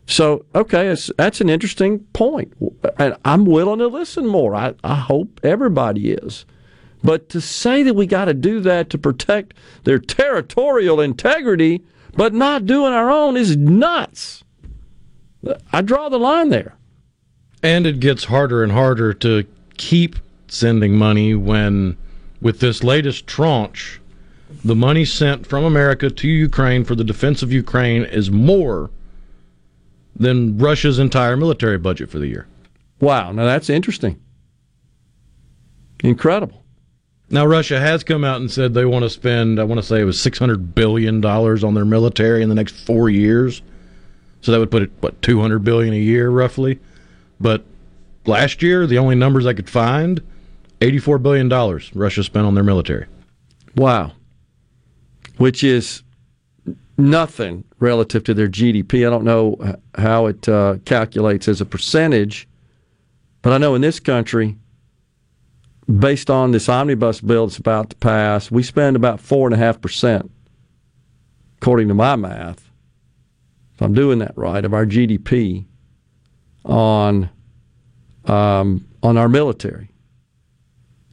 So, 0.06 0.44
okay, 0.54 0.94
that's 1.16 1.40
an 1.40 1.48
interesting 1.48 2.00
point. 2.12 2.52
And 2.98 3.16
I'm 3.24 3.46
willing 3.46 3.78
to 3.78 3.86
listen 3.86 4.26
more. 4.26 4.54
I, 4.54 4.74
I 4.84 4.96
hope 4.96 5.40
everybody 5.42 6.12
is. 6.12 6.44
But 7.02 7.28
to 7.30 7.40
say 7.40 7.82
that 7.82 7.94
we 7.94 8.06
got 8.06 8.26
to 8.26 8.34
do 8.34 8.60
that 8.60 8.90
to 8.90 8.98
protect 8.98 9.54
their 9.84 9.98
territorial 9.98 11.00
integrity, 11.00 11.82
but 12.16 12.34
not 12.34 12.66
doing 12.66 12.92
our 12.92 13.10
own 13.10 13.36
is 13.36 13.56
nuts. 13.56 14.44
I 15.72 15.82
draw 15.82 16.08
the 16.08 16.18
line 16.18 16.50
there. 16.50 16.76
And 17.62 17.86
it 17.86 18.00
gets 18.00 18.24
harder 18.24 18.62
and 18.62 18.72
harder 18.72 19.14
to 19.14 19.46
keep 19.76 20.16
sending 20.48 20.96
money 20.96 21.34
when, 21.34 21.96
with 22.44 22.60
this 22.60 22.84
latest 22.84 23.26
tranche, 23.26 24.00
the 24.62 24.74
money 24.76 25.04
sent 25.04 25.46
from 25.46 25.64
America 25.64 26.10
to 26.10 26.28
Ukraine 26.28 26.84
for 26.84 26.94
the 26.94 27.02
defense 27.02 27.42
of 27.42 27.50
Ukraine 27.50 28.04
is 28.04 28.30
more 28.30 28.90
than 30.14 30.58
Russia's 30.58 30.98
entire 30.98 31.38
military 31.38 31.78
budget 31.78 32.10
for 32.10 32.18
the 32.18 32.28
year. 32.28 32.46
Wow, 33.00 33.32
now 33.32 33.46
that's 33.46 33.70
interesting. 33.70 34.20
Incredible. 36.04 36.62
Now, 37.30 37.46
Russia 37.46 37.80
has 37.80 38.04
come 38.04 38.24
out 38.24 38.42
and 38.42 38.50
said 38.50 38.74
they 38.74 38.84
want 38.84 39.04
to 39.04 39.10
spend, 39.10 39.58
I 39.58 39.64
want 39.64 39.80
to 39.80 39.86
say 39.86 40.02
it 40.02 40.04
was 40.04 40.18
$600 40.18 40.74
billion 40.74 41.24
on 41.24 41.74
their 41.74 41.86
military 41.86 42.42
in 42.42 42.50
the 42.50 42.54
next 42.54 42.74
four 42.74 43.08
years. 43.08 43.62
So 44.42 44.52
that 44.52 44.58
would 44.58 44.70
put 44.70 44.82
it, 44.82 44.90
what, 45.00 45.20
200 45.22 45.64
billion 45.64 45.94
a 45.94 45.98
year 45.98 46.28
roughly? 46.28 46.78
But 47.40 47.64
last 48.26 48.62
year, 48.62 48.86
the 48.86 48.98
only 48.98 49.14
numbers 49.14 49.46
I 49.46 49.54
could 49.54 49.70
find, 49.70 50.22
$84 50.84 51.22
billion 51.22 51.48
Russia 51.94 52.22
spent 52.22 52.46
on 52.46 52.54
their 52.54 52.64
military. 52.64 53.06
Wow. 53.76 54.12
Which 55.38 55.64
is 55.64 56.02
nothing 56.98 57.64
relative 57.78 58.24
to 58.24 58.34
their 58.34 58.48
GDP. 58.48 59.06
I 59.06 59.10
don't 59.10 59.24
know 59.24 59.76
how 59.96 60.26
it 60.26 60.48
uh, 60.48 60.76
calculates 60.84 61.48
as 61.48 61.60
a 61.60 61.66
percentage, 61.66 62.46
but 63.42 63.52
I 63.52 63.58
know 63.58 63.74
in 63.74 63.80
this 63.80 63.98
country, 63.98 64.56
based 65.98 66.30
on 66.30 66.52
this 66.52 66.68
omnibus 66.68 67.20
bill 67.20 67.46
that's 67.46 67.58
about 67.58 67.90
to 67.90 67.96
pass, 67.96 68.50
we 68.50 68.62
spend 68.62 68.96
about 68.96 69.20
four 69.20 69.46
and 69.46 69.54
a 69.54 69.58
half 69.58 69.80
percent, 69.80 70.30
according 71.60 71.88
to 71.88 71.94
my 71.94 72.16
math. 72.16 72.70
If 73.74 73.82
I'm 73.82 73.92
doing 73.92 74.20
that 74.20 74.36
right, 74.36 74.64
of 74.64 74.72
our 74.72 74.86
GDP 74.86 75.64
on 76.64 77.28
um, 78.24 78.86
on 79.02 79.18
our 79.18 79.28
military, 79.28 79.90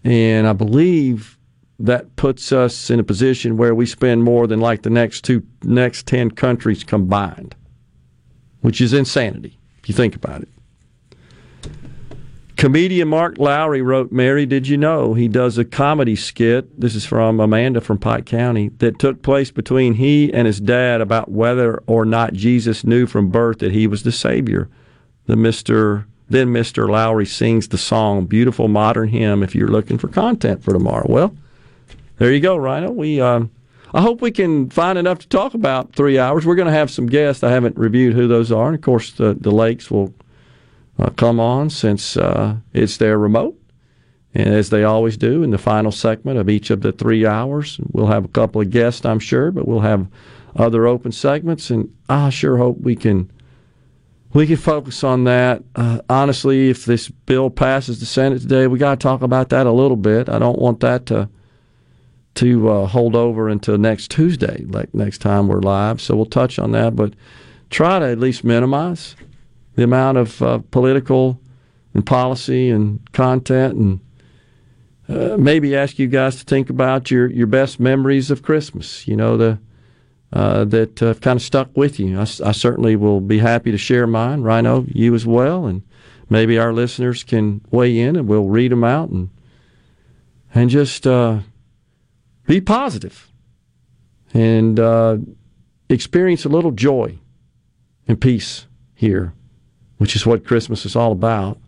and 0.04 0.48
I 0.48 0.54
believe 0.54 1.38
that 1.80 2.16
puts 2.16 2.52
us 2.52 2.90
in 2.90 3.00
a 3.00 3.04
position 3.04 3.58
where 3.58 3.74
we 3.74 3.86
spend 3.86 4.24
more 4.24 4.48
than 4.48 4.60
like 4.60 4.84
the 4.84 4.90
next 4.90 5.24
two 5.24 5.44
next 5.64 6.06
ten 6.06 6.32
countries 6.32 6.84
combined, 6.84 7.56
which 8.62 8.82
is 8.82 8.94
insanity 8.94 9.58
if 9.80 9.90
you 9.90 9.96
think 9.96 10.16
about 10.16 10.44
it. 10.44 10.50
Comedian 12.62 13.08
Mark 13.08 13.40
Lowry 13.40 13.82
wrote, 13.82 14.12
Mary, 14.12 14.46
did 14.46 14.68
you 14.68 14.78
know 14.78 15.16
he 15.16 15.28
does 15.28 15.58
a 15.58 15.66
comedy 15.66 16.16
skit? 16.16 16.80
This 16.80 16.94
is 16.94 17.04
from 17.04 17.40
Amanda 17.40 17.82
from 17.82 17.98
Pike 17.98 18.28
County 18.28 18.70
that 18.78 19.00
took 19.00 19.24
place 19.24 19.50
between 19.50 19.96
he 19.96 20.32
and 20.32 20.46
his 20.46 20.62
dad 20.62 21.02
about 21.02 21.32
whether 21.32 21.78
or 21.88 22.06
not 22.06 22.34
Jesus 22.34 22.84
knew 22.84 23.08
from 23.08 23.32
birth 23.32 23.58
that 23.60 23.72
he 23.72 23.88
was 23.88 24.04
the 24.04 24.12
Savior. 24.12 24.70
The 25.26 25.34
Mr. 25.34 26.06
Then 26.32 26.48
Mr. 26.48 26.90
Lowry 26.90 27.26
sings 27.26 27.68
the 27.68 27.78
song 27.78 28.26
Beautiful 28.26 28.70
Modern 28.70 29.10
Hymn 29.10 29.44
if 29.44 29.54
you're 29.54 29.68
looking 29.68 29.98
for 29.98 30.08
content 30.08 30.64
for 30.64 30.72
tomorrow. 30.72 31.06
Well, 31.10 31.36
there 32.20 32.32
you 32.32 32.40
go, 32.40 32.56
Rhino. 32.56 32.90
We 32.90 33.20
uh, 33.20 33.42
I 33.94 34.00
hope 34.00 34.22
we 34.22 34.32
can 34.32 34.70
find 34.70 34.98
enough 34.98 35.20
to 35.20 35.28
talk 35.28 35.54
about 35.54 35.94
three 35.94 36.18
hours. 36.18 36.46
We're 36.46 36.56
going 36.56 36.70
to 36.70 36.74
have 36.74 36.90
some 36.90 37.08
guests. 37.08 37.44
I 37.44 37.50
haven't 37.52 37.78
reviewed 37.78 38.14
who 38.14 38.30
those 38.30 38.50
are. 38.50 38.68
And 38.68 38.76
of 38.76 38.82
course, 38.82 39.12
the, 39.12 39.34
the 39.34 39.52
Lakes 39.52 39.92
will 39.92 40.14
uh, 40.98 41.10
come 41.10 41.42
on 41.42 41.70
since 41.70 42.16
uh, 42.16 42.56
it's 42.72 42.96
their 42.96 43.18
remote. 43.18 43.60
And 44.34 44.54
as 44.54 44.70
they 44.70 44.86
always 44.86 45.18
do 45.18 45.44
in 45.44 45.52
the 45.52 45.58
final 45.58 45.92
segment 45.92 46.40
of 46.40 46.50
each 46.50 46.70
of 46.70 46.80
the 46.80 46.94
three 46.94 47.26
hours, 47.26 47.78
we'll 47.92 48.08
have 48.08 48.24
a 48.24 48.30
couple 48.30 48.62
of 48.62 48.70
guests, 48.70 49.06
I'm 49.06 49.20
sure, 49.20 49.52
but 49.52 49.68
we'll 49.68 49.82
have 49.82 50.08
other 50.56 50.88
open 50.88 51.12
segments. 51.12 51.70
And 51.70 51.94
I 52.08 52.30
sure 52.30 52.56
hope 52.56 52.80
we 52.80 52.96
can 52.96 53.30
we 54.34 54.48
can 54.48 54.58
focus 54.58 55.04
on 55.04 55.26
that. 55.26 55.64
Uh, 55.76 56.02
honestly, 56.10 56.70
if 56.70 56.86
this 56.86 57.10
bill 57.10 57.50
passes 57.50 58.00
the 58.00 58.06
Senate 58.06 58.42
today, 58.42 58.68
we 58.68 58.80
got 58.80 59.00
to 59.00 59.04
talk 59.04 59.22
about 59.22 59.50
that 59.50 59.68
a 59.68 59.72
little 59.72 59.98
bit. 59.98 60.30
I 60.30 60.40
don't 60.40 60.60
want 60.60 60.80
that 60.82 61.06
to 61.08 61.30
to 62.34 62.70
uh, 62.70 62.88
hold 62.88 63.14
over 63.14 63.50
until 63.50 63.78
next 63.78 64.10
Tuesday, 64.10 64.64
like 64.70 64.94
next 64.94 65.18
time 65.18 65.50
we're 65.50 65.60
live. 65.60 66.00
So 66.00 66.16
we'll 66.16 66.26
touch 66.26 66.58
on 66.60 66.72
that, 66.72 66.96
but 66.96 67.14
try 67.70 68.00
to 68.00 68.06
at 68.06 68.20
least 68.20 68.46
minimize 68.46 69.18
the 69.76 69.84
amount 69.84 70.18
of 70.18 70.42
uh, 70.42 70.60
political 70.72 71.42
and 71.94 72.06
policy 72.06 72.70
and 72.70 73.00
content 73.12 73.74
and 73.76 74.00
uh, 75.10 75.36
maybe 75.38 75.76
ask 75.76 76.00
you 76.00 76.08
guys 76.08 76.38
to 76.38 76.46
think 76.46 76.70
about 76.70 77.12
your, 77.12 77.30
your 77.30 77.48
best 77.48 77.82
memories 77.82 78.32
of 78.32 78.44
Christmas. 78.44 79.08
You 79.08 79.18
know, 79.18 79.36
the 79.36 79.60
uh, 80.34 80.66
that 80.66 81.00
have 81.00 81.22
kind 81.22 81.38
of 81.38 81.44
stuck 81.44 81.76
with 81.76 82.00
you. 82.00 82.18
I, 82.18 82.22
I, 82.22 82.52
certainly 82.52 82.96
will 82.96 83.20
be 83.20 83.40
happy 83.40 83.72
to 83.72 83.78
share 83.78 84.08
mine. 84.08 84.42
Rhino, 84.42 84.86
you 84.88 85.14
as 85.14 85.26
well, 85.26 85.66
and 85.66 85.82
maybe 86.30 86.58
our 86.58 86.72
listeners 86.72 87.24
can 87.24 87.62
weigh 87.70 88.00
in 88.00 88.16
and 88.16 88.28
we'll 88.28 88.48
read 88.48 88.72
them 88.72 88.84
out 88.84 89.10
and 89.10 89.30
and 90.54 90.70
just 90.70 91.08
uh, 91.08 91.40
be 92.46 92.62
positive 92.62 93.32
and 94.34 94.80
uh, 94.80 95.18
experience 95.90 96.46
a 96.46 96.50
little 96.50 96.72
joy 96.72 97.18
and 98.08 98.20
peace 98.20 98.68
here 98.94 99.34
which 100.02 100.16
is 100.16 100.26
what 100.26 100.44
Christmas 100.44 100.84
is 100.84 100.96
all 100.96 101.12
about, 101.12 101.60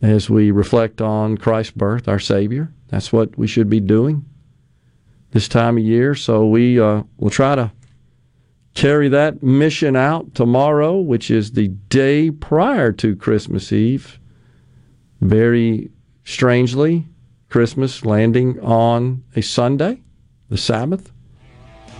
as 0.00 0.30
we 0.30 0.52
reflect 0.52 1.00
on 1.00 1.36
Christ's 1.36 1.72
birth, 1.72 2.06
our 2.06 2.20
Savior. 2.20 2.72
That's 2.86 3.12
what 3.12 3.36
we 3.36 3.48
should 3.48 3.68
be 3.68 3.80
doing 3.80 4.24
this 5.36 5.48
time 5.48 5.76
of 5.76 5.84
year. 5.84 6.14
So 6.14 6.46
we 6.46 6.80
uh, 6.80 7.02
will 7.18 7.28
try 7.28 7.54
to 7.56 7.70
carry 8.72 9.10
that 9.10 9.42
mission 9.42 9.94
out 9.94 10.34
tomorrow, 10.34 10.96
which 10.96 11.30
is 11.30 11.52
the 11.52 11.68
day 11.68 12.30
prior 12.30 12.90
to 12.92 13.14
Christmas 13.14 13.70
Eve. 13.70 14.18
Very 15.20 15.90
strangely, 16.24 17.04
Christmas 17.50 18.06
landing 18.06 18.58
on 18.60 19.24
a 19.34 19.42
Sunday, 19.42 20.00
the 20.48 20.56
Sabbath. 20.56 21.12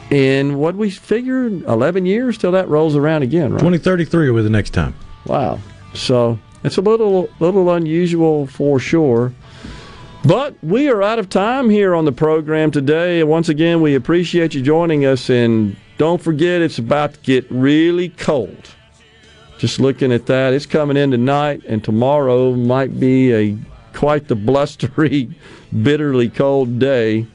In 0.08 0.56
what 0.56 0.74
we 0.76 0.88
figure, 0.88 1.46
11 1.46 2.06
years 2.06 2.38
till 2.38 2.52
that 2.52 2.68
rolls 2.70 2.96
around 2.96 3.22
again, 3.22 3.52
right? 3.52 3.58
2033 3.58 4.30
will 4.30 4.38
be 4.38 4.44
the 4.44 4.48
next 4.48 4.70
time. 4.70 4.94
Wow. 5.26 5.58
So 5.92 6.38
it's 6.64 6.78
a 6.78 6.80
little 6.80 7.28
little 7.40 7.70
unusual 7.74 8.46
for 8.46 8.78
sure. 8.80 9.34
But 10.27 10.57
we 10.61 10.89
are 10.89 11.05
out 11.05 11.20
of 11.20 11.28
time 11.28 11.70
here 11.70 11.94
on 11.94 12.05
the 12.05 12.11
program 12.11 12.73
today. 12.73 13.23
Once 13.23 13.48
again, 13.48 13.81
we 13.81 13.94
appreciate 13.94 14.55
you 14.55 14.62
joining 14.62 15.07
us. 15.07 15.31
And 15.31 15.77
don't 15.98 16.20
forget, 16.20 16.62
it's 16.62 16.78
about 16.78 17.15
to 17.15 17.20
get 17.20 17.47
really 17.48 18.09
cold. 18.09 18.70
Just 19.59 19.78
looking 19.78 20.11
at 20.11 20.27
that, 20.27 20.53
it's 20.53 20.66
coming 20.66 20.97
in 20.97 21.12
tonight, 21.12 21.62
and 21.69 21.82
tomorrow 21.85 22.55
might 22.55 22.98
be 22.98 23.32
a 23.32 23.57
quite 23.94 24.27
the 24.27 24.35
blustery, 24.35 25.31
bitterly 25.82 26.28
cold 26.28 26.81
day. 26.81 27.28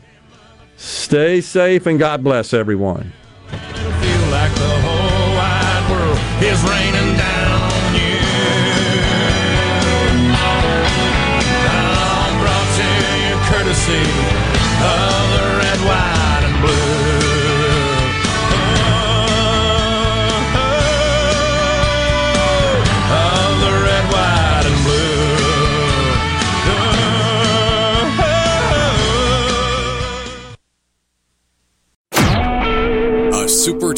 Stay 0.75 1.39
safe 1.39 1.85
and 1.85 1.97
God 1.97 2.25
bless 2.25 2.53
everyone. 2.53 3.13